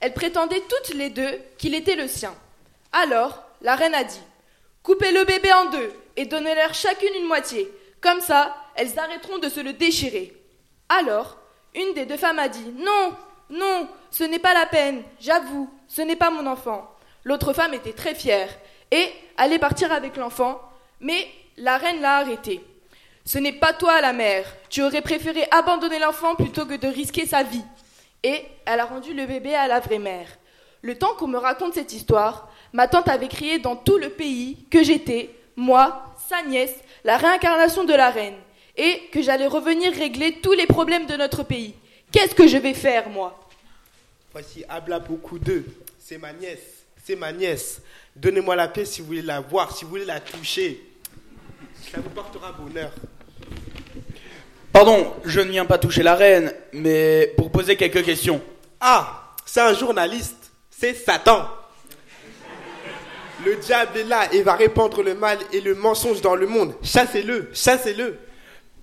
Elles 0.00 0.14
prétendaient 0.14 0.62
toutes 0.68 0.94
les 0.94 1.10
deux 1.10 1.38
qu'il 1.58 1.76
était 1.76 1.96
le 1.96 2.08
sien. 2.08 2.34
Alors, 2.92 3.44
la 3.62 3.76
reine 3.76 3.94
a 3.94 4.04
dit 4.04 4.20
Coupez 4.82 5.12
le 5.12 5.24
bébé 5.24 5.52
en 5.52 5.66
deux 5.66 5.92
et 6.16 6.26
donnez-leur 6.26 6.74
chacune 6.74 7.14
une 7.20 7.26
moitié. 7.26 7.70
Comme 8.00 8.20
ça, 8.20 8.56
elles 8.74 8.98
arrêteront 8.98 9.38
de 9.38 9.48
se 9.48 9.60
le 9.60 9.72
déchirer. 9.72 10.35
Alors, 10.88 11.36
une 11.74 11.94
des 11.94 12.06
deux 12.06 12.16
femmes 12.16 12.38
a 12.38 12.48
dit 12.48 12.74
Non, 12.78 13.14
non, 13.50 13.88
ce 14.10 14.24
n'est 14.24 14.38
pas 14.38 14.54
la 14.54 14.66
peine, 14.66 15.02
j'avoue, 15.20 15.70
ce 15.88 16.02
n'est 16.02 16.16
pas 16.16 16.30
mon 16.30 16.46
enfant. 16.46 16.90
L'autre 17.24 17.52
femme 17.52 17.74
était 17.74 17.92
très 17.92 18.14
fière 18.14 18.48
et 18.90 19.08
allait 19.36 19.58
partir 19.58 19.92
avec 19.92 20.16
l'enfant, 20.16 20.60
mais 21.00 21.28
la 21.56 21.76
reine 21.76 22.00
l'a 22.00 22.18
arrêtée. 22.18 22.64
Ce 23.24 23.38
n'est 23.38 23.52
pas 23.52 23.72
toi 23.72 24.00
la 24.00 24.12
mère, 24.12 24.46
tu 24.70 24.82
aurais 24.82 25.02
préféré 25.02 25.48
abandonner 25.50 25.98
l'enfant 25.98 26.36
plutôt 26.36 26.64
que 26.64 26.76
de 26.76 26.86
risquer 26.86 27.26
sa 27.26 27.42
vie. 27.42 27.64
Et 28.22 28.44
elle 28.64 28.80
a 28.80 28.84
rendu 28.84 29.12
le 29.12 29.26
bébé 29.26 29.54
à 29.54 29.66
la 29.66 29.80
vraie 29.80 29.98
mère. 29.98 30.28
Le 30.82 30.96
temps 30.96 31.14
qu'on 31.18 31.26
me 31.26 31.38
raconte 31.38 31.74
cette 31.74 31.92
histoire, 31.92 32.48
ma 32.72 32.86
tante 32.86 33.08
avait 33.08 33.28
crié 33.28 33.58
dans 33.58 33.74
tout 33.74 33.98
le 33.98 34.10
pays 34.10 34.64
que 34.70 34.84
j'étais, 34.84 35.34
moi, 35.56 36.04
sa 36.28 36.42
nièce, 36.42 36.74
la 37.02 37.16
réincarnation 37.16 37.84
de 37.84 37.94
la 37.94 38.10
reine, 38.10 38.36
et 38.76 39.08
que 39.12 39.22
j'allais 39.22 39.46
revenir 39.46 39.92
régler 39.92 40.40
tous 40.42 40.52
les 40.52 40.66
problèmes 40.66 41.06
de 41.06 41.16
notre 41.16 41.42
pays. 41.42 41.74
Qu'est-ce 42.12 42.34
que 42.34 42.46
je 42.46 42.56
vais 42.56 42.74
faire, 42.74 43.08
moi? 43.08 43.48
Voici 44.32 44.64
Ablapoku 44.68 45.38
2. 45.38 45.64
C'est 45.98 46.18
ma 46.18 46.32
nièce. 46.32 46.84
C'est 47.04 47.16
ma 47.16 47.32
nièce. 47.32 47.80
Donnez-moi 48.14 48.56
la 48.56 48.68
paix 48.68 48.84
si 48.84 49.00
vous 49.00 49.08
voulez 49.08 49.22
la 49.22 49.40
voir, 49.40 49.76
si 49.76 49.84
vous 49.84 49.90
voulez 49.90 50.04
la 50.04 50.20
toucher. 50.20 50.82
Ça 51.92 52.00
vous 52.00 52.10
portera 52.10 52.52
bonheur. 52.52 52.92
Pardon, 54.72 55.14
je 55.24 55.40
ne 55.40 55.50
viens 55.50 55.64
pas 55.64 55.78
toucher 55.78 56.02
la 56.02 56.14
reine, 56.14 56.52
mais 56.72 57.32
pour 57.36 57.50
poser 57.50 57.76
quelques 57.76 58.04
questions. 58.04 58.42
Ah, 58.80 59.34
c'est 59.46 59.60
un 59.60 59.72
journaliste. 59.72 60.52
C'est 60.70 60.92
Satan. 60.94 61.48
Le 63.44 63.56
diable 63.56 63.98
est 63.98 64.04
là 64.04 64.32
et 64.32 64.42
va 64.42 64.54
répandre 64.54 65.02
le 65.02 65.14
mal 65.14 65.38
et 65.52 65.60
le 65.60 65.74
mensonge 65.74 66.20
dans 66.20 66.34
le 66.34 66.46
monde. 66.46 66.74
Chassez-le, 66.82 67.50
chassez-le. 67.54 68.18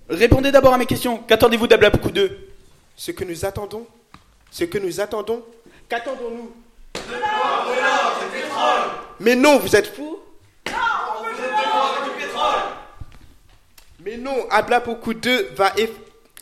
Répondez 0.08 0.52
d'abord 0.52 0.74
à 0.74 0.78
mes 0.78 0.86
questions. 0.86 1.18
Qu'attendez-vous 1.26 1.66
d'Ablapuku 1.66 2.10
2 2.10 2.48
Ce 2.96 3.10
que 3.10 3.24
nous 3.24 3.44
attendons, 3.44 3.86
ce 4.50 4.64
que 4.64 4.78
nous 4.78 5.00
attendons, 5.00 5.42
qu'attendons-nous? 5.88 6.52
Mais 9.20 9.34
non, 9.36 9.58
vous 9.58 9.74
êtes 9.74 9.94
fous 9.94 10.18
Mais 14.04 14.18
non, 14.18 14.46
Ablapoku 14.50 15.14
2 15.14 15.52
va, 15.56 15.72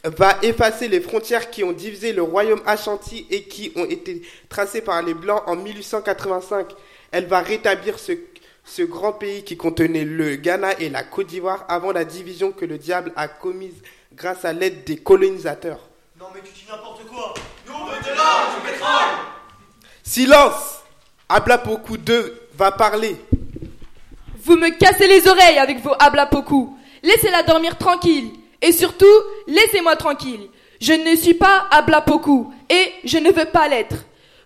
va 0.04 0.36
effacer 0.42 0.88
les 0.88 1.00
frontières 1.00 1.48
qui 1.48 1.62
ont 1.62 1.72
divisé 1.72 2.12
le 2.12 2.22
royaume 2.22 2.60
Ashanti 2.66 3.26
et 3.30 3.44
qui 3.44 3.72
ont 3.76 3.84
été 3.84 4.22
tracées 4.48 4.80
par 4.80 5.00
les 5.02 5.14
Blancs 5.14 5.44
en 5.46 5.54
1885. 5.54 6.74
Elle 7.12 7.26
va 7.26 7.40
rétablir 7.40 8.00
ce, 8.00 8.12
ce 8.64 8.82
grand 8.82 9.12
pays 9.12 9.44
qui 9.44 9.56
contenait 9.56 10.04
le 10.04 10.36
Ghana 10.36 10.78
et 10.80 10.88
la 10.88 11.02
Côte 11.02 11.26
d'Ivoire 11.26 11.64
avant 11.68 11.92
la 11.92 12.04
division 12.04 12.52
que 12.52 12.64
le 12.64 12.78
diable 12.78 13.12
a 13.16 13.28
commise 13.28 13.82
grâce 14.14 14.44
à 14.44 14.52
l'aide 14.52 14.84
des 14.84 14.96
colonisateurs. 14.96 15.88
Non 16.18 16.26
mais 16.34 16.40
tu 16.40 16.52
dis 16.52 16.64
n'importe 16.70 17.06
quoi. 17.06 17.34
Nous 17.66 17.72
on 17.74 17.84
veut 17.86 18.00
de 18.00 18.16
l'or, 18.16 18.56
du 18.56 18.70
pétrole. 18.70 18.90
Silence 20.02 20.82
Ablapoku 21.28 21.96
2 21.96 22.48
va 22.54 22.72
parler. 22.72 23.16
Vous 24.44 24.56
me 24.56 24.70
cassez 24.70 25.06
les 25.06 25.26
oreilles 25.28 25.58
avec 25.58 25.80
vos 25.80 25.94
hablapoku. 25.98 26.76
Laissez-la 27.02 27.42
dormir 27.42 27.78
tranquille. 27.78 28.30
Et 28.60 28.72
surtout, 28.72 29.06
laissez-moi 29.46 29.96
tranquille. 29.96 30.48
Je 30.80 30.92
ne 30.92 31.16
suis 31.16 31.34
pas 31.34 31.66
hablapoku 31.70 32.52
et 32.68 32.92
je 33.04 33.18
ne 33.18 33.30
veux 33.30 33.44
pas 33.46 33.68
l'être. 33.68 33.96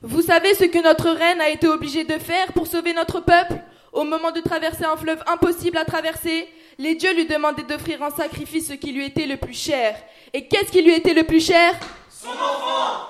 Vous 0.02 0.22
savez 0.22 0.54
ce 0.54 0.64
que 0.64 0.82
notre 0.82 1.10
reine 1.10 1.40
a 1.40 1.48
été 1.48 1.66
obligée 1.66 2.04
de 2.04 2.18
faire 2.18 2.52
pour 2.52 2.66
sauver 2.66 2.92
notre 2.92 3.20
peuple? 3.20 3.54
Au 3.96 4.04
moment 4.04 4.30
de 4.30 4.42
traverser 4.42 4.84
un 4.84 4.98
fleuve 4.98 5.22
impossible 5.26 5.78
à 5.78 5.86
traverser, 5.86 6.46
les 6.76 6.96
dieux 6.96 7.14
lui 7.14 7.24
demandaient 7.24 7.62
d'offrir 7.62 8.02
en 8.02 8.10
sacrifice 8.10 8.68
ce 8.68 8.74
qui 8.74 8.92
lui 8.92 9.06
était 9.06 9.24
le 9.24 9.38
plus 9.38 9.54
cher. 9.58 9.96
Et 10.34 10.46
qu'est-ce 10.48 10.70
qui 10.70 10.82
lui 10.82 10.92
était 10.92 11.14
le 11.14 11.24
plus 11.24 11.40
cher? 11.40 11.72
Son 12.10 12.28
enfant. 12.28 13.06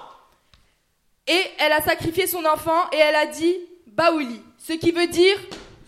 Et 1.26 1.42
elle 1.58 1.72
a 1.72 1.82
sacrifié 1.82 2.28
son 2.28 2.44
enfant 2.44 2.88
et 2.92 2.98
elle 2.98 3.16
a 3.16 3.26
dit 3.26 3.56
Baouli, 3.88 4.40
ce 4.58 4.74
qui 4.74 4.92
veut 4.92 5.08
dire 5.08 5.36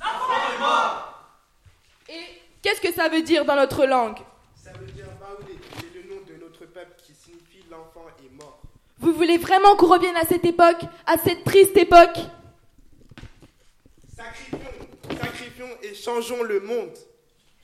L'enfant 0.00 0.34
est 0.56 0.58
mort 0.58 1.30
Et 2.08 2.42
qu'est-ce 2.60 2.80
que 2.80 2.92
ça 2.92 3.08
veut 3.08 3.22
dire 3.22 3.44
dans 3.44 3.54
notre 3.54 3.86
langue? 3.86 4.18
Ça 4.56 4.72
veut 4.80 4.86
dire 4.86 5.06
Baoulé, 5.20 5.60
c'est 5.76 5.94
le 5.94 6.12
nom 6.12 6.20
de 6.26 6.44
notre 6.44 6.66
peuple 6.66 7.00
qui 7.06 7.14
signifie 7.14 7.64
l'enfant 7.70 8.06
est 8.18 8.34
mort. 8.36 8.58
Vous 8.98 9.12
voulez 9.12 9.38
vraiment 9.38 9.76
qu'on 9.76 9.86
revienne 9.86 10.16
à 10.16 10.26
cette 10.26 10.44
époque, 10.44 10.80
à 11.06 11.18
cette 11.18 11.44
triste 11.44 11.76
époque? 11.76 12.18
Sacrifions 14.16 14.77
et 15.82 15.94
changeons 15.94 16.42
le 16.42 16.60
monde. 16.60 16.96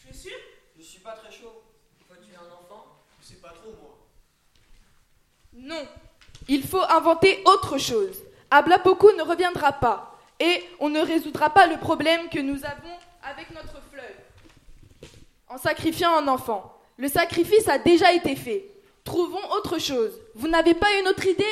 Tu 0.00 0.08
es 0.08 0.12
sûr? 0.12 0.36
Je 0.76 0.82
suis 0.82 1.00
pas 1.00 1.12
très 1.12 1.30
chaud. 1.30 1.62
Faut 2.08 2.14
tuer 2.14 2.36
un 2.36 2.52
enfant 2.52 2.86
Je 3.20 3.26
sais 3.28 3.40
pas 3.40 3.50
trop, 3.50 3.70
moi. 3.80 3.98
Non, 5.52 5.86
il 6.48 6.62
faut 6.66 6.82
inventer 6.82 7.42
autre 7.44 7.78
chose. 7.78 8.22
Ablapoku 8.50 9.12
ne 9.12 9.22
reviendra 9.22 9.72
pas 9.72 10.18
et 10.40 10.62
on 10.80 10.88
ne 10.88 11.00
résoudra 11.00 11.50
pas 11.50 11.66
le 11.66 11.78
problème 11.78 12.28
que 12.28 12.40
nous 12.40 12.64
avons 12.64 12.98
avec 13.22 13.50
notre 13.50 13.80
fleuve 13.90 14.24
en 15.48 15.58
sacrifiant 15.58 16.16
un 16.16 16.28
enfant. 16.28 16.76
Le 16.96 17.08
sacrifice 17.08 17.68
a 17.68 17.78
déjà 17.78 18.12
été 18.12 18.36
fait. 18.36 18.68
Trouvons 19.04 19.50
autre 19.56 19.78
chose. 19.78 20.12
Vous 20.34 20.48
n'avez 20.48 20.74
pas 20.74 20.92
une 21.00 21.08
autre 21.08 21.26
idée? 21.26 21.44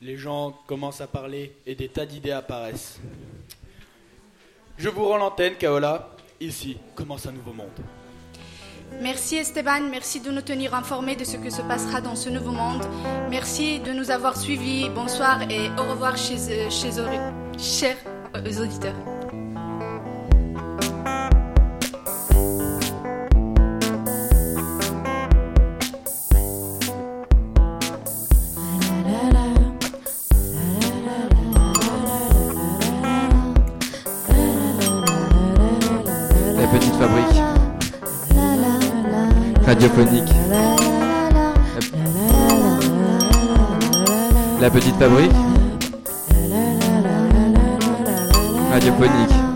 Les 0.00 0.16
gens 0.16 0.52
commencent 0.66 1.00
à 1.00 1.08
parler 1.08 1.56
et 1.66 1.74
des 1.74 1.88
tas 1.88 2.06
d'idées 2.06 2.30
apparaissent. 2.30 3.00
Je 4.76 4.88
vous 4.88 5.04
rends 5.04 5.16
l'antenne, 5.16 5.54
Kaola. 5.56 6.10
Ici 6.40 6.76
commence 6.94 7.26
un 7.26 7.32
nouveau 7.32 7.52
monde. 7.52 7.66
Merci 9.02 9.36
Esteban, 9.36 9.82
merci 9.90 10.20
de 10.20 10.30
nous 10.30 10.40
tenir 10.40 10.74
informés 10.74 11.16
de 11.16 11.24
ce 11.24 11.36
que 11.36 11.50
se 11.50 11.62
passera 11.62 12.00
dans 12.00 12.16
ce 12.16 12.30
nouveau 12.30 12.52
monde. 12.52 12.84
Merci 13.28 13.80
de 13.80 13.92
nous 13.92 14.10
avoir 14.10 14.36
suivis. 14.36 14.88
Bonsoir 14.88 15.42
et 15.50 15.68
au 15.78 15.82
revoir 15.90 16.16
chez, 16.16 16.36
euh, 16.50 16.70
chez 16.70 16.90
chers 17.58 17.96
euh, 18.36 18.62
auditeurs. 18.62 19.17
Radiophonique. 39.78 40.34
La, 44.60 44.70
petite 44.70 44.96
fabrique. 44.96 45.30
Radiophonique. 48.72 49.47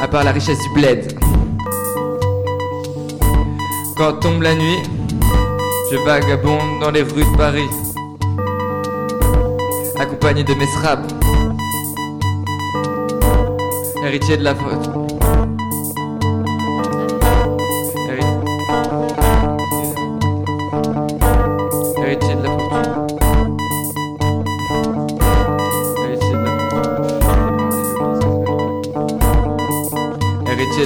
À 0.00 0.08
part 0.08 0.24
la 0.24 0.32
richesse 0.32 0.58
du 0.60 0.70
bled. 0.70 1.12
Quand 3.98 4.14
tombe 4.20 4.40
la 4.40 4.54
nuit, 4.54 4.82
je 5.92 5.98
vagabonde 6.06 6.80
dans 6.80 6.90
les 6.90 7.02
rues 7.02 7.24
de 7.24 7.36
Paris. 7.36 7.68
Accompagné 9.98 10.42
de 10.42 10.54
mes 10.54 10.66
straps. 10.66 11.14
Héritier 14.02 14.38
de 14.38 14.44
la 14.44 14.54
faute. 14.54 15.03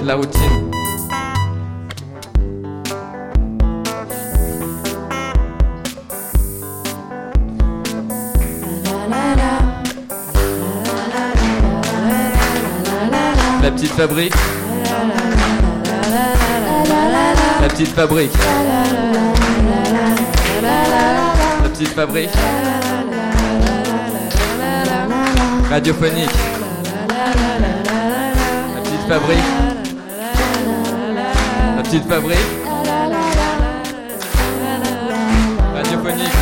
La 0.09 0.15
Héritier 0.15 0.39
de 0.39 0.49
la 0.49 0.49
routine. 0.49 0.71
La 13.63 13.71
petite 13.71 13.93
fabrique. 13.93 14.35
La 17.61 17.69
petite 17.69 17.89
fabrique. 17.89 18.33
La 21.63 21.69
petite 21.69 21.89
fabrique. 21.89 22.31
Radiophonique. 25.71 26.31
La 28.75 28.81
petite 28.81 29.09
fabrique. 29.09 29.68
Petite 31.91 32.07
fabrique. 32.07 32.39
Radiophonique. 35.75 36.35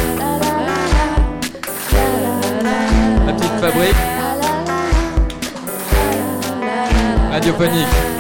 La 3.25 3.33
petite 3.33 3.61
fabrique. 3.61 3.97
Radiophonique. 7.31 8.16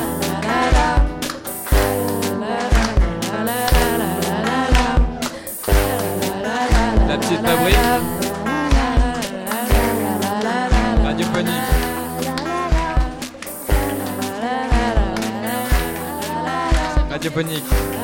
Radiophonique. 17.37 17.96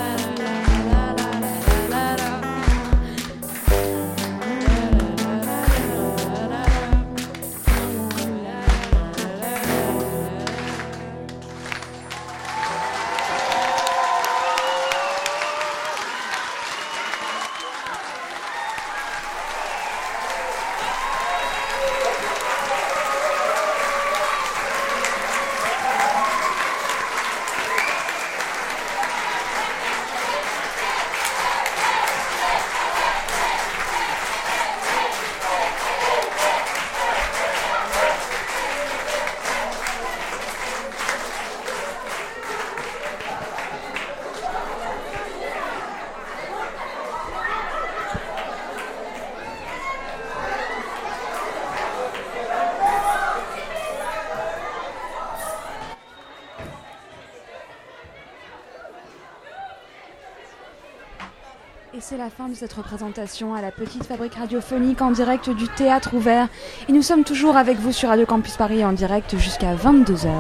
Fin 62.37 62.49
de 62.49 62.55
cette 62.55 62.73
représentation 62.73 63.55
à 63.55 63.61
la 63.61 63.71
petite 63.71 64.05
fabrique 64.05 64.37
radiophonique 64.37 65.03
en 65.03 65.11
direct 65.11 65.51
du 65.51 65.69
théâtre 65.69 66.15
ouvert. 66.15 66.49
Et 66.89 66.93
nous 66.93 67.03
sommes 67.03 67.25
toujours 67.25 67.57
avec 67.57 67.79
vous 67.79 67.93
sur 67.93 68.09
Radio 68.09 68.25
Campus 68.25 68.57
Paris 68.57 68.85
en 68.85 68.93
direct 68.93 69.37
jusqu'à 69.37 69.75
22h. 69.75 70.31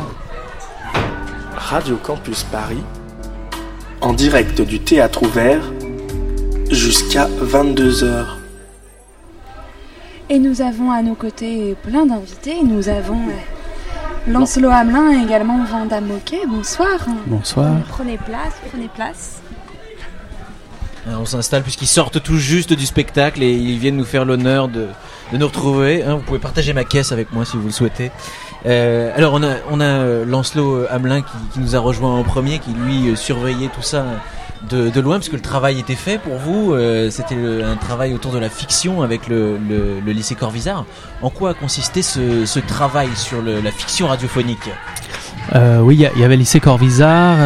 Radio 1.54 1.96
Campus 1.96 2.44
Paris, 2.44 2.82
en 4.00 4.14
direct 4.14 4.62
du 4.62 4.80
théâtre 4.80 5.22
ouvert, 5.22 5.60
jusqu'à 6.70 7.28
22h. 7.28 8.26
Et 10.30 10.38
nous 10.38 10.62
avons 10.62 10.90
à 10.90 11.02
nos 11.02 11.14
côtés 11.14 11.76
plein 11.82 12.06
d'invités. 12.06 12.62
Nous 12.62 12.88
avons 12.88 13.20
euh, 13.28 14.30
Lancelot 14.30 14.70
Hamelin 14.70 15.20
et 15.20 15.24
également 15.24 15.62
Vanda 15.64 16.00
Moquet. 16.00 16.46
Bonsoir. 16.46 17.06
Bonsoir. 17.26 17.74
Prenez 17.88 18.16
place, 18.16 18.54
prenez 18.70 18.88
place. 18.88 19.41
On 21.22 21.24
s'installe 21.24 21.62
puisqu'ils 21.62 21.86
sortent 21.86 22.20
tout 22.20 22.36
juste 22.36 22.72
du 22.72 22.84
spectacle 22.84 23.44
et 23.44 23.52
ils 23.52 23.78
viennent 23.78 23.96
nous 23.96 24.04
faire 24.04 24.24
l'honneur 24.24 24.66
de, 24.66 24.88
de 25.32 25.38
nous 25.38 25.46
retrouver. 25.46 26.02
hein. 26.02 26.16
vous 26.16 26.22
pouvez 26.22 26.40
partager 26.40 26.72
ma 26.72 26.82
caisse 26.82 27.12
avec 27.12 27.32
moi 27.32 27.44
si 27.44 27.56
vous 27.56 27.66
le 27.66 27.70
souhaitez. 27.72 28.10
Euh, 28.66 29.12
alors 29.16 29.32
on 29.34 29.42
a, 29.44 29.54
on 29.70 29.80
a 29.80 29.84
euh, 29.84 30.24
Lancelot 30.24 30.84
Hamelin 30.90 31.22
qui, 31.22 31.60
nous 31.60 31.76
a 31.76 31.78
rejoint 31.78 32.12
en 32.18 32.24
premier, 32.24 32.58
qui 32.58 32.70
lui 32.72 33.08
euh, 33.10 33.14
surveillait 33.16 33.68
tout 33.68 33.82
ça 33.82 34.04
de, 34.68 34.90
de 34.90 35.00
loin 35.00 35.16
parce 35.18 35.28
que 35.28 35.36
le 35.36 35.42
travail 35.42 35.78
était 35.78 35.94
fait 35.94 36.18
pour 36.18 36.38
vous. 36.38 36.72
Euh, 36.74 37.08
C'était 37.10 37.36
un 37.64 37.76
travail 37.76 38.14
autour 38.14 38.32
de 38.32 38.38
la 38.40 38.48
fiction 38.50 39.02
avec 39.02 39.28
le, 39.28 39.58
le, 40.04 40.12
lycée 40.12 40.34
Corvisart. 40.34 40.84
En 41.22 41.30
quoi 41.30 41.50
a 41.50 41.54
consisté 41.54 42.02
ce, 42.02 42.58
travail 42.58 43.10
sur 43.14 43.42
la 43.42 43.70
fiction 43.70 44.08
radiophonique? 44.08 44.70
Euh, 45.54 45.78
oui, 45.78 45.94
il 45.96 46.00
y, 46.00 46.06
a- 46.06 46.10
il 46.16 46.20
y 46.20 46.24
avait 46.24 46.34
le 46.34 46.40
lycée 46.40 46.58
Corvisart. 46.60 47.36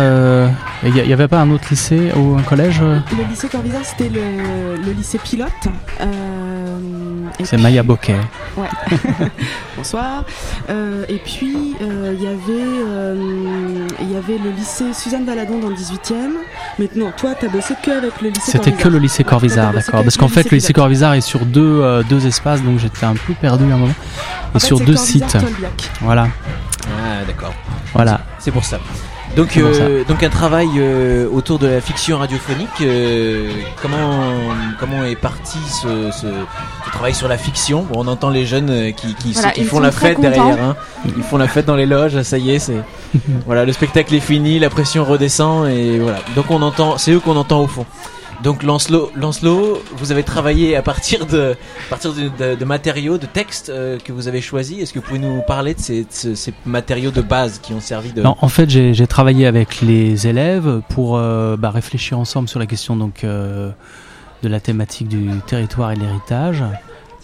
Il 0.85 0.93
n'y 0.93 1.13
avait 1.13 1.27
pas 1.29 1.41
un 1.41 1.51
autre 1.51 1.65
lycée 1.71 2.13
ou 2.17 2.37
un 2.39 2.43
collège 2.43 2.81
euh 2.83 2.99
Le 3.17 3.25
lycée 3.29 3.49
Corvisart, 3.49 3.85
c'était 3.85 4.09
le, 4.11 4.77
le 4.83 4.93
lycée 4.93 5.19
pilote. 5.19 5.49
Euh, 6.01 6.07
C'est 7.43 7.57
puis- 7.57 7.63
Maya 7.63 7.83
Bocquet. 7.83 8.17
Ouais. 8.57 8.69
Bonsoir. 9.77 10.25
Euh, 10.71 11.05
et 11.09 11.17
puis, 11.19 11.75
euh, 11.83 12.15
il 12.17 12.23
y 12.23 12.27
avait, 12.27 12.39
euh, 12.89 13.87
il 14.01 14.13
y 14.13 14.17
avait 14.17 14.39
le 14.39 14.51
lycée 14.51 14.93
Suzanne 14.93 15.25
Valadon 15.25 15.59
dans 15.59 15.69
le 15.69 15.75
18e. 15.75 16.33
Mais 16.79 16.89
non, 16.95 17.11
toi, 17.17 17.35
tu 17.39 17.47
as 17.47 17.49
bossé 17.49 17.75
que 17.83 17.91
avec 17.91 18.21
le 18.21 18.29
lycée 18.29 18.41
C'était 18.53 18.71
Corvisart. 18.71 18.83
que 18.85 18.89
le 18.89 18.99
lycée 18.99 19.25
Corvisart, 19.25 19.73
d'accord. 19.73 20.03
Parce 20.03 20.17
qu'en 20.17 20.29
fait, 20.29 20.45
le 20.51 20.57
lycée. 20.57 20.73
Corvisart 20.73 21.15
est 21.15 21.21
sur 21.23 21.45
deux, 21.47 21.81
euh, 21.83 22.03
deux 22.09 22.27
espaces, 22.27 22.63
donc 22.63 22.79
j'étais 22.79 23.05
un 23.07 23.15
peu 23.15 23.33
perdu 23.35 23.65
à 23.65 23.75
un 23.75 23.79
moment. 23.79 23.95
Et 24.53 24.57
En 24.57 24.59
sur 24.59 24.79
deux 24.79 24.95
Corvisart, 24.95 25.31
sites. 25.31 25.41
Tolbiac. 25.41 25.91
Voilà. 26.03 26.29
Ah 26.87 27.25
d'accord. 27.27 27.55
Voilà. 27.95 28.21
C'est 28.39 28.51
pour 28.53 28.65
ça. 28.65 28.79
Donc, 29.35 29.57
euh, 29.59 30.03
donc 30.05 30.23
un 30.23 30.31
travail 30.31 30.69
euh, 30.79 31.29
autour 31.31 31.59
de 31.59 31.67
la 31.67 31.81
fiction 31.81 32.19
radiophonique. 32.19 32.69
euh, 32.81 33.51
comment 33.83 34.23
comment 34.81 35.05
est 35.05 35.17
parti 35.17 35.59
ce, 35.83 36.11
ce, 36.11 36.27
ce 36.87 36.91
travail 36.91 37.15
sur 37.15 37.29
la 37.29 37.37
fiction? 37.37 37.83
Bon, 37.83 38.01
On 38.05 38.09
entend 38.09 38.31
les 38.31 38.47
jeunes 38.47 38.71
euh, 38.71 38.91
qui, 38.93 39.15
qui, 39.15 39.33
Voilà, 39.33 39.51
qui 39.51 39.61
ils 39.61 39.67
font 39.67 39.81
la 39.81 39.93
fête 39.93 40.17
contents. 40.17 40.31
derrière. 40.31 40.63
hein. 40.63 40.77
Ils 41.17 41.23
font 41.23 41.37
la 41.37 41.49
fête 41.49 41.67
dans 41.67 41.77
les 41.77 41.87
loges. 41.87 42.23
Ça 42.23 42.39
y 42.39 42.51
est, 42.53 42.59
c'est 42.59 42.81
voilà 43.47 43.65
le 43.67 43.73
spectacle 43.73 44.15
est 44.15 44.21
fini, 44.21 44.59
la 44.59 44.71
pression 44.71 45.05
redescend 45.05 45.69
et 45.69 45.99
voilà. 45.99 46.19
Donc 46.35 46.51
on 46.51 46.63
entend, 46.63 46.97
c'est 46.97 47.13
eux 47.13 47.21
qu'on 47.21 47.37
entend 47.37 47.61
au 47.63 47.67
fond. 47.67 47.85
Donc 48.47 48.63
Lancelot, 48.63 49.83
vous 49.97 50.13
avez 50.13 50.23
travaillé 50.23 50.77
à 50.77 50.83
partir 50.83 51.27
de, 51.27 51.57
matériaux, 52.65 53.19
de 53.19 53.27
textes 53.27 53.71
euh, 53.71 53.99
que 53.99 54.13
vous 54.13 54.29
avez 54.29 54.41
choisis. 54.41 54.79
Est-ce 54.79 54.93
que 54.93 55.01
vous 55.01 55.05
pouvez 55.05 55.19
nous 55.19 55.43
parler 55.43 55.75
de 55.75 55.81
ces, 55.81 56.55
matériaux 56.65 57.11
de 57.11 57.23
base 57.23 57.59
qui 57.59 57.73
ont 57.73 57.81
servi 57.81 58.13
de... 58.13 58.23
Non, 58.23 58.37
en 58.41 58.49
fait, 58.49 58.71
j'ai 58.71 59.07
travaillé 59.09 59.49
avec 59.49 59.81
les 59.81 60.29
élèves 60.29 60.81
pour 60.91 61.17
euh, 61.17 61.57
bah, 61.57 61.71
réfléchir 61.71 62.21
ensemble 62.21 62.49
sur 62.49 62.61
la 62.61 62.67
question 62.67 62.95
donc 62.95 63.25
euh, 63.25 63.73
de 64.45 64.49
la 64.49 64.61
thématique 64.61 65.09
du 65.09 65.29
territoire 65.49 65.91
et 65.91 65.97
de 65.97 66.03
l'héritage. 66.03 66.63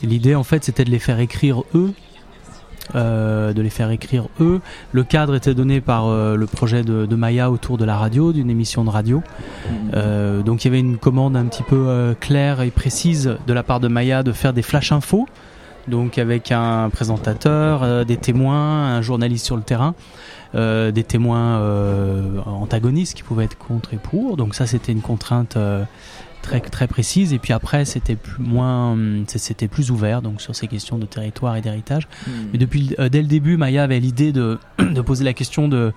L'idée, 0.03 0.35
en 0.35 0.43
fait, 0.43 0.65
c'était 0.65 0.85
de 0.85 0.91
les 0.91 0.99
faire 0.99 1.21
écrire 1.21 1.63
eux. 1.77 1.93
Euh, 2.95 3.53
de 3.53 3.63
les 3.63 3.71
faire 3.71 3.91
écrire 3.91 4.29
eux. 4.41 4.61
Le 4.93 5.05
cadre 5.05 5.35
était 5.35 5.55
donné 5.55 5.81
par 5.81 6.09
euh, 6.09 6.37
le 6.37 6.47
projet 6.47 6.83
de, 6.83 7.07
de 7.07 7.17
Maya 7.17 7.51
autour 7.51 7.79
de 7.79 7.85
la 7.85 7.97
radio, 7.97 8.33
d'une 8.33 8.51
émission 8.51 8.85
de 8.85 8.91
radio. 8.91 9.23
Euh, 9.95 10.43
donc 10.43 10.65
il 10.65 10.69
y 10.69 10.71
avait 10.71 10.81
une 10.81 10.99
commande 10.99 11.37
un 11.37 11.45
petit 11.47 11.63
peu 11.63 12.15
claire 12.21 12.61
et 12.61 12.71
précise 12.71 13.37
de 13.47 13.53
la 13.53 13.63
part 13.63 13.81
de 13.81 13.89
Maya 13.89 14.23
de 14.23 14.33
faire 14.33 14.53
des 14.53 14.63
flash 14.63 14.93
infos, 14.93 15.27
donc 15.89 16.19
avec 16.19 16.53
un 16.53 16.91
présentateur, 16.91 18.05
des 18.05 18.17
témoins, 18.17 18.97
un 18.97 19.03
journaliste 19.03 19.47
sur 19.47 19.57
le 19.57 19.63
terrain, 19.63 19.95
des 20.55 21.05
témoins 21.07 21.61
antagonistes 22.47 23.17
qui 23.17 23.23
pouvaient 23.23 23.45
être 23.45 23.59
contre 23.59 23.95
et 23.95 23.99
pour. 23.99 24.37
Donc 24.37 24.55
ça 24.55 24.67
c'était 24.67 24.93
une 24.93 25.01
contrainte 25.01 25.57
très 26.43 26.61
très 26.61 26.87
précise. 26.87 27.33
Et 27.33 27.39
puis 27.39 27.53
après 27.53 27.85
c'était 27.85 28.17
plus 28.17 28.43
moins, 28.43 28.93
hum, 28.93 29.25
c'était 29.27 29.69
plus 29.69 29.91
ouvert 29.91 30.23
donc 30.23 30.41
sur 30.41 30.55
ces 30.55 30.67
questions 30.67 30.99
de 30.99 31.07
territoire 31.07 31.57
et 31.57 31.61
d'héritage. 31.61 32.09
Mhm. 32.27 32.33
Mais 32.53 32.59
depuis 32.59 32.95
euh, 32.99 33.09
dès 33.09 33.23
le 33.23 33.29
début, 33.29 33.57
Maya 33.57 33.85
avait 33.85 34.01
l'idée 34.01 34.33
de 34.33 34.59
de 34.79 35.01
poser 35.01 35.25
la 35.25 35.33
question 35.33 35.69
de 35.69 35.93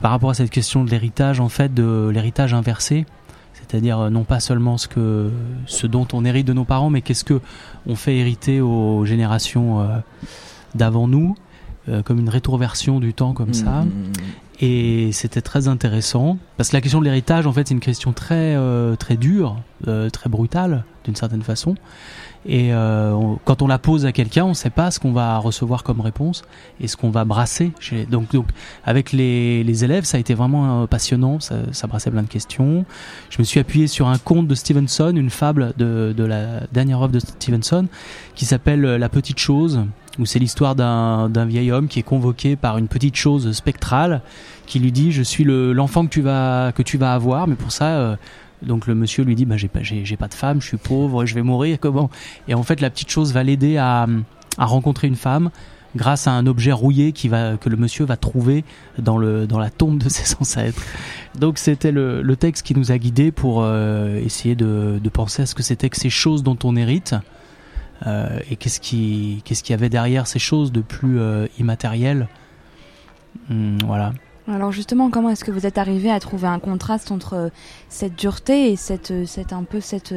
par 0.00 0.10
rapport 0.10 0.30
à 0.30 0.34
cette 0.34 0.50
question 0.50 0.84
de 0.84 0.90
l'héritage 0.90 1.40
en 1.40 1.48
fait 1.48 1.72
de 1.72 2.10
l'héritage 2.12 2.52
inversé 2.52 3.06
c'est-à-dire 3.54 3.98
euh, 3.98 4.10
non 4.10 4.24
pas 4.24 4.40
seulement 4.40 4.78
ce 4.78 4.88
que 4.88 5.30
ce 5.66 5.86
dont 5.86 6.06
on 6.12 6.24
hérite 6.24 6.46
de 6.46 6.52
nos 6.52 6.64
parents 6.64 6.90
mais 6.90 7.00
qu'est-ce 7.00 7.24
que 7.24 7.40
on 7.86 7.96
fait 7.96 8.16
hériter 8.16 8.60
aux 8.60 9.04
générations 9.04 9.80
euh, 9.80 9.86
d'avant 10.74 11.08
nous 11.08 11.34
euh, 11.88 12.02
comme 12.02 12.18
une 12.18 12.28
rétroversion 12.28 13.00
du 13.00 13.14
temps 13.14 13.32
comme 13.32 13.54
ça 13.54 13.84
Mhm. 13.84 14.12
et 14.60 15.10
c'était 15.12 15.42
très 15.42 15.68
intéressant 15.68 16.38
parce 16.56 16.70
que 16.70 16.76
la 16.76 16.80
question 16.80 16.98
de 17.00 17.04
l'héritage 17.04 17.46
en 17.46 17.52
fait 17.52 17.68
c'est 17.68 17.74
une 17.74 17.80
question 17.80 18.12
très 18.12 18.54
euh, 18.56 18.96
très 18.96 19.16
dure 19.16 19.56
euh, 19.86 20.08
très 20.10 20.28
brutale 20.30 20.84
d'une 21.04 21.16
certaine 21.16 21.42
façon 21.42 21.74
et 22.48 22.72
on- 22.72 23.40
quand 23.44 23.60
on 23.62 23.66
la 23.66 23.78
pose 23.80 24.06
à 24.06 24.12
quelqu'un, 24.12 24.44
on 24.44 24.50
ne 24.50 24.54
sait 24.54 24.70
pas 24.70 24.92
ce 24.92 25.00
qu'on 25.00 25.10
va 25.10 25.36
recevoir 25.38 25.82
comme 25.82 26.00
réponse 26.00 26.42
et 26.80 26.86
ce 26.86 26.96
qu'on 26.96 27.10
va 27.10 27.24
brasser. 27.24 27.72
Chez... 27.80 28.06
Donc, 28.06 28.30
donc, 28.32 28.46
avec 28.84 29.10
les, 29.10 29.64
les 29.64 29.84
élèves, 29.84 30.04
ça 30.04 30.16
a 30.16 30.20
été 30.20 30.32
vraiment 30.34 30.86
passionnant. 30.86 31.40
Ça, 31.40 31.56
ça 31.72 31.88
brassait 31.88 32.12
plein 32.12 32.22
de 32.22 32.28
questions. 32.28 32.84
Je 33.30 33.38
me 33.40 33.44
suis 33.44 33.58
appuyé 33.58 33.88
sur 33.88 34.06
un 34.06 34.18
conte 34.18 34.46
de 34.46 34.54
Stevenson, 34.54 35.12
une 35.16 35.30
fable 35.30 35.74
de, 35.76 36.14
de 36.16 36.22
la 36.24 36.60
dernière 36.72 37.02
œuvre 37.02 37.12
de 37.12 37.18
Stevenson, 37.18 37.88
qui 38.36 38.44
s'appelle 38.44 38.80
La 38.82 39.08
petite 39.08 39.40
chose, 39.40 39.80
où 40.18 40.26
c'est 40.26 40.38
l'histoire 40.38 40.74
d'un 40.74 41.44
vieil 41.46 41.70
homme 41.72 41.88
qui 41.88 41.98
est 41.98 42.02
convoqué 42.04 42.56
par 42.56 42.78
une 42.78 42.88
petite 42.88 43.16
chose 43.16 43.52
spectrale 43.52 44.22
qui 44.66 44.78
lui 44.78 44.92
dit 44.92 45.12
je 45.12 45.22
suis 45.22 45.44
le- 45.44 45.72
l'enfant 45.72 46.04
que 46.06 46.10
tu 46.10 46.22
vas 46.22 46.72
que 46.74 46.82
tu 46.82 46.96
vas 46.98 47.12
avoir, 47.12 47.46
mais 47.46 47.54
pour 47.54 47.72
ça 47.72 47.86
euh, 47.98 48.16
donc 48.62 48.86
le 48.86 48.94
monsieur 48.94 49.22
lui 49.24 49.34
dit 49.34 49.44
bah 49.44 49.56
j'ai 49.56 49.68
pas 49.68 49.80
j'ai 49.82 50.16
pas 50.16 50.28
de 50.28 50.34
femme, 50.34 50.60
je 50.62 50.66
suis 50.68 50.76
pauvre, 50.78 51.26
je 51.26 51.34
vais 51.34 51.42
mourir 51.42 51.78
comment? 51.80 52.10
Et 52.48 52.54
en 52.54 52.62
fait 52.62 52.80
la 52.80 52.90
petite 52.90 53.10
chose 53.10 53.32
va 53.32 53.42
l'aider 53.42 53.76
à, 53.76 54.06
à 54.58 54.64
rencontrer 54.64 55.06
une 55.06 55.16
femme 55.16 55.50
grâce 55.94 56.26
à 56.26 56.32
un 56.32 56.46
objet 56.46 56.72
rouillé 56.72 57.12
qui 57.12 57.28
va 57.28 57.56
que 57.56 57.68
le 57.70 57.76
monsieur 57.76 58.04
va 58.04 58.16
trouver 58.18 58.64
dans 58.98 59.16
le 59.18 59.46
dans 59.46 59.58
la 59.58 59.70
tombe 59.70 59.98
de 60.02 60.08
ses 60.08 60.34
ancêtres. 60.40 60.80
Donc 61.38 61.58
c'était 61.58 61.92
le, 61.92 62.22
le 62.22 62.36
texte 62.36 62.66
qui 62.66 62.74
nous 62.74 62.92
a 62.92 62.98
guidés 62.98 63.30
pour 63.30 63.60
euh, 63.62 64.18
essayer 64.18 64.54
de, 64.56 64.98
de 65.02 65.08
penser 65.10 65.42
à 65.42 65.46
ce 65.46 65.54
que 65.54 65.62
c'était 65.62 65.88
que 65.90 65.96
ces 65.98 66.10
choses 66.10 66.42
dont 66.42 66.58
on 66.64 66.76
hérite 66.76 67.14
euh, 68.06 68.38
et 68.50 68.56
qu'est-ce 68.56 68.80
qui 68.80 69.42
qu'est-ce 69.44 69.62
qu'il 69.62 69.72
y 69.72 69.78
avait 69.78 69.88
derrière 69.88 70.26
ces 70.26 70.38
choses 70.38 70.72
de 70.72 70.80
plus 70.80 71.18
euh. 71.20 71.46
Hum, 73.50 73.78
voilà. 73.84 74.12
Alors 74.48 74.70
justement, 74.70 75.10
comment 75.10 75.30
est-ce 75.30 75.44
que 75.44 75.50
vous 75.50 75.66
êtes 75.66 75.76
arrivé 75.76 76.10
à 76.10 76.20
trouver 76.20 76.46
un 76.46 76.60
contraste 76.60 77.10
entre 77.10 77.34
euh, 77.34 77.48
cette 77.88 78.14
dureté 78.14 78.70
et 78.70 78.76
cette, 78.76 79.10
euh, 79.10 79.26
cette 79.26 79.52
un 79.52 79.64
peu 79.64 79.80
cette, 79.80 80.14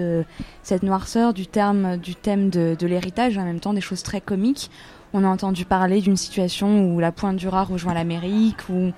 cette 0.61 0.83
noirceur 0.83 1.33
du 1.33 1.47
terme 1.47 1.97
du 1.97 2.15
thème 2.15 2.49
de, 2.49 2.75
de 2.77 2.87
l'héritage, 2.87 3.37
en 3.37 3.45
même 3.45 3.59
temps 3.59 3.73
des 3.73 3.81
choses 3.81 4.03
très 4.03 4.21
comiques? 4.21 4.69
On 5.13 5.23
a 5.23 5.27
entendu 5.27 5.65
parler 5.65 6.01
d'une 6.01 6.17
situation 6.17 6.85
où 6.85 6.99
la 6.99 7.11
pointe 7.11 7.37
du 7.37 7.47
rat 7.47 7.63
rejoint 7.63 7.95
l'Amérique, 7.95 8.69
où 8.69 8.91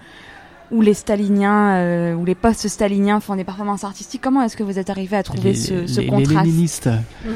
où 0.71 0.81
les 0.81 0.93
staliniens 0.93 1.75
euh, 1.75 2.13
ou 2.13 2.23
les 2.25 2.35
post-staliniens 2.35 3.19
font 3.19 3.35
des 3.35 3.43
performances 3.43 3.83
artistiques. 3.83 4.21
Comment 4.21 4.41
est-ce 4.43 4.55
que 4.55 4.63
vous 4.63 4.79
êtes 4.79 4.89
arrivé 4.89 5.17
à 5.17 5.23
trouver 5.23 5.49
Les- 5.51 5.55
ce, 5.55 5.87
ce 5.87 5.99
les- 5.99 6.05
les 6.05 6.09
contraste 6.09 6.45
léninistes. 6.45 6.89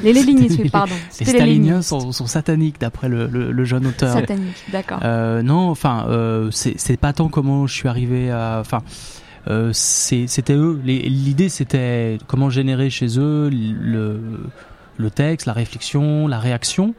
Les 0.03 0.13
léninistes, 0.13 0.59
oui, 0.63 0.69
pardon. 0.71 0.93
Les 1.19 1.25
staliniens 1.25 1.81
sont, 1.81 2.11
sont 2.11 2.27
sataniques 2.27 2.79
d'après 2.79 3.09
le, 3.09 3.27
le- 3.27 3.51
le 3.51 3.65
jeune 3.65 3.85
auteur. 3.87 4.13
Sataniques, 4.13 4.63
d'accord. 4.71 4.99
Euh, 5.03 5.41
non, 5.41 5.69
enfin, 5.69 6.05
euh, 6.09 6.49
c'est 6.51 6.97
pas 6.97 7.13
tant 7.13 7.27
comment 7.27 7.67
je 7.67 7.73
suis 7.73 7.89
arrivé 7.89 8.31
à. 8.31 8.57
Enfin, 8.61 8.81
euh, 9.47 9.71
c'était 9.73 10.53
eux. 10.55 10.79
L'idée, 10.83 11.49
c'était 11.49 12.17
comment 12.27 12.49
générer 12.49 12.89
chez 12.89 13.19
eux 13.19 13.49
le, 13.51 14.19
le 14.97 15.09
texte, 15.11 15.45
la 15.45 15.53
réflexion, 15.53 16.27
la 16.27 16.39
réaction. 16.39 16.95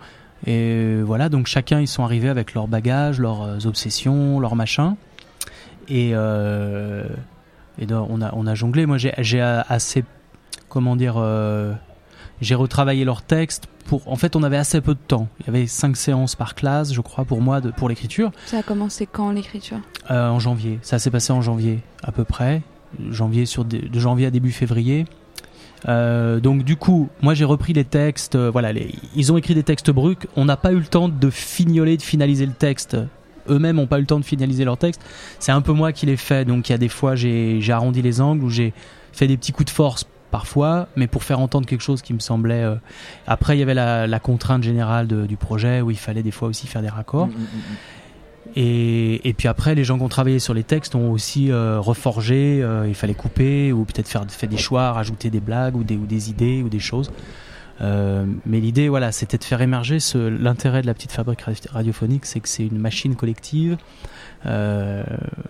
Et 0.46 1.00
voilà, 1.02 1.28
donc 1.30 1.46
chacun, 1.46 1.80
ils 1.80 1.88
sont 1.88 2.04
arrivés 2.04 2.28
avec 2.28 2.52
leurs 2.52 2.68
bagages, 2.68 3.18
leurs 3.18 3.66
obsessions, 3.66 4.38
leurs 4.38 4.54
machins. 4.54 4.94
Et, 5.88 6.10
euh, 6.14 7.06
et 7.78 7.86
donc, 7.86 8.08
on, 8.10 8.20
a, 8.22 8.32
on 8.34 8.46
a 8.46 8.54
jonglé. 8.54 8.86
Moi, 8.86 8.98
j'ai 8.98 9.40
assez. 9.40 10.04
Comment 10.68 10.96
dire 10.96 11.14
euh, 11.16 11.72
J'ai 12.40 12.54
retravaillé 12.54 13.04
leurs 13.04 13.22
textes. 13.22 13.66
Pour, 13.86 14.10
en 14.10 14.16
fait, 14.16 14.34
on 14.34 14.42
avait 14.42 14.56
assez 14.56 14.80
peu 14.80 14.94
de 14.94 15.00
temps. 15.06 15.28
Il 15.40 15.46
y 15.46 15.48
avait 15.48 15.66
cinq 15.68 15.96
séances 15.96 16.34
par 16.34 16.54
classe, 16.56 16.92
je 16.92 17.00
crois, 17.00 17.24
pour 17.24 17.40
moi, 17.40 17.60
de, 17.60 17.70
pour 17.70 17.88
l'écriture. 17.88 18.32
Ça 18.46 18.58
a 18.58 18.62
commencé 18.62 19.06
quand 19.06 19.30
l'écriture? 19.30 19.78
Euh, 20.10 20.28
en 20.28 20.40
janvier. 20.40 20.80
Ça 20.82 20.98
s'est 20.98 21.10
passé 21.10 21.32
en 21.32 21.40
janvier, 21.40 21.80
à 22.02 22.10
peu 22.10 22.24
près. 22.24 22.62
Janvier 23.10 23.46
sur 23.46 23.64
de, 23.64 23.78
de 23.78 23.98
janvier 24.00 24.26
à 24.26 24.30
début 24.30 24.50
février. 24.50 25.04
Euh, 25.88 26.40
donc 26.40 26.64
du 26.64 26.76
coup, 26.76 27.08
moi 27.20 27.34
j'ai 27.34 27.44
repris 27.44 27.72
les 27.74 27.84
textes. 27.84 28.34
euh, 28.34 28.50
voilà, 28.50 28.72
les- 28.72 28.94
ils 29.14 29.30
ont 29.32 29.36
écrit 29.36 29.54
des 29.54 29.62
textes 29.62 29.90
bruts. 29.90 30.16
On 30.34 30.44
n'a 30.46 30.56
pas 30.56 30.72
eu 30.72 30.78
le 30.78 30.86
temps 30.86 31.08
de 31.08 31.30
fignoler, 31.30 31.96
de 31.96 32.02
finaliser 32.02 32.46
le 32.46 32.52
texte. 32.52 32.96
Eux-mêmes 33.48 33.76
n'ont 33.76 33.86
pas 33.86 33.98
eu 33.98 34.02
le 34.02 34.06
temps 34.06 34.20
de 34.20 34.24
finaliser 34.24 34.64
leur 34.64 34.78
texte. 34.78 35.00
C'est 35.38 35.52
un 35.52 35.60
peu 35.60 35.72
moi 35.72 35.92
qui 35.92 36.06
l'ai 36.06 36.16
fait. 36.16 36.44
Donc 36.44 36.68
il 36.68 36.72
y 36.72 36.74
a 36.74 36.78
des 36.78 36.88
fois 36.88 37.14
j'ai 37.16 37.60
arrondi 37.70 38.02
les 38.02 38.20
angles 38.20 38.44
ou 38.44 38.50
j'ai 38.50 38.72
fait 39.12 39.26
des 39.26 39.36
petits 39.36 39.52
coups 39.52 39.66
de 39.66 39.70
force 39.74 40.04
parfois, 40.30 40.88
mais 40.96 41.06
pour 41.06 41.22
faire 41.24 41.38
entendre 41.40 41.66
quelque 41.66 41.80
chose 41.82 42.02
qui 42.02 42.12
me 42.12 42.18
semblait. 42.18 42.62
euh, 42.64 42.74
Après 43.26 43.56
il 43.56 43.60
y 43.60 43.62
avait 43.62 43.74
la, 43.74 44.06
la 44.06 44.18
contrainte 44.20 44.62
générale 44.62 45.06
de- 45.06 45.24
du 45.26 45.36
projet 45.36 45.80
où 45.80 45.90
il 45.90 45.96
fallait 45.96 46.22
des 46.24 46.30
fois 46.32 46.48
aussi 46.48 46.66
faire 46.66 46.82
des 46.82 46.88
raccords. 46.88 47.28
Et, 48.54 49.28
et 49.28 49.32
puis 49.34 49.48
après, 49.48 49.74
les 49.74 49.82
gens 49.84 49.98
qui 49.98 50.04
ont 50.04 50.08
travaillé 50.08 50.38
sur 50.38 50.54
les 50.54 50.62
textes 50.62 50.94
ont 50.94 51.10
aussi 51.10 51.50
euh, 51.50 51.80
reforgé. 51.80 52.60
euh, 52.62 52.86
il 52.88 52.94
fallait 52.94 53.14
couper 53.14 53.72
ou 53.72 53.84
peut-être 53.84 54.08
faire, 54.08 54.24
faire 54.28 54.48
des 54.48 54.56
choix, 54.56 54.92
rajouter 54.92 55.30
des 55.30 55.40
blagues 55.40 55.76
ou 55.76 55.82
des, 55.84 55.96
ou 55.96 56.06
des 56.06 56.30
idées 56.30 56.62
ou 56.62 56.68
des 56.68 56.78
choses. 56.78 57.10
Euh, 57.82 58.24
mais 58.46 58.58
l'idée, 58.60 58.88
voilà, 58.88 59.12
c'était 59.12 59.36
de 59.38 59.44
faire 59.44 59.60
émerger 59.60 60.00
ce, 60.00 60.16
l'intérêt 60.16 60.80
de 60.82 60.86
la 60.86 60.94
petite 60.94 61.12
fabrique 61.12 61.42
radi- 61.42 61.68
radiophonique, 61.70 62.24
c'est 62.24 62.40
que 62.40 62.48
c'est 62.48 62.66
une 62.66 62.78
machine 62.78 63.16
collective, 63.16 63.76
euh, 64.46 65.04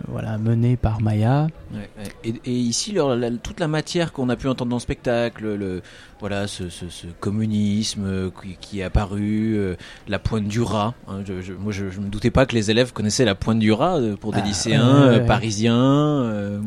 voilà, 0.09 0.37
menée 0.39 0.77
par 0.77 1.01
Maya. 1.01 1.47
Ouais. 1.73 1.89
Et, 2.25 2.35
et 2.45 2.53
ici, 2.53 2.91
leur- 2.93 3.15
la- 3.15 3.31
toute 3.31 3.61
la 3.61 3.69
matière 3.69 4.13
qu'on 4.13 4.29
a 4.29 4.35
pu 4.37 4.49
entendre 4.49 4.71
dans 4.71 4.77
le 4.77 4.81
spectacle, 4.81 5.55
le, 5.55 5.83
voilà, 6.19 6.47
ce, 6.49 6.69
ce- 6.69 6.89
ce 6.89 7.07
communisme 7.21 8.31
qui, 8.43 8.57
qui 8.61 8.81
est 8.81 8.85
apparu, 8.85 9.55
euh, 9.57 9.77
la 10.09 10.19
pointe 10.19 10.49
du 10.49 10.61
rat. 10.63 10.95
hein, 11.09 11.21
je, 11.25 11.41
je- 11.43 11.53
moi, 11.53 11.71
je, 11.73 11.85
ne 11.85 12.07
me 12.07 12.09
doutais 12.11 12.31
pas 12.33 12.45
que 12.47 12.55
les 12.57 12.71
élèves 12.73 12.93
connaissaient 12.93 13.25
la 13.25 13.35
pointe 13.37 13.59
du 13.61 13.71
rat 13.71 13.99
pour 14.21 14.33
des 14.33 14.41
Ah, 14.43 14.47
lycéens 14.47 15.11
ouais, 15.11 15.19
ouais. 15.21 15.27
parisiens. 15.27 16.61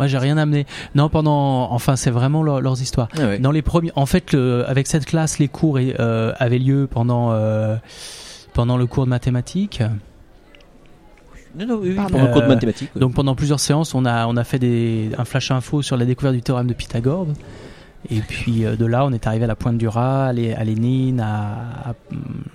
Moi, 0.00 0.06
j'ai 0.06 0.16
rien 0.18 0.38
amené. 0.38 0.66
Non, 0.94 1.10
pendant, 1.10 1.70
enfin, 1.70 1.94
c'est 1.94 2.10
vraiment 2.10 2.42
leur- 2.42 2.60
leurs 2.62 2.80
histoires. 2.80 3.08
Ah 3.18 3.26
ouais. 3.26 3.38
Dans 3.38 3.50
les 3.52 3.60
premiers, 3.60 3.92
en 3.96 4.06
fait, 4.06 4.32
le- 4.32 4.64
avec 4.66 4.86
cette 4.86 5.04
classe, 5.04 5.38
les 5.38 5.48
cours 5.48 5.78
euh, 5.78 6.32
avaient 6.38 6.58
lieu 6.58 6.88
pendant 6.90 7.32
euh, 7.32 7.76
pendant 8.54 8.76
le 8.78 8.86
cours 8.86 9.04
de 9.04 9.10
mathématiques. 9.10 9.82
Non, 11.58 11.66
non, 11.66 11.80
oui, 11.82 11.94
pendant 11.94 12.22
le 12.22 12.32
cours 12.32 12.42
de 12.42 12.46
mathématiques. 12.46 12.90
Donc 12.96 13.12
pendant 13.14 13.34
plusieurs 13.34 13.60
séances, 13.60 13.94
on 13.94 14.04
a 14.06 14.26
on 14.26 14.36
a 14.36 14.44
fait 14.44 14.58
des, 14.58 15.10
un 15.18 15.24
flash 15.24 15.50
info 15.50 15.82
sur 15.82 15.96
la 15.96 16.04
découverte 16.04 16.34
du 16.34 16.42
théorème 16.42 16.66
de 16.68 16.74
Pythagore. 16.74 17.26
Et 18.08 18.20
puis 18.20 18.64
euh, 18.64 18.76
de 18.76 18.86
là, 18.86 19.04
on 19.04 19.12
est 19.12 19.26
arrivé 19.26 19.44
à 19.44 19.46
la 19.46 19.54
pointe 19.56 19.76
du 19.76 19.86
rat, 19.86 20.28
à, 20.28 20.32
Lé- 20.32 20.54
à 20.54 20.64
Lénine, 20.64 21.20
à, 21.20 21.92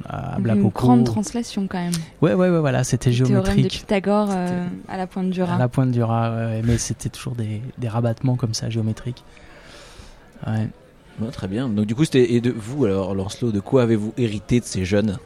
à, 0.09 0.35
à 0.35 0.39
Une 0.39 0.69
grande 0.69 1.05
translation 1.05 1.67
quand 1.67 1.77
même. 1.77 1.93
Ouais, 2.21 2.33
ouais, 2.33 2.49
ouais, 2.49 2.59
voilà, 2.59 2.83
c'était 2.83 3.11
Le 3.11 3.17
théorème 3.17 3.41
de 3.41 3.45
géométrique. 3.51 3.79
Pythagore 3.81 4.29
euh, 4.31 4.65
à 4.87 4.97
la 4.97 5.05
pointe 5.05 5.29
du 5.29 5.41
À 5.41 5.45
rat. 5.45 5.57
la 5.59 5.67
pointe 5.67 5.91
du 5.91 6.01
rat, 6.01 6.31
ouais, 6.35 6.45
ouais, 6.45 6.61
mais 6.63 6.77
c'était 6.79 7.09
toujours 7.09 7.35
des, 7.35 7.61
des 7.77 7.87
rabattements 7.87 8.35
comme 8.35 8.55
ça, 8.55 8.69
géométriques. 8.71 9.23
Ouais. 10.47 10.67
Ouais, 11.21 11.29
très 11.31 11.47
bien. 11.47 11.69
Donc 11.69 11.85
du 11.85 11.93
coup, 11.95 12.03
c'était 12.05 12.33
et 12.33 12.41
de 12.41 12.51
vous 12.51 12.85
alors, 12.85 13.13
Lancelot, 13.15 13.51
de 13.51 13.59
quoi 13.59 13.83
avez-vous 13.83 14.13
hérité 14.17 14.59
de 14.59 14.65
ces 14.65 14.83
jeunes? 14.83 15.17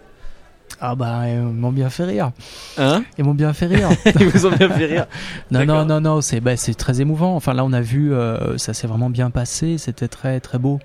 Ah 0.82 0.96
bah, 0.96 1.28
ils 1.30 1.40
m'ont 1.42 1.72
bien 1.72 1.90
fait 1.90 2.06
rire. 2.06 2.32
Hein 2.78 3.04
Ils 3.18 3.24
m'ont 3.26 3.34
bien 3.34 3.54
fait 3.54 3.66
rire. 3.66 3.90
Ils 4.20 4.28
vous 4.30 4.46
ont 4.46 4.52
bien 4.52 4.70
fait 4.70 4.86
rire. 4.86 5.08
Non, 5.52 5.66
non, 5.66 5.86
non, 5.86 6.00
non, 6.00 6.22
c'est 6.22 6.40
bah, 6.40 6.56
c'est 6.58 6.74
très 6.74 7.02
émouvant. 7.02 7.36
Enfin 7.36 7.54
là, 7.54 7.66
on 7.66 7.74
a 7.74 7.82
vu, 7.82 8.14
euh, 8.14 8.58
ça 8.58 8.74
s'est 8.74 8.88
vraiment 8.88 9.10
bien 9.10 9.30
passé. 9.30 9.78
C'était 9.78 10.08
très, 10.08 10.40
très 10.40 10.58
beau. 10.58 10.80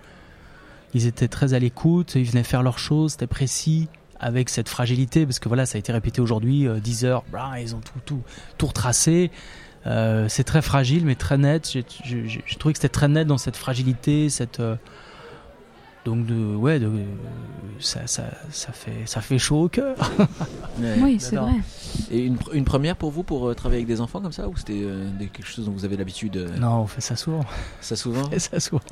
Ils 0.95 1.07
étaient 1.07 1.29
très 1.29 1.55
à 1.55 1.59
l'écoute. 1.59 2.15
Ils 2.17 2.25
venaient 2.25 2.43
faire 2.45 2.63
leurs 2.63 2.79
choses. 2.79 3.13
C'était 3.13 3.27
précis 3.27 3.89
avec 4.21 4.49
cette 4.49 4.69
fragilité 4.69 5.27
parce 5.27 5.39
que 5.39 5.49
voilà, 5.49 5.67
ça 5.67 5.77
a 5.77 5.79
été 5.79 5.93
répété 5.93 6.21
aujourd'hui. 6.21 6.67
euh, 6.67 6.81
10 6.81 7.05
heures, 7.05 7.25
blah, 7.31 7.53
ils 7.61 7.75
ont 7.75 7.81
tout, 7.81 8.01
tout, 8.05 8.23
tout 8.59 8.67
retracé. 8.67 9.31
Euh, 9.87 10.27
c'est 10.29 10.45
très 10.45 10.63
fragile 10.63 11.05
mais 11.05 11.15
très 11.15 11.37
net. 11.37 11.71
J'ai 11.73 11.85
trouvé 12.59 12.73
que 12.73 12.79
c'était 12.79 12.89
très 12.89 13.09
net 13.09 13.27
dans 13.27 13.39
cette 13.39 13.57
fragilité, 13.57 14.31
cette 14.31 14.61
euh, 14.61 14.77
donc 16.05 16.27
de 16.27 16.55
ouais, 16.55 16.79
de, 16.79 16.91
ça, 17.81 18.07
ça, 18.07 18.25
ça 18.51 18.73
fait 18.73 19.03
ça 19.07 19.21
fait 19.21 19.39
chaud 19.39 19.65
au 19.65 19.69
cœur. 19.69 19.97
Ouais. 20.81 20.97
Oui, 21.01 21.17
c'est 21.21 21.37
vrai. 21.37 21.53
Et 22.11 22.25
une, 22.25 22.37
une 22.53 22.65
première 22.65 22.97
pour 22.97 23.13
vous 23.13 23.23
pour 23.23 23.49
euh, 23.49 23.55
travailler 23.55 23.83
avec 23.83 23.87
des 23.87 24.01
enfants 24.01 24.21
comme 24.21 24.33
ça 24.33 24.49
ou 24.49 24.57
c'était 24.57 24.81
euh, 24.83 25.09
quelque 25.21 25.47
chose 25.47 25.67
dont 25.67 25.71
vous 25.71 25.85
avez 25.85 25.97
l'habitude 25.97 26.37
euh, 26.37 26.49
Non, 26.59 26.81
on 26.81 26.87
fait 26.89 27.01
ça 27.01 27.15
souvent. 27.15 27.45
Ça 27.81 27.95
souvent? 27.97 28.23
On 28.27 28.31
fait 28.31 28.41
ça 28.41 28.59
souvent. 28.59 28.83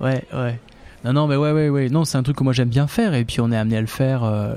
Ouais, 0.00 0.24
ouais. 0.32 0.58
Non, 1.04 1.12
non, 1.12 1.26
mais 1.28 1.36
ouais, 1.36 1.52
ouais, 1.52 1.68
ouais. 1.68 1.88
Non, 1.88 2.04
c'est 2.04 2.18
un 2.18 2.24
truc 2.24 2.36
que 2.36 2.42
moi 2.42 2.52
j'aime 2.52 2.68
bien 2.68 2.88
faire 2.88 3.14
et 3.14 3.24
puis 3.24 3.40
on 3.40 3.52
est 3.52 3.56
amené 3.56 3.76
à 3.76 3.80
le 3.80 3.86
faire. 3.86 4.24
euh, 4.24 4.56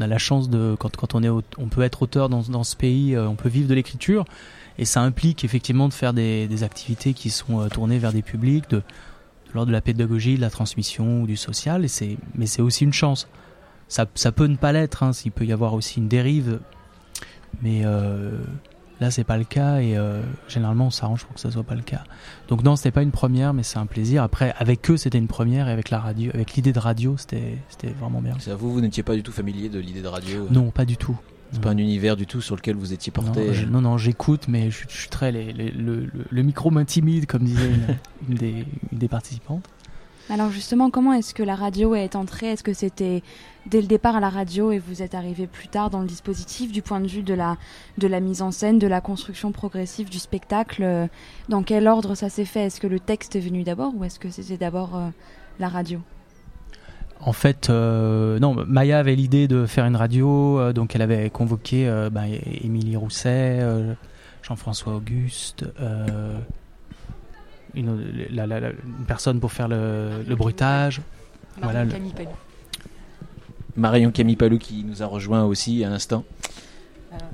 on 0.00 0.02
a 0.02 0.08
la 0.08 0.18
chance 0.18 0.50
de 0.50 0.74
quand, 0.80 0.96
quand 0.96 1.14
on 1.14 1.22
est 1.22 1.28
au- 1.28 1.42
on 1.58 1.68
peut 1.68 1.82
être 1.82 2.02
auteur 2.02 2.28
dans, 2.28 2.42
dans 2.42 2.64
ce 2.64 2.74
pays, 2.74 3.14
euh, 3.14 3.28
on 3.28 3.36
peut 3.36 3.48
vivre 3.48 3.68
de 3.68 3.74
l'écriture 3.74 4.24
et 4.78 4.84
ça 4.84 5.00
implique 5.02 5.44
effectivement 5.44 5.86
de 5.86 5.92
faire 5.94 6.12
des, 6.12 6.48
des 6.48 6.64
activités 6.64 7.14
qui 7.14 7.30
sont 7.30 7.60
euh, 7.60 7.68
tournées 7.68 7.98
vers 7.98 8.12
des 8.12 8.22
publics, 8.22 8.68
de, 8.70 8.82
l'ordre 9.54 9.68
de 9.68 9.72
la 9.72 9.80
pédagogie, 9.80 10.36
de 10.36 10.40
la 10.40 10.50
transmission 10.50 11.22
ou 11.22 11.26
du 11.26 11.36
social. 11.36 11.84
Et 11.84 11.88
c'est, 11.88 12.16
mais 12.34 12.46
c'est 12.46 12.62
aussi 12.62 12.84
une 12.84 12.92
chance. 12.92 13.28
Ça, 13.88 14.06
ça 14.14 14.32
peut 14.32 14.46
ne 14.46 14.56
pas 14.56 14.72
l'être. 14.72 15.02
Hein, 15.02 15.12
s'il 15.12 15.32
peut 15.32 15.44
y 15.46 15.52
avoir 15.52 15.74
aussi 15.74 15.98
une 16.00 16.08
dérive, 16.08 16.60
mais 17.62 17.82
euh, 17.84 18.38
là 19.00 19.10
c'est 19.10 19.24
pas 19.24 19.38
le 19.38 19.44
cas 19.44 19.80
et 19.80 19.96
euh, 19.96 20.22
généralement 20.48 20.86
on 20.86 20.90
s'arrange 20.90 21.24
pour 21.24 21.34
que 21.34 21.40
ça 21.40 21.50
soit 21.50 21.62
pas 21.62 21.74
le 21.74 21.82
cas. 21.82 22.04
Donc 22.48 22.62
non, 22.64 22.76
c'était 22.76 22.90
pas 22.90 23.02
une 23.02 23.10
première, 23.10 23.54
mais 23.54 23.62
c'est 23.62 23.78
un 23.78 23.86
plaisir. 23.86 24.22
Après, 24.22 24.54
avec 24.58 24.90
eux, 24.90 24.96
c'était 24.96 25.18
une 25.18 25.28
première 25.28 25.68
et 25.68 25.72
avec 25.72 25.90
la 25.90 26.00
radio, 26.00 26.30
avec 26.34 26.54
l'idée 26.54 26.72
de 26.72 26.78
radio, 26.78 27.16
c'était, 27.16 27.58
c'était 27.68 27.94
vraiment 27.98 28.20
bien. 28.20 28.34
C'est 28.38 28.50
à 28.50 28.56
vous, 28.56 28.72
vous 28.72 28.80
n'étiez 28.80 29.02
pas 29.02 29.14
du 29.14 29.22
tout 29.22 29.32
familier 29.32 29.68
de 29.68 29.78
l'idée 29.78 30.02
de 30.02 30.08
radio? 30.08 30.44
Euh, 30.44 30.48
Non, 30.50 30.70
pas 30.70 30.84
du 30.84 30.96
tout. 30.96 31.18
C'est 31.52 31.62
pas 31.62 31.70
un 31.70 31.78
univers 31.78 32.16
du 32.16 32.26
tout 32.26 32.40
sur 32.40 32.56
lequel 32.56 32.76
vous 32.76 32.92
étiez 32.92 33.12
Non, 33.16 33.22
porté. 33.22 33.54
je- 33.54 33.64
non, 33.66 33.80
non, 33.80 33.96
j'écoute, 33.98 34.48
mais 34.48 34.70
je, 34.70 34.84
je 34.88 34.96
suis 34.96 35.08
très. 35.08 35.32
les- 35.32 35.52
les- 35.52 35.70
le, 35.70 36.00
le- 36.00 36.26
le 36.30 36.42
micro 36.42 36.70
m'intimide, 36.70 37.26
comme 37.26 37.42
disait 37.44 37.68
une, 37.70 37.96
une 38.28 38.34
des, 38.34 38.64
une 38.92 38.98
des 38.98 39.08
participantes. 39.08 39.64
Alors 40.30 40.50
justement, 40.50 40.90
comment 40.90 41.14
est-ce 41.14 41.32
que 41.32 41.42
la 41.42 41.54
radio 41.54 41.94
est 41.94 42.14
entrée? 42.14 42.48
Est-ce 42.48 42.62
que 42.62 42.74
c'était 42.74 43.22
dès 43.64 43.80
le 43.80 43.86
départ 43.86 44.14
à 44.14 44.20
la 44.20 44.28
radio 44.28 44.72
et 44.72 44.78
vous 44.78 45.00
êtes 45.00 45.14
arrivé 45.14 45.46
plus 45.46 45.68
tard 45.68 45.88
dans 45.88 46.00
le 46.02 46.06
dispositif 46.06 46.70
du 46.70 46.82
point 46.82 47.00
de 47.00 47.06
vue 47.06 47.22
de 47.22 47.32
la, 47.32 47.56
de 47.96 48.06
la 48.06 48.20
mise 48.20 48.42
en 48.42 48.50
scène, 48.50 48.78
de 48.78 48.86
la 48.86 49.00
construction 49.00 49.52
progressive 49.52 50.10
du 50.10 50.18
spectacle? 50.18 51.08
Dans 51.48 51.62
quel 51.62 51.88
ordre 51.88 52.14
ça 52.14 52.28
s'est 52.28 52.44
fait? 52.44 52.66
Est-ce 52.66 52.78
que 52.78 52.86
le 52.86 53.00
texte 53.00 53.36
est 53.36 53.40
venu 53.40 53.62
d'abord 53.62 53.94
ou 53.96 54.04
est-ce 54.04 54.18
que 54.18 54.28
c'était 54.28 54.58
d'abord 54.58 54.96
euh, 54.96 55.08
la 55.60 55.68
radio? 55.70 55.98
En 57.20 57.32
fait, 57.32 57.68
euh, 57.68 58.38
non, 58.38 58.54
Maya 58.66 58.98
avait 59.00 59.16
l'idée 59.16 59.48
de 59.48 59.66
faire 59.66 59.84
une 59.86 59.96
radio, 59.96 60.58
euh, 60.60 60.72
donc 60.72 60.94
elle 60.94 61.02
avait 61.02 61.30
convoqué 61.30 61.88
euh, 61.88 62.10
bah, 62.10 62.22
Émilie 62.62 62.96
Rousset, 62.96 63.58
euh, 63.60 63.92
Jean-François 64.42 64.94
Auguste, 64.94 65.66
euh, 65.80 66.38
une, 67.74 67.88
autre- 67.90 68.02
la- 68.30 68.46
la- 68.46 68.60
la- 68.60 68.70
une 68.70 69.04
personne 69.06 69.40
pour 69.40 69.52
faire 69.52 69.68
le, 69.68 70.22
le 70.26 70.36
bruitage. 70.36 71.00
Voilà, 71.60 71.84
le- 71.84 71.90
Marion 73.76 74.10
Camille 74.10 74.36
Palou 74.36 74.58
qui 74.58 74.84
nous 74.84 75.02
a 75.02 75.06
rejoint 75.06 75.44
aussi 75.44 75.84
à 75.84 75.90
l'instant. 75.90 76.24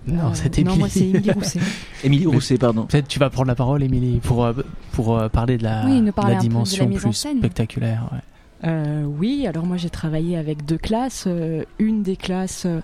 Non, 0.06 0.34
c'était 0.34 0.62
non, 0.62 0.72
Émilie. 0.74 0.78
moi, 0.78 0.88
c'est 0.88 1.00
Émilie 1.04 1.30
Rousset. 1.32 1.60
Émilie 2.04 2.26
Rousset, 2.26 2.58
pardon. 2.58 2.84
Peut-être 2.84 3.08
tu 3.08 3.18
vas 3.18 3.28
prendre 3.30 3.48
la 3.48 3.54
parole, 3.54 3.82
Émilie, 3.82 4.20
pour, 4.20 4.48
pour 4.92 5.30
parler 5.30 5.58
de 5.58 5.62
la, 5.64 5.84
Oui, 5.84 6.00
de 6.00 6.06
de 6.06 6.40
dimension 6.40 6.86
en 6.86 6.90
plus 6.90 7.12
scène. 7.12 7.38
spectaculaire. 7.38 8.08
ouais. 8.12 8.18
Euh, 8.66 9.02
oui, 9.02 9.46
alors 9.46 9.66
moi 9.66 9.76
j'ai 9.76 9.90
travaillé 9.90 10.36
avec 10.36 10.64
deux 10.64 10.78
classes. 10.78 11.24
Euh, 11.26 11.64
une 11.78 12.02
des 12.02 12.16
classes 12.16 12.64
euh, 12.66 12.80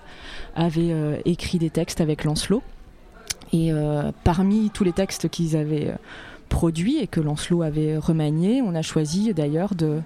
avait 0.55 0.91
euh, 0.91 1.17
écrit 1.25 1.57
des 1.57 1.69
textes 1.69 2.01
avec 2.01 2.23
Lancelot. 2.23 2.61
Et 3.53 3.73
parmi 4.23 4.69
tous 4.69 4.85
les 4.85 4.93
textes 4.93 5.27
qu'ils 5.27 5.57
avaient 5.57 5.93
produits 6.47 6.99
et 6.99 7.07
que 7.07 7.19
Lancelot 7.19 7.63
avait 7.63 7.97
remaniés, 7.97 8.61
on 8.61 8.73
a 8.75 8.81
choisi 8.81 9.33
d'ailleurs 9.33 9.75
de, 9.75 9.99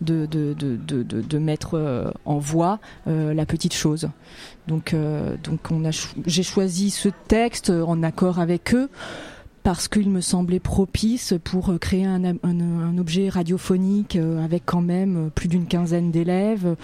de, 0.00 0.26
de, 0.26 0.52
de, 0.52 0.76
de, 1.04 1.38
mettre 1.38 2.12
en 2.24 2.38
voix 2.38 2.80
la 3.06 3.46
petite 3.46 3.72
chose. 3.72 4.08
Donc, 4.66 4.96
donc 5.44 5.60
on 5.70 5.84
a 5.84 5.90
j'ai 6.26 6.42
choisi 6.42 6.90
ce 6.90 7.08
texte 7.28 7.70
en 7.70 8.02
accord 8.02 8.40
avec 8.40 8.74
eux 8.74 8.90
parce 9.68 9.86
qu'il 9.86 10.08
me 10.08 10.22
semblait 10.22 10.60
propice 10.60 11.34
pour 11.44 11.68
euh, 11.68 11.76
créer 11.76 12.06
un, 12.06 12.24
am- 12.24 12.38
un- 12.42 12.58
un 12.60 12.96
objet 12.96 13.28
radiophonique 13.28 14.16
euh, 14.16 14.42
avec 14.42 14.62
quand 14.64 14.80
même 14.80 15.26
euh, 15.26 15.28
plus 15.28 15.46
d'une 15.46 15.66
quinzaine 15.66 16.10
d'élèves, 16.10 16.74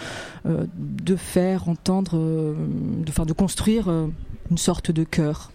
de 0.44 1.16
faire 1.16 1.70
entendre, 1.70 2.18
de, 2.18 3.08
enfin, 3.08 3.24
de 3.24 3.32
construire 3.32 3.88
une 4.50 4.58
sorte 4.58 4.90
de 4.90 5.02
chœur. 5.02 5.50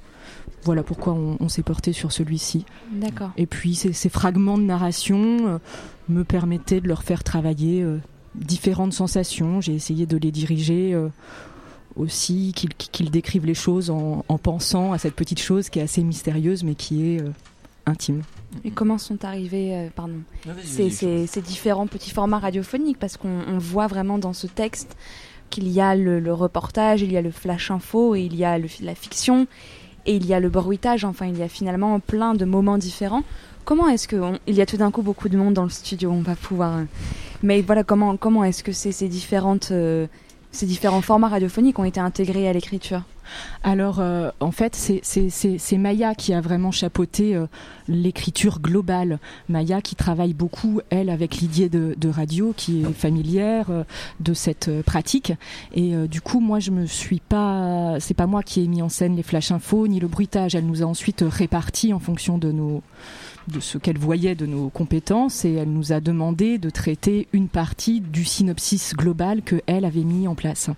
Voilà 0.63 0.81
pourquoi 0.81 1.13
on, 1.13 1.37
on 1.39 1.49
s'est 1.49 1.61
porté 1.61 1.93
sur 1.93 2.11
celui-ci. 2.11 2.65
D'accord. 2.91 3.29
Et 3.37 3.45
puis 3.45 3.75
ces, 3.75 3.93
ces 3.93 4.09
fragments 4.09 4.57
de 4.57 4.63
narration 4.63 5.21
euh, 5.47 5.57
me 6.09 6.23
permettaient 6.23 6.81
de 6.81 6.87
leur 6.87 7.03
faire 7.03 7.23
travailler 7.23 7.83
euh, 7.83 7.99
différentes 8.33 8.93
sensations. 8.93 9.61
J'ai 9.61 9.75
essayé 9.75 10.07
de 10.07 10.17
les 10.17 10.31
diriger 10.31 10.95
euh, 10.95 11.09
aussi, 11.99 12.53
qu'ils 12.55 12.73
qu'ils 12.73 13.11
décrivent 13.11 13.45
les 13.45 13.53
choses 13.53 13.89
en, 13.89 14.25
en 14.27 14.37
pensant 14.37 14.91
à 14.93 14.97
cette 14.97 15.13
petite 15.15 15.39
chose 15.39 15.69
qui 15.69 15.79
est 15.79 15.83
assez 15.83 16.03
mystérieuse 16.03 16.63
mais 16.63 16.73
qui 16.75 17.13
est 17.15 17.21
euh, 17.21 17.29
intime. 17.85 18.21
Et 18.63 18.71
comment 18.71 18.97
sont 18.97 19.23
arrivés 19.25 19.75
euh, 19.75 19.87
pardon, 19.95 20.15
Ah, 20.47 20.51
ces, 20.63 20.83
vas-y, 20.83 20.91
ces- 20.91 21.27
ces 21.27 21.41
différents 21.41 21.85
petits 21.87 22.09
formats 22.11 22.39
radiophoniques 22.39 22.97
Parce 22.99 23.17
qu'on 23.17 23.41
on 23.47 23.57
voit 23.59 23.87
vraiment 23.87 24.17
dans 24.17 24.33
ce 24.33 24.47
texte 24.47 24.95
qu'il 25.51 25.67
y 25.67 25.81
a 25.81 25.95
le, 25.95 26.19
le 26.19 26.33
reportage, 26.33 27.01
il 27.01 27.11
y 27.11 27.17
a 27.17 27.21
le 27.21 27.31
flash 27.31 27.71
info, 27.71 28.15
et 28.15 28.21
il 28.21 28.35
y 28.35 28.45
a 28.45 28.57
le- 28.57 28.67
la 28.81 28.95
fiction, 28.95 29.47
et 30.05 30.15
il 30.15 30.25
y 30.25 30.33
a 30.33 30.39
le 30.39 30.49
bruitage. 30.49 31.03
Enfin, 31.05 31.25
il 31.27 31.37
y 31.37 31.43
a 31.43 31.47
finalement 31.47 31.99
plein 31.99 32.33
de 32.35 32.45
moments 32.45 32.77
différents. 32.77 33.23
Comment 33.65 33.87
est-ce 33.89 34.07
que 34.07 34.15
on- 34.15 34.39
il 34.47 34.55
y 34.55 34.61
a 34.61 34.65
tout 34.65 34.77
d'un 34.77 34.89
coup 34.91 35.01
beaucoup 35.03 35.27
de 35.29 35.37
monde 35.37 35.53
dans 35.55 35.63
le 35.63 35.69
studio 35.69 36.11
On 36.11 36.21
va 36.21 36.35
pouvoir. 36.35 36.77
euh, 36.77 36.83
Mais 37.43 37.61
voilà, 37.61 37.83
comment 37.83 38.15
comment 38.17 38.43
est-ce 38.43 38.63
que 38.63 38.71
ces, 38.71 38.91
ces 38.91 39.07
différentes 39.07 39.69
euh, 39.71 40.07
ces 40.51 40.65
différents 40.65 41.01
formats 41.01 41.27
radiophoniques 41.29 41.77
ont 41.79 41.83
été 41.83 41.99
intégrés 41.99 42.47
à 42.47 42.53
l'écriture 42.53 43.03
Alors, 43.63 43.99
euh, 43.99 44.31
en 44.39 44.51
fait, 44.51 44.75
c'est- 44.75 45.77
Maya 45.77 46.15
qui 46.15 46.33
a 46.33 46.41
vraiment 46.41 46.71
chapeauté 46.71 47.35
euh, 47.35 47.45
l'écriture 47.87 48.59
globale. 48.59 49.19
Maya 49.47 49.81
qui 49.81 49.95
travaille 49.95 50.33
beaucoup, 50.33 50.81
elle, 50.89 51.09
avec 51.11 51.35
l'idée 51.35 51.69
de, 51.69 52.09
radio, 52.09 52.53
qui 52.57 52.81
est 52.81 52.93
familière 52.93 53.67
euh, 53.69 53.83
de 54.19 54.33
cette 54.33 54.81
pratique. 54.81 55.33
Et 55.75 55.93
du 56.07 56.21
coup, 56.21 56.39
moi, 56.39 56.59
je 56.59 56.71
me 56.71 56.87
suis 56.87 57.19
pas. 57.19 57.97
C'est 57.99 58.15
pas 58.15 58.25
moi 58.27 58.41
qui 58.41 58.63
ai 58.63 58.67
mis 58.67 58.81
en 58.81 58.89
scène 58.89 59.15
les 59.15 59.23
flash 59.23 59.51
infos 59.51 59.87
ni 59.87 59.99
le 59.99 60.07
bruitage. 60.07 60.55
Elle 60.55 60.65
nous 60.65 60.81
a 60.81 60.85
ensuite 60.85 61.23
répartis 61.27 61.93
en 61.93 61.99
fonction 61.99 62.37
de 62.39 62.51
nos 62.51 62.81
de 63.49 63.59
ce 63.59 63.77
qu'elle 63.77 63.97
voyait 63.97 64.35
de 64.35 64.45
nos 64.45 64.69
compétences 64.69 65.45
et 65.45 65.53
elle 65.53 65.71
nous 65.71 65.91
a 65.91 65.99
demandé 65.99 66.57
de 66.57 66.69
traiter 66.69 67.27
une 67.33 67.47
partie 67.47 68.01
du 68.01 68.23
synopsis 68.23 68.93
global 68.95 69.41
que 69.41 69.61
elle 69.67 69.85
avait 69.85 70.03
mis 70.03 70.27
en 70.27 70.35
place. 70.35 70.69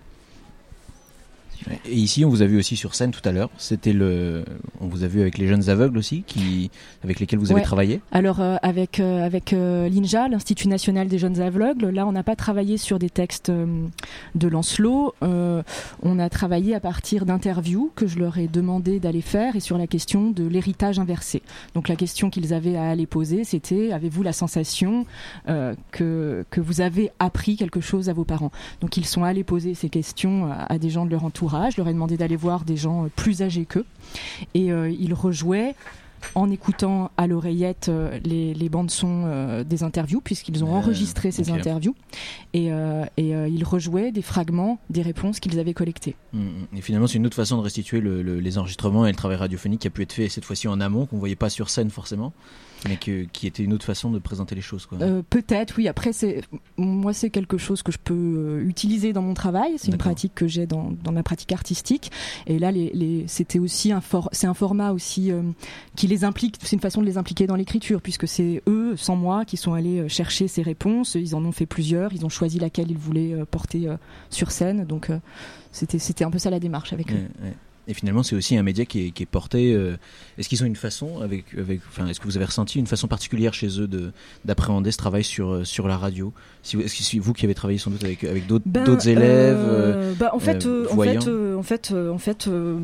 Et 1.85 1.95
ici, 1.95 2.25
on 2.25 2.29
vous 2.29 2.41
a 2.41 2.45
vu 2.45 2.57
aussi 2.57 2.75
sur 2.75 2.95
scène 2.95 3.11
tout 3.11 3.21
à 3.27 3.31
l'heure. 3.31 3.49
C'était 3.57 3.93
le, 3.93 4.43
on 4.79 4.87
vous 4.87 5.03
a 5.03 5.07
vu 5.07 5.21
avec 5.21 5.37
les 5.37 5.47
jeunes 5.47 5.69
aveugles 5.69 5.97
aussi, 5.97 6.23
qui, 6.25 6.71
avec 7.03 7.19
lesquels 7.19 7.39
vous 7.39 7.51
avez 7.51 7.59
Ouais. 7.61 7.65
travaillé. 7.65 8.01
Alors 8.11 8.39
euh, 8.41 8.55
avec 8.63 8.99
euh, 8.99 9.23
avec 9.23 9.53
euh, 9.53 9.87
l'INJA, 9.89 10.27
l'Institut 10.27 10.67
national 10.67 11.07
des 11.07 11.17
jeunes 11.19 11.39
aveugles, 11.39 11.89
là 11.89 12.07
on 12.07 12.11
n'a 12.11 12.23
pas 12.23 12.35
travaillé 12.35 12.77
sur 12.77 12.97
des 12.99 13.09
textes 13.09 13.49
euh, 13.49 13.65
de 14.35 14.47
Lancelot, 14.47 15.13
on 15.21 16.19
a 16.19 16.29
travaillé 16.29 16.73
à 16.75 16.79
partir 16.79 17.25
d'interviews 17.25 17.91
que 17.95 18.07
je 18.07 18.17
leur 18.19 18.37
ai 18.37 18.47
demandé 18.47 18.99
d'aller 18.99 19.21
faire 19.21 19.55
et 19.55 19.59
sur 19.59 19.77
la 19.77 19.87
question 19.87 20.31
de 20.31 20.45
l'héritage 20.45 20.97
inversé. 20.99 21.41
Donc 21.75 21.87
la 21.89 21.95
question 21.95 22.29
qu'ils 22.29 22.53
avaient 22.53 22.75
à 22.77 22.89
aller 22.89 23.05
poser, 23.05 23.43
c'était 23.43 23.91
avez-vous 23.91 24.23
la 24.23 24.33
sensation 24.33 25.05
que 25.91 26.45
que 26.49 26.61
vous 26.61 26.81
avez 26.81 27.11
appris 27.19 27.55
quelque 27.55 27.81
chose 27.81 28.09
à 28.09 28.13
vos 28.13 28.23
parents? 28.25 28.51
Donc 28.81 28.97
ils 28.97 29.05
sont 29.05 29.23
allés 29.23 29.43
poser 29.43 29.73
ces 29.73 29.89
questions 29.89 30.45
à, 30.51 30.73
à 30.73 30.77
des 30.77 30.89
gens 30.89 31.05
de 31.05 31.11
leur 31.11 31.23
entourage. 31.25 31.50
Je 31.69 31.77
leur 31.77 31.87
ai 31.87 31.93
demandé 31.93 32.17
d'aller 32.17 32.35
voir 32.35 32.63
des 32.65 32.77
gens 32.77 33.05
euh, 33.05 33.07
plus 33.15 33.41
âgés 33.41 33.65
qu'eux 33.65 33.85
et 34.53 34.71
euh, 34.71 34.89
ils 34.89 35.13
rejouaient 35.13 35.75
en 36.35 36.51
écoutant 36.51 37.09
à 37.17 37.25
l'oreillette 37.25 37.87
euh, 37.89 38.19
les, 38.23 38.53
les 38.53 38.69
bandes 38.69 38.91
son 38.91 39.23
euh, 39.25 39.63
des 39.63 39.81
interviews 39.81 40.21
puisqu'ils 40.21 40.63
ont 40.63 40.67
Euh, 40.75 40.77
enregistré 40.77 41.31
ces 41.31 41.49
interviews 41.49 41.95
et, 42.53 42.67
et 43.17 43.29
ils 43.57 43.63
rejouaient 43.63 44.11
des 44.11 44.21
fragments 44.21 44.77
des 44.91 45.01
réponses 45.01 45.39
qu'ils 45.39 45.57
avaient 45.59 45.73
collectées. 45.73 46.15
Mm, 46.33 46.39
mm. 46.39 46.77
Et 46.77 46.81
finalement, 46.81 47.07
c'est 47.07 47.17
une 47.17 47.25
autre 47.25 47.35
façon 47.35 47.57
de 47.57 47.61
restituer 47.63 48.01
le- 48.01 48.21
le- 48.21 48.39
les 48.39 48.57
enregistrements 48.59 49.05
et 49.07 49.09
le 49.09 49.15
travail 49.15 49.37
radiophonique 49.37 49.81
qui 49.81 49.87
a 49.87 49.89
pu 49.89 50.03
être 50.03 50.13
fait 50.13 50.29
cette 50.29 50.45
fois-ci 50.45 50.67
en 50.67 50.79
amont, 50.79 51.07
qu'on 51.07 51.17
voyait 51.17 51.35
pas 51.35 51.49
sur 51.49 51.69
scène 51.71 51.89
forcément, 51.89 52.33
mais 52.87 52.97
que- 52.97 53.23
qui 53.31 53.47
était 53.47 53.63
une 53.63 53.73
autre 53.73 53.85
façon 53.85 54.11
de 54.11 54.19
présenter 54.19 54.55
les 54.55 54.61
choses. 54.61 54.85
Quoi. 54.85 54.97
Euh, 55.01 55.21
Peut-être, 55.29 55.75
oui. 55.77 55.87
Après, 55.87 56.13
c'est 56.13 56.41
moi, 56.77 57.13
c'est 57.13 57.29
quelque 57.29 57.57
chose 57.57 57.83
que 57.83 57.91
je 57.91 57.97
peux 58.03 58.13
euh, 58.13 58.63
utiliser 58.67 59.13
dans 59.13 59.21
mon 59.21 59.33
travail. 59.33 59.73
C'est 59.77 59.87
une 59.87 59.97
pratique 59.97 60.33
que 60.35 60.47
j'ai 60.47 60.65
dans, 60.65 60.91
dans 61.03 61.11
ma 61.11 61.23
pratique 61.23 61.51
artistique. 61.51 62.11
Et 62.47 62.57
là, 62.59 62.71
les, 62.71 62.91
les- 62.93 63.25
c'était 63.27 63.59
aussi 63.59 63.91
un 63.91 64.01
for- 64.01 64.29
c'est 64.31 64.47
un 64.47 64.53
format 64.53 64.91
aussi 64.91 65.31
euh, 65.31 65.41
qui 65.95 66.07
les 66.07 66.23
implique. 66.23 66.57
C'est 66.63 66.75
une 66.75 66.81
façon 66.81 67.01
de 67.01 67.05
les 67.05 67.17
impliquer 67.17 67.47
dans 67.47 67.55
l'écriture, 67.55 68.01
puisque 68.01 68.27
c'est 68.27 68.61
eux, 68.67 68.95
sans 68.97 69.15
moi, 69.15 69.45
qui 69.45 69.57
sont 69.57 69.73
allés 69.73 69.99
euh, 69.99 70.07
chercher 70.07 70.47
ces 70.47 70.61
réponses. 70.63 71.15
Ils 71.15 71.35
en 71.35 71.45
ont 71.45 71.51
fait 71.51 71.65
plusieurs. 71.65 72.13
Ils 72.13 72.25
ont 72.25 72.29
choisi 72.29 72.57
laquelle 72.59 72.89
ils 72.89 72.97
voulaient 72.97 73.35
porter 73.49 73.87
euh, 73.87 73.95
sur 74.29 74.51
scène. 74.51 74.85
Donc, 74.85 75.09
c'était 75.71 75.99
c'était 75.99 76.23
un 76.23 76.31
peu 76.31 76.39
ça 76.39 76.49
la 76.49 76.59
démarche 76.59 76.93
avec 76.93 77.11
eux. 77.11 77.15
Ouais, 77.15 77.47
ouais. 77.49 77.55
Et 77.87 77.93
finalement, 77.93 78.21
c'est 78.23 78.35
aussi 78.35 78.55
un 78.55 78.63
média 78.63 78.85
qui 78.85 79.07
est, 79.07 79.11
qui 79.11 79.23
est 79.23 79.25
porté. 79.25 79.73
euh, 79.73 79.97
Est-ce 80.37 80.47
qu'ils 80.47 80.61
ont 80.63 80.67
une 80.67 80.75
façon, 80.75 81.19
avec, 81.21 81.45
avec, 81.57 81.81
enfin, 81.89 82.07
est-ce 82.07 82.19
que 82.19 82.25
vous 82.25 82.37
avez 82.37 82.45
ressenti 82.45 82.77
une 82.79 82.85
façon 82.87 83.07
particulière 83.07 83.53
chez 83.53 83.79
eux 83.81 83.87
de 83.87 84.11
d'appréhender 84.45 84.91
ce 84.91 84.97
travail 84.97 85.23
sur 85.23 85.49
euh, 85.51 85.63
sur 85.63 85.87
la 85.87 85.97
radio? 85.97 86.31
Si 86.61 86.75
vous, 86.75 86.83
Est-ce 86.83 86.95
que 86.97 87.03
c'est 87.03 87.17
vous 87.19 87.33
qui 87.33 87.45
avez 87.45 87.55
travaillé 87.55 87.79
sans 87.79 87.89
doute 87.89 88.03
avec 88.03 88.23
avec 88.23 88.45
d'autres 88.45 88.65
Ben, 88.67 88.83
d'autres 88.83 89.07
élèves 89.07 89.57
euh, 89.57 90.11
euh, 90.11 90.13
bah, 90.13 90.29
en 90.33 90.39
fait, 90.39 90.65
euh, 90.65 90.85
euh, 90.85 90.93
en 90.93 91.01
fait, 91.01 91.27
euh, 91.27 91.55
en 91.57 91.63
fait, 91.63 91.91
euh, 91.91 92.11
en 92.11 92.17
fait, 92.19 92.47
euh, 92.47 92.79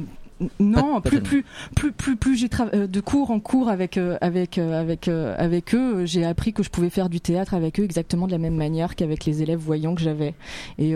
non, 0.59 1.01
Pas- 1.01 1.01
pas 1.01 1.09
plus, 1.09 1.21
plus, 1.21 1.45
plus, 1.75 1.91
plus, 1.91 2.15
plus 2.15 2.35
j'ai 2.35 2.49
euh, 2.73 2.87
de 2.87 2.99
cours 2.99 3.31
en 3.31 3.39
cours 3.39 3.69
avec, 3.69 3.97
euh, 3.97 4.17
avec, 4.21 4.57
euh, 4.57 4.79
avec, 4.79 5.07
euh, 5.07 5.35
avec 5.37 5.73
eux, 5.73 6.05
j'ai 6.05 6.25
appris 6.25 6.53
que 6.53 6.63
je 6.63 6.69
pouvais 6.69 6.89
faire 6.89 7.09
du 7.09 7.19
théâtre 7.21 7.53
avec 7.53 7.79
eux 7.79 7.83
exactement 7.83 8.27
de 8.27 8.31
la 8.31 8.37
même 8.37 8.55
manière 8.55 8.95
qu'avec 8.95 9.25
les 9.25 9.41
élèves 9.41 9.59
voyants 9.59 9.95
que 9.95 10.01
j'avais. 10.01 10.33
Et, 10.77 10.91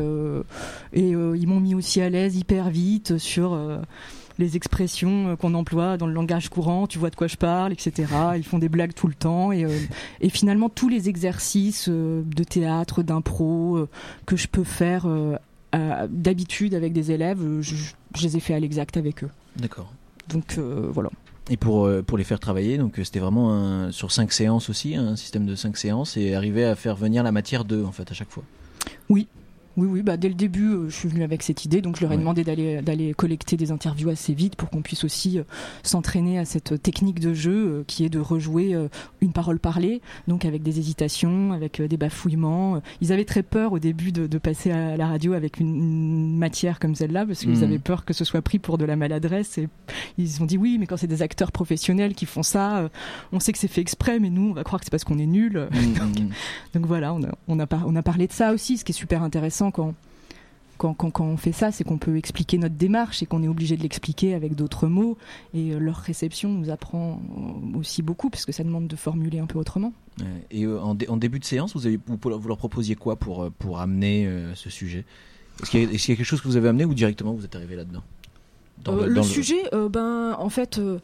et 0.94 1.10
ils 1.10 1.48
m'ont 1.48 1.60
mis 1.60 1.76
aussi 1.76 2.02
à 2.02 2.10
l'aise 2.10 2.36
hyper 2.38 2.70
vite 2.70 3.18
sur. 3.18 3.58
les 4.40 4.56
expressions 4.56 5.36
qu'on 5.36 5.54
emploie 5.54 5.98
dans 5.98 6.08
le 6.08 6.14
langage 6.14 6.50
courant, 6.50 6.88
tu 6.88 6.98
vois 6.98 7.10
de 7.12 7.16
quoi 7.16 7.28
je 7.28 7.36
parle, 7.36 7.74
etc. 7.74 8.08
Ils 8.36 8.44
font 8.44 8.58
des 8.58 8.70
blagues 8.70 8.94
tout 8.94 9.08
le 9.08 9.14
temps 9.14 9.52
et, 9.52 9.66
euh, 9.66 9.78
et 10.20 10.30
finalement 10.30 10.68
tous 10.70 10.90
les 10.90 11.10
exercices 11.10 11.90
euh, 11.90 12.24
de 12.26 12.44
théâtre, 12.44 13.04
d'impro 13.04 13.76
euh, 13.78 13.90
que 14.26 14.36
je 14.36 14.48
peux 14.48 14.64
faire 14.64 15.06
d'habitude 16.10 16.74
avec 16.74 16.92
des 16.92 17.12
élèves, 17.12 17.40
je, 17.62 17.76
je 18.16 18.24
les 18.24 18.38
ai 18.38 18.40
fait 18.40 18.54
à 18.54 18.60
l'exact 18.60 18.98
avec 18.98 19.24
eux. 19.24 19.30
D'accord. 19.58 19.92
Donc 20.30 20.56
euh, 20.58 20.88
voilà. 20.92 21.10
Et 21.50 21.58
pour, 21.58 21.86
euh, 21.86 22.02
pour 22.02 22.18
les 22.18 22.24
faire 22.24 22.40
travailler, 22.40 22.78
donc 22.78 22.98
euh, 23.00 23.04
c'était 23.04 23.20
vraiment 23.20 23.54
un- 23.54 23.92
sur 23.92 24.12
cinq 24.12 24.32
séances 24.32 24.70
aussi, 24.70 24.96
un 24.96 25.16
système 25.16 25.46
de 25.46 25.56
cinq 25.56 25.76
séances, 25.78 26.16
et 26.16 26.34
arriver 26.36 26.64
à 26.64 26.76
faire 26.76 26.96
venir 26.96 27.24
la 27.24 27.32
matière 27.32 27.66
d'eux 27.66 27.84
en 27.84 27.92
fait 27.92 28.10
à 28.10 28.14
chaque 28.14 28.30
fois. 28.30 28.44
Oui. 29.10 29.28
Oui, 29.78 29.88
oui, 29.90 30.02
bah 30.02 30.18
dès 30.18 30.28
le 30.28 30.34
début, 30.36 30.70
euh, 30.70 30.90
je 30.90 30.96
suis 30.96 31.08
venue 31.08 31.24
avec 31.24 31.44
cette 31.44 31.64
idée, 31.66 31.82
donc 31.82 31.96
je 31.96 32.02
leur 32.02 32.12
ai 32.12 32.18
demandé 32.18 32.44
d'aller 32.44 32.82
d'aller 32.82 33.14
collecter 33.14 33.56
des 33.58 33.72
interviews 33.72 34.10
assez 34.10 34.34
vite 34.34 34.56
pour 34.56 34.70
qu'on 34.70 34.82
puisse 34.82 35.04
aussi 35.04 35.40
euh, 35.40 35.44
s'entraîner 35.84 36.40
à 36.40 36.46
cette 36.46 36.82
technique 36.82 37.20
de 37.20 37.34
jeu 37.34 37.52
euh, 37.54 37.84
qui 37.88 38.04
est 38.04 38.10
de 38.10 38.20
rejouer 38.20 38.74
euh, 38.76 38.88
une 39.22 39.32
parole 39.34 39.60
parlée, 39.60 40.02
donc 40.28 40.44
avec 40.46 40.62
des 40.64 40.80
hésitations, 40.80 41.54
avec 41.54 41.80
euh, 41.80 41.88
des 41.88 41.98
bafouillements. 41.98 42.76
Euh, 42.76 42.80
Ils 43.02 43.14
avaient 43.14 43.26
très 43.26 43.44
peur 43.44 43.72
au 43.74 43.80
début 43.80 44.12
de, 44.12 44.28
de 44.28 44.38
passer 44.38 44.72
à 44.72 44.98
la 44.98 45.08
radio 45.08 45.34
avec 45.34 45.60
une, 45.60 45.76
une 45.76 46.38
matière 46.38 46.80
comme 46.80 46.96
celle-là 46.96 47.26
parce 47.26 47.40
qu'ils 47.40 47.52
Mhm. 47.52 47.64
avaient 47.64 47.80
peur 47.80 48.04
que 48.06 48.14
ce 48.14 48.26
soit 48.26 48.42
pris 48.42 48.60
pour 48.60 48.78
de 48.78 48.86
la 48.86 48.96
maladresse 48.96 49.58
et 49.58 49.70
ils 50.18 50.30
se 50.30 50.38
sont 50.40 50.46
dit 50.46 50.58
oui, 50.58 50.78
mais 50.80 50.86
quand 50.88 50.98
c'est 50.98 51.08
des 51.08 51.22
acteurs 51.22 51.52
professionnels 51.52 52.14
qui 52.14 52.26
font 52.26 52.44
ça, 52.44 52.78
euh, 52.80 52.90
on 53.32 53.40
sait 53.40 53.52
que 53.54 53.58
c'est 53.60 53.68
fait 53.68 53.82
exprès, 53.82 54.20
mais 54.20 54.30
nous 54.30 54.50
on 54.50 54.54
va 54.54 54.64
croire 54.64 54.80
que 54.80 54.86
c'est 54.86 54.92
parce 54.92 55.04
qu'on 55.04 55.20
est 55.20 55.26
nul. 55.26 55.54
donc, 56.00 56.16
donc 56.74 56.86
voilà, 56.86 57.14
on 57.14 57.24
a, 57.24 57.30
on, 57.48 57.60
a 57.60 57.68
par- 57.68 57.86
on 57.88 57.96
a 57.96 58.02
parlé 58.04 58.28
de 58.28 58.34
ça 58.34 58.52
aussi, 58.54 58.78
ce 58.78 58.84
qui 58.86 58.92
est 58.92 58.96
super 58.96 59.22
intéressant 59.24 59.61
quand, 59.70 61.20
on 61.20 61.38
fait 61.38 61.52
ça, 61.52 61.72
c'est 61.72 61.84
qu'on 61.84 62.00
peut 62.00 62.18
expliquer 62.18 62.58
notre 62.58 62.74
démarche 62.74 63.22
et 63.22 63.28
qu'on 63.28 63.44
est 63.44 63.48
obligé 63.48 63.78
de 63.78 63.84
l'expliquer 63.84 64.34
avec 64.34 64.56
d'autres 64.56 64.88
mots. 64.88 65.18
Et 65.54 65.72
euh, 65.72 65.78
leur 65.78 65.98
réception 65.98 66.50
nous 66.50 66.72
apprend 66.72 67.22
euh, 67.38 67.78
aussi 67.78 68.02
beaucoup, 68.02 68.32
parce 68.32 68.46
que 68.46 68.52
ça 68.52 68.64
demande 68.64 68.88
de 68.88 68.96
formuler 68.96 69.38
un 69.38 69.46
peu 69.46 69.60
autrement. 69.60 69.94
Et 70.50 70.66
euh, 70.66 70.82
en, 70.82 70.96
dé- 70.96 71.08
en 71.08 71.18
début 71.18 71.38
de 71.38 71.46
séance, 71.46 71.76
vous, 71.76 72.30
leur 72.30 72.58
proposiez 72.58 72.96
quoi 72.96 73.18
pour, 73.18 73.52
amener 73.80 74.28
ce 74.56 74.72
sujet? 74.72 75.06
Est-ce 75.62 75.70
qu'il 75.70 75.82
y 75.82 75.86
a 75.86 76.16
quelque 76.16 76.24
chose 76.24 76.42
que 76.42 76.48
vous 76.48 76.58
avez 76.58 76.70
amené 76.70 76.86
ou 76.86 76.96
directement 76.96 77.34
vous 77.34 77.46
êtes 77.46 77.56
arrivé 77.56 77.76
là-dedans? 77.76 78.02
Dans 78.84 78.94
Euh, 78.94 79.02
le- 79.02 79.08
le, 79.10 79.16
dans 79.16 79.22
le- 79.22 79.28
sujet, 79.28 79.62
euh, 79.74 79.90
ben, 79.90 80.36
en 80.40 80.50
fait, 80.50 80.78
euh, 80.80 81.00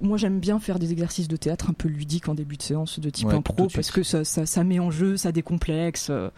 moi 0.00 0.16
j'aime 0.18 0.38
bien 0.40 0.58
faire 0.58 0.78
des 0.78 0.92
exercices 0.92 1.28
de 1.28 1.36
théâtre 1.36 1.68
un 1.70 1.72
peu 1.72 1.88
ludiques 1.88 2.28
en 2.28 2.34
début 2.34 2.56
de 2.56 2.62
séance 2.62 2.98
de 3.00 3.10
type 3.10 3.28
Ouais, 3.28 3.34
impro 3.34 3.68
parce 3.74 3.90
que 3.90 4.02
ça, 4.02 4.24
ça, 4.24 4.46
ça 4.46 4.64
met 4.64 4.78
en 4.78 4.90
jeu, 4.90 5.16
ça 5.16 5.32
décomplexe, 5.32 6.06
ça, 6.06 6.30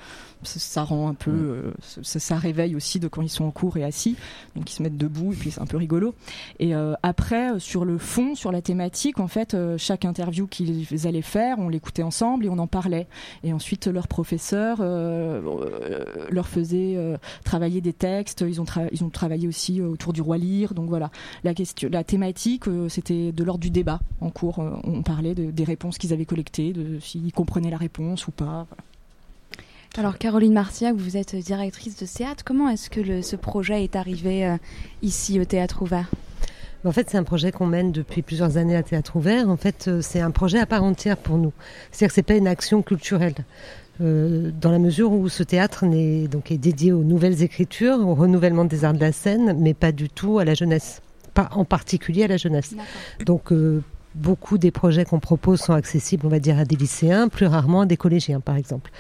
ça 0.43 0.83
rend 0.85 1.09
un 1.09 1.15
peu, 1.15 1.31
Ouais. 1.67 1.73
ça, 2.03 2.37
réveille 2.37 2.77
aussi 2.77 3.01
de 3.01 3.09
quand 3.09 3.23
ils 3.23 3.29
sont 3.29 3.45
en 3.45 3.51
cours 3.51 3.77
et 3.77 3.85
assis, 3.85 4.17
donc 4.57 4.71
ils 4.71 4.75
se 4.75 4.83
mettent 4.83 4.97
debout 4.97 5.33
et 5.33 5.37
puis 5.37 5.51
c'est 5.51 5.61
un 5.61 5.67
peu 5.67 5.77
rigolo. 5.77 6.15
Et 6.59 6.75
euh, 6.75 6.95
après, 7.03 7.59
sur 7.61 7.85
le 7.85 7.99
fond, 7.99 8.35
sur 8.35 8.53
la 8.53 8.63
thématique, 8.63 9.21
en 9.21 9.29
fait, 9.29 9.57
chaque 9.79 10.05
interview 10.05 10.47
qu'ils 10.47 11.07
allaient 11.07 11.23
faire, 11.23 11.59
on 11.59 11.69
l'écoutait 11.69 12.03
ensemble 12.03 12.47
et 12.47 12.49
on 12.49 12.59
en 12.59 12.67
parlait. 12.67 13.07
Et 13.43 13.53
ensuite, 13.53 13.87
leur 13.87 14.09
professeur 14.09 14.79
euh, 14.81 15.41
leur 16.31 16.49
faisait 16.49 16.95
euh, 16.97 17.17
travailler 17.45 17.81
des 17.81 17.93
textes. 17.93 18.45
Ils 18.47 18.61
ont, 18.61 18.67
ils 18.93 19.05
ont 19.05 19.11
travaillé 19.11 19.49
aussi 19.49 19.81
autour 19.81 20.13
du 20.13 20.21
roi 20.23 20.39
Lire. 20.55 20.75
Donc 20.75 20.89
voilà, 20.89 21.11
la, 21.43 21.55
question, 21.55 21.89
la 21.91 22.05
thématique, 22.05 22.69
euh, 22.69 22.89
c'était 22.89 23.33
de 23.33 23.45
l'ordre 23.45 23.61
du 23.63 23.71
débat 23.71 24.01
en 24.21 24.31
cours. 24.31 24.59
Euh, 24.61 24.71
on 24.85 25.03
parlait 25.03 25.35
de- 25.35 25.51
des 25.51 25.65
réponses 25.65 25.99
qu'ils 25.99 26.13
avaient 26.13 26.25
collectées, 26.27 26.73
de 26.73 26.99
s'ils 27.01 27.33
comprenaient 27.33 27.71
la 27.71 27.77
réponse 27.77 28.27
ou 28.29 28.31
pas. 28.31 28.67
voilà. 28.69 28.83
Alors 29.97 30.19
Caroline 30.19 30.53
Martiac, 30.53 30.95
vous 30.97 31.17
êtes 31.17 31.37
directrice 31.37 31.97
de 31.97 32.07
théâtre. 32.07 32.43
Comment 32.45 32.69
est-ce 32.69 32.91
que 32.91 33.01
le- 33.01 33.23
ce 33.23 33.37
projet 33.37 33.85
est 33.85 33.95
arrivé 33.97 34.45
euh, 34.47 34.57
ici 35.03 35.39
au 35.41 35.45
Théâtre 35.45 35.83
Ouvert? 35.83 36.09
En 36.85 36.93
fait, 36.93 37.09
c'est 37.09 37.17
un 37.17 37.23
projet 37.25 37.51
qu'on 37.53 37.67
mène 37.67 37.93
depuis 37.93 38.21
plusieurs 38.21 38.57
années 38.59 38.77
à 38.77 38.83
Théâtre 38.83 39.17
Ouvert. 39.17 39.49
En 39.49 39.57
fait, 39.57 39.89
c'est 40.03 40.21
un 40.21 40.31
projet 40.31 40.59
à 40.59 40.67
part 40.67 40.83
entière 40.85 41.17
pour 41.17 41.39
nous. 41.39 41.53
C'est-à-dire 41.91 42.09
que 42.09 42.15
c'est 42.15 42.23
pas 42.23 42.35
une 42.35 42.47
action 42.47 42.83
culturelle. 42.83 43.37
Euh, 44.01 44.51
dans 44.61 44.71
la 44.71 44.79
mesure 44.79 45.13
où 45.13 45.29
ce 45.29 45.43
théâtre 45.43 45.87
n'est, 45.87 46.27
donc, 46.27 46.51
est 46.51 46.59
dédié 46.59 46.93
aux 46.93 47.05
nouvelles 47.05 47.43
écritures, 47.43 47.99
au 48.01 48.15
renouvellement 48.15 48.65
des 48.65 48.85
arts 48.85 48.95
de 48.95 49.01
la 49.01 49.13
scène, 49.13 49.57
mais 49.59 49.75
pas 49.75 49.93
du 49.93 50.09
tout 50.09 50.39
à 50.39 50.45
la 50.45 50.55
jeunesse. 50.55 51.01
Pas 51.33 51.49
en 51.53 51.65
particulier 51.65 52.25
à 52.25 52.29
la 52.29 52.37
jeunesse. 52.37 52.75
Donc, 53.25 53.53
euh, 53.53 53.83
beaucoup 54.15 54.59
des 54.59 54.71
projets 54.71 55.05
qu'on 55.05 55.21
propose 55.21 55.61
sont 55.61 55.73
accessibles, 55.73 56.27
on 56.27 56.31
va 56.31 56.41
dire, 56.41 56.59
à 56.59 56.65
des 56.65 56.77
lycéens, 56.77 57.29
plus 57.29 57.47
rarement 57.47 57.83
à 57.83 57.87
des 57.87 57.97
collégiens, 57.97 58.41
par 58.41 58.57
exemple. 58.57 58.91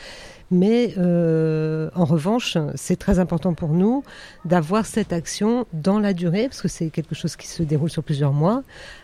Mais 0.50 0.94
euh, 0.98 1.90
en 1.94 2.04
revanche, 2.04 2.58
c'est 2.74 2.98
très 2.98 3.18
important 3.18 3.54
pour 3.54 3.70
nous 3.70 4.04
d'avoir 4.44 4.86
cette 4.86 5.12
action 5.12 5.66
dans 5.72 5.98
la 5.98 6.12
durée, 6.12 6.44
parce 6.44 6.62
que 6.62 6.68
c'est 6.68 6.90
quelque 6.90 7.14
chose 7.14 7.36
qui 7.36 7.46
se 7.46 7.62
déroule 7.62 7.90
sur 7.90 8.02
plusieurs 8.02 8.32
mois, 8.32 8.62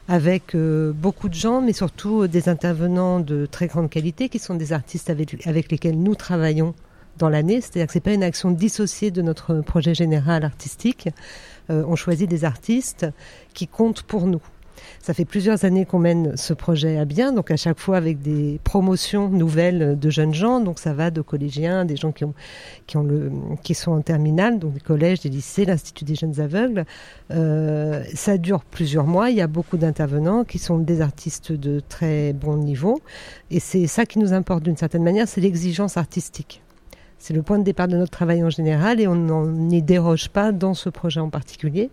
avec 0.08 0.54
euh, 0.54 0.92
beaucoup 0.92 1.28
de 1.28 1.34
gens, 1.34 1.60
mais 1.60 1.72
surtout 1.72 2.22
euh, 2.22 2.28
des 2.28 2.48
intervenants 2.48 3.20
de 3.20 3.46
très 3.46 3.68
grande 3.68 3.88
qualité, 3.88 4.28
qui 4.28 4.38
sont 4.38 4.54
des 4.54 4.72
artistes 4.72 5.10
avec, 5.10 5.70
lesquels 5.70 5.98
nous 5.98 6.14
travaillons 6.14 6.74
dans 7.18 7.28
l'année. 7.28 7.60
C'est-à-dire 7.60 7.86
que 7.86 7.92
c'est 7.92 8.00
pas 8.00 8.12
une 8.12 8.22
action 8.22 8.50
dissociée 8.50 9.10
de 9.10 9.22
notre 9.22 9.60
projet 9.60 9.94
général 9.94 10.44
artistique. 10.44 11.08
On 11.68 11.94
choisit 11.94 12.28
des 12.28 12.44
artistes 12.44 13.06
qui 13.54 13.68
comptent 13.68 14.02
pour 14.02 14.26
nous. 14.26 14.42
Ça 15.02 15.14
fait 15.14 15.24
plusieurs 15.24 15.64
années 15.64 15.86
qu'on 15.86 15.98
mène 15.98 16.36
ce 16.36 16.52
projet 16.52 16.98
à 16.98 17.06
bien, 17.06 17.32
donc 17.32 17.50
à 17.50 17.56
chaque 17.56 17.78
fois 17.78 17.96
avec 17.96 18.20
des 18.20 18.60
promotions 18.64 19.30
nouvelles 19.30 19.98
de 19.98 20.10
jeunes 20.10 20.34
gens. 20.34 20.60
Donc 20.60 20.78
ça 20.78 20.92
va 20.92 21.10
de 21.10 21.22
collégiens, 21.22 21.86
des 21.86 21.96
gens 21.96 22.12
qui, 22.12 23.74
sont 23.74 23.92
en 23.92 24.02
terminale, 24.02 24.58
donc 24.58 24.74
des 24.74 24.80
collèges, 24.80 25.20
des 25.20 25.30
lycées, 25.30 25.64
l'Institut 25.64 26.04
des 26.04 26.16
jeunes 26.16 26.38
aveugles. 26.38 26.84
Euh, 27.30 28.04
ça 28.14 28.36
dure 28.36 28.62
plusieurs 28.62 29.06
mois. 29.06 29.30
Il 29.30 29.36
y 29.36 29.40
a 29.40 29.46
beaucoup 29.46 29.78
d'intervenants 29.78 30.44
qui 30.44 30.58
sont 30.58 30.76
des 30.76 31.00
artistes 31.00 31.52
de 31.52 31.80
très 31.80 32.34
bon 32.34 32.58
niveau. 32.58 33.00
Et 33.50 33.58
c'est 33.58 33.86
ça 33.86 34.04
qui 34.04 34.18
nous 34.18 34.34
importe 34.34 34.64
d'une 34.64 34.76
certaine 34.76 35.02
manière, 35.02 35.26
c'est 35.26 35.40
l'exigence 35.40 35.96
artistique. 35.96 36.60
C'est 37.20 37.34
le 37.34 37.42
point 37.42 37.58
de 37.58 37.64
départ 37.64 37.86
de 37.86 37.98
notre 37.98 38.10
travail 38.10 38.42
en 38.42 38.48
général 38.48 38.98
et 38.98 39.06
on 39.06 39.46
n'y 39.46 39.82
déroge 39.82 40.30
pas 40.30 40.52
dans 40.52 40.72
ce 40.72 40.88
projet 40.88 41.20
en 41.20 41.28
particulier. 41.28 41.90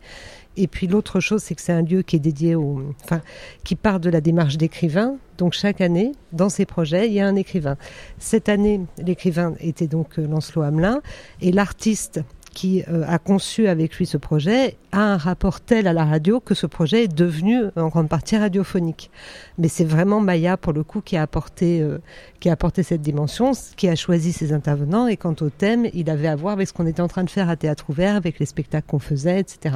Et 0.57 0.67
puis 0.67 0.87
l'autre 0.87 1.19
chose, 1.19 1.41
c'est 1.41 1.55
que 1.55 1.61
c'est 1.61 1.73
un 1.73 1.83
lieu 1.83 2.01
qui 2.01 2.15
est 2.15 2.19
dédié 2.19 2.55
au, 2.55 2.81
enfin, 3.03 3.21
qui 3.63 3.75
part 3.75 3.99
de 3.99 4.09
la 4.09 4.21
démarche 4.21 4.57
d'écrivain. 4.57 5.15
Donc 5.37 5.53
chaque 5.53 5.81
année, 5.81 6.13
dans 6.33 6.49
ces 6.49 6.65
projets, 6.65 7.07
il 7.07 7.13
y 7.13 7.19
a 7.19 7.27
un 7.27 7.35
écrivain. 7.35 7.77
Cette 8.17 8.49
année, 8.49 8.81
l'écrivain 8.97 9.53
était 9.59 9.87
donc 9.87 10.17
euh, 10.17 10.27
Lancelot 10.27 10.63
Hamelin 10.63 11.01
et 11.41 11.51
l'artiste 11.51 12.21
qui 12.57 12.83
euh, 12.89 13.03
a 13.07 13.19
conçu 13.19 13.67
avec 13.67 13.95
lui 13.97 14.07
ce 14.07 14.17
projet 14.17 14.77
a 14.91 15.13
un 15.13 15.17
rapport 15.17 15.61
tel 15.61 15.85
à 15.85 15.93
la 15.93 16.05
radio 16.05 16.39
que 16.39 16.55
ce 16.55 16.65
projet 16.65 17.03
est 17.03 17.07
devenu 17.07 17.65
en 17.75 17.89
grande 17.89 18.09
partie 18.09 18.35
radiophonique. 18.35 19.11
Mais 19.59 19.67
c'est 19.67 19.85
vraiment 19.85 20.21
Maya, 20.21 20.57
pour 20.57 20.73
le 20.73 20.83
coup, 20.83 21.01
qui 21.01 21.17
a 21.17 21.21
apporté, 21.21 21.81
euh, 21.81 21.99
qui 22.39 22.49
a 22.49 22.53
apporté 22.53 22.81
cette 22.81 23.01
dimension, 23.01 23.51
qui 23.75 23.87
a 23.87 23.95
choisi 23.95 24.33
ses 24.33 24.53
intervenants. 24.53 25.05
Et 25.05 25.17
quant 25.17 25.35
au 25.39 25.51
thème, 25.51 25.85
il 25.93 26.09
avait 26.09 26.29
à 26.29 26.35
voir 26.35 26.53
avec 26.53 26.67
ce 26.67 26.73
qu'on 26.73 26.87
était 26.87 27.01
en 27.01 27.07
train 27.07 27.23
de 27.23 27.29
faire 27.29 27.47
à 27.47 27.55
Théâtre 27.55 27.91
Ouvert, 27.91 28.15
avec 28.15 28.39
les 28.39 28.47
spectacles 28.47 28.87
qu'on 28.87 28.97
faisait, 28.97 29.39
etc. 29.39 29.75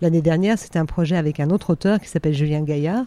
L'année 0.00 0.22
dernière, 0.22 0.58
c'était 0.58 0.78
un 0.78 0.86
projet 0.86 1.16
avec 1.16 1.40
un 1.40 1.50
autre 1.50 1.70
auteur 1.70 2.00
qui 2.00 2.08
s'appelle 2.08 2.32
Julien 2.32 2.62
Gaillard, 2.62 3.04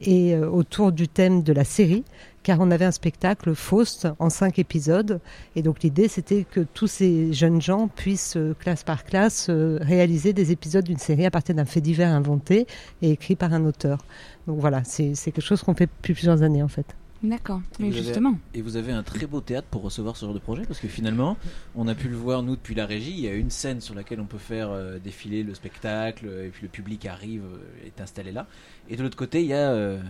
et 0.00 0.34
euh, 0.34 0.48
autour 0.48 0.92
du 0.92 1.08
thème 1.08 1.42
de 1.42 1.52
la 1.52 1.64
série, 1.64 2.04
car 2.42 2.58
on 2.60 2.70
avait 2.70 2.84
un 2.84 2.90
spectacle 2.90 3.54
Faust 3.54 4.08
en 4.18 4.30
cinq 4.30 4.58
épisodes. 4.58 5.20
Et 5.54 5.62
donc 5.62 5.82
l'idée, 5.82 6.08
c'était 6.08 6.44
que 6.44 6.60
tous 6.60 6.88
ces 6.88 7.32
jeunes 7.32 7.62
gens 7.62 7.88
puissent, 7.88 8.36
euh, 8.36 8.54
classe 8.58 8.82
par 8.82 9.04
classe, 9.04 9.46
euh, 9.48 9.78
réaliser 9.80 10.32
des 10.32 10.50
épisodes 10.50 10.84
d'une 10.84 10.98
série 10.98 11.26
à 11.26 11.30
partir 11.30 11.54
d'un 11.54 11.64
fait 11.64 11.80
divers 11.80 12.10
inventé 12.10 12.66
et 13.00 13.10
écrit 13.10 13.36
par 13.36 13.52
un 13.52 13.64
auteur. 13.64 13.98
Donc 14.46 14.58
voilà, 14.58 14.82
c'est 14.84 15.14
quelque 15.14 15.40
chose 15.40 15.62
qu'on 15.62 15.74
fait 15.74 15.86
depuis 15.86 16.14
plusieurs 16.14 16.42
années 16.42 16.62
en 16.62 16.68
fait. 16.68 16.96
D'accord, 17.22 17.60
mais 17.78 17.88
vous 17.88 17.94
avez- 17.96 18.04
justement. 18.04 18.36
et 18.52 18.62
vous 18.62 18.76
avez 18.76 18.90
un 18.90 19.04
très 19.04 19.26
beau 19.26 19.40
théâtre 19.40 19.68
pour 19.70 19.82
recevoir 19.82 20.16
ce 20.16 20.24
genre 20.26 20.34
de 20.34 20.40
projet 20.40 20.64
parce 20.66 20.80
que 20.80 20.88
finalement, 20.88 21.36
on 21.76 21.86
a 21.86 21.94
pu 21.94 22.08
le 22.08 22.16
voir 22.16 22.42
nous 22.42 22.56
depuis 22.56 22.74
la 22.74 22.84
régie. 22.84 23.12
Il 23.12 23.20
y 23.20 23.28
a 23.28 23.34
une 23.34 23.50
scène 23.50 23.80
sur 23.80 23.94
laquelle 23.94 24.20
on 24.20 24.26
peut 24.26 24.38
faire 24.38 24.70
euh, 24.70 24.98
défiler 24.98 25.44
le 25.44 25.54
spectacle 25.54 26.26
et 26.26 26.48
puis 26.48 26.62
le 26.62 26.68
public 26.68 27.06
arrive, 27.06 27.42
euh, 27.44 27.86
est 27.86 28.00
installé 28.00 28.32
là. 28.32 28.48
Et 28.90 28.96
de 28.96 29.02
l'autre 29.04 29.16
côté, 29.16 29.40
il 29.40 29.46
y 29.46 29.54
a 29.54 29.70
euh, 29.70 30.00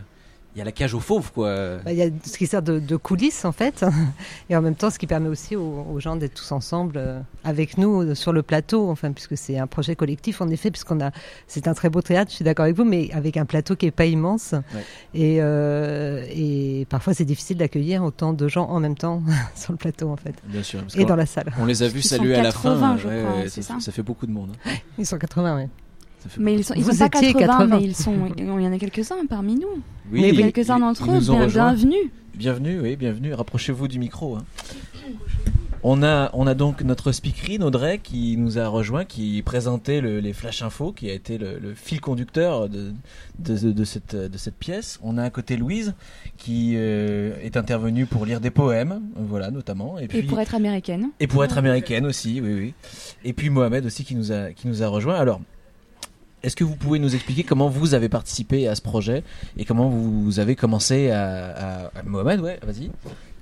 il 0.54 0.58
y 0.58 0.60
a 0.62 0.64
la 0.64 0.72
cage 0.72 0.92
aux 0.94 1.00
fauves 1.00 1.32
quoi. 1.32 1.78
Bah, 1.84 1.92
Il 1.92 1.96
y 1.98 2.02
a 2.02 2.08
ce 2.24 2.36
qui 2.36 2.46
sert 2.46 2.62
de, 2.62 2.78
de 2.78 2.96
coulisses 2.96 3.44
en 3.44 3.52
fait, 3.52 3.84
et 4.50 4.56
en 4.56 4.60
même 4.62 4.74
temps 4.74 4.90
ce 4.90 4.98
qui 4.98 5.06
permet 5.06 5.28
aussi 5.28 5.56
aux, 5.56 5.86
aux 5.90 5.98
gens 6.00 6.16
d'être 6.16 6.34
tous 6.34 6.52
ensemble 6.52 6.94
euh, 6.98 7.20
avec 7.44 7.78
nous 7.78 8.02
euh, 8.02 8.14
sur 8.14 8.32
le 8.32 8.42
plateau, 8.42 8.90
enfin 8.90 9.12
puisque 9.12 9.36
c'est 9.36 9.58
un 9.58 9.66
projet 9.66 9.96
collectif 9.96 10.40
en 10.42 10.48
effet, 10.48 10.70
puisqu'on 10.70 11.00
a, 11.00 11.10
c'est 11.46 11.68
un 11.68 11.74
très 11.74 11.88
beau 11.88 12.02
théâtre, 12.02 12.30
je 12.30 12.36
suis 12.36 12.44
d'accord 12.44 12.64
avec 12.64 12.76
vous, 12.76 12.84
mais 12.84 13.10
avec 13.12 13.36
un 13.36 13.46
plateau 13.46 13.76
qui 13.76 13.86
est 13.86 13.90
pas 13.90 14.04
immense, 14.06 14.54
et, 15.14 15.38
euh, 15.40 16.24
et 16.30 16.86
parfois 16.90 17.14
c'est 17.14 17.24
difficile 17.24 17.56
d'accueillir 17.56 18.02
autant 18.04 18.32
de 18.34 18.48
gens 18.48 18.68
en 18.68 18.78
même 18.80 18.96
temps 18.96 19.22
sur 19.54 19.72
le 19.72 19.78
plateau 19.78 20.10
en 20.10 20.16
fait, 20.16 20.34
Bien 20.44 20.62
sûr. 20.62 20.80
parce 20.82 20.96
et 20.96 21.04
dans 21.04 21.16
la 21.16 21.26
salle. 21.26 21.52
On 21.58 21.64
les 21.64 21.82
a 21.82 21.88
vus 21.88 22.02
saluer 22.02 22.34
à 22.34 22.42
la 22.42 22.52
80, 22.52 22.78
fin. 22.80 22.96
je 22.98 23.08
ouais, 23.08 23.22
crois, 23.24 23.36
ouais, 23.38 23.48
c'est 23.48 23.62
ça, 23.62 23.74
ça 23.74 23.80
ça 23.80 23.92
fait 23.92 24.02
beaucoup 24.02 24.26
de 24.26 24.32
monde. 24.32 24.50
hein. 24.66 24.70
Ils 24.98 25.06
sont 25.06 25.18
80, 25.18 25.56
oui. 25.56 25.62
Mais 26.39 26.55
ils 26.55 26.65
sont, 26.65 26.74
ils 26.74 26.82
Vous 26.85 26.93
sont 26.93 27.09
pas 27.09 27.19
étiez 27.19 27.32
80, 27.32 27.47
80. 27.59 27.77
mais 27.78 27.85
ils 27.85 27.97
sont, 27.97 28.15
il 28.36 28.44
y 28.44 28.49
en 28.51 28.73
a 28.73 28.78
quelques-uns 28.78 29.27
parmi 29.28 29.55
nous. 29.57 29.82
Oui, 30.11 30.20
mais 30.36 30.51
quelques-uns 30.53 30.78
d'entre 30.78 31.11
eux, 31.11 31.20
bien- 31.20 31.47
bienvenue. 31.47 32.11
Bienvenue, 32.35 32.81
oui, 32.81 32.97
bienvenue. 32.97 33.35
Rapprochez-vous 33.35 33.89
du 33.89 33.99
micro. 33.99 34.36
hein. 34.36 34.44
On 35.85 36.05
a, 36.05 36.31
on 36.35 36.47
a 36.47 36.55
donc 36.55 36.82
notre 36.82 37.11
speakerine 37.11 37.65
Audrey 37.65 37.99
qui 38.01 38.36
nous 38.36 38.57
a 38.57 38.69
rejoint, 38.69 39.05
qui 39.05 39.43
présentait 39.43 40.01
le- 40.01 40.20
les 40.20 40.32
flash 40.32 40.62
infos, 40.62 40.93
qui 40.93 41.11
a 41.11 41.12
été 41.12 41.39
le, 41.39 41.59
le 41.59 41.74
fil 41.74 42.01
conducteur 42.01 42.69
de, 42.69 42.93
de, 43.40 43.59
de- 43.59 43.73
de 43.73 43.85
cette, 43.85 44.15
de 44.15 44.39
cette 44.39 44.55
pièce. 44.55 45.01
On 45.03 45.19
a 45.19 45.24
à 45.24 45.31
côté 45.31 45.57
Louise 45.57 45.94
qui 46.36 46.74
euh, 46.77 47.35
est 47.43 47.57
intervenue 47.57 48.07
pour 48.07 48.24
lire 48.27 48.40
des 48.40 48.51
poèmes, 48.51 49.01
voilà 49.16 49.51
notamment. 49.51 49.99
Et, 49.99 50.05
Et 50.16 50.23
pour 50.23 50.39
être 50.39 50.55
américaine. 50.55 51.09
et 51.19 51.27
pour 51.27 51.43
être 51.43 51.59
américaine 51.59 52.07
aussi, 52.07 52.40
oui, 52.40 52.55
oui. 52.55 52.74
Et 53.24 53.32
puis 53.32 53.51
Mohamed 53.51 53.85
aussi 53.85 54.05
qui 54.05 54.15
nous 54.15 54.31
a, 54.31 54.53
qui 54.53 54.69
nous 54.69 54.85
a 54.85 54.86
rejoint. 54.86 55.16
Alors, 55.16 55.40
est-ce 56.43 56.56
que 56.56 56.64
vous 56.64 56.77
pouvez 56.77 56.98
nous 56.98 57.14
expliquer 57.14 57.43
comment 57.44 57.69
vous 57.69 57.94
avez 57.94 58.09
participé 58.09 58.66
à 58.69 58.74
ce 58.74 58.82
projet 58.82 59.23
et 59.56 59.64
comment 59.64 59.89
vous 59.89 60.39
avez 60.40 60.56
commencé 60.56 61.10
à, 61.10 61.23
à- 61.24 61.85
à- 61.98 62.02
Mohamed, 62.05 62.40
ouais, 62.40 62.59
vas-y. 62.62 62.90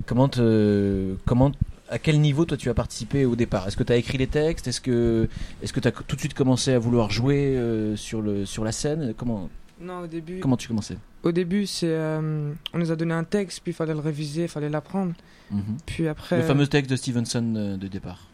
Comment 0.07 0.29
te, 0.29 1.15
comment, 1.27 1.53
à 1.89 1.99
quel 1.99 2.21
niveau 2.21 2.45
toi 2.45 2.57
tu 2.57 2.69
as 2.71 2.75
participé 2.75 3.25
au 3.25 3.37
départ? 3.37 3.67
Est-ce 3.69 3.77
que 3.77 3.83
tu 3.83 3.93
as 3.93 3.97
écrit 3.97 4.19
les 4.19 4.27
textes? 4.27 4.67
Est-ce 4.69 4.81
que, 4.81 5.29
est-ce 5.63 5.73
que 5.73 5.81
tu 5.81 5.89
as 5.89 5.93
tout 5.93 6.17
de 6.17 6.21
suite 6.21 6.35
commencé 6.35 6.73
à 6.73 6.79
vouloir 6.79 7.11
jouer 7.11 7.57
euh, 7.57 7.97
sur 7.97 8.23
le, 8.23 8.45
sur 8.47 8.65
la 8.65 8.73
scène? 8.73 9.15
Comment, 9.17 9.49
Non, 9.81 10.01
au 10.01 10.07
début. 10.07 10.41
comment 10.41 10.57
tu 10.57 10.69
commençais? 10.69 10.97
Au 11.23 11.33
début, 11.33 11.67
c'est 11.67 11.87
euh, 11.91 12.51
on 12.73 12.79
nous 12.79 12.91
a 12.91 12.97
donné 12.97 13.13
un 13.13 13.25
texte, 13.25 13.61
puis 13.63 13.73
il 13.73 13.75
fallait 13.75 13.93
le 13.93 14.01
réviser, 14.01 14.43
il 14.43 14.49
fallait 14.49 14.71
l'apprendre. 14.71 15.13
Mhm. 15.51 15.77
Puis 15.85 16.09
après. 16.09 16.39
Le 16.39 16.43
fameux 16.45 16.67
texte 16.67 16.91
de 16.91 16.97
Stevenson 16.97 17.55
euh, 17.57 17.77
de 17.77 17.89
départ, 17.89 18.29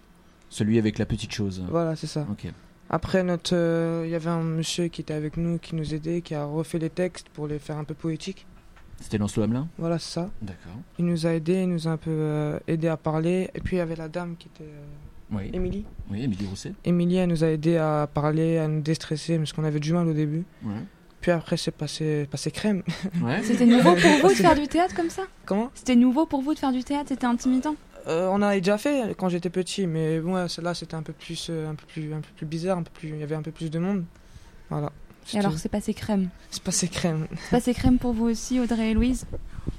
celui 0.51 0.79
avec 0.79 0.99
la 0.99 1.05
petite 1.07 1.33
chose. 1.33 1.63
Voilà, 1.69 1.97
c'est 1.97 2.07
ça. 2.07 2.27
Ok. 2.31 2.47
Après, 2.89 3.23
notre, 3.25 3.55
euh, 3.55 4.03
il 4.07 4.11
y 4.11 4.15
avait 4.15 4.31
un 4.31 4.43
monsieur 4.43 4.89
qui 4.89 5.01
était 5.01 5.15
avec 5.15 5.37
nous, 5.37 5.59
qui 5.59 5.75
nous 5.75 5.95
aidait, 5.95 6.21
qui 6.21 6.35
a 6.35 6.45
refait 6.45 6.79
les 6.79 6.91
textes 6.91 7.29
pour 7.31 7.47
les 7.49 7.59
faire 7.59 7.77
un 7.79 7.85
peu 7.85 7.95
poétiques. 7.95 8.47
C'était 9.01 9.19
Lancelot 9.19 9.45
Hamelin 9.45 9.69
Voilà, 9.77 9.99
c'est 9.99 10.13
ça. 10.15 10.31
D'accord. 10.41 10.73
Il 10.99 11.05
nous 11.07 11.27
a 11.27 11.35
aidés, 11.35 11.63
il 11.63 11.69
nous 11.69 11.87
a 11.89 11.91
un 11.93 11.97
peu 11.97 12.11
euh, 12.11 12.59
aidé 12.67 12.89
à 12.89 12.97
parler. 12.97 13.51
Et 13.55 13.61
puis 13.61 13.77
il 13.77 13.79
y 13.79 13.83
avait 13.83 13.97
la 13.97 14.09
dame 14.09 14.37
qui 14.39 14.49
était. 14.55 14.65
euh, 14.71 15.37
Oui. 15.37 15.51
Émilie. 15.53 15.85
Oui, 16.11 16.23
Émilie 16.23 16.47
Rousset. 16.47 16.73
Émilie, 16.85 17.17
elle 17.17 17.29
nous 17.29 17.45
a 17.45 17.49
aidé 17.49 17.77
à 17.77 18.09
parler, 18.13 18.57
à 18.59 18.69
nous 18.69 18.81
déstresser, 18.81 19.37
parce 19.37 19.53
qu'on 19.53 19.65
avait 19.65 19.81
du 19.81 19.93
mal 19.93 20.07
au 20.09 20.13
début. 20.15 20.45
Ouais. 20.65 20.73
Puis 21.21 21.31
après, 21.33 21.57
c'est 21.57 21.73
passé, 21.73 22.27
passé 22.31 22.51
crème. 22.53 22.85
Ouais. 23.21 23.43
C'était 23.43 23.67
nouveau 23.67 23.95
pour 23.97 24.11
vous 24.23 24.29
de 24.29 24.35
faire 24.35 24.55
du 24.55 24.69
théâtre 24.69 24.95
comme 24.95 25.11
ça? 25.11 25.23
Comment? 25.45 25.71
C'était 25.75 25.97
nouveau 25.97 26.25
pour 26.25 26.41
vous 26.41 26.55
de 26.55 26.59
faire 26.59 26.73
du 26.73 26.85
théâtre? 26.85 27.07
C'était 27.09 27.27
intimidant? 27.27 27.75
Euh, 28.09 28.29
on 28.29 28.35
en 28.35 28.43
avait 28.43 28.61
déjà 28.61 28.79
fait 28.79 29.15
quand 29.19 29.29
j'étais 29.29 29.51
petit, 29.51 29.87
mais 29.87 30.21
bon, 30.21 30.35
ouais, 30.35 30.49
celle-là 30.49 30.75
c'était 30.75 30.95
un 30.95 31.03
peu 31.03 31.13
plus, 31.13 31.49
euh, 31.51 31.69
un 31.69 31.75
peu 31.75 31.85
plus, 31.87 32.13
un 32.15 32.21
peu 32.21 32.29
plus 32.37 32.47
bizarre, 32.47 32.79
un 32.79 32.83
peu 32.83 32.91
plus, 32.93 33.09
il 33.09 33.19
y 33.19 33.23
avait 33.23 33.35
un 33.35 33.43
peu 33.43 33.51
plus 33.51 33.71
de 33.71 33.79
monde. 33.79 34.05
Voilà. 34.71 34.93
Et 35.35 35.39
alors, 35.39 35.59
c'est 35.59 35.69
passé 35.69 35.93
crème 35.93 36.29
C'est 36.51 36.63
passé 36.63 36.87
crème. 36.87 37.27
C'est 37.45 37.51
passé 37.51 37.75
crème 37.75 37.99
pour 37.99 38.13
vous 38.13 38.27
aussi, 38.27 38.61
Audrey 38.61 38.93
et 38.93 38.95
Louise? 38.95 39.27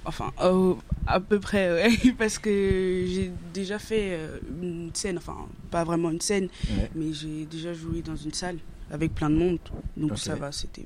Enfin, 0.03 0.33
euh, 0.41 0.73
à 1.05 1.21
peu 1.21 1.39
près, 1.39 1.71
ouais, 1.71 2.11
parce 2.17 2.37
que 2.37 3.05
j'ai 3.07 3.31
déjà 3.53 3.79
fait 3.79 4.19
une 4.61 4.91
scène, 4.93 5.17
enfin, 5.17 5.37
pas 5.71 5.85
vraiment 5.85 6.11
une 6.11 6.19
scène, 6.19 6.49
Ouais. 6.69 6.89
mais 6.95 7.13
j'ai 7.13 7.45
déjà 7.45 7.73
joué 7.73 8.01
dans 8.01 8.17
une 8.17 8.33
salle 8.33 8.57
avec 8.91 9.15
plein 9.15 9.29
de 9.29 9.35
monde, 9.35 9.59
donc 9.95 10.17
ça 10.19 10.35
va, 10.35 10.51
c'était 10.51 10.85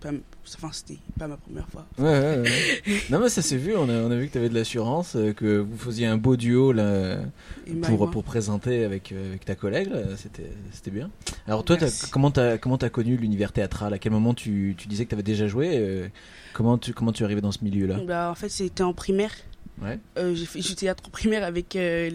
pas, 0.00 0.10
enfin, 0.56 0.70
c'était 0.72 0.98
pas 1.18 1.28
ma 1.28 1.36
première 1.36 1.68
fois. 1.68 1.86
Ouais, 1.98 2.04
ouais, 2.04 2.38
ouais. 2.38 3.00
non, 3.10 3.20
mais 3.20 3.28
ça 3.28 3.42
s'est 3.42 3.56
vu, 3.56 3.76
on 3.76 3.88
a, 3.88 3.92
on 3.92 4.10
a 4.10 4.16
vu 4.16 4.28
que 4.28 4.32
tu 4.32 4.38
avais 4.38 4.48
de 4.48 4.54
l'assurance, 4.54 5.16
euh, 5.16 5.32
que 5.32 5.58
vous 5.58 5.76
faisiez 5.76 6.06
un 6.06 6.16
beau 6.16 6.36
duo 6.36 6.72
là, 6.72 7.18
pour, 7.82 8.24
présenter 8.24 8.84
avec, 8.84 9.12
euh, 9.12 9.30
avec 9.30 9.44
ta 9.44 9.54
collègue, 9.54 9.90
c'était 10.16 10.90
bien. 10.90 11.10
Alors, 11.46 11.64
toi, 11.64 11.76
comment 12.10 12.30
tu 12.30 12.40
as, 12.40 12.52
as 12.52 12.90
connu 12.90 13.16
l'univers 13.16 13.52
théâtral? 13.52 13.92
À 13.92 13.98
quel 13.98 14.12
moment 14.12 14.34
tu, 14.34 14.74
tu 14.76 14.88
disais 14.88 15.04
que 15.04 15.10
tu 15.10 15.14
avais 15.14 15.22
déjà 15.22 15.46
joué 15.46 15.70
euh, 15.74 16.08
comment, 16.52 16.78
tu, 16.78 16.92
comment 16.92 17.12
tu 17.12 17.22
es 17.22 17.24
arrivé 17.24 17.40
dans 17.40 17.52
ce 17.52 17.62
milieu-là? 17.62 17.98
Bah, 18.06 18.30
en 18.30 18.34
fait, 18.34 18.48
c'était 18.48 18.82
en 18.82 18.92
primaire. 18.92 19.32
Ouais. 19.82 19.98
Euh, 20.18 20.34
j'ai 20.34 20.46
fait 20.46 20.60
du 20.60 20.74
théâtre 20.74 21.02
en 21.06 21.10
primaire 21.10 21.42
avec 21.44 21.74
euh, 21.76 22.10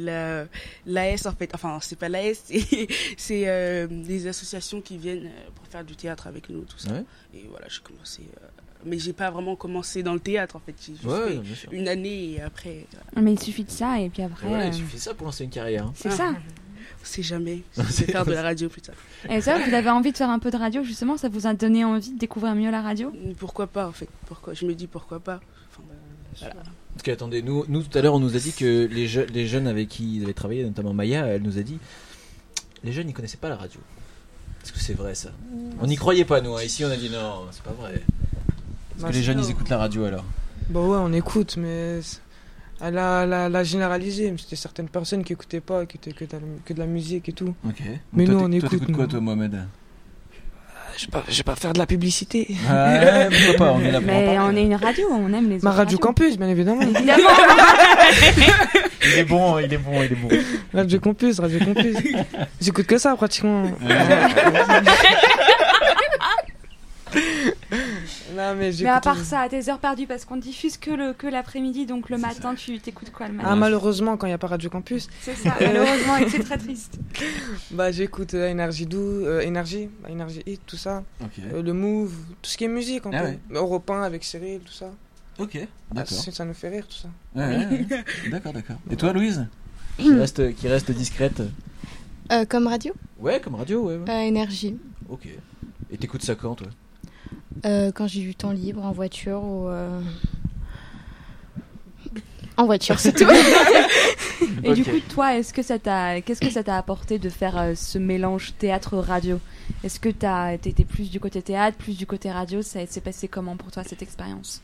la 0.86 1.12
l'AS 1.12 1.26
en 1.26 1.32
fait. 1.34 1.50
Enfin, 1.54 1.80
c'est 1.82 1.98
pas 1.98 2.10
l'AS, 2.10 2.44
c'est 2.46 2.88
c'est 3.18 3.44
euh, 3.48 3.88
des 3.90 4.28
associations 4.28 4.82
qui 4.82 4.98
viennent 4.98 5.26
euh, 5.26 5.50
pour 5.56 5.66
faire 5.68 5.84
du 5.84 5.96
théâtre 5.96 6.28
avec 6.28 6.50
nous, 6.50 6.62
tout 6.62 6.78
ça. 6.78 6.92
Ouais. 6.92 7.04
Et 7.34 7.46
voilà, 7.50 7.68
j'ai 7.70 7.82
commencé. 7.82 8.22
euh, 8.44 8.48
mais 8.88 9.00
j'ai 9.00 9.14
pas 9.14 9.32
vraiment 9.32 9.56
commencé 9.56 10.04
dans 10.04 10.14
le 10.14 10.20
théâtre 10.20 10.56
en 10.56 10.60
fait. 10.60 10.76
J'ai 10.80 10.94
juste 10.94 11.06
Ouais, 11.06 11.30
fait 11.30 11.38
bien 11.40 11.56
sûr. 11.56 11.74
une 11.74 11.88
année 11.88 12.34
et 12.34 12.42
après. 12.42 12.86
Mais 13.20 13.34
il 13.34 13.40
suffit 13.40 13.64
de 13.64 13.72
ça, 13.72 14.00
et 14.00 14.10
puis 14.10 14.22
après. 14.22 14.48
Voilà, 14.48 14.66
euh, 14.66 14.68
il 14.68 14.74
suffit 14.76 14.98
de 14.98 15.02
ça 15.02 15.14
pour 15.16 15.26
lancer 15.26 15.44
une 15.44 15.50
carrière. 15.50 15.86
hein. 15.86 15.94
C'est 15.96 16.12
ça. 16.12 16.34
On 17.02 17.06
sait 17.08 17.24
jamais. 17.24 17.64
Vais 17.76 17.84
faire 17.84 18.26
de 18.26 18.32
la 18.32 18.44
radio 18.44 18.70
plus 18.70 18.82
tard. 18.82 18.96
Et 19.30 19.42
ça, 19.42 19.58
vous 19.58 19.74
avez 19.74 19.90
envie 19.90 20.12
de 20.12 20.18
faire 20.18 20.30
un 20.30 20.38
peu 20.38 20.52
de 20.52 20.58
radio, 20.58 20.84
justement? 20.84 21.18
Ça 21.18 21.30
vous 21.30 21.48
a 21.48 21.54
donné 21.56 21.84
envie 21.84 22.12
de 22.12 22.20
découvrir 22.20 22.54
mieux 22.54 22.70
la 22.70 22.82
radio? 22.84 23.12
Pourquoi 23.40 23.66
pas 23.66 23.88
en 23.88 23.92
fait? 23.92 24.08
Pourquoi? 24.28 24.54
Je 24.54 24.66
me 24.68 24.76
dis 24.76 24.86
pourquoi 24.86 25.20
pas. 25.20 25.40
Enfin, 25.72 25.82
voilà. 26.40 26.54
Parce 26.96 27.04
que, 27.04 27.12
attendez, 27.12 27.42
nous, 27.42 27.66
nous 27.68 27.84
tout 27.84 27.96
à 27.98 28.02
l'heure, 28.02 28.14
on 28.16 28.20
nous 28.20 28.36
a 28.36 28.40
dit 28.40 28.54
que 28.54 28.88
les, 28.92 29.08
je- 29.08 29.22
les 29.22 29.46
jeunes 29.48 29.68
avec 29.68 29.90
qui 29.90 30.18
ils 30.18 30.24
avaient 30.24 30.34
travaillé, 30.34 30.64
notamment 30.64 30.94
Maya, 30.94 31.26
elle 31.28 31.42
nous 31.44 31.58
a 31.58 31.62
dit 31.62 31.78
les 32.84 32.92
jeunes, 32.94 33.10
ils 33.10 33.14
connaissaient 33.14 33.38
pas 33.38 33.50
la 33.50 33.56
radio. 33.58 33.80
Est-ce 34.64 34.72
que 34.74 34.80
c'est 34.80 34.94
vrai 34.94 35.14
ça? 35.16 35.30
On 35.82 35.88
n'y 35.88 35.96
croyait 35.96 36.26
pas, 36.26 36.42
nous. 36.42 36.56
hein. 36.56 36.64
Ici, 36.64 36.84
on 36.86 36.90
a 36.90 36.96
dit 36.98 37.10
non, 37.10 37.44
c'est 37.52 37.62
pas 37.64 37.72
vrai. 37.74 37.96
Est-ce 37.96 39.02
Bah, 39.02 39.10
que 39.10 39.14
les 39.14 39.24
jeunes, 39.24 39.40
ils 39.40 39.50
écoutent 39.52 39.70
la 39.70 39.78
radio 39.78 40.06
alors? 40.06 40.24
Bah 40.70 40.80
ouais, 40.82 40.98
on 41.00 41.12
écoute, 41.14 41.58
mais 41.58 42.00
elle 42.82 42.98
a, 42.98 43.24
elle 43.24 43.34
a- 43.34 43.46
elle 43.48 43.56
a 43.56 43.64
généralisé. 43.64 44.32
mais 44.32 44.38
C'était 44.38 44.56
certaines 44.56 44.88
personnes 44.90 45.24
qui 45.24 45.34
écoutaient 45.34 45.60
pas, 45.62 45.86
qui 45.86 45.98
écoutaient 45.98 46.14
que 46.14 46.26
de 46.26 46.32
la, 46.34 46.40
que 46.64 46.74
de 46.74 46.80
la 46.80 46.86
musique 46.88 47.28
et 47.30 47.34
tout. 47.34 47.54
Ok. 47.68 47.82
Mais 48.14 48.24
nous, 48.26 48.40
on 48.40 48.50
t'é- 48.50 48.60
toi, 48.60 48.68
écoute. 48.68 48.80
t'écoutes 48.80 48.96
quoi, 48.96 49.08
toi, 49.08 49.20
Mohamed? 49.20 49.66
Je 50.98 51.06
vais 51.06 51.12
pas, 51.12 51.24
je 51.28 51.38
vais 51.38 51.44
pas 51.44 51.56
faire 51.56 51.74
de 51.74 51.80
la 51.80 51.86
publicité. 51.86 52.48
Ouais, 52.50 53.28
pourquoi 53.30 53.68
pas, 53.68 53.72
on 53.74 53.82
est 53.82 53.92
là 53.92 54.00
pour 54.00 54.10
en 54.10 54.14
Mais 54.14 54.36
parler. 54.36 54.40
on 54.54 54.56
est 54.58 54.64
une 54.64 54.76
radio, 54.76 55.08
on 55.12 55.34
aime 55.34 55.50
les 55.50 55.60
Ma 55.60 55.70
autres 55.72 55.78
Radio 55.78 55.78
radios. 55.78 55.98
Campus, 56.00 56.38
bien 56.38 56.48
évidemment. 56.48 56.82
Évidemment 56.82 57.18
Il 59.04 59.20
est 59.20 59.24
bon, 59.26 59.60
il 59.60 59.74
est 59.74 59.78
bon, 59.78 59.92
il 60.04 60.12
est 60.14 60.16
bon. 60.16 60.30
Radio 60.74 61.00
Campus, 61.00 61.40
Radio 61.40 61.60
Campus. 61.60 61.98
J'écoute 62.62 62.86
que 62.88 62.98
ça 62.98 63.16
pratiquement. 63.16 63.64
Non, 68.36 68.56
mais 68.58 68.86
à 68.86 69.00
part 69.02 69.18
ça, 69.24 69.42
à 69.42 69.50
tes 69.50 69.70
heures 69.70 69.80
perdues, 69.80 70.08
parce 70.08 70.26
qu'on 70.26 70.38
diffuse 70.38 70.78
que 70.78 70.92
le 70.92 71.14
que 71.14 71.28
l'après-midi, 71.28 71.86
donc 71.86 72.10
le 72.10 72.18
matin, 72.18 72.56
tu 72.56 72.80
t'écoutes 72.80 73.12
quoi 73.12 73.28
le 73.28 73.34
matin? 73.34 73.50
Ah, 73.52 73.56
malheureusement, 73.56 74.18
quand 74.18 74.28
il 74.28 74.32
n'y 74.32 74.34
a 74.36 74.38
pas 74.38 74.48
Radio 74.48 74.70
Campus. 74.70 75.08
C'est 75.22 75.36
ça, 75.36 75.56
Euh, 75.62 75.68
malheureusement, 75.68 76.18
et 76.18 76.30
c'est 76.30 76.44
très 76.44 76.58
triste. 76.58 77.00
Bah, 77.72 77.92
j'écoute 77.92 78.34
euh, 78.34 78.48
Énergie 78.50 78.86
Doux, 78.86 79.00
euh, 79.00 79.40
Énergie, 79.42 79.90
bah, 80.04 80.10
Énergie 80.10 80.42
Hit, 80.46 80.62
tout 80.66 80.78
ça. 80.78 81.04
Euh, 81.54 81.62
le 81.62 81.74
Move, 81.74 82.14
tout 82.42 82.50
ce 82.50 82.58
qui 82.58 82.64
est 82.66 82.68
musique, 82.70 83.06
en 83.06 83.12
Ah 83.14 83.20
peu. 83.22 83.26
ouais. 83.28 83.40
Europe 83.52 83.90
1 83.90 84.02
avec 84.04 84.24
Cyril, 84.24 84.60
tout 84.62 84.74
ça. 84.74 84.92
Ok, 85.40 85.58
Bah, 85.58 85.68
d'accord. 86.02 86.18
ça, 86.18 86.32
ça 86.32 86.46
nous 86.46 86.54
fait 86.54 86.70
rire, 86.70 86.88
tout 86.88 86.96
ça. 86.98 87.10
Ouais, 87.36 87.46
ouais, 87.58 87.66
ouais. 87.90 88.04
D'accord, 88.32 88.54
d'accord. 88.54 88.78
Et 88.90 88.96
toi, 88.96 89.12
Louise? 89.14 89.46
Qui 89.98 90.14
reste, 90.14 90.56
qui 90.56 90.68
reste 90.68 90.92
discrète 90.92 91.42
Euh, 92.32 92.46
comme 92.46 92.68
radio 92.68 92.94
Ouais, 93.20 93.40
comme 93.42 93.56
radio, 93.56 93.84
ouais. 93.88 93.98
ouais. 93.98 94.10
Euh, 94.10 94.22
Énergie. 94.28 94.78
Ok. 95.10 95.28
Et 95.92 95.98
t'écoutes 95.98 96.24
ça 96.24 96.36
quand, 96.36 96.56
toi? 96.56 96.68
Euh, 97.66 97.92
quand 97.94 98.08
j'ai 98.08 98.22
du 98.22 98.36
temps 98.36 98.52
libre, 98.52 98.84
en 98.84 98.92
voiture 98.92 99.42
ou. 99.44 99.68
euh, 99.68 100.02
En 102.58 102.66
voiture, 102.66 103.00
c'est 103.00 103.14
tout. 103.14 103.26
Et 104.64 104.74
du 104.74 104.84
coup, 104.84 105.00
toi, 105.10 105.36
est-ce 105.38 105.54
que 105.54 105.62
ça 105.62 105.78
t'a, 105.80 106.22
qu'est-ce 106.22 106.42
que 106.42 106.50
ça 106.50 106.64
t'a 106.64 106.78
apporté 106.78 107.20
de 107.20 107.30
faire 107.30 107.58
euh, 107.58 107.74
ce 107.76 107.98
mélange 107.98 108.54
théâtre-radio 108.58 109.40
Est-ce 109.84 110.00
que 110.00 110.10
t'as, 110.10 110.58
t'étais 110.58 110.84
plus 110.86 111.10
du 111.10 111.20
côté 111.20 111.42
théâtre, 111.42 111.78
plus 111.78 111.98
du 111.98 112.06
côté 112.06 112.32
radio? 112.32 112.62
Ça 112.62 112.86
s'est 112.88 113.02
passé 113.02 113.28
comment 113.28 113.56
pour 113.58 113.72
toi 113.72 113.84
cette 113.84 114.02
expérience? 114.02 114.62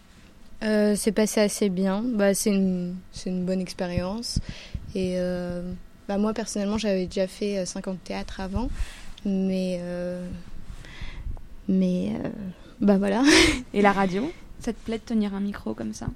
Euh, 0.64 0.96
c'est 0.96 1.12
passé 1.12 1.42
assez 1.42 1.70
bien. 1.70 2.04
Bah, 2.04 2.34
c'est 2.34 2.52
une, 2.52 2.96
c'est 3.12 3.30
une 3.30 3.46
bonne 3.46 3.62
expérience. 3.62 4.40
Et 4.96 5.16
euh, 5.18 5.62
bah, 6.08 6.18
moi, 6.18 6.34
personnellement, 6.34 6.78
j'avais 6.78 7.06
déjà 7.08 7.28
fait 7.28 7.60
euh, 7.60 7.66
50 7.66 8.04
théâtres 8.04 8.40
avant. 8.40 8.70
Mais. 9.26 9.80
euh, 9.82 10.26
Mais. 11.68 12.14
euh, 12.24 12.30
Bah 12.82 12.98
voilà. 12.98 13.24
Et 13.74 13.82
la 13.82 13.92
radio 13.92 14.32
Ça 14.60 14.74
te 14.74 14.80
plaît 14.84 14.98
de 14.98 15.04
tenir 15.04 15.34
un 15.36 15.40
micro 15.40 15.74
comme 15.74 15.94
ça? 15.94 16.08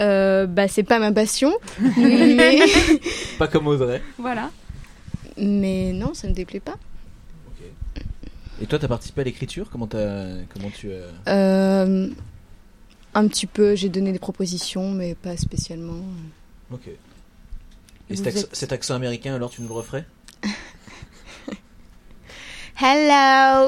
Euh, 0.00 0.46
bah, 0.46 0.68
c'est 0.68 0.82
pas 0.82 0.98
ma 0.98 1.12
passion. 1.12 1.52
mais... 1.96 2.60
Pas 3.38 3.46
comme 3.48 3.66
Audrey. 3.68 4.02
Voilà. 4.18 4.50
mais 5.36 5.92
non, 5.92 6.14
ça 6.14 6.28
me 6.28 6.32
déplaît 6.34 6.60
pas. 6.60 6.76
Et 8.60 8.66
toi, 8.66 8.78
t'as 8.78 8.86
participé 8.88 9.22
à 9.22 9.24
l'écriture? 9.24 9.68
Comment, 9.70 9.88
t'as- 9.88 10.44
comment 10.52 10.70
tu 10.70 10.90
as. 10.92 11.30
Euh, 11.32 12.08
un 13.14 13.26
petit 13.28 13.46
peu, 13.46 13.74
j'ai 13.74 13.88
donné 13.88 14.12
des 14.12 14.20
propositions, 14.20 14.90
mais 14.92 15.14
pas 15.16 15.36
spécialement. 15.36 16.00
Ok. 16.72 16.88
Et 18.08 18.16
cet, 18.16 18.28
êtes- 18.28 18.48
cet 18.54 18.72
accent 18.72 18.94
américain, 18.94 19.34
alors, 19.34 19.50
tu 19.50 19.62
nous 19.62 19.68
le 19.68 19.74
referais? 19.74 20.04
Hello 22.80 23.66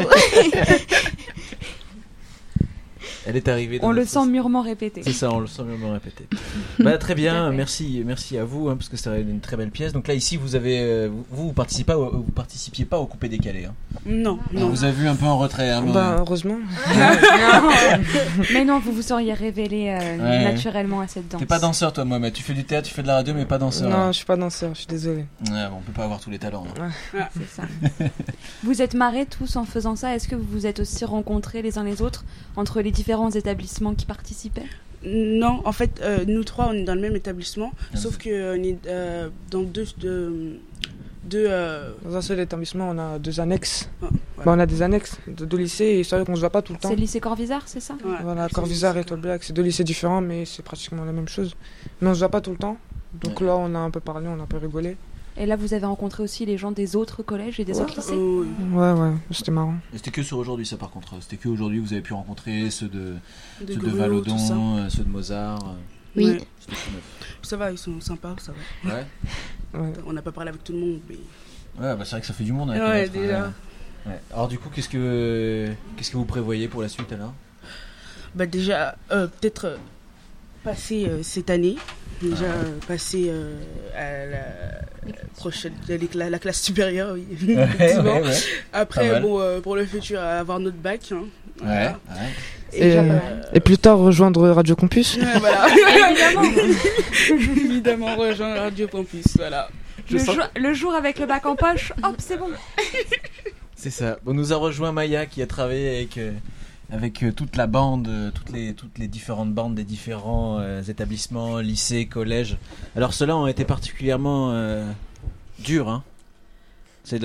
Elle 3.26 3.36
est 3.36 3.48
arrivée. 3.48 3.78
dans 3.78 3.88
On 3.88 3.92
le 3.92 4.04
sent 4.04 4.26
mûrement 4.26 4.62
répété. 4.62 5.02
C'est 5.02 5.12
ça, 5.12 5.30
on 5.32 5.38
le 5.40 5.46
sent 5.46 5.62
mûrement 5.64 5.92
répété. 5.92 6.26
bah, 6.78 6.98
très 6.98 7.14
bien, 7.14 7.50
merci, 7.52 8.02
merci 8.04 8.36
à 8.38 8.44
vous, 8.44 8.68
hein, 8.68 8.76
parce 8.76 8.88
que 8.88 8.96
c'est 8.96 9.20
une 9.20 9.40
très 9.40 9.56
belle 9.56 9.70
pièce. 9.70 9.92
Donc 9.92 10.06
là, 10.08 10.14
ici, 10.14 10.36
vous 10.36 10.54
avez, 10.56 10.78
euh, 10.80 11.08
vous, 11.30 11.46
vous 11.48 11.52
participez 11.52 11.92
pas, 11.92 11.98
au- 11.98 12.10
vous 12.22 12.32
participiez 12.32 12.84
pas 12.84 12.98
au 12.98 13.06
coupé 13.06 13.28
décalé. 13.28 13.64
Hein. 13.64 13.74
Non, 14.06 14.38
On 14.54 14.60
non. 14.60 14.68
vous 14.68 14.84
a 14.84 14.90
vu 14.90 15.08
un 15.08 15.14
peu 15.16 15.26
en 15.26 15.38
retrait. 15.38 15.70
Hein, 15.70 15.84
Bah, 15.92 16.16
heureusement. 16.18 16.58
mais 18.52 18.64
non, 18.64 18.78
vous 18.78 18.92
vous 18.92 19.02
seriez 19.02 19.32
révélé 19.32 19.88
euh, 19.88 20.14
Ouais. 20.18 20.44
naturellement 20.44 21.00
à 21.00 21.08
cette 21.08 21.28
danse. 21.28 21.40
T'es 21.40 21.46
pas 21.46 21.58
danseur, 21.58 21.92
toi, 21.92 22.04
Mohamed. 22.04 22.32
Tu 22.32 22.42
fais 22.42 22.54
du 22.54 22.64
théâtre, 22.64 22.88
tu 22.88 22.94
fais 22.94 23.02
de 23.02 23.06
la 23.06 23.14
radio, 23.16 23.34
mais 23.34 23.44
pas 23.46 23.58
danseur. 23.58 23.88
Non, 23.90 23.96
hein. 23.96 24.12
je 24.12 24.16
suis 24.18 24.24
pas 24.26 24.36
danseur, 24.36 24.70
je 24.74 24.78
suis 24.80 24.86
désolé. 24.86 25.24
Ouais, 25.50 25.68
bon, 25.70 25.76
on 25.78 25.80
peut 25.80 25.92
pas 25.92 26.04
avoir 26.04 26.20
tous 26.20 26.30
les 26.30 26.38
talents. 26.38 26.64
hein. 26.80 26.90
C'est 27.36 27.48
ça. 27.48 27.62
Vous 28.62 28.82
êtes 28.82 28.94
marrés 28.94 29.26
tous 29.26 29.56
en 29.56 29.64
faisant 29.64 29.96
ça? 29.96 30.14
Est-ce 30.14 30.28
que 30.28 30.36
vous 30.36 30.44
vous 30.50 30.66
êtes 30.66 30.80
aussi 30.80 31.04
rencontrés 31.04 31.62
les 31.62 31.78
uns 31.78 31.84
les 31.84 32.02
autres 32.02 32.24
entre 32.56 32.80
les 32.80 32.90
différents 32.90 33.13
établissements 33.30 33.94
qui 33.94 34.06
participaient? 34.06 34.66
Non, 35.04 35.60
en 35.64 35.72
fait, 35.72 36.00
euh, 36.02 36.24
nous 36.26 36.44
trois, 36.44 36.68
on 36.70 36.72
est 36.72 36.84
dans 36.84 36.94
le 36.94 37.00
même 37.00 37.16
établissement, 37.16 37.72
sauf 37.94 38.16
que 38.16 38.30
euh, 38.30 38.62
est 38.62 38.86
euh, 38.86 39.28
dans 39.50 39.62
deux, 39.62 39.84
deux, 39.98 40.60
deux, 41.24 41.46
euh, 41.48 41.92
Dans 42.04 42.16
un 42.16 42.22
seul 42.22 42.40
établissement, 42.40 42.88
on 42.90 42.98
a 42.98 43.18
deux 43.18 43.38
annexes. 43.38 43.90
Ah, 44.02 44.06
Bah, 44.38 44.52
on 44.56 44.58
a 44.58 44.66
des 44.66 44.80
annexes 44.82 45.18
de 45.26 45.44
deux 45.44 45.58
lycées 45.58 45.84
et 45.84 46.04
c'est 46.04 46.16
vrai 46.16 46.24
qu'on 46.24 46.34
se 46.34 46.40
voit 46.40 46.50
pas 46.50 46.62
tout 46.62 46.72
le 46.72 46.78
temps. 46.78 46.88
C'est 46.88 46.96
le 46.96 47.00
lycée 47.02 47.20
Corvisart, 47.20 47.62
c'est 47.66 47.80
ça? 47.80 47.96
Voilà, 48.22 48.48
Corvisart 48.48 48.96
et 48.96 49.00
Étoile 49.00 49.20
Black, 49.20 49.44
c'est 49.44 49.52
deux 49.52 49.62
lycées 49.62 49.84
différents, 49.84 50.20
mais 50.20 50.44
c'est 50.46 50.62
pratiquement 50.62 51.04
la 51.04 51.12
même 51.12 51.28
chose. 51.28 51.54
Mais 52.00 52.08
on 52.08 52.14
se 52.14 52.18
voit 52.20 52.30
pas 52.30 52.40
tout 52.40 52.50
le 52.50 52.56
temps. 52.58 52.78
Donc 53.22 53.40
là, 53.40 53.56
on 53.56 53.74
a 53.74 53.78
un 53.78 53.90
peu 53.90 54.00
parlé, 54.00 54.26
on 54.28 54.40
a 54.40 54.42
un 54.42 54.46
peu 54.46 54.56
rigolé. 54.56 54.96
Et 55.36 55.46
là, 55.46 55.56
vous 55.56 55.74
avez 55.74 55.84
rencontré 55.86 56.22
aussi 56.22 56.46
les 56.46 56.56
gens 56.56 56.70
des 56.70 56.94
autres 56.94 57.22
collèges 57.24 57.58
et 57.58 57.64
des 57.64 57.80
autres 57.80 57.96
lycées 57.96 58.14
Ouais, 58.14 58.92
ouais, 58.92 59.12
c'était 59.32 59.50
marrant. 59.50 59.74
Et 59.92 59.96
C'était 59.96 60.12
que 60.12 60.22
sur 60.22 60.38
aujourd'hui, 60.38 60.64
ça, 60.64 60.76
par 60.76 60.90
contre. 60.90 61.20
C'était 61.20 61.36
que 61.36 61.48
aujourd'hui, 61.48 61.80
vous 61.80 61.92
avez 61.92 62.02
pu 62.02 62.12
rencontrer 62.12 62.70
ceux 62.70 62.88
de, 62.88 63.14
De 63.60 63.72
ceux 63.72 63.80
de 63.80 63.90
Valodon, 63.90 64.36
euh, 64.78 64.88
ceux 64.88 65.02
de 65.02 65.08
Mozart. 65.08 65.58
euh. 65.64 65.72
Oui. 66.16 66.26
Ouais. 66.26 66.40
Ça 67.42 67.56
va, 67.56 67.72
ils 67.72 67.78
sont 67.78 68.00
sympas, 68.00 68.36
ça 68.38 68.52
va. 68.84 68.94
Ouais. 68.94 69.92
On 70.06 70.12
n'a 70.12 70.22
pas 70.22 70.30
parlé 70.30 70.50
avec 70.50 70.62
tout 70.62 70.72
le 70.72 70.78
monde, 70.78 71.00
mais. 71.08 71.16
Ouais, 71.76 71.96
bah 71.96 72.04
c'est 72.04 72.12
vrai 72.12 72.20
que 72.20 72.26
ça 72.28 72.32
fait 72.32 72.44
du 72.44 72.52
monde. 72.52 72.70
avec 72.70 72.80
Ouais, 72.82 73.08
déjà. 73.08 73.46
hein. 73.46 73.52
Ouais. 74.06 74.20
Alors 74.32 74.46
du 74.46 74.58
coup, 74.60 74.68
qu'est-ce 74.72 74.88
que 74.88 75.68
qu'est-ce 75.96 76.12
que 76.12 76.16
vous 76.16 76.24
prévoyez 76.24 76.68
pour 76.68 76.80
la 76.82 76.88
suite 76.88 77.10
alors 77.12 77.34
Bah 78.36 78.46
déjà, 78.46 78.94
euh, 79.10 79.26
peut-être 79.26 79.64
euh, 79.64 79.76
passer 80.62 81.06
euh, 81.08 81.22
cette 81.24 81.50
année, 81.50 81.74
déjà 82.22 82.46
Ah. 82.48 82.64
euh, 82.64 82.78
passer 82.86 83.26
euh, 83.28 83.56
à 83.96 84.26
la 84.30 85.12
prochaine, 85.36 85.72
la, 86.14 86.30
la 86.30 86.38
classe 86.38 86.60
supérieure, 86.62 87.14
oui. 87.14 87.24
Ouais, 87.54 87.62
effectivement. 87.64 88.16
ouais, 88.16 88.22
ouais. 88.22 88.34
Pas 88.72 88.78
Après, 88.78 89.20
bon, 89.20 89.40
euh, 89.40 89.60
pour 89.60 89.76
le 89.76 89.84
futur, 89.86 90.20
avoir 90.20 90.58
notre 90.60 90.76
bac. 90.78 91.00
hein. 91.12 91.24
Voilà. 91.58 91.98
Ouais, 92.10 92.80
ouais. 92.80 93.00
Et, 93.54 93.60
plus 93.60 93.78
tard, 93.78 93.98
rejoindre 93.98 94.48
Radio 94.50 94.74
Campus. 94.74 95.16
Ouais, 95.16 95.38
voilà. 95.38 95.66
Évidemment. 96.08 96.42
Évidemment, 97.30 98.16
rejoindre 98.16 98.60
Radio 98.60 98.88
Campus, 98.88 99.24
voilà. 99.36 99.68
Le, 100.10 100.18
jour- 100.18 100.34
le 100.56 100.74
jour 100.74 100.94
avec 100.94 101.18
le 101.18 101.26
bac 101.26 101.46
en 101.46 101.56
poche, 101.56 101.92
hop, 102.02 102.16
c'est 102.18 102.36
bon. 102.36 102.48
C'est 103.76 103.90
ça. 103.90 104.18
Bon, 104.24 104.32
nous 104.32 104.52
a 104.52 104.56
rejoint 104.56 104.92
Maya 104.92 105.26
qui 105.26 105.42
a 105.42 105.46
travaillé 105.46 105.96
avec, 105.96 106.16
euh, 106.16 106.32
avec 106.94 107.22
euh, 107.24 107.32
toute 107.32 107.56
la 107.56 107.66
bande, 107.66 108.06
euh, 108.08 108.30
toutes, 108.32 108.50
les, 108.50 108.72
toutes 108.74 108.98
les 108.98 109.08
différentes 109.08 109.52
bandes 109.52 109.74
des 109.74 109.84
différents 109.84 110.58
euh, 110.60 110.80
établissements, 110.82 111.58
lycées, 111.58 112.06
collèges. 112.06 112.56
Alors 112.96 113.12
ceux-là 113.14 113.36
ont 113.36 113.46
été 113.48 113.64
particulièrement 113.64 114.52
euh, 114.52 114.88
durs. 115.58 115.88
Hein. 115.88 116.04
C'est 117.02 117.18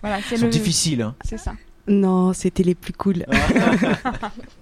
Voilà, 0.00 0.20
sont 0.22 0.46
le- 0.46 0.50
difficiles. 0.50 1.02
Hein. 1.02 1.14
C'est 1.24 1.38
ça. 1.38 1.52
Non, 1.86 2.32
c'était 2.32 2.62
les 2.62 2.74
plus 2.74 2.92
cool. 2.92 3.26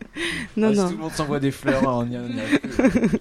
non, 0.57 0.69
Ah, 0.69 0.73
si 0.74 0.78
non. 0.78 0.86
tout 0.89 0.97
le 0.97 1.03
monde 1.03 1.12
s'envoie 1.12 1.40
des 1.40 1.51
fleurs, 1.51 1.82
on 1.86 2.05
y- 2.07 2.59
plus. 2.61 3.19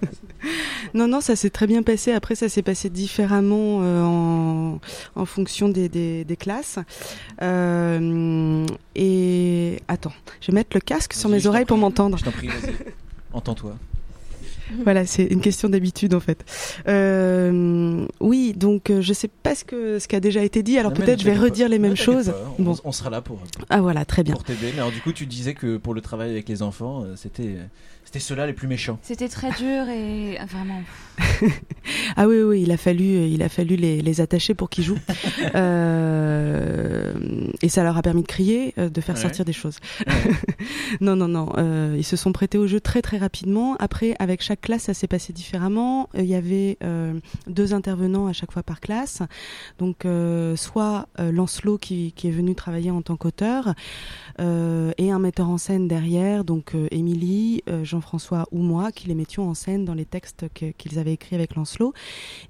Non, 0.94 1.06
non, 1.08 1.20
ça 1.20 1.36
s'est 1.36 1.50
très 1.50 1.66
bien 1.66 1.82
passé. 1.82 2.12
Après, 2.12 2.34
ça 2.34 2.48
s'est 2.48 2.62
passé 2.62 2.88
différemment 2.88 3.80
euh, 3.82 4.02
en, 4.02 4.80
en 5.16 5.24
fonction 5.26 5.68
des, 5.68 5.88
des, 5.88 6.24
des 6.24 6.36
classes. 6.36 6.78
Euh, 7.42 8.64
et 8.94 9.80
attends, 9.88 10.12
je 10.40 10.46
vais 10.50 10.54
mettre 10.54 10.70
le 10.74 10.80
casque 10.80 11.12
sur 11.12 11.28
mes 11.28 11.46
oreilles 11.46 11.64
pour 11.66 11.76
m'entendre. 11.76 12.16
Je 12.18 12.24
t'en 12.24 12.30
prie, 12.30 12.46
vas-y. 12.48 12.72
Entends-toi. 13.32 13.76
Voilà, 14.84 15.06
c'est 15.06 15.24
une 15.24 15.40
question 15.40 15.68
d'habitude 15.68 16.14
en 16.14 16.20
fait. 16.20 16.44
Euh, 16.88 18.06
oui, 18.20 18.52
donc 18.56 18.90
euh, 18.90 19.00
je 19.00 19.12
sais 19.12 19.28
pas 19.28 19.54
ce 19.54 19.64
que 19.64 19.98
ce 19.98 20.08
qui 20.08 20.16
a 20.16 20.20
déjà 20.20 20.42
été 20.42 20.62
dit, 20.62 20.78
alors 20.78 20.92
peut-être 20.92 21.20
je 21.20 21.24
vais 21.24 21.34
pas. 21.34 21.42
redire 21.42 21.68
les 21.68 21.78
mêmes 21.78 21.96
choses. 21.96 22.32
On, 22.58 22.62
Bon, 22.62 22.76
on 22.84 22.92
sera 22.92 23.10
là 23.10 23.20
pour, 23.20 23.38
ah 23.70 23.80
voilà, 23.80 24.04
très 24.04 24.22
bien. 24.22 24.34
pour 24.34 24.44
t'aider. 24.44 24.72
Mais 24.74 24.80
alors 24.80 24.92
du 24.92 25.00
coup, 25.00 25.12
tu 25.12 25.26
disais 25.26 25.54
que 25.54 25.76
pour 25.76 25.94
le 25.94 26.00
travail 26.00 26.30
avec 26.30 26.48
les 26.48 26.62
enfants, 26.62 27.04
euh, 27.04 27.14
c'était 27.16 27.56
c'était 28.08 28.20
ceux-là 28.20 28.46
les 28.46 28.54
plus 28.54 28.68
méchants. 28.68 28.98
C'était 29.02 29.28
très 29.28 29.50
dur 29.52 29.86
et 29.90 30.38
ah, 30.40 30.46
vraiment. 30.46 30.80
Ah 32.16 32.26
oui, 32.26 32.40
oui, 32.40 32.62
il 32.62 32.72
a 32.72 32.78
fallu, 32.78 33.26
il 33.26 33.42
a 33.42 33.50
fallu 33.50 33.76
les, 33.76 34.00
les 34.00 34.20
attacher 34.22 34.54
pour 34.54 34.70
qu'ils 34.70 34.84
jouent. 34.84 34.98
Euh, 35.54 37.12
et 37.62 37.68
ça 37.68 37.82
leur 37.82 37.96
a 37.96 38.02
permis 38.02 38.22
de 38.22 38.26
crier, 38.26 38.72
euh, 38.78 38.88
de 38.88 39.00
faire 39.00 39.14
Ouais. 39.16 39.20
sortir 39.20 39.44
des 39.44 39.52
choses. 39.52 39.78
non, 41.00 41.16
non, 41.16 41.28
non. 41.28 41.50
euh, 41.58 41.94
ils 41.98 42.04
se 42.04 42.16
sont 42.16 42.32
prêtés 42.32 42.58
au 42.58 42.66
jeu 42.66 42.80
très, 42.80 43.02
très 43.02 43.18
rapidement. 43.18 43.76
Après, 43.78 44.14
avec 44.18 44.42
chaque 44.42 44.60
classe, 44.60 44.82
ça 44.82 44.94
s'est 44.94 45.06
passé 45.08 45.32
différemment. 45.32 46.08
Euh, 46.14 46.20
Il 46.22 46.26
y 46.28 46.34
avait 46.34 46.78
euh, 46.84 47.18
deux 47.46 47.74
intervenants 47.74 48.26
à 48.26 48.32
chaque 48.32 48.52
fois 48.52 48.62
par 48.62 48.80
classe. 48.80 49.22
Donc, 49.78 50.04
euh, 50.04 50.56
soit 50.56 51.08
euh, 51.18 51.32
Lancelot 51.32 51.78
qui, 51.78 52.12
qui 52.12 52.28
est 52.28 52.32
venu 52.32 52.54
travailler 52.54 52.90
en 52.90 53.02
tant 53.02 53.16
qu'auteur 53.16 53.74
euh, 54.40 54.92
et 54.98 55.10
un 55.10 55.18
metteur 55.18 55.48
en 55.48 55.58
scène 55.58 55.88
derrière, 55.88 56.44
donc 56.44 56.74
euh, 56.74 56.86
Émilie, 56.90 57.62
euh, 57.68 57.84
Jean-François 57.98 58.46
ou 58.52 58.62
moi, 58.62 58.92
qui 58.92 59.08
les 59.08 59.16
mettions 59.16 59.48
en 59.48 59.54
scène 59.54 59.84
dans 59.84 59.94
les 59.94 60.04
textes 60.04 60.46
qu'ils 60.54 60.98
avaient 61.00 61.14
écrits 61.14 61.34
avec 61.34 61.56
Lancelot. 61.56 61.92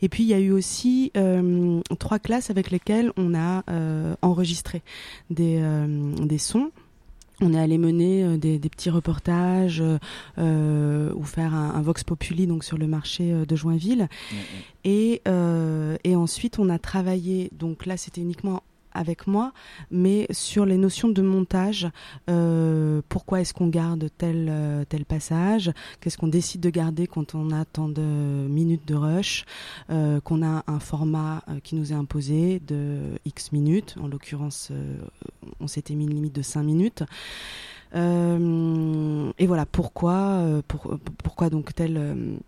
Et 0.03 0.11
puis 0.11 0.25
il 0.25 0.29
y 0.29 0.35
a 0.35 0.39
eu 0.39 0.53
aussi 0.53 1.11
euh, 1.17 1.81
trois 1.99 2.19
classes 2.19 2.51
avec 2.51 2.71
lesquelles 2.71 3.13
on 3.17 3.35
a 3.35 3.65
euh, 3.71 4.15
enregistré 4.21 4.83
des, 5.31 5.59
euh, 5.63 6.13
des 6.27 6.37
sons. 6.39 6.71
On 7.41 7.55
est 7.55 7.59
allé 7.59 7.79
mener 7.79 8.37
des, 8.37 8.59
des 8.59 8.69
petits 8.69 8.91
reportages 8.91 9.83
euh, 10.39 11.13
ou 11.15 11.23
faire 11.23 11.55
un, 11.55 11.71
un 11.77 11.83
vox 11.83 12.03
populi 12.03 12.47
donc 12.47 12.65
sur 12.65 12.77
le 12.77 12.89
marché 12.89 13.33
de 13.47 13.57
Joinville. 13.57 14.09
Et, 14.85 15.23
euh, 15.29 15.97
et 16.03 16.17
ensuite, 16.17 16.59
on 16.59 16.69
a 16.69 16.79
travaillé, 16.79 17.51
donc 17.53 17.87
là, 17.87 17.97
c'était 17.97 18.21
uniquement 18.21 18.65
avec 18.99 19.27
moi, 19.27 19.53
mais 19.91 20.27
sur 20.31 20.67
les 20.67 20.77
notions 20.77 21.09
de 21.09 21.23
montage. 21.23 21.89
Euh, 22.29 23.01
pourquoi 23.09 23.41
est-ce 23.41 23.55
qu'on 23.55 23.69
garde 23.69 24.09
tel, 24.19 24.49
euh, 24.51 24.85
tel 24.89 25.05
passage 25.05 25.71
Qu'est-ce 26.01 26.19
qu'on 26.19 26.29
décide 26.29 26.61
de 26.61 26.71
garder 26.71 27.07
quand 27.07 27.35
on 27.35 27.51
a 27.53 27.65
tant 27.65 27.89
de 27.89 28.03
minutes 28.03 28.87
de 28.87 28.95
rush 28.95 29.45
euh, 29.91 30.21
Qu'on 30.21 30.43
a 30.43 30.65
un 30.67 30.81
format 30.81 31.43
qui 31.63 31.77
nous 31.77 31.93
est 31.93 31.97
imposé 31.97 32.61
de 32.67 32.99
X 33.25 33.53
minutes. 33.53 33.95
En 34.03 34.09
l'occurrence, 34.09 34.73
on 35.61 35.67
s'était 35.69 35.95
mis 35.95 36.05
une 36.05 36.15
limite 36.15 36.35
de 36.35 36.43
5 36.43 36.63
minutes. 36.63 37.03
Et 37.95 39.47
voilà 39.47 39.67
pourquoi, 39.67 40.43
pour- 40.69 40.99
pourquoi 41.23 41.51
donc 41.51 41.75
tel 41.75 42.39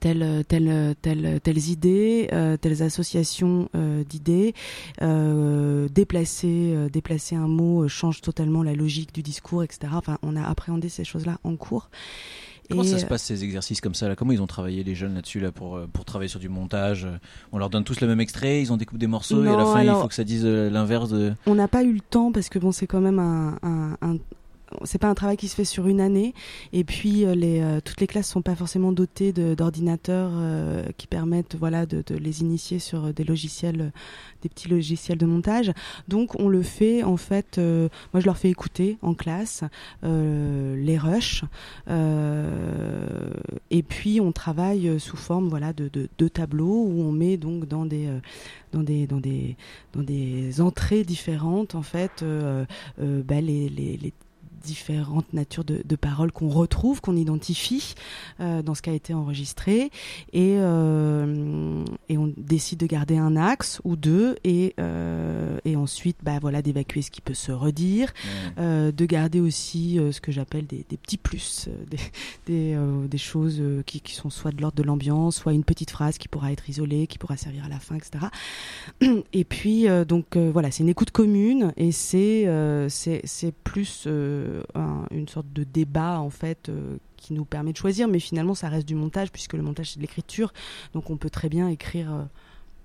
telles, 0.00 0.44
telles, 0.46 0.94
telles, 1.02 1.40
telles 1.42 1.68
idées, 1.68 2.28
euh, 2.32 2.56
telles 2.56 2.82
associations 2.82 3.68
euh, 3.74 4.04
d'idées, 4.04 4.54
euh, 5.02 5.88
déplacer, 5.88 6.72
euh, 6.74 6.88
déplacer 6.88 7.36
un 7.36 7.48
mot 7.48 7.84
euh, 7.84 7.88
change 7.88 8.20
totalement 8.20 8.62
la 8.62 8.74
logique 8.74 9.14
du 9.14 9.22
discours, 9.22 9.62
etc. 9.62 9.92
Enfin, 9.94 10.18
on 10.22 10.36
a 10.36 10.42
appréhendé 10.42 10.88
ces 10.88 11.04
choses-là 11.04 11.38
en 11.44 11.56
cours. 11.56 11.90
Comment 12.70 12.82
ça 12.84 12.98
se 12.98 13.06
euh, 13.06 13.08
passe 13.08 13.22
ces 13.22 13.44
exercices 13.44 13.80
comme 13.80 13.94
ça 13.94 14.08
là? 14.08 14.14
Comment 14.16 14.32
ils 14.32 14.42
ont 14.42 14.46
travaillé 14.46 14.84
les 14.84 14.94
jeunes 14.94 15.14
là-dessus 15.14 15.40
là 15.40 15.50
pour 15.50 15.76
euh, 15.76 15.86
pour 15.90 16.04
travailler 16.04 16.28
sur 16.28 16.38
du 16.38 16.50
montage? 16.50 17.08
On 17.50 17.56
leur 17.56 17.70
donne 17.70 17.84
tous 17.84 18.02
le 18.02 18.06
même 18.06 18.20
extrait, 18.20 18.60
ils 18.60 18.70
ont 18.70 18.76
découpé 18.76 18.98
des 18.98 19.06
morceaux 19.06 19.42
et 19.42 19.48
à 19.48 19.56
la 19.56 19.64
Non, 19.64 19.72
fin 19.72 19.82
il 19.82 19.90
faut 19.90 20.06
que 20.08 20.14
ça 20.14 20.24
dise 20.24 20.42
euh, 20.44 20.68
l'inverse 20.68 21.08
de. 21.08 21.32
On 21.46 21.54
n'a 21.54 21.66
pas 21.66 21.82
eu 21.82 21.92
le 21.94 22.00
temps 22.00 22.30
parce 22.30 22.50
que 22.50 22.58
bon, 22.58 22.70
c'est 22.70 22.86
quand 22.86 23.00
même 23.00 23.18
un, 23.20 23.58
un, 23.62 23.96
un- 24.02 24.18
c'est 24.84 24.98
pas 24.98 25.08
un 25.08 25.14
travail 25.14 25.36
qui 25.36 25.48
se 25.48 25.54
fait 25.54 25.64
sur 25.64 25.86
une 25.86 26.00
année. 26.00 26.34
Et 26.72 26.84
puis 26.84 27.24
euh, 27.24 27.34
euh, 27.36 27.80
toutes 27.82 28.00
les 28.00 28.06
classes 28.06 28.28
sont 28.28 28.42
pas 28.42 28.54
forcément 28.54 28.92
dotées 28.92 29.32
d'ordinateurs 29.32 30.30
euh, 30.34 30.84
qui 30.96 31.06
permettent 31.06 31.56
voilà 31.56 31.86
de, 31.86 32.02
les 32.14 32.40
initier 32.40 32.78
sur 32.78 33.12
des 33.12 33.24
logiciels, 33.24 33.92
des 34.42 34.48
petits 34.48 34.68
logiciels 34.68 35.18
de 35.18 35.26
montage. 35.26 35.72
Donc 36.08 36.38
on 36.38 36.48
le 36.48 36.62
fait 36.62 37.02
en 37.02 37.16
fait. 37.16 37.58
moi 37.58 38.20
je 38.20 38.24
leur 38.24 38.36
fais 38.36 38.50
écouter 38.50 38.98
en 39.02 39.14
classe 39.14 39.64
les 40.02 40.98
rushs. 40.98 41.44
et 43.70 43.82
puis 43.82 44.20
on 44.20 44.32
travaille 44.32 44.98
sous 45.00 45.16
forme 45.16 45.48
voilà 45.48 45.72
de, 45.72 46.28
tableaux 46.28 46.84
où 46.84 47.02
on 47.02 47.12
met 47.12 47.36
donc 47.36 47.66
dans 47.66 47.86
des 47.86 48.08
dans 48.72 48.82
des 48.82 49.06
dans 49.06 49.20
des 49.20 49.56
dans 49.92 50.02
des 50.02 50.60
entrées 50.60 51.04
différentes 51.04 51.74
en 51.74 51.82
fait 51.82 52.24
bah, 52.98 53.40
les, 53.40 53.68
les, 53.68 53.96
les 53.96 54.12
différentes 54.62 55.32
natures 55.32 55.64
de, 55.64 55.82
de 55.84 55.96
paroles 55.96 56.32
qu'on 56.32 56.48
retrouve, 56.48 57.00
qu'on 57.00 57.16
identifie 57.16 57.94
euh, 58.40 58.62
dans 58.62 58.74
ce 58.74 58.82
qui 58.82 58.90
a 58.90 58.92
été 58.92 59.14
enregistré, 59.14 59.90
et, 60.32 60.56
euh, 60.58 61.84
et 62.08 62.18
on 62.18 62.32
décide 62.36 62.78
de 62.80 62.86
garder 62.86 63.16
un 63.16 63.36
axe 63.36 63.80
ou 63.84 63.96
deux, 63.96 64.36
et, 64.44 64.74
euh, 64.80 65.58
et 65.64 65.76
ensuite 65.76 66.18
bah, 66.22 66.38
voilà, 66.40 66.62
d'évacuer 66.62 67.02
ce 67.02 67.10
qui 67.10 67.20
peut 67.20 67.34
se 67.34 67.52
redire, 67.52 68.12
euh, 68.58 68.92
de 68.92 69.06
garder 69.06 69.40
aussi 69.40 69.98
ce 70.12 70.20
que 70.20 70.32
j'appelle 70.32 70.66
des, 70.66 70.84
des 70.88 70.96
petits 70.96 71.16
plus, 71.16 71.68
des, 71.90 71.98
des, 72.46 72.78
des 73.08 73.18
choses 73.18 73.62
qui, 73.86 74.00
qui 74.00 74.14
sont 74.14 74.30
soit 74.30 74.52
de 74.52 74.60
l'ordre 74.60 74.76
de 74.76 74.82
l'ambiance, 74.82 75.36
soit 75.36 75.52
une 75.52 75.64
petite 75.64 75.90
phrase 75.90 76.18
qui 76.18 76.28
pourra 76.28 76.52
être 76.52 76.68
isolée, 76.68 77.06
qui 77.06 77.18
pourra 77.18 77.36
servir 77.36 77.64
à 77.64 77.68
la 77.68 77.78
fin, 77.78 77.96
etc. 77.96 78.26
Et 79.32 79.44
puis, 79.44 79.86
donc 80.06 80.36
voilà, 80.36 80.70
c'est 80.70 80.82
une 80.82 80.88
écoute 80.88 81.10
commune 81.10 81.72
et 81.76 81.92
c'est 81.92 82.46
plus 83.64 84.06
un- 84.74 85.04
une 85.10 85.28
sorte 85.28 85.52
de 85.52 85.64
débat 85.64 86.20
en 86.20 86.30
fait 86.30 86.68
euh, 86.68 86.96
qui 87.16 87.32
nous 87.34 87.44
permet 87.44 87.72
de 87.72 87.76
choisir, 87.76 88.08
mais 88.08 88.18
finalement 88.20 88.54
ça 88.54 88.68
reste 88.68 88.86
du 88.88 88.94
montage 88.94 89.30
puisque 89.32 89.54
le 89.54 89.62
montage 89.62 89.90
c'est 89.90 89.96
de 89.96 90.02
l'écriture, 90.02 90.52
donc 90.94 91.10
on 91.10 91.16
peut 91.16 91.30
très 91.30 91.48
bien 91.48 91.68
écrire 91.68 92.12
euh, 92.12 92.22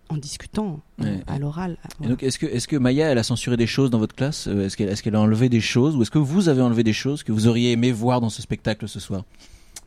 en 0.10 0.18
discutant 0.18 0.82
euh, 1.02 1.04
Ouais. 1.18 1.24
à 1.28 1.40
l'oral. 1.40 1.78
Et 2.04 2.08
donc 2.08 2.24
est-ce 2.24 2.38
que 2.38 2.46
est-ce 2.46 2.68
que 2.68 2.76
Maya 2.76 3.10
elle 3.10 3.18
a 3.18 3.24
censuré 3.24 3.58
des 3.58 3.68
choses 3.68 3.90
dans 3.90 4.00
votre 4.00 4.16
classe? 4.16 4.48
Euh, 4.48 4.66
Est-ce 4.66 4.76
qu'elle 4.78 4.90
est-ce 4.90 5.02
qu'elle 5.04 5.16
a 5.16 5.22
enlevé 5.22 5.50
des 5.50 5.62
choses? 5.62 5.96
Ou 5.96 6.02
est-ce 6.02 6.12
que 6.12 6.20
vous 6.20 6.50
avez 6.50 6.62
enlevé 6.62 6.84
des 6.84 6.94
choses 6.94 7.24
que 7.24 7.32
vous 7.32 7.48
auriez 7.48 7.72
aimé 7.72 7.92
voir 7.92 8.20
dans 8.22 8.30
ce 8.30 8.42
spectacle 8.42 8.88
ce 8.88 9.00
soir? 9.00 9.24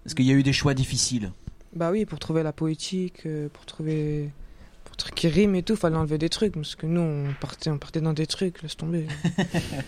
Est-ce 0.04 0.14
qu'il 0.14 0.26
y 0.26 0.30
a 0.30 0.34
eu 0.34 0.42
des 0.42 0.52
choix 0.52 0.72
difficiles? 0.74 1.32
Bah 1.74 1.90
oui, 1.90 2.06
pour 2.06 2.18
trouver 2.18 2.42
la 2.42 2.52
poétique, 2.52 3.26
euh, 3.26 3.48
pour 3.52 3.66
trouver. 3.66 4.30
Trucs 4.96 5.14
qui 5.14 5.28
riment 5.28 5.54
et 5.56 5.62
tout, 5.62 5.76
fallait 5.76 5.96
enlever 5.96 6.16
des 6.16 6.30
trucs. 6.30 6.54
Parce 6.54 6.74
que 6.74 6.86
nous, 6.86 7.00
on 7.02 7.24
partait, 7.40 7.68
on 7.70 7.76
partait 7.78 8.00
dans 8.00 8.14
des 8.14 8.26
trucs, 8.26 8.62
laisse 8.62 8.76
tomber. 8.76 9.06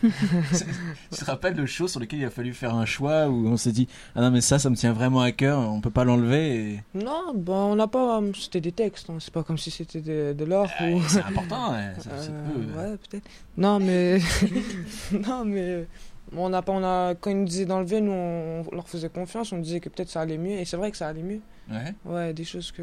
Tu 1.10 1.18
te 1.18 1.24
rappelles 1.24 1.54
de 1.54 1.66
choses 1.66 1.90
sur 1.92 2.00
lesquelles 2.00 2.20
il 2.20 2.24
a 2.24 2.30
fallu 2.30 2.52
faire 2.52 2.74
un 2.74 2.84
choix 2.84 3.28
où 3.28 3.46
on 3.48 3.56
s'est 3.56 3.72
dit 3.72 3.88
ah 4.14 4.20
non 4.20 4.30
mais 4.30 4.40
ça 4.40 4.58
ça 4.58 4.68
me 4.70 4.76
tient 4.76 4.92
vraiment 4.92 5.20
à 5.20 5.32
cœur, 5.32 5.58
on 5.60 5.80
peut 5.80 5.90
pas 5.90 6.04
l'enlever. 6.04 6.72
Et... 6.72 6.82
non, 6.94 7.32
bah 7.34 7.52
on 7.54 7.76
n'a 7.76 7.86
pas. 7.86 8.20
C'était 8.38 8.60
des 8.60 8.72
textes, 8.72 9.08
hein, 9.10 9.16
c'est 9.20 9.32
pas 9.32 9.42
comme 9.42 9.58
si 9.58 9.70
c'était 9.70 10.00
de, 10.00 10.34
de 10.34 10.44
l'or. 10.44 10.68
ou... 10.82 11.00
c'est 11.08 11.22
important, 11.22 11.72
ouais, 11.72 11.92
ça- 12.00 12.10
Euh, 12.12 12.28
peut, 12.52 12.78
ouais, 12.78 12.96
peut-être. 13.08 13.26
Non, 13.56 13.78
mais. 13.80 14.18
non, 15.12 15.44
mais. 15.44 15.86
On 16.36 16.48
n'a 16.50 16.62
pas, 16.62 16.72
on 16.72 16.84
a, 16.84 17.14
quand 17.14 17.30
ils 17.30 17.38
nous 17.38 17.46
disaient 17.46 17.64
d'enlever, 17.64 18.00
nous 18.00 18.12
on, 18.12 18.64
on 18.70 18.74
leur 18.74 18.88
faisait 18.88 19.08
confiance, 19.08 19.52
on 19.52 19.58
disait 19.58 19.80
que 19.80 19.88
peut-être 19.88 20.10
ça 20.10 20.20
allait 20.20 20.36
mieux, 20.38 20.58
et 20.58 20.64
c'est 20.64 20.76
vrai 20.76 20.90
que 20.90 20.96
ça 20.96 21.08
allait 21.08 21.22
mieux. 21.22 21.40
Ouais. 21.70 21.94
Ouais, 22.04 22.32
des 22.34 22.44
choses 22.44 22.70
que. 22.72 22.82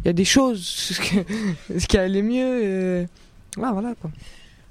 Il 0.00 0.06
y 0.06 0.08
a 0.08 0.12
des 0.12 0.24
choses 0.24 0.98
que- 1.68 1.78
ce 1.78 1.86
qui 1.86 1.96
allait 1.98 2.22
mieux, 2.22 2.62
et. 2.64 3.00
Ouais, 3.58 3.70
voilà 3.72 3.94
quoi. 3.94 4.10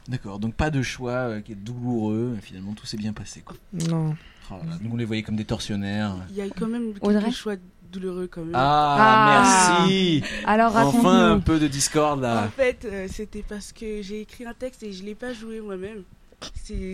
D'accord, 0.07 0.37
donc 0.37 0.53
pas 0.55 0.69
de 0.69 0.81
choix 0.81 1.11
euh, 1.11 1.41
qui 1.41 1.53
est 1.53 1.55
douloureux, 1.55 2.35
et 2.37 2.41
finalement 2.41 2.73
tout 2.73 2.85
s'est 2.85 2.97
bien 2.97 3.13
passé 3.13 3.41
quoi. 3.41 3.55
Non. 3.89 4.15
Oh 4.51 4.55
là 4.55 4.71
là, 4.71 4.77
nous 4.81 4.91
on 4.91 4.97
les 4.97 5.05
voyait 5.05 5.23
comme 5.23 5.37
des 5.37 5.45
tortionnaires. 5.45 6.15
Il 6.29 6.35
y 6.35 6.41
a 6.41 6.45
eu 6.45 6.51
quand 6.51 6.67
même 6.67 6.93
Audrey 7.01 7.21
quelques 7.23 7.35
choix 7.35 7.55
douloureux 7.91 8.27
quand 8.27 8.41
même. 8.41 8.51
Ah, 8.55 9.43
merci 9.79 10.21
Alors, 10.45 10.75
Enfin 10.75 11.31
un 11.31 11.39
peu 11.39 11.57
de 11.59 11.67
discorde 11.67 12.21
là. 12.21 12.45
En 12.45 12.49
fait, 12.49 12.85
euh, 12.85 13.07
c'était 13.09 13.43
parce 13.47 13.71
que 13.71 14.01
j'ai 14.01 14.21
écrit 14.21 14.45
un 14.45 14.53
texte 14.53 14.83
et 14.83 14.91
je 14.91 15.03
l'ai 15.03 15.15
pas 15.15 15.31
joué 15.33 15.61
moi-même. 15.61 16.03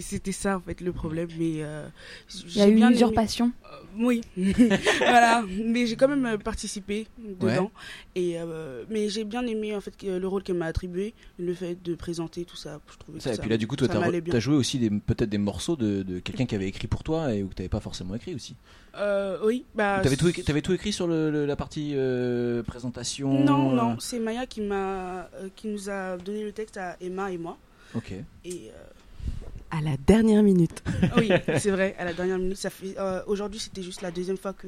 C'était 0.01 0.31
ça 0.31 0.57
en 0.57 0.59
fait 0.61 0.81
le 0.81 0.91
problème, 0.91 1.27
mais 1.37 1.57
euh, 1.63 1.87
Il 2.45 2.57
y 2.57 2.61
a 2.61 2.65
j'ai 2.65 2.71
eu 2.71 2.75
bien 2.75 2.87
une 2.87 2.93
aimé- 2.93 2.95
usurpation 2.95 3.51
Euh, 3.65 3.77
Oui, 4.05 4.21
voilà. 4.99 5.43
Mais 5.63 5.85
j'ai 5.85 5.95
quand 5.95 6.07
même 6.07 6.25
euh, 6.25 6.37
participé 6.37 7.07
dedans. 7.17 7.63
Ouais. 7.63 7.69
Et 8.15 8.39
euh, 8.39 8.83
mais 8.89 9.09
j'ai 9.09 9.23
bien 9.23 9.45
aimé 9.45 9.75
en 9.75 9.81
fait 9.81 9.93
le 10.03 10.27
rôle 10.27 10.43
qu'elle 10.43 10.57
m'a 10.57 10.65
attribué, 10.65 11.13
le 11.37 11.53
fait 11.53 11.77
de 11.83 11.95
présenter 11.95 12.45
tout 12.45 12.55
ça. 12.57 12.79
Je 12.91 12.97
trouvais 12.97 13.19
Ça, 13.19 13.29
que 13.29 13.33
et 13.33 13.35
ça, 13.37 13.41
puis 13.41 13.49
là, 13.49 13.57
du 13.57 13.67
coup, 13.67 13.75
toi, 13.75 13.87
t'as 13.87 13.99
as 14.01 14.39
joué 14.39 14.55
aussi 14.55 14.79
peut-être 15.05 15.29
des 15.29 15.37
morceaux 15.37 15.75
de, 15.75 16.03
de 16.03 16.19
quelqu'un 16.19 16.45
qui 16.45 16.55
avait 16.55 16.67
écrit 16.67 16.87
pour 16.87 17.03
toi 17.03 17.33
et 17.33 17.43
que 17.43 17.53
t'avais 17.53 17.69
pas 17.69 17.79
forcément 17.79 18.15
écrit 18.15 18.33
aussi. 18.35 18.55
Euh, 18.97 19.37
oui, 19.45 19.65
bah. 19.75 19.99
T'avais 20.01 20.15
tout, 20.17 20.27
écrit- 20.27 20.43
t'avais 20.43 20.61
tout 20.61 20.73
écrit 20.73 20.91
sur 20.91 21.07
le, 21.07 21.29
le- 21.29 21.45
la 21.45 21.55
partie 21.55 21.91
euh, 21.95 22.63
présentation. 22.63 23.43
Non, 23.43 23.71
non, 23.71 23.99
c'est 23.99 24.19
Maya 24.19 24.45
qui 24.45 24.61
m'a, 24.61 25.29
euh, 25.35 25.49
qui 25.55 25.67
nous 25.67 25.89
a 25.89 26.17
donné 26.17 26.43
le 26.43 26.51
texte 26.51 26.77
à 26.77 26.97
Emma 27.01 27.31
et 27.31 27.37
moi. 27.37 27.57
Ok. 27.95 28.13
Et 28.45 28.69
euh, 28.69 28.83
À 29.71 29.81
la 29.81 29.97
dernière 30.07 30.41
minute. 30.43 30.83
oui, 31.17 31.29
c'est 31.59 31.69
vrai, 31.71 31.95
à 31.99 32.05
la 32.05 32.13
dernière 32.13 32.37
minute, 32.39 32.57
ça 32.57 32.69
fait. 32.69 32.95
euh, 32.97 33.21
Aujourd'hui, 33.27 33.59
c'était 33.59 33.83
juste 33.83 34.01
la 34.01 34.11
deuxième 34.11 34.37
fois 34.37 34.53
que 34.53 34.67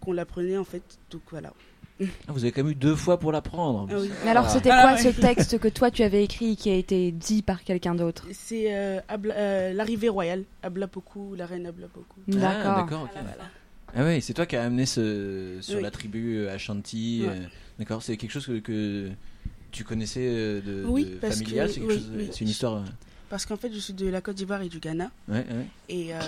qu'on 0.00 0.12
l'apprenait 0.12 0.56
en 0.56 0.64
fait, 0.64 0.82
donc 1.10 1.20
voilà. 1.30 1.52
Ah, 2.00 2.32
vous 2.32 2.42
avez 2.42 2.50
quand 2.50 2.64
même 2.64 2.72
eu 2.72 2.74
deux 2.74 2.96
fois 2.96 3.18
pour 3.20 3.30
l'apprendre. 3.30 3.86
Ah 3.92 3.96
oui. 4.00 4.10
Mais 4.24 4.30
alors, 4.30 4.50
c'était 4.50 4.70
Ah, 4.72 4.82
quoi 4.82 4.92
ouais. 4.94 5.12
ce 5.12 5.20
texte 5.20 5.58
que 5.58 5.68
toi 5.68 5.90
tu 5.92 6.02
avais 6.02 6.24
écrit 6.24 6.52
et 6.52 6.56
qui 6.56 6.70
a 6.70 6.74
été 6.74 7.12
dit 7.12 7.42
par 7.42 7.62
quelqu'un 7.62 7.94
d'autre? 7.94 8.26
C'est 8.32 8.74
euh, 8.74 9.00
Abla- 9.08 9.34
euh, 9.36 9.72
l'arrivée 9.74 10.08
royale, 10.08 10.42
Ablapoku, 10.64 11.36
la 11.36 11.46
reine 11.46 11.66
Ablapoku. 11.66 12.18
D'accord. 12.26 12.50
Ah, 12.64 12.80
d'accord, 12.82 13.02
ok. 13.04 13.10
Ah 13.94 14.04
oui, 14.06 14.20
c'est 14.22 14.32
toi 14.34 14.46
qui 14.46 14.56
as 14.56 14.62
amené 14.64 14.86
ce, 14.86 15.58
sur 15.60 15.76
Oui. 15.76 15.82
la 15.82 15.90
tribu 15.92 16.48
Ashanti. 16.48 17.24
Ouais. 17.24 17.28
euh, 17.36 17.40
D'accord, 17.78 18.02
c'est 18.02 18.16
quelque 18.16 18.30
chose 18.32 18.46
que, 18.46 18.58
que 18.58 19.10
tu 19.70 19.84
connaissais 19.84 20.60
de, 20.62 20.82
Oui, 20.86 21.04
de 21.04 21.10
parce 21.16 21.36
familial, 21.38 21.66
que- 21.68 21.72
c'est 21.74 21.80
quelque 21.80 21.92
oui, 21.92 21.98
chose- 21.98 22.10
oui. 22.16 22.28
c'est 22.32 22.40
une 22.40 22.48
histoire. 22.48 22.82
Parce 23.32 23.46
qu'en 23.46 23.56
fait, 23.56 23.72
je 23.72 23.78
suis 23.78 23.94
de 23.94 24.06
la 24.10 24.20
Côte 24.20 24.36
d'Ivoire 24.36 24.60
et 24.60 24.68
du 24.68 24.78
Ghana. 24.78 25.10
Ouais, 25.26 25.38
ouais. 25.38 25.66
Et 25.88 26.12
euh, 26.14 26.18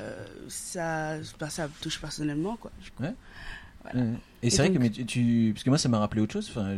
ça, 0.48 1.18
bah, 1.38 1.50
ça 1.50 1.64
me 1.68 1.72
touche 1.82 2.00
personnellement, 2.00 2.56
quoi. 2.56 2.70
Ouais. 2.98 3.12
Voilà. 3.82 4.00
Et, 4.42 4.46
Et 4.46 4.50
c'est 4.50 4.62
vrai 4.62 4.72
que 4.72 4.78
mais 4.78 4.88
tu, 4.88 5.50
parce 5.52 5.62
que 5.64 5.68
moi 5.68 5.76
ça 5.76 5.90
m'a 5.90 5.98
rappelé 5.98 6.22
autre 6.22 6.32
chose. 6.32 6.48
Enfin, 6.50 6.74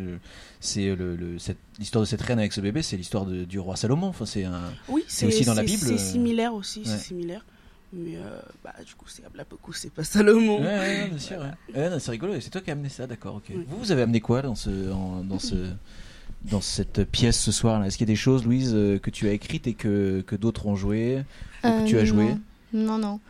c'est 0.58 0.96
le, 0.96 1.14
le- 1.14 1.38
cette- 1.38 1.58
l'histoire 1.78 2.02
de 2.02 2.08
cette 2.08 2.22
reine 2.22 2.40
avec 2.40 2.52
ce 2.52 2.60
bébé, 2.60 2.82
c'est 2.82 2.96
l'histoire 2.96 3.24
de- 3.24 3.44
du 3.44 3.60
roi 3.60 3.76
Salomon. 3.76 4.08
Enfin, 4.08 4.26
c'est 4.26 4.42
un. 4.42 4.72
Oui, 4.88 5.04
c'est 5.06 5.26
aussi 5.26 5.44
dans 5.44 5.54
la 5.54 5.62
Bible. 5.62 5.78
C'est 5.78 5.92
euh, 5.94 5.96
similaire 5.98 6.52
aussi, 6.54 6.82
c'est 6.84 6.98
similaire. 6.98 7.44
Mais 7.92 8.16
euh, 8.16 8.40
bah, 8.64 8.74
du 8.84 8.96
coup, 8.96 9.06
c'est 9.08 9.24
Ablapoku, 9.24 9.72
c'est 9.74 9.92
pas 9.92 10.02
Salomon. 10.02 10.60
Ouais, 10.60 11.06
bien 11.08 11.18
sûr. 11.18 11.38
Ouais, 11.72 12.00
c'est 12.00 12.10
rigolo. 12.10 12.34
C'est 12.40 12.50
toi 12.50 12.60
qui 12.60 12.70
as 12.70 12.72
amené 12.72 12.88
ça, 12.88 13.06
d'accord. 13.06 13.36
Ok. 13.36 13.52
Vous, 13.68 13.78
vous 13.78 13.92
avez 13.92 14.02
amené 14.02 14.20
quoi 14.20 14.42
dans 14.42 14.56
ce, 14.56 14.90
en- 14.90 15.22
dans 15.22 15.38
ce, 15.38 15.54
dans 16.44 16.60
cette 16.60 17.04
pièce 17.04 17.38
ce 17.40 17.50
soir 17.52 17.84
Est-ce 17.84 17.96
qu'il 17.98 18.06
y 18.06 18.10
a 18.10 18.12
des 18.12 18.16
choses, 18.16 18.44
Louise, 18.44 18.72
euh, 18.74 18.98
que 18.98 19.10
tu 19.10 19.28
as 19.28 19.32
écrites 19.32 19.66
et 19.66 19.74
que, 19.74 20.22
que 20.26 20.36
d'autres 20.36 20.66
ont 20.66 20.76
joué, 20.76 21.24
ou 21.64 21.66
que 21.66 21.82
Euh, 21.82 21.84
tu 21.84 21.98
as 21.98 22.04
joué 22.04 22.26
Non, 22.72 22.98
non. 22.98 22.98
non. 22.98 23.20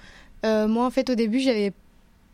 Euh, 0.44 0.68
moi, 0.68 0.84
en 0.86 0.90
fait, 0.90 1.08
au 1.10 1.14
début, 1.14 1.40
j'avais 1.40 1.72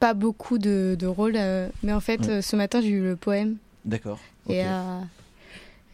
pas 0.00 0.14
beaucoup 0.14 0.58
de, 0.58 0.96
de 0.98 1.06
rôles, 1.06 1.36
euh, 1.36 1.68
mais 1.82 1.92
en 1.92 2.00
fait, 2.00 2.20
Ouais. 2.22 2.28
euh, 2.30 2.42
ce 2.42 2.56
matin, 2.56 2.80
j'ai 2.80 2.88
eu 2.88 3.02
le 3.02 3.14
poème 3.16 3.56
D'accord. 3.84 4.18
et 4.48 4.64
euh, 4.64 4.98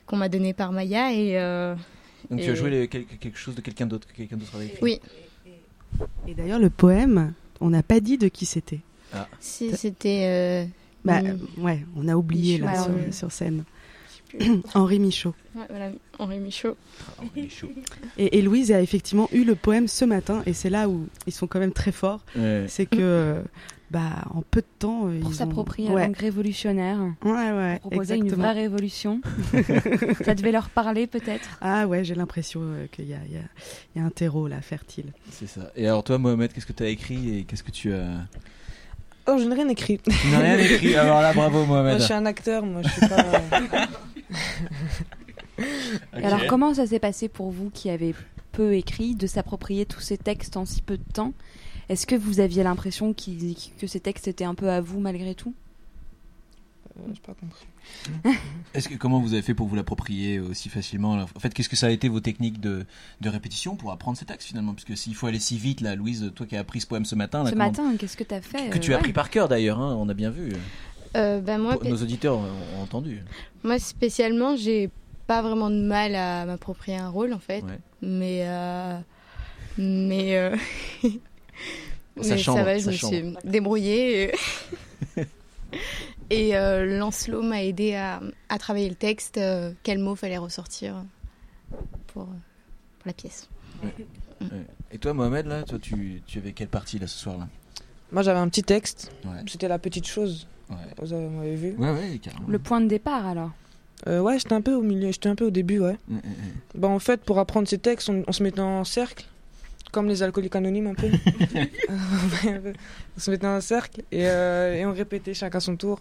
qu'on 0.06 0.16
m'a 0.16 0.28
donné 0.30 0.55
par 0.55 0.72
Maya 0.72 1.12
et. 1.12 1.38
euh, 1.38 1.74
Donc 2.30 2.40
tu 2.40 2.50
as 2.50 2.55
joué 2.55 2.70
les- 2.70 2.88
quelque, 2.88 3.14
quelque 3.16 3.38
chose 3.38 3.55
de 3.55 3.60
quelqu'un 3.60 3.86
d'autre 3.86 4.06
que 4.09 4.14
quelqu'un 4.14 4.36
d'autre 4.38 4.56
avait 4.56 4.66
écrit. 4.66 4.78
Oui. 4.82 5.00
Et 6.26 6.34
d'ailleurs, 6.34 6.59
le 6.59 6.70
poème, 6.70 7.32
on 7.60 7.70
n'a 7.70 7.82
pas 7.82 8.00
dit 8.00 8.16
de 8.18 8.28
qui 8.28 8.46
c'était. 8.46 8.80
Ah. 9.12 9.26
Si 9.40 9.76
c'était. 9.76 10.22
euh, 10.24 10.64
Bah, 11.05 11.20
euh, 11.24 11.36
ouais, 11.59 11.84
on 11.96 12.09
a 12.09 12.14
oublié 12.16 12.59
là 12.59 12.86
euh, 12.88 13.12
sur 13.12 13.30
scène. 13.32 13.64
Henri 14.74 14.98
Michaud. 14.98 15.34
Ouais, 15.55 15.66
voilà, 15.68 15.90
Henri 16.18 16.38
Michaud. 16.38 16.76
Et, 18.16 18.38
et 18.38 18.42
Louise 18.42 18.72
a 18.72 18.80
effectivement 18.80 19.28
eu 19.32 19.44
le 19.44 19.55
poème 19.55 19.88
ce 19.88 20.05
matin, 20.05 20.42
et 20.46 20.52
c'est 20.52 20.70
là 20.70 20.88
où 20.88 21.06
ils 21.26 21.32
sont 21.32 21.46
quand 21.46 21.60
même 21.60 21.72
très 21.72 21.92
forts. 21.92 22.24
Ouais. 22.36 22.66
C'est 22.68 22.86
que, 22.86 22.98
euh, 23.00 23.42
bah, 23.90 24.24
en 24.34 24.42
peu 24.42 24.60
de 24.60 24.66
temps, 24.78 25.09
euh, 25.09 25.18
Pour 25.20 25.30
ils 25.30 25.34
s'approprier 25.34 25.88
ont... 25.90 25.96
la 25.96 26.06
langue 26.06 26.16
révolutionnaire. 26.16 27.00
Ouais, 27.24 27.32
ouais, 27.32 27.78
Pour 27.80 27.90
proposer 27.90 28.16
une 28.16 28.28
vraie 28.28 28.52
révolution. 28.52 29.20
Ça 30.24 30.34
devait 30.34 30.52
leur 30.52 30.68
parler 30.68 31.06
peut-être. 31.06 31.48
Ah 31.60 31.86
ouais, 31.86 32.05
j'ai 32.05 32.14
l'impression 32.14 32.60
euh, 32.62 32.86
qu'il 32.90 33.09
y 33.09 33.14
a, 33.14 33.20
il 33.26 33.32
y, 33.32 33.38
a, 33.38 33.42
il 33.94 34.00
y 34.00 34.02
a 34.02 34.06
un 34.06 34.10
terreau 34.10 34.46
là, 34.46 34.60
fertile. 34.60 35.12
C'est 35.30 35.48
ça. 35.48 35.70
Et 35.74 35.86
alors 35.86 36.05
toi, 36.05 36.18
Mohamed, 36.18 36.52
qu'est-ce 36.52 36.66
que 36.66 36.72
tu 36.72 36.82
as 36.82 36.88
écrit 36.88 37.38
et 37.38 37.44
qu'est-ce 37.44 37.62
que 37.62 37.70
tu 37.70 37.92
as 37.92 38.26
Oh, 39.28 39.36
je 39.38 39.44
n'ai 39.44 39.55
rien 39.55 39.68
écrit. 39.68 39.98
Tu 39.98 40.10
n'as 40.30 40.38
rien 40.38 40.59
écrit. 40.59 40.94
Alors 40.96 41.20
là, 41.22 41.32
bravo, 41.32 41.64
Mohamed. 41.66 41.90
Moi, 41.92 41.98
je 41.98 42.05
suis 42.05 42.14
un 42.14 42.26
acteur, 42.26 42.64
moi, 42.64 42.80
je 42.82 42.88
suis 42.88 43.09
pas. 43.09 43.24
Alors, 46.12 46.46
comment 46.46 46.74
ça 46.74 46.86
s'est 46.86 46.98
passé 46.98 47.28
pour 47.28 47.50
vous 47.50 47.70
qui 47.70 47.90
avez 47.90 48.14
peu 48.52 48.74
écrit 48.74 49.14
de 49.14 49.26
s'approprier 49.26 49.86
tous 49.86 50.00
ces 50.00 50.16
textes 50.18 50.56
en 50.56 50.64
si 50.64 50.82
peu 50.82 50.96
de 50.96 51.05
temps? 51.12 51.32
Est-ce 51.88 52.06
que 52.06 52.14
vous 52.14 52.40
aviez 52.40 52.62
l'impression 52.62 53.12
qu'ils- 53.14 53.56
que 53.80 53.86
ces 53.86 54.00
textes 54.00 54.28
étaient 54.28 54.44
un 54.44 54.55
peu 54.55 54.70
à 54.70 54.80
vous 54.80 55.00
malgré 55.00 55.34
tout? 55.34 55.55
J'ai 57.12 57.20
pas 57.20 57.35
compris. 57.35 58.39
Est-ce 58.75 58.89
que 58.89 58.95
comment 58.97 59.20
vous 59.20 59.33
avez 59.33 59.43
fait 59.43 59.55
pour 59.55 59.66
vous 59.69 59.77
l'approprier 59.77 60.41
aussi 60.41 60.69
facilement 60.69 61.12
En 61.35 61.41
fait, 61.41 61.55
qu'est-ce 61.55 61.69
que 61.69 61.77
ça 61.77 61.87
a 61.87 61.91
été 61.91 62.09
vos 62.09 62.20
techniques 62.20 62.61
de, 62.61 62.85
de 63.20 63.29
répétition 63.29 63.77
pour 63.77 63.93
apprendre 63.93 64.19
ces 64.19 64.25
textes 64.25 64.49
finalement? 64.49 64.73
Parce 64.75 64.85
que 64.85 64.95
s'il 64.97 65.15
faut 65.15 65.27
aller 65.27 65.39
si 65.39 65.59
vite, 65.59 65.81
là, 65.81 65.95
Louise, 65.95 66.33
toi 66.35 66.47
qui 66.47 66.57
as 66.57 66.61
appris 66.61 66.81
ce 66.81 66.87
poème 66.87 67.05
ce 67.05 67.15
matin, 67.15 67.41
là, 67.45 67.47
Ce 67.47 67.51
comment- 67.55 67.65
matin, 67.66 67.97
qu'est-ce 67.99 68.16
que 68.16 68.25
tu 68.25 68.35
as 68.35 68.41
fait 68.43 68.69
que 68.70 68.77
euh, 68.77 68.81
tu 68.81 68.91
as 68.93 68.95
ouais. 68.97 69.01
appris 69.01 69.12
par 69.12 69.31
cœur 69.31 69.49
d'ailleurs, 69.49 69.79
hein, 69.81 69.97
on 69.99 70.09
a 70.09 70.15
bien 70.15 70.31
vu. 70.31 70.53
Euh, 71.16 71.41
bah, 71.41 71.57
moi, 71.59 71.79
Nos 71.85 72.03
auditeurs 72.03 72.37
ont, 72.39 72.83
entendu. 72.83 73.23
Moi, 73.62 73.79
spécialement, 73.79 74.57
j'ai 74.57 74.91
pas 75.27 75.41
vraiment 75.43 75.70
de 75.70 75.81
mal 75.81 76.15
à 76.15 76.45
m'approprier 76.47 76.99
un 76.99 77.09
rôle, 77.09 77.33
en 77.33 77.39
fait. 77.39 77.62
Ouais. 77.62 77.79
Mais. 78.03 78.41
euh, 78.45 78.99
Mais. 79.79 80.37
euh, 80.37 80.57
Ça 82.20 82.31
mais 82.35 82.39
chambre, 82.39 82.59
ça 82.59 82.65
va, 82.65 82.77
je 82.79 82.83
ça 82.85 82.91
me 82.91 82.97
chambre. 82.97 83.15
suis 83.15 83.35
débrouillée. 83.45 84.25
Et, 85.16 85.23
et 86.30 86.56
euh, 86.56 86.98
Lancelot 86.98 87.42
m'a 87.42 87.62
aidé 87.62 87.94
à, 87.94 88.20
à 88.48 88.59
travailler 88.59 88.88
le 88.88 88.94
texte, 88.94 89.38
euh, 89.38 89.72
quels 89.82 89.98
mots 89.98 90.14
fallait 90.16 90.38
ressortir 90.38 91.05
pour, 92.09 92.24
pour 92.26 93.06
la 93.06 93.12
pièce. 93.12 93.48
Ouais. 93.82 93.94
Ouais. 94.40 94.48
Et 94.92 94.98
toi, 94.98 95.14
Mohamed, 95.14 95.46
là, 95.46 95.62
toi, 95.64 95.78
tu, 95.78 96.22
tu 96.26 96.38
avais 96.38 96.52
quelle 96.52 96.68
partie 96.68 96.98
là 96.98 97.06
ce 97.06 97.18
soir-là? 97.18 97.48
Moi, 98.12 98.22
j'avais 98.22 98.38
un 98.38 98.48
petit 98.48 98.62
texte. 98.62 99.12
Ouais. 99.24 99.42
C'était 99.46 99.68
la 99.68 99.78
petite 99.78 100.06
chose. 100.06 100.46
Ouais. 100.70 100.76
Vous 101.00 101.12
avez- 101.12 101.28
m'avez 101.28 101.56
vu 101.56 101.74
Ouais, 101.78 101.90
ouais, 101.92 102.18
carrément. 102.18 102.46
Le 102.48 102.59
point 102.59 102.80
de 102.80 102.86
départ 102.88 103.26
alors? 103.26 103.50
Euh, 104.06 104.20
ouais, 104.20 104.38
j'étais 104.38 104.52
un 104.55 104.60
peu 104.60 104.74
au 104.74 104.82
milieu, 104.82 105.10
j'étais 105.10 105.28
un 105.28 105.34
peu 105.34 105.46
au 105.46 105.50
début, 105.50 105.80
ouais. 105.80 105.96
Mm, 106.09 106.16
mm, 106.16 106.20
Bah, 106.76 106.88
en 106.88 107.00
fait, 107.00 107.20
pour 107.22 107.38
apprendre 107.40 107.66
ces 107.66 107.78
textes, 107.78 108.09
on, 108.09 108.22
on 108.28 108.32
se 108.32 108.42
mettait 108.44 108.60
en 108.60 108.84
cercle, 108.84 109.26
comme 109.93 110.09
les 110.09 110.23
alcooliques 110.23 110.56
anonymes 110.56 110.89
un 110.89 110.94
peu. 110.94 111.09
on 113.16 113.20
se 113.20 113.31
mettait 113.31 113.47
en 113.47 113.60
cercle 113.60 114.02
et, 114.12 114.27
euh, 114.28 114.74
et 114.74 114.86
on 114.86 114.93
répétait 114.93 115.35
chacun 115.35 115.60
son 115.60 115.77
tour. 115.77 116.01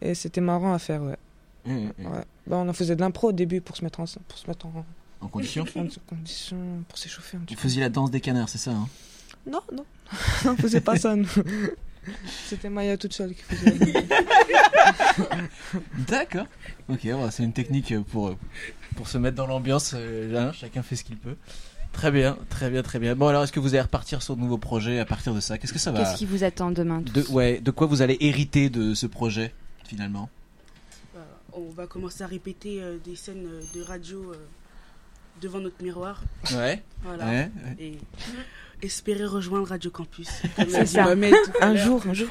Et 0.00 0.14
c'était 0.14 0.40
marrant 0.40 0.72
à 0.72 0.78
faire, 0.78 1.02
ouais. 1.02 1.16
Mm, 1.64 1.72
mm, 1.72 1.92
mm. 1.98 2.06
ouais. 2.06 2.24
Bah, 2.46 2.56
on 2.58 2.68
en 2.68 2.72
faisait 2.72 2.96
de 2.96 3.00
l'impro 3.00 3.28
au 3.28 3.32
début 3.32 3.60
pour 3.60 3.76
se 3.76 3.84
mettre 3.84 4.00
en, 4.00 4.04
pour 4.28 4.38
se 4.38 4.46
mettre 4.46 4.66
en, 4.66 4.84
En 5.20 5.28
condition 5.28 5.62
en 5.62 5.86
condition, 6.08 6.56
pour 6.88 6.98
s'échauffer 6.98 7.36
un 7.36 7.40
Vous 7.48 7.56
faisiez 7.56 7.80
la 7.80 7.88
danse 7.88 8.10
des 8.10 8.20
canards, 8.20 8.48
c'est 8.48 8.58
ça 8.58 8.72
hein? 8.72 8.88
Non, 9.50 9.60
non. 9.72 9.84
on 10.46 10.56
faisait 10.56 10.80
pas 10.80 10.96
ça, 10.96 11.16
nous. 11.16 11.28
C'était 12.46 12.70
Maya 12.70 12.96
toute 12.96 13.12
seule 13.12 13.34
qui 13.34 13.42
faisait. 13.42 13.76
D'accord. 16.08 16.46
Ok, 16.88 17.00
voilà, 17.04 17.30
c'est 17.30 17.44
une 17.44 17.52
technique 17.52 17.94
pour, 18.04 18.34
pour 18.96 19.08
se 19.08 19.18
mettre 19.18 19.36
dans 19.36 19.46
l'ambiance. 19.46 19.92
euh, 19.94 20.52
chacun 20.52 20.82
fait 20.82 20.96
ce 20.96 21.04
qu'il 21.04 21.16
peut. 21.16 21.36
Très 21.92 22.10
bien, 22.10 22.38
très 22.48 22.70
bien, 22.70 22.82
très 22.82 22.98
bien. 22.98 23.14
Bon, 23.14 23.28
alors, 23.28 23.42
est-ce 23.44 23.52
que 23.52 23.60
vous 23.60 23.70
allez 23.74 23.82
repartir 23.82 24.22
sur 24.22 24.36
de 24.36 24.40
nouveaux 24.40 24.58
projets 24.58 24.98
à 25.00 25.04
partir 25.04 25.34
de 25.34 25.40
ça? 25.40 25.58
Qu'est-ce 25.58 25.72
que 25.72 25.78
ça 25.78 25.90
va 25.92 25.98
Qu'est-ce 26.00 26.16
qui 26.16 26.26
vous 26.26 26.44
attend 26.44 26.70
demain 26.70 27.02
tous 27.02 27.12
de, 27.12 27.26
ouais, 27.32 27.60
de 27.60 27.70
quoi 27.70 27.86
vous 27.86 28.00
allez 28.02 28.16
hériter 28.20 28.70
de 28.70 28.94
ce 28.94 29.06
projet, 29.06 29.52
finalement? 29.84 30.30
Bah, 31.14 31.20
on 31.52 31.68
va 31.70 31.86
commencer 31.86 32.22
à 32.22 32.26
répéter 32.26 32.80
euh, 32.82 32.96
des 33.04 33.16
scènes 33.16 33.46
euh, 33.46 33.60
de 33.74 33.82
radio 33.82 34.32
euh, 34.32 34.36
devant 35.42 35.58
notre 35.58 35.82
miroir. 35.82 36.22
Ouais. 36.54 36.82
Voilà. 37.02 37.26
Ouais, 37.26 37.50
Et 37.78 37.98
espérer 38.82 39.24
rejoindre 39.24 39.68
Radio 39.68 39.90
Campus. 39.90 40.28
C'est 40.68 40.86
ça. 40.86 41.14
Un 41.60 41.76
jour, 41.76 42.02
un 42.08 42.14
jour. 42.14 42.28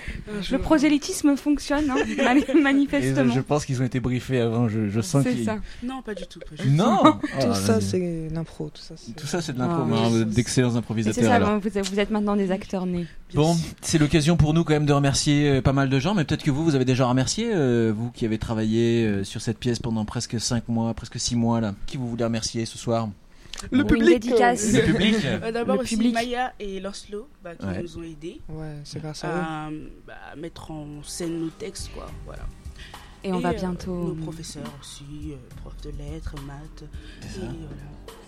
Le 0.51 0.57
prosélytisme 0.57 1.35
fonctionne, 1.35 1.89
hein, 1.89 1.95
Et 2.49 2.53
manifestement. 2.53 3.33
je 3.33 3.39
pense 3.41 3.65
qu'ils 3.65 3.81
ont 3.81 3.85
été 3.85 3.99
briefés 3.99 4.39
avant, 4.39 4.67
je, 4.69 4.89
je 4.89 5.01
sens 5.01 5.23
C'est 5.23 5.33
qu'ils... 5.35 5.45
ça. 5.45 5.57
Non, 5.83 6.01
pas 6.01 6.13
du 6.15 6.25
tout. 6.27 6.39
Pas 6.39 6.55
du 6.61 6.69
tout. 6.69 6.75
Non 6.75 6.97
tout 7.03 7.19
Oh, 7.49 7.53
ça, 7.53 7.81
c'est 7.81 8.29
l'impro. 8.33 8.69
Tout 8.73 8.81
ça, 8.81 8.95
c'est. 8.97 9.15
Tout 9.15 9.27
ça, 9.27 9.41
c'est 9.41 9.53
de 9.53 9.59
l'impro, 9.59 9.83
Ah, 9.93 10.07
oui. 10.11 10.25
d'excellents 10.25 10.69
Et 10.69 10.71
C'est 10.71 10.77
improvisateurs. 10.77 11.23
ça, 11.23 11.35
alors. 11.35 11.49
bon, 11.49 11.57
vous, 11.59 11.77
êtes- 11.77 11.87
vous 11.89 11.99
êtes 11.99 12.09
maintenant 12.11 12.35
des 12.35 12.51
acteurs 12.51 12.85
nés. 12.85 13.05
Bon, 13.33 13.55
c'est 13.81 13.97
l'occasion 13.97 14.37
pour 14.37 14.53
nous 14.53 14.63
quand 14.63 14.73
même 14.73 14.85
de 14.85 14.93
remercier 14.93 15.49
euh, 15.49 15.61
pas 15.61 15.73
mal 15.73 15.89
de 15.89 15.99
gens, 15.99 16.15
mais 16.15 16.23
peut-être 16.25 16.43
que 16.43 16.51
vous, 16.51 16.63
vous 16.63 16.75
avez 16.75 16.85
déjà 16.85 17.05
remercié, 17.05 17.51
euh, 17.53 17.93
vous 17.95 18.09
qui 18.11 18.25
avez 18.25 18.37
travaillé 18.39 19.05
euh, 19.05 19.23
sur 19.23 19.41
cette 19.41 19.59
pièce 19.59 19.79
pendant 19.79 20.03
presque 20.05 20.39
5 20.39 20.67
mois, 20.69 20.93
presque 20.93 21.19
6 21.19 21.35
mois 21.35 21.61
là. 21.61 21.75
Qui 21.85 21.97
vous 21.97 22.09
voulez 22.09 22.23
remercier 22.23 22.65
ce 22.65 22.77
soir? 22.77 23.07
Le 23.71 23.79
Une 23.79 23.85
public. 23.87 24.19
dédicace. 24.21 24.71
Le 24.73 24.81
public 24.83 25.15
Euh, 25.25 25.51
D'abord 25.51 25.79
aussi 25.79 25.95
public. 25.95 26.13
Maya 26.13 26.53
et 26.59 26.79
Lancelot 26.79 27.27
bah, 27.43 27.55
qui 27.55 27.65
Ouais. 27.65 27.81
nous 27.81 27.97
ont 27.97 28.03
aidés 28.03 28.39
Ouais, 28.49 28.75
c'est 28.85 29.01
grâce 29.01 29.23
à 29.25 29.69
bah, 30.07 30.13
mettre 30.37 30.71
en 30.71 31.03
scène 31.03 31.39
nos 31.39 31.49
textes. 31.49 31.91
Quoi. 31.93 32.09
Voilà. 32.25 32.43
Et 33.23 33.33
on 33.33 33.39
va 33.39 33.49
euh, 33.49 33.53
bientôt- 33.53 34.13
Nos 34.15 34.23
professeurs 34.23 34.71
aussi, 34.81 35.33
euh, 35.33 35.35
profs 35.61 35.81
de 35.81 35.89
lettres, 35.89 36.35
maths. 36.47 36.83
Et 37.23 37.39
voilà. 37.39 37.53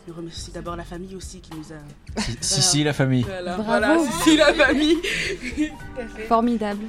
Je 0.07 0.11
remercie 0.13 0.51
d'abord 0.51 0.75
la 0.75 0.83
famille 0.83 1.15
aussi 1.15 1.39
qui 1.39 1.51
nous 1.55 1.71
a. 1.71 2.21
Si- 2.21 2.37
si, 2.41 2.61
si, 2.61 2.83
la 2.83 2.91
famille. 2.91 3.21
Voilà, 3.23 3.55
Bravo. 3.57 3.63
voilà, 3.63 3.97
si, 4.23 4.31
si, 4.31 4.35
la 4.37 4.53
famille. 4.53 4.97
Tout 5.55 6.01
à 6.01 6.07
fait. 6.07 6.23
Formidable. 6.25 6.83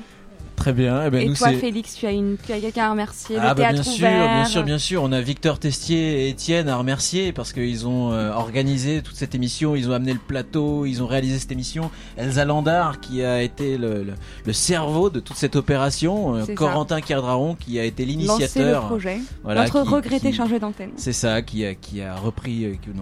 Très 0.57 0.73
bien. 0.73 1.03
Eh 1.07 1.11
ben, 1.11 1.23
et 1.23 1.27
nous, 1.29 1.35
toi, 1.35 1.51
Félix, 1.53 1.95
tu 1.97 2.07
as, 2.07 2.12
une, 2.12 2.37
tu 2.45 2.53
as 2.53 2.61
quelqu'un 2.61 2.85
à 2.85 2.91
remercier 2.93 3.37
Ah 3.41 3.49
Le 3.51 3.55
bah 3.61 3.73
bien 3.73 3.83
sûr, 3.83 3.95
ouvert. 3.95 4.35
bien 4.37 4.45
sûr, 4.45 4.62
bien 4.62 4.79
sûr. 4.79 5.03
On 5.03 5.11
a 5.11 5.20
Victor 5.20 5.59
Testier 5.59 6.27
et 6.27 6.29
Étienne 6.29 6.69
à 6.69 6.77
remercier 6.77 7.33
parce 7.33 7.53
qu'ils 7.53 7.87
ont 7.87 8.12
euh, 8.12 8.31
organisé 8.33 9.03
toute 9.03 9.16
cette 9.16 9.35
émission, 9.35 9.74
ils 9.74 9.89
ont 9.89 9.93
amené 9.93 10.12
le 10.12 10.20
plateau, 10.20 10.87
ils 10.87 11.03
ont 11.03 11.07
réalisé 11.07 11.39
cette 11.41 11.51
émission. 11.53 11.91
Elsa 12.16 12.45
Landard 12.45 13.01
qui 13.01 13.24
a 13.24 13.43
été 13.43 13.77
le, 13.77 14.05
le- 14.05 14.15
le 14.45 14.53
cerveau 14.53 15.11
de 15.11 15.19
toute 15.20 15.37
cette 15.37 15.57
opération, 15.57 16.37
euh. 16.37 16.45
Corentin 16.55 17.01
Kerdraron 17.01 17.55
qui 17.57 17.81
a 17.81 17.85
été 17.85 18.05
Lancer 18.05 18.16
l'initiateur. 18.19 18.83
le 18.83 18.87
projet. 18.89 19.19
Voilà, 19.43 19.62
Notre 19.65 19.83
qui- 19.83 19.89
regretté 19.89 20.31
qui- 20.31 20.37
chargé 20.37 20.59
d'antenne. 20.61 20.91
C'est 20.97 21.12
ça, 21.12 21.43
qui 21.43 21.65
a, 21.65 21.74
qui 21.74 22.03
a 22.03 22.15
repris, 22.15 22.65
euh, 22.66 22.73
qui- 22.81 22.89
le, 22.89 22.95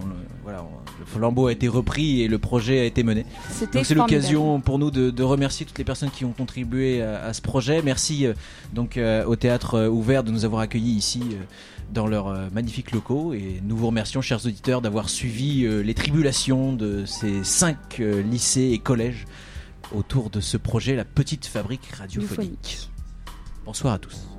voilà, 0.43 0.63
le 0.99 1.05
flambeau 1.05 1.47
a 1.47 1.51
été 1.51 1.67
repris 1.67 2.21
et 2.21 2.27
le 2.27 2.39
projet 2.39 2.79
a 2.79 2.85
été 2.85 3.03
mené. 3.03 3.25
C'était 3.51 3.79
Donc 3.79 3.85
c'est 3.85 3.93
l'occasion 3.95 4.61
pour 4.61 4.79
nous 4.79 4.89
de, 4.89 5.09
de 5.11 5.23
remercier 5.23 5.65
toutes 5.65 5.77
les 5.77 5.83
personnes 5.83 6.09
qui 6.09 6.25
ont 6.25 6.31
contribué 6.31 7.01
à, 7.03 7.25
à 7.25 7.33
ce 7.33 7.40
projet. 7.41 7.81
Merci 7.81 8.25
euh, 8.25 8.33
donc 8.73 8.97
euh, 8.97 9.25
au 9.25 9.35
théâtre 9.35 9.75
euh, 9.75 9.87
ouvert 9.89 10.23
de 10.23 10.31
nous 10.31 10.45
avoir 10.45 10.61
accueillis 10.61 10.93
ici 10.93 11.21
dans 11.93 12.07
leurs 12.07 12.33
magnifiques 12.53 12.91
locaux 12.91 13.33
et 13.33 13.61
nous 13.63 13.75
vous 13.75 13.87
remercions 13.87 14.21
chers 14.21 14.45
auditeurs 14.45 14.81
d'avoir 14.81 15.09
suivi 15.09 15.67
les 15.83 15.93
tribulations 15.93 16.71
de 16.71 17.05
ces 17.05 17.43
cinq 17.43 17.97
lycées 17.97 18.69
et 18.71 18.79
collèges 18.79 19.25
autour 19.93 20.29
de 20.29 20.39
ce 20.39 20.55
projet 20.55 20.95
La 20.95 21.03
Petite 21.03 21.45
Fabrique. 21.45 21.85
Radiophonique. 21.87 22.89
Bonsoir 23.65 23.95
à 23.95 23.99
tous. 23.99 24.30